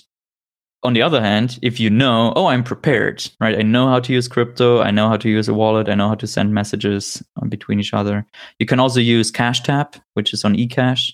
on 0.82 0.92
the 0.92 1.02
other 1.02 1.20
hand, 1.20 1.58
if 1.62 1.80
you 1.80 1.90
know, 1.90 2.32
oh, 2.36 2.46
I'm 2.46 2.62
prepared, 2.62 3.28
right? 3.40 3.58
I 3.58 3.62
know 3.62 3.88
how 3.88 3.98
to 3.98 4.12
use 4.12 4.28
crypto. 4.28 4.80
I 4.82 4.92
know 4.92 5.08
how 5.08 5.16
to 5.16 5.28
use 5.28 5.48
a 5.48 5.54
wallet. 5.54 5.88
I 5.88 5.94
know 5.94 6.08
how 6.08 6.14
to 6.14 6.26
send 6.26 6.54
messages 6.54 7.22
uh, 7.42 7.46
between 7.46 7.80
each 7.80 7.92
other. 7.92 8.24
You 8.60 8.66
can 8.66 8.78
also 8.78 9.00
use 9.00 9.32
CashTab, 9.32 10.00
which 10.14 10.32
is 10.32 10.44
on 10.44 10.54
eCash 10.54 11.12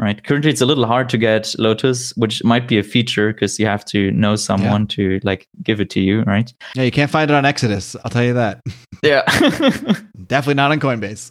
right? 0.00 0.22
Currently, 0.24 0.50
it's 0.50 0.60
a 0.60 0.66
little 0.66 0.86
hard 0.86 1.08
to 1.10 1.18
get 1.18 1.54
Lotus, 1.58 2.12
which 2.16 2.42
might 2.44 2.66
be 2.66 2.78
a 2.78 2.82
feature 2.82 3.32
because 3.32 3.58
you 3.58 3.66
have 3.66 3.84
to 3.86 4.10
know 4.12 4.36
someone 4.36 4.82
yeah. 4.82 4.96
to 4.96 5.20
like 5.22 5.46
give 5.62 5.80
it 5.80 5.90
to 5.90 6.00
you, 6.00 6.22
right? 6.22 6.52
Yeah, 6.74 6.82
you 6.82 6.90
can't 6.90 7.10
find 7.10 7.30
it 7.30 7.34
on 7.34 7.44
Exodus. 7.44 7.96
I'll 8.04 8.10
tell 8.10 8.24
you 8.24 8.34
that. 8.34 8.60
Yeah, 9.02 9.20
definitely 10.28 10.54
not 10.54 10.72
on 10.72 10.80
Coinbase. 10.80 11.28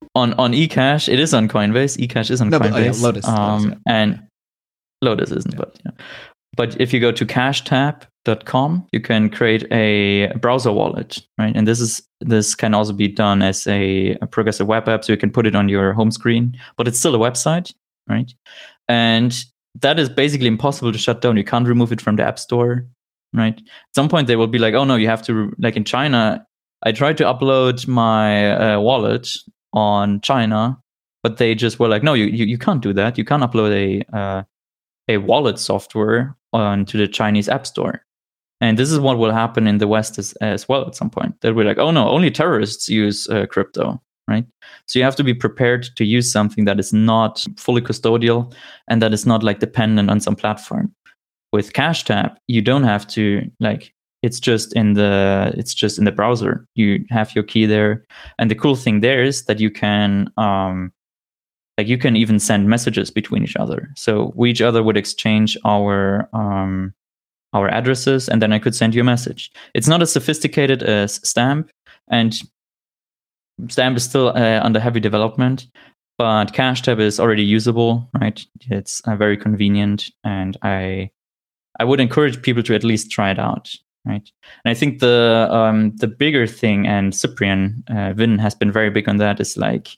on 0.16 0.32
on 0.34 0.54
eCash, 0.54 1.08
it 1.08 1.20
is 1.20 1.32
on 1.32 1.46
Coinbase. 1.46 2.04
eCash 2.04 2.32
is 2.32 2.40
on 2.40 2.48
no, 2.48 2.58
Coinbase. 2.58 2.70
But, 2.72 2.74
oh, 2.74 2.80
yeah, 2.80 2.92
Lotus, 2.98 3.28
um, 3.28 3.62
Lotus, 3.62 3.78
yeah. 3.86 3.94
and 3.94 4.22
Lotus 5.02 5.30
isn't, 5.30 5.56
but 5.56 5.78
yeah. 5.84 5.92
But 6.56 6.80
if 6.80 6.92
you 6.92 6.98
go 6.98 7.12
to 7.12 7.24
cashtab.com, 7.24 8.88
you 8.90 9.00
can 9.00 9.30
create 9.30 9.70
a 9.70 10.32
browser 10.38 10.72
wallet, 10.72 11.24
right? 11.38 11.54
And 11.54 11.68
this 11.68 11.80
is 11.80 12.02
this 12.22 12.56
can 12.56 12.74
also 12.74 12.92
be 12.92 13.06
done 13.06 13.40
as 13.40 13.68
a, 13.68 14.16
a 14.20 14.26
progressive 14.26 14.66
web 14.66 14.88
app, 14.88 15.04
so 15.04 15.12
you 15.12 15.18
can 15.18 15.30
put 15.30 15.46
it 15.46 15.54
on 15.54 15.68
your 15.68 15.92
home 15.92 16.10
screen, 16.10 16.58
but 16.76 16.88
it's 16.88 16.98
still 16.98 17.14
a 17.14 17.18
website 17.18 17.72
right? 18.08 18.32
And 18.88 19.36
that 19.80 19.98
is 19.98 20.08
basically 20.08 20.46
impossible 20.46 20.92
to 20.92 20.98
shut 20.98 21.20
down. 21.20 21.36
You 21.36 21.44
can't 21.44 21.68
remove 21.68 21.92
it 21.92 22.00
from 22.00 22.16
the 22.16 22.24
app 22.24 22.38
store, 22.38 22.86
right? 23.32 23.56
At 23.56 23.94
some 23.94 24.08
point, 24.08 24.26
they 24.26 24.36
will 24.36 24.46
be 24.46 24.58
like, 24.58 24.74
oh 24.74 24.84
no, 24.84 24.96
you 24.96 25.08
have 25.08 25.22
to, 25.22 25.52
like 25.58 25.76
in 25.76 25.84
China, 25.84 26.46
I 26.82 26.92
tried 26.92 27.18
to 27.18 27.24
upload 27.24 27.86
my 27.86 28.74
uh, 28.74 28.80
wallet 28.80 29.28
on 29.72 30.20
China, 30.20 30.78
but 31.22 31.38
they 31.38 31.54
just 31.54 31.78
were 31.78 31.88
like, 31.88 32.02
no, 32.02 32.14
you, 32.14 32.26
you, 32.26 32.46
you 32.46 32.58
can't 32.58 32.82
do 32.82 32.92
that. 32.92 33.18
You 33.18 33.24
can't 33.24 33.42
upload 33.42 33.72
a, 33.72 34.16
uh, 34.16 34.42
a 35.08 35.18
wallet 35.18 35.58
software 35.58 36.36
onto 36.52 36.98
the 36.98 37.08
Chinese 37.08 37.48
app 37.48 37.66
store. 37.66 38.02
And 38.60 38.78
this 38.78 38.90
is 38.90 38.98
what 38.98 39.18
will 39.18 39.32
happen 39.32 39.66
in 39.66 39.78
the 39.78 39.88
West 39.88 40.18
as, 40.18 40.32
as 40.34 40.66
well 40.66 40.86
at 40.86 40.94
some 40.94 41.10
point. 41.10 41.40
They'll 41.40 41.52
be 41.52 41.64
like, 41.64 41.78
oh 41.78 41.90
no, 41.90 42.08
only 42.08 42.30
terrorists 42.30 42.88
use 42.88 43.28
uh, 43.28 43.44
crypto 43.46 44.00
right? 44.28 44.44
So 44.86 44.98
you 44.98 45.04
have 45.04 45.16
to 45.16 45.24
be 45.24 45.34
prepared 45.34 45.88
to 45.96 46.04
use 46.04 46.30
something 46.30 46.64
that 46.64 46.78
is 46.78 46.92
not 46.92 47.44
fully 47.56 47.82
custodial 47.82 48.54
and 48.88 49.02
that 49.02 49.12
is 49.12 49.26
not 49.26 49.42
like 49.42 49.58
dependent 49.58 50.10
on 50.10 50.20
some 50.20 50.36
platform. 50.36 50.94
With 51.52 51.72
Cash 51.72 52.04
Tab, 52.04 52.32
you 52.46 52.62
don't 52.62 52.84
have 52.84 53.06
to 53.08 53.50
like 53.60 53.92
it's 54.22 54.40
just 54.40 54.74
in 54.74 54.94
the 54.94 55.52
it's 55.56 55.74
just 55.74 55.98
in 55.98 56.04
the 56.04 56.12
browser. 56.12 56.66
You 56.74 57.04
have 57.10 57.34
your 57.34 57.44
key 57.44 57.66
there, 57.66 58.04
and 58.38 58.50
the 58.50 58.54
cool 58.54 58.74
thing 58.74 59.00
there 59.00 59.22
is 59.22 59.44
that 59.44 59.60
you 59.60 59.70
can 59.70 60.30
um, 60.36 60.92
like 61.78 61.86
you 61.86 61.98
can 61.98 62.16
even 62.16 62.38
send 62.38 62.68
messages 62.68 63.10
between 63.10 63.44
each 63.44 63.56
other. 63.56 63.90
So 63.96 64.32
we 64.34 64.50
each 64.50 64.62
other 64.62 64.82
would 64.82 64.96
exchange 64.96 65.56
our 65.64 66.28
um, 66.32 66.92
our 67.52 67.68
addresses, 67.68 68.28
and 68.28 68.42
then 68.42 68.52
I 68.52 68.58
could 68.58 68.74
send 68.74 68.94
you 68.94 69.02
a 69.02 69.04
message. 69.04 69.52
It's 69.74 69.88
not 69.88 70.02
as 70.02 70.12
sophisticated 70.12 70.82
as 70.82 71.20
Stamp, 71.26 71.70
and 72.08 72.40
Stamp 73.68 73.96
is 73.96 74.04
still 74.04 74.28
uh, 74.28 74.60
under 74.62 74.80
heavy 74.80 75.00
development, 75.00 75.66
but 76.18 76.52
CashTab 76.52 77.00
is 77.00 77.18
already 77.20 77.44
usable, 77.44 78.08
right? 78.20 78.44
It's 78.70 79.00
uh, 79.00 79.16
very 79.16 79.36
convenient, 79.36 80.10
and 80.24 80.56
I 80.62 81.10
I 81.78 81.84
would 81.84 82.00
encourage 82.00 82.42
people 82.42 82.62
to 82.64 82.74
at 82.74 82.84
least 82.84 83.10
try 83.10 83.30
it 83.30 83.38
out, 83.38 83.72
right? 84.04 84.30
And 84.64 84.70
I 84.70 84.74
think 84.74 85.00
the 85.00 85.48
um, 85.50 85.94
the 85.96 86.06
bigger 86.06 86.46
thing, 86.46 86.86
and 86.86 87.14
Cyprian 87.14 87.82
uh, 87.88 88.12
Vin 88.12 88.38
has 88.38 88.54
been 88.54 88.72
very 88.72 88.90
big 88.90 89.08
on 89.08 89.16
that, 89.18 89.40
is 89.40 89.56
like 89.56 89.88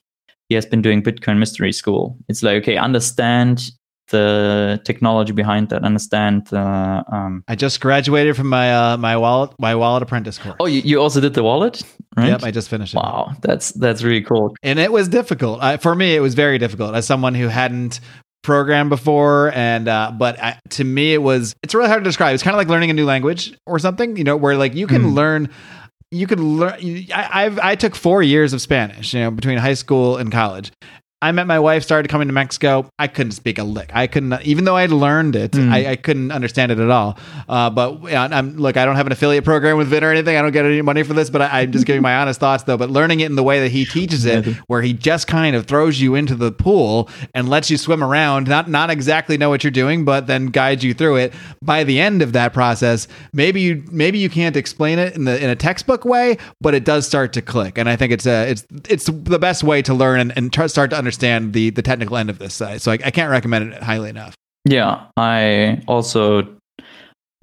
he 0.49 0.55
has 0.55 0.67
been 0.67 0.83
doing 0.83 1.03
Bitcoin 1.03 1.39
Mystery 1.39 1.73
School. 1.73 2.17
It's 2.29 2.43
like 2.43 2.63
okay, 2.63 2.77
understand 2.77 3.71
the 4.11 4.81
technology 4.85 5.33
behind 5.33 5.69
that, 5.71 5.85
understand 5.85 6.47
the. 6.49 7.05
Um, 7.13 7.45
I 7.49 7.55
just 7.55 7.81
graduated 7.81 8.37
from 8.37 8.49
my 8.49 8.73
uh, 8.93 8.97
my 8.97 9.17
wallet 9.17 9.51
my 9.59 9.75
wallet 9.75 10.03
apprentice 10.03 10.39
course. 10.39 10.57
oh, 10.61 10.67
you, 10.67 10.81
you 10.83 11.01
also 11.01 11.21
did 11.21 11.35
the 11.35 11.43
wallet, 11.43 11.83
right? 12.17 12.29
Yep, 12.29 12.43
I 12.45 12.51
just 12.51 12.69
finished 12.69 12.95
it. 12.95 12.97
wow, 12.99 13.33
that's 13.43 13.73
that's 13.73 14.03
really 14.03 14.23
cool. 14.23 14.55
and 14.63 14.79
it 14.79 14.93
was 14.93 15.09
difficult 15.09 15.61
uh, 15.63 15.77
for 15.79 15.95
me. 15.95 16.15
It 16.17 16.21
was 16.21 16.35
very 16.35 16.59
difficult 16.59 16.95
as 16.95 17.07
someone 17.07 17.35
who 17.35 17.49
hadn't 17.49 18.01
programmed 18.43 18.89
before, 18.91 19.53
and 19.55 19.89
uh, 19.89 20.13
but 20.17 20.39
I, 20.43 20.59
to 20.71 20.85
me, 20.85 21.13
it 21.15 21.23
was 21.23 21.55
it's 21.63 21.75
really 21.75 21.89
hard 21.89 22.03
to 22.05 22.09
describe. 22.09 22.35
It's 22.35 22.43
kind 22.43 22.55
of 22.55 22.59
like 22.59 22.69
learning 22.69 22.91
a 22.91 22.95
new 22.95 23.05
language 23.07 23.53
or 23.67 23.79
something, 23.79 24.17
you 24.17 24.25
know, 24.25 24.37
where 24.37 24.57
like 24.57 24.75
you 24.75 24.87
can 24.87 25.03
Hmm. 25.03 25.15
learn. 25.15 25.49
You 26.11 26.27
could 26.27 26.41
learn. 26.41 26.79
I, 27.15 27.45
I've 27.45 27.59
I 27.59 27.75
took 27.75 27.95
four 27.95 28.23
years 28.23 28.55
of 28.55 28.63
Spanish, 28.63 29.13
you 29.13 29.21
know, 29.21 29.31
between 29.31 29.59
high 29.59 29.75
school 29.75 30.17
and 30.17 30.33
college. 30.33 30.73
I 31.21 31.33
met 31.33 31.49
my 31.49 31.59
wife, 31.59 31.83
started 31.83 32.09
coming 32.09 32.29
to 32.29 32.33
Mexico. 32.35 32.89
I 32.99 33.09
couldn't 33.09 33.33
speak 33.33 33.59
a 33.59 33.65
lick. 33.65 33.91
I 33.93 34.07
couldn't, 34.07 34.41
even 34.43 34.65
though 34.65 34.77
I'd 34.77 34.91
learned 34.93 35.35
it, 35.35 35.53
Mm. 35.59 35.73
I, 35.73 35.93
I 35.93 35.97
couldn't 35.97 36.31
understand 36.31 36.71
it 36.71 36.79
at 36.79 36.91
all. 36.91 37.19
Uh, 37.49 37.71
but 37.71 38.05
I'm 38.15 38.57
look, 38.57 38.77
I 38.77 38.85
don't 38.85 38.95
have 38.95 39.07
an 39.07 39.13
affiliate 39.13 39.45
program 39.45 39.77
with 39.77 39.89
Vin 39.89 40.05
or 40.05 40.13
anything. 40.13 40.37
I 40.37 40.43
don't 40.43 40.53
get 40.53 40.65
any 40.65 40.81
money 40.83 41.03
for 41.03 41.15
this, 41.15 41.31
but 41.31 41.43
I, 41.43 41.63
I'm 41.63 41.73
just 41.73 41.87
giving 41.87 42.03
my 42.03 42.15
honest 42.21 42.39
thoughts 42.39 42.63
though. 42.65 42.77
But 42.77 42.91
learning 42.91 43.21
it 43.21 43.27
in 43.27 43.35
the 43.35 43.43
way 43.43 43.61
that 43.61 43.71
he 43.71 43.85
teaches 43.85 44.25
it, 44.25 44.47
where 44.69 44.83
he 44.83 44.93
just 44.93 45.27
kind 45.27 45.57
of 45.57 45.67
throws 45.67 46.01
you 46.01 46.15
into 46.15 46.37
the 46.37 46.53
pool 46.53 47.09
and 47.35 47.49
lets 47.49 47.71
you 47.71 47.77
swim 47.79 48.05
around, 48.05 48.47
not 48.47 48.69
not 48.71 48.91
exactly 48.91 49.37
know 49.37 49.49
what 49.49 49.65
you're 49.65 49.71
doing, 49.73 50.05
but 50.05 50.29
then 50.29 50.47
guides 50.47 50.85
you 50.85 50.95
through 50.95 51.17
it. 51.17 51.33
By 51.63 51.83
the 51.83 51.99
end 51.99 52.23
of 52.23 52.33
that 52.35 52.53
process, 52.53 53.09
maybe 53.33 53.61
you 53.61 53.83
maybe 53.91 54.19
you 54.19 54.29
can't 54.31 54.57
explain 54.57 55.01
it 55.01 55.17
in 55.17 55.25
the 55.25 55.43
in 55.43 55.51
a 55.51 55.57
textbook 55.57 56.05
way, 56.05 56.37
but 56.61 56.75
it 56.75 56.85
does 56.85 57.07
start 57.07 57.33
to 57.33 57.43
click. 57.43 57.79
And 57.79 57.89
I 57.89 57.97
think 57.97 58.13
it's 58.13 58.27
a 58.27 58.51
it's 58.51 58.65
it's 58.89 59.07
the 59.07 59.39
best 59.41 59.65
way 59.65 59.83
to 59.83 59.95
learn 59.95 60.21
and, 60.21 60.33
and 60.37 60.71
start 60.71 60.91
to 60.91 60.97
understand 60.97 61.08
the 61.17 61.71
the 61.71 61.83
technical 61.83 62.17
end 62.17 62.31
of 62.31 62.39
this 62.39 62.55
side. 62.55 62.83
So 62.83 62.93
I, 62.93 62.99
I 63.05 63.11
can't 63.11 63.31
recommend 63.31 63.73
it 63.73 63.83
highly 63.83 64.11
enough. 64.11 64.35
Yeah, 64.65 65.07
I 65.17 65.83
also 65.89 66.47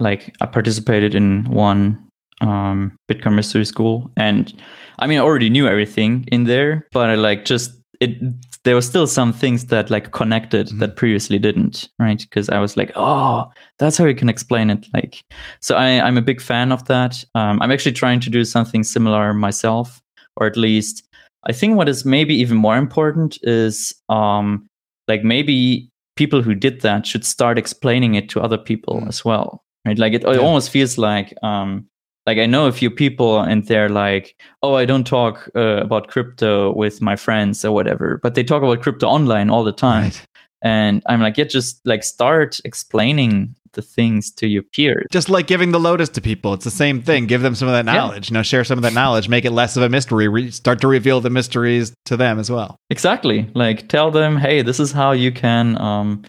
like 0.00 0.34
I 0.40 0.46
participated 0.46 1.14
in 1.14 1.44
one 1.44 2.02
um 2.42 2.94
Bitcoin 3.10 3.34
mystery 3.34 3.64
school 3.64 4.10
and 4.16 4.52
I 4.98 5.06
mean 5.06 5.18
I 5.18 5.22
already 5.22 5.48
knew 5.50 5.66
everything 5.66 6.26
in 6.30 6.44
there, 6.44 6.86
but 6.92 7.08
I 7.10 7.14
like 7.14 7.44
just 7.46 7.72
it 8.00 8.18
there 8.64 8.74
were 8.74 8.82
still 8.82 9.06
some 9.06 9.32
things 9.32 9.66
that 9.66 9.90
like 9.90 10.10
connected 10.12 10.66
Mhm. 10.68 10.80
that 10.80 10.96
previously 10.96 11.38
didn't, 11.38 11.88
right? 11.98 12.18
Because 12.18 12.50
I 12.50 12.58
was 12.58 12.76
like, 12.76 12.90
oh, 12.96 13.50
that's 13.78 13.96
how 13.96 14.04
you 14.04 14.14
can 14.14 14.28
explain 14.28 14.68
it. 14.70 14.86
Like 14.92 15.22
so 15.62 15.76
I, 15.76 16.00
I'm 16.06 16.18
a 16.18 16.22
big 16.22 16.40
fan 16.42 16.72
of 16.72 16.84
that. 16.86 17.24
Um 17.34 17.60
I'm 17.62 17.72
actually 17.72 17.92
trying 17.92 18.20
to 18.20 18.30
do 18.30 18.44
something 18.44 18.84
similar 18.84 19.32
myself, 19.32 20.02
or 20.36 20.46
at 20.46 20.58
least 20.58 21.05
I 21.48 21.52
think 21.52 21.76
what 21.76 21.88
is 21.88 22.04
maybe 22.04 22.34
even 22.34 22.56
more 22.56 22.76
important 22.76 23.38
is 23.42 23.94
um 24.08 24.66
like 25.08 25.22
maybe 25.24 25.88
people 26.16 26.42
who 26.42 26.54
did 26.54 26.80
that 26.80 27.06
should 27.06 27.24
start 27.24 27.58
explaining 27.58 28.14
it 28.14 28.28
to 28.30 28.40
other 28.40 28.58
people 28.58 29.00
Mm. 29.00 29.08
as 29.08 29.24
well 29.24 29.62
right 29.86 29.98
like 29.98 30.12
it, 30.14 30.24
it 30.24 30.34
Yeah. 30.34 30.40
almost 30.46 30.70
feels 30.70 30.98
like 30.98 31.32
um 31.42 31.86
like 32.26 32.38
i 32.38 32.46
know 32.46 32.66
a 32.66 32.72
few 32.72 32.90
people 32.90 33.40
and 33.40 33.66
they're 33.68 33.88
like 34.06 34.34
oh 34.62 34.74
i 34.74 34.84
don't 34.86 35.06
talk 35.06 35.48
uh, 35.54 35.80
about 35.86 36.08
crypto 36.08 36.72
with 36.74 37.00
my 37.00 37.16
friends 37.16 37.64
or 37.64 37.72
whatever 37.72 38.18
but 38.22 38.34
they 38.34 38.42
talk 38.44 38.62
about 38.62 38.82
crypto 38.82 39.06
online 39.06 39.50
all 39.50 39.62
the 39.64 39.72
time 39.72 40.04
Right. 40.04 40.26
and 40.62 41.02
i'm 41.06 41.20
like 41.20 41.36
yeah 41.38 41.44
just 41.44 41.80
like 41.84 42.02
start 42.02 42.58
explaining 42.64 43.54
the 43.76 43.82
things 43.82 44.32
to 44.32 44.48
your 44.48 44.64
peers 44.74 45.06
Just 45.12 45.28
like 45.30 45.46
giving 45.46 45.70
the 45.70 45.78
lotus 45.78 46.08
to 46.10 46.20
people, 46.20 46.52
it's 46.54 46.64
the 46.64 46.70
same 46.72 47.00
thing. 47.00 47.26
Give 47.26 47.42
them 47.42 47.54
some 47.54 47.68
of 47.68 47.72
that 47.72 47.86
Yeah. 47.86 47.98
knowledge. 48.00 48.28
You 48.30 48.34
know, 48.34 48.42
share 48.42 48.64
some 48.64 48.78
of 48.78 48.82
that 48.82 48.92
knowledge. 48.94 49.28
Make 49.28 49.44
it 49.44 49.52
less 49.52 49.76
of 49.76 49.84
a 49.84 49.88
mystery. 49.88 50.26
Re- 50.26 50.50
start 50.50 50.80
to 50.80 50.88
reveal 50.88 51.20
the 51.20 51.30
mysteries 51.30 51.94
to 52.06 52.16
them 52.16 52.38
as 52.40 52.50
well. 52.50 52.76
Exactly. 52.90 53.48
Like 53.54 53.88
tell 53.88 54.10
them, 54.10 54.36
hey, 54.36 54.62
this 54.62 54.80
is 54.80 54.90
how 54.90 55.12
you 55.12 55.30
can 55.30 55.80
um 55.80 56.22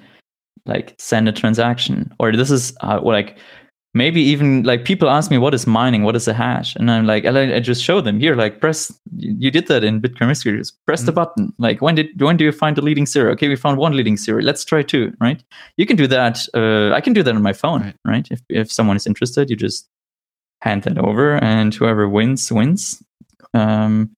like 0.68 0.94
send 1.00 1.28
a 1.28 1.32
transaction. 1.32 2.14
Or 2.20 2.36
this 2.36 2.52
is 2.52 2.74
uh, 2.82 3.00
like 3.02 3.38
maybe 3.98 4.22
even 4.22 4.64
like 4.64 4.86
people 4.86 5.10
ask 5.10 5.30
me 5.32 5.38
what 5.38 5.54
is 5.54 5.66
mining, 5.68 6.04
what 6.04 6.16
is 6.16 6.28
a 6.28 6.34
hash? 6.34 6.76
And 6.76 6.90
I'm 6.90 7.06
like, 7.06 7.26
I, 7.26 7.56
I 7.56 7.60
just 7.60 7.84
show 7.84 8.00
them 8.02 8.20
here, 8.20 8.36
like 8.36 8.62
press 8.62 8.92
you 9.18 9.52
did 9.52 9.68
that 9.68 9.84
in 9.84 10.02
Bitcoin. 10.02 10.30
Just 10.58 10.86
press 10.86 11.04
the 11.04 11.12
button. 11.12 11.54
Like 11.58 11.82
when 11.82 11.96
did 11.96 12.22
when 12.22 12.38
do 12.38 12.44
you 12.46 12.52
find 12.52 12.76
the 12.76 12.82
leading 12.82 13.06
zero? 13.06 13.32
Okay, 13.34 13.48
we 13.50 13.56
found 13.56 13.78
one 13.78 13.96
leading 13.96 14.18
zero. 14.18 14.42
Let's 14.42 14.64
try 14.64 14.84
two, 14.84 15.14
right? 15.20 15.44
You 15.78 15.86
can 15.86 15.98
do 15.98 16.08
that. 16.08 16.48
Uh, 16.54 16.94
I 16.96 17.02
can 17.02 17.14
do 17.14 17.24
that 17.24 17.36
on 17.36 17.42
my 17.42 17.54
phone, 17.54 17.82
Right. 17.82 17.96
right? 18.06 18.28
If 18.32 18.42
if 18.50 18.72
someone 18.72 18.96
is 18.98 19.08
interested, 19.08 19.50
you 19.50 19.56
just 19.56 19.90
hand 20.62 20.84
that 20.84 20.98
over 20.98 21.36
and 21.44 21.74
whoever 21.74 22.08
wins 22.08 22.52
wins. 22.52 23.04
Um 23.54 24.12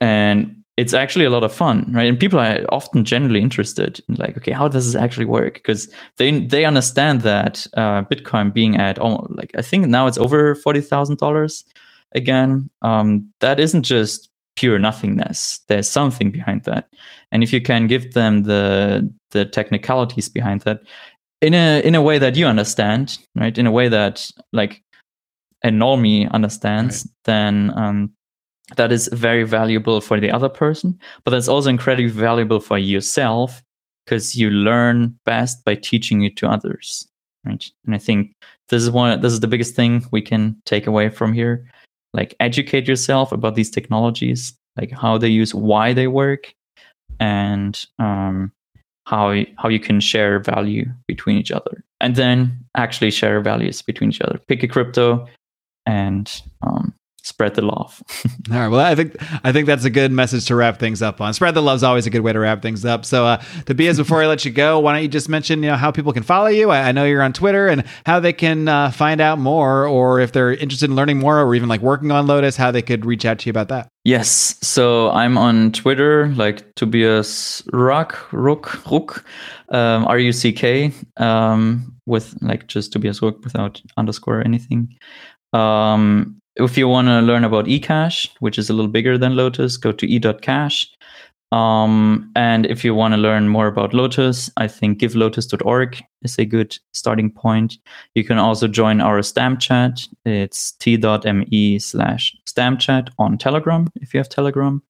and 0.00 0.61
it's 0.76 0.94
actually 0.94 1.24
a 1.24 1.30
lot 1.30 1.44
of 1.44 1.52
fun 1.52 1.90
right? 1.92 2.08
And 2.08 2.18
people 2.18 2.38
are 2.38 2.64
often 2.70 3.04
generally 3.04 3.40
interested 3.40 4.00
in 4.08 4.14
like 4.16 4.36
okay 4.36 4.52
how 4.52 4.68
does 4.68 4.92
this 4.92 5.00
actually 5.00 5.26
work? 5.26 5.54
Because 5.54 5.92
they 6.16 6.40
they 6.40 6.64
understand 6.64 7.22
that 7.22 7.66
uh, 7.74 8.02
bitcoin 8.02 8.52
being 8.52 8.76
at 8.76 8.98
almost 8.98 9.30
like 9.30 9.52
i 9.56 9.62
think 9.62 9.86
now 9.86 10.06
it's 10.06 10.18
over 10.18 10.54
$40000 10.54 11.64
again. 12.14 12.70
Um, 12.82 13.32
that 13.40 13.60
isn't 13.60 13.82
just 13.82 14.28
pure 14.56 14.78
nothingness. 14.78 15.60
There's 15.68 15.88
something 15.88 16.30
behind 16.30 16.64
that. 16.64 16.88
And 17.30 17.42
if 17.42 17.52
you 17.52 17.60
can 17.60 17.86
give 17.86 18.12
them 18.12 18.44
the 18.44 19.10
the 19.30 19.46
technicalities 19.46 20.28
behind 20.28 20.60
that 20.62 20.80
in 21.40 21.54
a 21.54 21.80
in 21.82 21.94
a 21.94 22.02
way 22.02 22.18
that 22.18 22.36
you 22.36 22.46
understand 22.46 23.18
right? 23.34 23.56
In 23.56 23.66
a 23.66 23.72
way 23.72 23.88
that 23.88 24.30
like 24.52 24.82
a 25.64 25.68
normie 25.68 26.30
understands 26.32 27.08
then 27.24 27.72
um, 27.76 28.12
that 28.76 28.92
is 28.92 29.08
very 29.12 29.44
valuable 29.44 30.00
for 30.00 30.20
the 30.20 30.30
other 30.30 30.48
person, 30.48 30.98
but 31.24 31.30
that's 31.30 31.48
also 31.48 31.70
incredibly 31.70 32.10
valuable 32.10 32.60
for 32.60 32.78
yourself 32.78 33.62
because 34.04 34.36
you 34.36 34.50
learn 34.50 35.16
best 35.24 35.64
by 35.64 35.74
teaching 35.74 36.22
it 36.22 36.36
to 36.36 36.48
others, 36.48 37.06
right? 37.44 37.64
And 37.84 37.94
I 37.94 37.98
think 37.98 38.32
this 38.68 38.82
is 38.82 38.90
one. 38.90 39.20
This 39.20 39.32
is 39.32 39.40
the 39.40 39.48
biggest 39.48 39.74
thing 39.74 40.04
we 40.10 40.22
can 40.22 40.56
take 40.64 40.86
away 40.86 41.08
from 41.08 41.32
here. 41.32 41.68
Like 42.14 42.34
educate 42.40 42.88
yourself 42.88 43.32
about 43.32 43.54
these 43.54 43.70
technologies, 43.70 44.54
like 44.76 44.90
how 44.90 45.18
they 45.18 45.28
use, 45.28 45.54
why 45.54 45.92
they 45.92 46.08
work, 46.08 46.54
and 47.20 47.84
um, 47.98 48.52
how 49.06 49.42
how 49.56 49.68
you 49.68 49.80
can 49.80 50.00
share 50.00 50.38
value 50.38 50.86
between 51.06 51.36
each 51.36 51.50
other, 51.50 51.84
and 52.00 52.16
then 52.16 52.64
actually 52.76 53.10
share 53.10 53.40
values 53.40 53.82
between 53.82 54.10
each 54.10 54.20
other. 54.20 54.38
Pick 54.48 54.62
a 54.62 54.68
crypto 54.68 55.26
and 55.86 56.42
um, 56.62 56.94
spread 57.22 57.54
the 57.54 57.62
love. 57.62 58.02
All 58.50 58.58
right. 58.58 58.68
Well, 58.68 58.80
I 58.80 58.94
think 58.94 59.16
I 59.44 59.52
think 59.52 59.66
that's 59.66 59.84
a 59.84 59.90
good 59.90 60.12
message 60.12 60.46
to 60.46 60.56
wrap 60.56 60.78
things 60.78 61.02
up 61.02 61.20
on. 61.20 61.32
Spread 61.34 61.54
the 61.54 61.62
love 61.62 61.76
is 61.76 61.84
always 61.84 62.06
a 62.06 62.10
good 62.10 62.20
way 62.20 62.32
to 62.32 62.38
wrap 62.38 62.62
things 62.62 62.84
up. 62.84 63.04
So, 63.04 63.24
uh, 63.24 63.42
Tobias, 63.66 63.96
before 63.96 64.22
I 64.22 64.26
let 64.26 64.44
you 64.44 64.50
go, 64.50 64.78
why 64.80 64.92
don't 64.92 65.02
you 65.02 65.08
just 65.08 65.28
mention 65.28 65.62
you 65.62 65.70
know 65.70 65.76
how 65.76 65.90
people 65.90 66.12
can 66.12 66.22
follow 66.22 66.48
you? 66.48 66.70
I, 66.70 66.88
I 66.88 66.92
know 66.92 67.04
you're 67.04 67.22
on 67.22 67.32
Twitter 67.32 67.68
and 67.68 67.84
how 68.06 68.20
they 68.20 68.32
can 68.32 68.68
uh, 68.68 68.90
find 68.90 69.20
out 69.20 69.38
more, 69.38 69.86
or 69.86 70.20
if 70.20 70.32
they're 70.32 70.52
interested 70.52 70.90
in 70.90 70.96
learning 70.96 71.18
more, 71.18 71.40
or 71.40 71.54
even 71.54 71.68
like 71.68 71.80
working 71.80 72.10
on 72.10 72.26
Lotus, 72.26 72.56
how 72.56 72.70
they 72.70 72.82
could 72.82 73.04
reach 73.04 73.24
out 73.24 73.38
to 73.40 73.46
you 73.46 73.50
about 73.50 73.68
that. 73.68 73.88
Yes, 74.04 74.56
so 74.60 75.10
I'm 75.10 75.38
on 75.38 75.70
Twitter, 75.72 76.28
like 76.34 76.74
Tobias 76.74 77.62
Ruck, 77.72 78.32
Ruck, 78.32 78.90
Ruck, 78.90 79.24
um, 79.68 80.04
R 80.06 80.18
U 80.18 80.32
C 80.32 80.52
K, 80.52 80.92
um, 81.18 81.94
with 82.06 82.36
like 82.42 82.66
just 82.66 82.92
Tobias 82.92 83.22
Ruck 83.22 83.42
without 83.44 83.80
underscore 83.96 84.40
or 84.40 84.42
anything. 84.42 84.96
Um, 85.52 86.41
if 86.56 86.76
you 86.76 86.88
want 86.88 87.08
to 87.08 87.20
learn 87.20 87.44
about 87.44 87.66
eCash, 87.66 88.28
which 88.40 88.58
is 88.58 88.70
a 88.70 88.72
little 88.72 88.90
bigger 88.90 89.16
than 89.18 89.36
Lotus, 89.36 89.76
go 89.76 89.92
to 89.92 90.06
e.cash. 90.06 90.88
Um, 91.52 92.30
and 92.34 92.64
if 92.64 92.82
you 92.82 92.94
want 92.94 93.12
to 93.12 93.18
learn 93.18 93.48
more 93.48 93.66
about 93.66 93.92
Lotus, 93.92 94.50
I 94.56 94.68
think 94.68 94.98
givelotus.org 94.98 96.02
is 96.22 96.38
a 96.38 96.46
good 96.46 96.78
starting 96.94 97.30
point. 97.30 97.76
You 98.14 98.24
can 98.24 98.38
also 98.38 98.66
join 98.66 99.02
our 99.02 99.22
stamp 99.22 99.60
chat. 99.60 100.06
It's 100.24 100.72
t.me 100.72 101.78
slash 101.78 102.34
stamp 102.46 102.80
chat 102.80 103.10
on 103.18 103.36
Telegram 103.36 103.88
if 103.96 104.14
you 104.14 104.18
have 104.18 104.30
Telegram. 104.30 104.82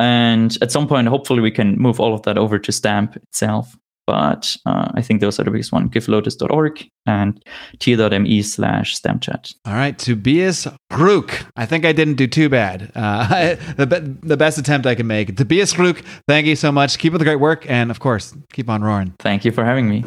And 0.00 0.56
at 0.62 0.72
some 0.72 0.88
point, 0.88 1.08
hopefully, 1.08 1.42
we 1.42 1.50
can 1.50 1.76
move 1.76 2.00
all 2.00 2.14
of 2.14 2.22
that 2.22 2.38
over 2.38 2.58
to 2.58 2.72
Stamp 2.72 3.16
itself. 3.16 3.76
But 4.10 4.56
uh, 4.66 4.90
I 4.92 5.02
think 5.02 5.20
those 5.20 5.38
are 5.38 5.44
the 5.44 5.52
biggest 5.52 5.70
one 5.70 5.88
givelotus.org 5.88 6.84
and 7.06 7.40
t.me 7.78 8.42
slash 8.42 8.96
stamp 8.96 9.22
chat. 9.22 9.52
All 9.64 9.74
right, 9.74 9.96
Tobias 9.96 10.66
Rook. 10.90 11.46
I 11.54 11.64
think 11.64 11.84
I 11.84 11.92
didn't 11.92 12.14
do 12.14 12.26
too 12.26 12.48
bad. 12.48 12.90
Uh, 12.96 13.54
the, 13.76 13.86
be- 13.86 14.26
the 14.26 14.36
best 14.36 14.58
attempt 14.58 14.88
I 14.88 14.96
can 14.96 15.06
make. 15.06 15.36
Tobias 15.36 15.78
Rook, 15.78 16.02
thank 16.26 16.48
you 16.48 16.56
so 16.56 16.72
much. 16.72 16.98
Keep 16.98 17.12
up 17.12 17.20
the 17.20 17.24
great 17.24 17.38
work, 17.38 17.70
and 17.70 17.88
of 17.92 18.00
course, 18.00 18.34
keep 18.52 18.68
on 18.68 18.82
roaring. 18.82 19.14
Thank 19.20 19.44
you 19.44 19.52
for 19.52 19.64
having 19.64 19.88
me. 19.88 20.02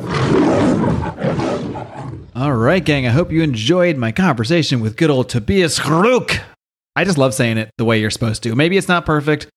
All 2.35 2.53
right, 2.53 2.83
gang. 2.83 3.07
I 3.07 3.11
hope 3.11 3.31
you 3.31 3.41
enjoyed 3.41 3.95
my 3.95 4.11
conversation 4.11 4.81
with 4.81 4.97
good 4.97 5.11
old 5.11 5.29
Tobias 5.29 5.87
Rook. 5.87 6.41
I 6.97 7.05
just 7.05 7.17
love 7.17 7.33
saying 7.33 7.57
it 7.57 7.69
the 7.77 7.85
way 7.85 8.01
you're 8.01 8.11
supposed 8.11 8.43
to. 8.43 8.53
Maybe 8.53 8.75
it's 8.75 8.89
not 8.89 9.05
perfect, 9.05 9.47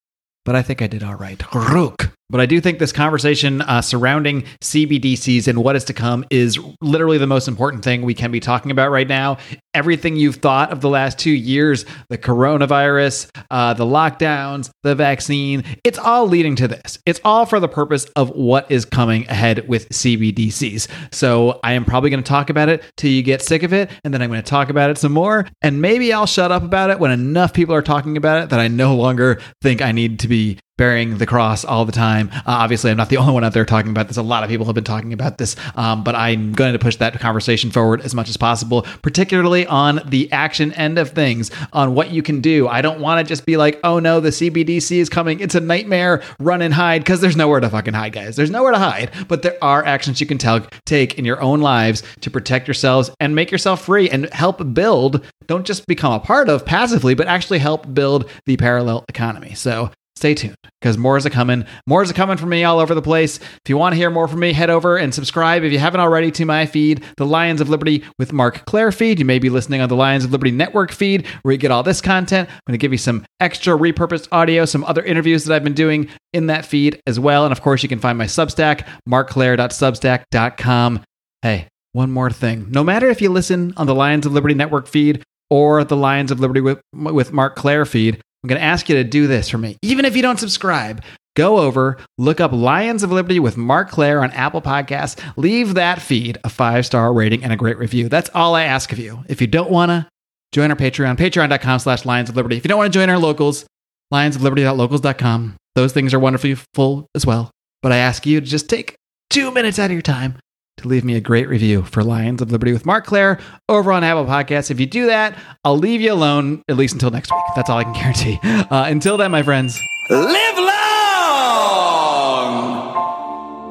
but 0.44 0.54
I 0.54 0.62
think 0.62 0.82
I 0.82 0.86
did 0.86 1.02
all 1.02 1.16
right. 1.16 1.42
Rook. 1.52 2.12
But 2.28 2.40
I 2.40 2.46
do 2.46 2.60
think 2.60 2.80
this 2.80 2.90
conversation 2.90 3.62
uh, 3.62 3.82
surrounding 3.82 4.42
CBDCs 4.60 5.46
and 5.46 5.62
what 5.62 5.76
is 5.76 5.84
to 5.84 5.94
come 5.94 6.24
is 6.28 6.58
literally 6.80 7.18
the 7.18 7.26
most 7.26 7.46
important 7.46 7.84
thing 7.84 8.02
we 8.02 8.14
can 8.14 8.32
be 8.32 8.40
talking 8.40 8.72
about 8.72 8.90
right 8.90 9.06
now. 9.06 9.38
Everything 9.74 10.16
you've 10.16 10.36
thought 10.36 10.72
of 10.72 10.80
the 10.80 10.88
last 10.88 11.18
two 11.18 11.30
years, 11.30 11.84
the 12.08 12.18
coronavirus, 12.18 13.30
uh, 13.50 13.74
the 13.74 13.84
lockdowns, 13.84 14.70
the 14.82 14.96
vaccine, 14.96 15.62
it's 15.84 15.98
all 15.98 16.26
leading 16.26 16.56
to 16.56 16.66
this. 16.66 16.98
It's 17.06 17.20
all 17.24 17.46
for 17.46 17.60
the 17.60 17.68
purpose 17.68 18.06
of 18.16 18.30
what 18.30 18.68
is 18.72 18.84
coming 18.84 19.28
ahead 19.28 19.68
with 19.68 19.88
CBDCs. 19.90 20.88
So 21.14 21.60
I 21.62 21.74
am 21.74 21.84
probably 21.84 22.10
going 22.10 22.22
to 22.22 22.28
talk 22.28 22.50
about 22.50 22.68
it 22.68 22.82
till 22.96 23.10
you 23.10 23.22
get 23.22 23.40
sick 23.42 23.62
of 23.62 23.72
it, 23.72 23.90
and 24.02 24.12
then 24.12 24.20
I'm 24.20 24.30
going 24.30 24.42
to 24.42 24.50
talk 24.50 24.68
about 24.68 24.90
it 24.90 24.98
some 24.98 25.12
more. 25.12 25.46
And 25.62 25.80
maybe 25.80 26.12
I'll 26.12 26.26
shut 26.26 26.50
up 26.50 26.64
about 26.64 26.90
it 26.90 26.98
when 26.98 27.12
enough 27.12 27.52
people 27.52 27.74
are 27.74 27.82
talking 27.82 28.16
about 28.16 28.42
it 28.42 28.50
that 28.50 28.58
I 28.58 28.66
no 28.66 28.96
longer 28.96 29.40
think 29.62 29.80
I 29.80 29.92
need 29.92 30.20
to 30.20 30.28
be 30.28 30.58
bearing 30.76 31.18
the 31.18 31.26
cross 31.26 31.64
all 31.64 31.84
the 31.84 31.92
time. 31.92 32.30
Uh, 32.32 32.42
obviously, 32.46 32.90
I'm 32.90 32.96
not 32.96 33.08
the 33.08 33.16
only 33.18 33.32
one 33.32 33.44
out 33.44 33.52
there 33.52 33.64
talking 33.64 33.90
about 33.90 34.08
this. 34.08 34.16
A 34.16 34.22
lot 34.22 34.44
of 34.44 34.50
people 34.50 34.66
have 34.66 34.74
been 34.74 34.84
talking 34.84 35.12
about 35.12 35.38
this, 35.38 35.56
um, 35.74 36.04
but 36.04 36.14
I'm 36.14 36.52
going 36.52 36.72
to 36.72 36.78
push 36.78 36.96
that 36.96 37.18
conversation 37.18 37.70
forward 37.70 38.00
as 38.02 38.14
much 38.14 38.28
as 38.28 38.36
possible, 38.36 38.82
particularly 39.02 39.66
on 39.66 40.00
the 40.06 40.30
action 40.32 40.72
end 40.72 40.98
of 40.98 41.10
things, 41.10 41.50
on 41.72 41.94
what 41.94 42.10
you 42.10 42.22
can 42.22 42.40
do. 42.40 42.68
I 42.68 42.82
don't 42.82 43.00
want 43.00 43.24
to 43.24 43.28
just 43.28 43.46
be 43.46 43.56
like, 43.56 43.80
oh 43.84 43.98
no, 43.98 44.20
the 44.20 44.30
CBDC 44.30 44.98
is 44.98 45.08
coming. 45.08 45.40
It's 45.40 45.54
a 45.54 45.60
nightmare. 45.60 46.22
Run 46.38 46.62
and 46.62 46.74
hide 46.74 47.02
because 47.02 47.20
there's 47.20 47.36
nowhere 47.36 47.60
to 47.60 47.70
fucking 47.70 47.94
hide, 47.94 48.12
guys. 48.12 48.36
There's 48.36 48.50
nowhere 48.50 48.72
to 48.72 48.78
hide, 48.78 49.10
but 49.28 49.42
there 49.42 49.56
are 49.62 49.84
actions 49.84 50.20
you 50.20 50.26
can 50.26 50.38
tell, 50.38 50.66
take 50.84 51.18
in 51.18 51.24
your 51.24 51.40
own 51.40 51.60
lives 51.60 52.02
to 52.20 52.30
protect 52.30 52.66
yourselves 52.68 53.10
and 53.20 53.34
make 53.34 53.50
yourself 53.50 53.84
free 53.84 54.10
and 54.10 54.32
help 54.32 54.74
build. 54.74 55.24
Don't 55.46 55.66
just 55.66 55.86
become 55.86 56.12
a 56.12 56.20
part 56.20 56.48
of 56.48 56.66
passively, 56.66 57.14
but 57.14 57.26
actually 57.26 57.58
help 57.58 57.92
build 57.94 58.28
the 58.46 58.56
parallel 58.56 59.04
economy. 59.08 59.54
So 59.54 59.90
stay 60.16 60.34
tuned 60.34 60.56
because 60.80 60.98
more 60.98 61.16
is 61.16 61.26
a 61.26 61.30
coming. 61.30 61.64
More 61.86 62.02
is 62.02 62.10
a 62.10 62.14
coming 62.14 62.36
from 62.36 62.48
me 62.48 62.64
all 62.64 62.80
over 62.80 62.94
the 62.94 63.02
place. 63.02 63.38
If 63.38 63.68
you 63.68 63.76
want 63.76 63.92
to 63.92 63.96
hear 63.96 64.10
more 64.10 64.26
from 64.26 64.40
me, 64.40 64.52
head 64.52 64.70
over 64.70 64.96
and 64.96 65.14
subscribe 65.14 65.62
if 65.62 65.72
you 65.72 65.78
haven't 65.78 66.00
already 66.00 66.30
to 66.32 66.44
my 66.44 66.66
feed, 66.66 67.04
the 67.16 67.26
Lions 67.26 67.60
of 67.60 67.68
Liberty 67.68 68.02
with 68.18 68.32
Marc 68.32 68.64
Clair 68.64 68.90
feed. 68.92 69.18
You 69.18 69.24
may 69.24 69.38
be 69.38 69.50
listening 69.50 69.80
on 69.80 69.88
the 69.88 69.96
Lions 69.96 70.24
of 70.24 70.32
Liberty 70.32 70.50
Network 70.50 70.90
feed 70.90 71.26
where 71.42 71.52
you 71.52 71.58
get 71.58 71.70
all 71.70 71.82
this 71.82 72.00
content. 72.00 72.48
I'm 72.48 72.60
going 72.66 72.78
to 72.78 72.82
give 72.82 72.92
you 72.92 72.98
some 72.98 73.24
extra 73.40 73.76
repurposed 73.76 74.28
audio, 74.32 74.64
some 74.64 74.84
other 74.84 75.02
interviews 75.02 75.44
that 75.44 75.54
I've 75.54 75.64
been 75.64 75.74
doing 75.74 76.08
in 76.32 76.46
that 76.46 76.64
feed 76.64 77.00
as 77.06 77.20
well. 77.20 77.44
And 77.44 77.52
of 77.52 77.60
course, 77.60 77.82
you 77.82 77.88
can 77.88 78.00
find 78.00 78.16
my 78.18 78.24
Substack, 78.26 78.86
marcclair.substack.com. 79.06 81.04
Hey, 81.42 81.68
one 81.92 82.10
more 82.10 82.30
thing. 82.30 82.66
No 82.70 82.82
matter 82.82 83.08
if 83.08 83.20
you 83.20 83.30
listen 83.30 83.74
on 83.76 83.86
the 83.86 83.94
Lions 83.94 84.26
of 84.26 84.32
Liberty 84.32 84.54
Network 84.54 84.86
feed 84.86 85.22
or 85.50 85.84
the 85.84 85.96
Lions 85.96 86.30
of 86.30 86.40
Liberty 86.40 86.60
with, 86.60 86.80
with 86.92 87.32
Marc 87.32 87.56
Clair 87.56 87.84
feed, 87.84 88.20
I'm 88.46 88.48
going 88.48 88.60
to 88.60 88.64
ask 88.64 88.88
you 88.88 88.94
to 88.94 89.02
do 89.02 89.26
this 89.26 89.48
for 89.48 89.58
me. 89.58 89.76
Even 89.82 90.04
if 90.04 90.14
you 90.14 90.22
don't 90.22 90.38
subscribe, 90.38 91.02
go 91.34 91.58
over, 91.58 91.98
look 92.16 92.40
up 92.40 92.52
Lions 92.52 93.02
of 93.02 93.10
Liberty 93.10 93.40
with 93.40 93.56
Marc 93.56 93.90
Clair 93.90 94.22
on 94.22 94.30
Apple 94.30 94.62
Podcasts, 94.62 95.20
leave 95.36 95.74
that 95.74 96.00
feed 96.00 96.38
a 96.44 96.48
five 96.48 96.86
star 96.86 97.12
rating 97.12 97.42
and 97.42 97.52
a 97.52 97.56
great 97.56 97.76
review. 97.76 98.08
That's 98.08 98.30
all 98.36 98.54
I 98.54 98.62
ask 98.62 98.92
of 98.92 99.00
you. 99.00 99.24
If 99.28 99.40
you 99.40 99.48
don't 99.48 99.68
want 99.68 99.90
to, 99.90 100.06
join 100.52 100.70
our 100.70 100.76
Patreon, 100.76 101.16
patreon.com 101.16 101.80
slash 101.80 102.04
Lions 102.04 102.28
of 102.28 102.36
Liberty. 102.36 102.56
If 102.56 102.64
you 102.64 102.68
don't 102.68 102.78
want 102.78 102.92
to 102.92 102.96
join 102.96 103.10
our 103.10 103.18
locals, 103.18 103.66
lionsofliberty.locals.com. 104.14 105.56
Those 105.74 105.92
things 105.92 106.14
are 106.14 106.20
wonderfully 106.20 106.54
full 106.72 107.08
as 107.16 107.26
well. 107.26 107.50
But 107.82 107.90
I 107.90 107.96
ask 107.96 108.26
you 108.26 108.40
to 108.40 108.46
just 108.46 108.70
take 108.70 108.94
two 109.28 109.50
minutes 109.50 109.80
out 109.80 109.86
of 109.86 109.92
your 109.92 110.02
time 110.02 110.38
to 110.78 110.88
leave 110.88 111.04
me 111.04 111.14
a 111.16 111.20
great 111.20 111.48
review 111.48 111.82
for 111.84 112.04
Lions 112.04 112.42
of 112.42 112.50
Liberty 112.52 112.72
with 112.72 112.84
Marc 112.84 113.06
Clair 113.06 113.38
over 113.68 113.92
on 113.92 114.04
Apple 114.04 114.26
Podcasts. 114.26 114.70
If 114.70 114.78
you 114.78 114.86
do 114.86 115.06
that, 115.06 115.36
I'll 115.64 115.78
leave 115.78 116.00
you 116.00 116.12
alone 116.12 116.62
at 116.68 116.76
least 116.76 116.94
until 116.94 117.10
next 117.10 117.32
week. 117.32 117.42
That's 117.54 117.70
all 117.70 117.78
I 117.78 117.84
can 117.84 117.92
guarantee. 118.00 118.38
Uh, 118.42 118.84
until 118.86 119.16
then, 119.16 119.30
my 119.30 119.42
friends, 119.42 119.80
live 120.10 120.58
long 120.58 120.66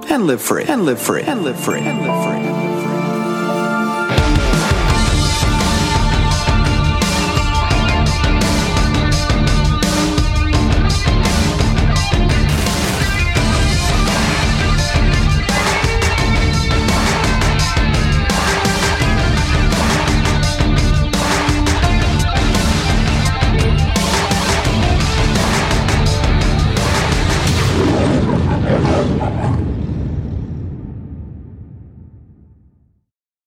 and 0.10 0.26
live 0.28 0.42
free 0.42 0.64
and 0.66 0.86
live 0.86 1.02
free 1.02 1.22
and 1.24 1.44
live 1.44 1.60
free 1.60 1.80
and 1.82 2.02
live 2.02 2.24
free. 2.24 2.45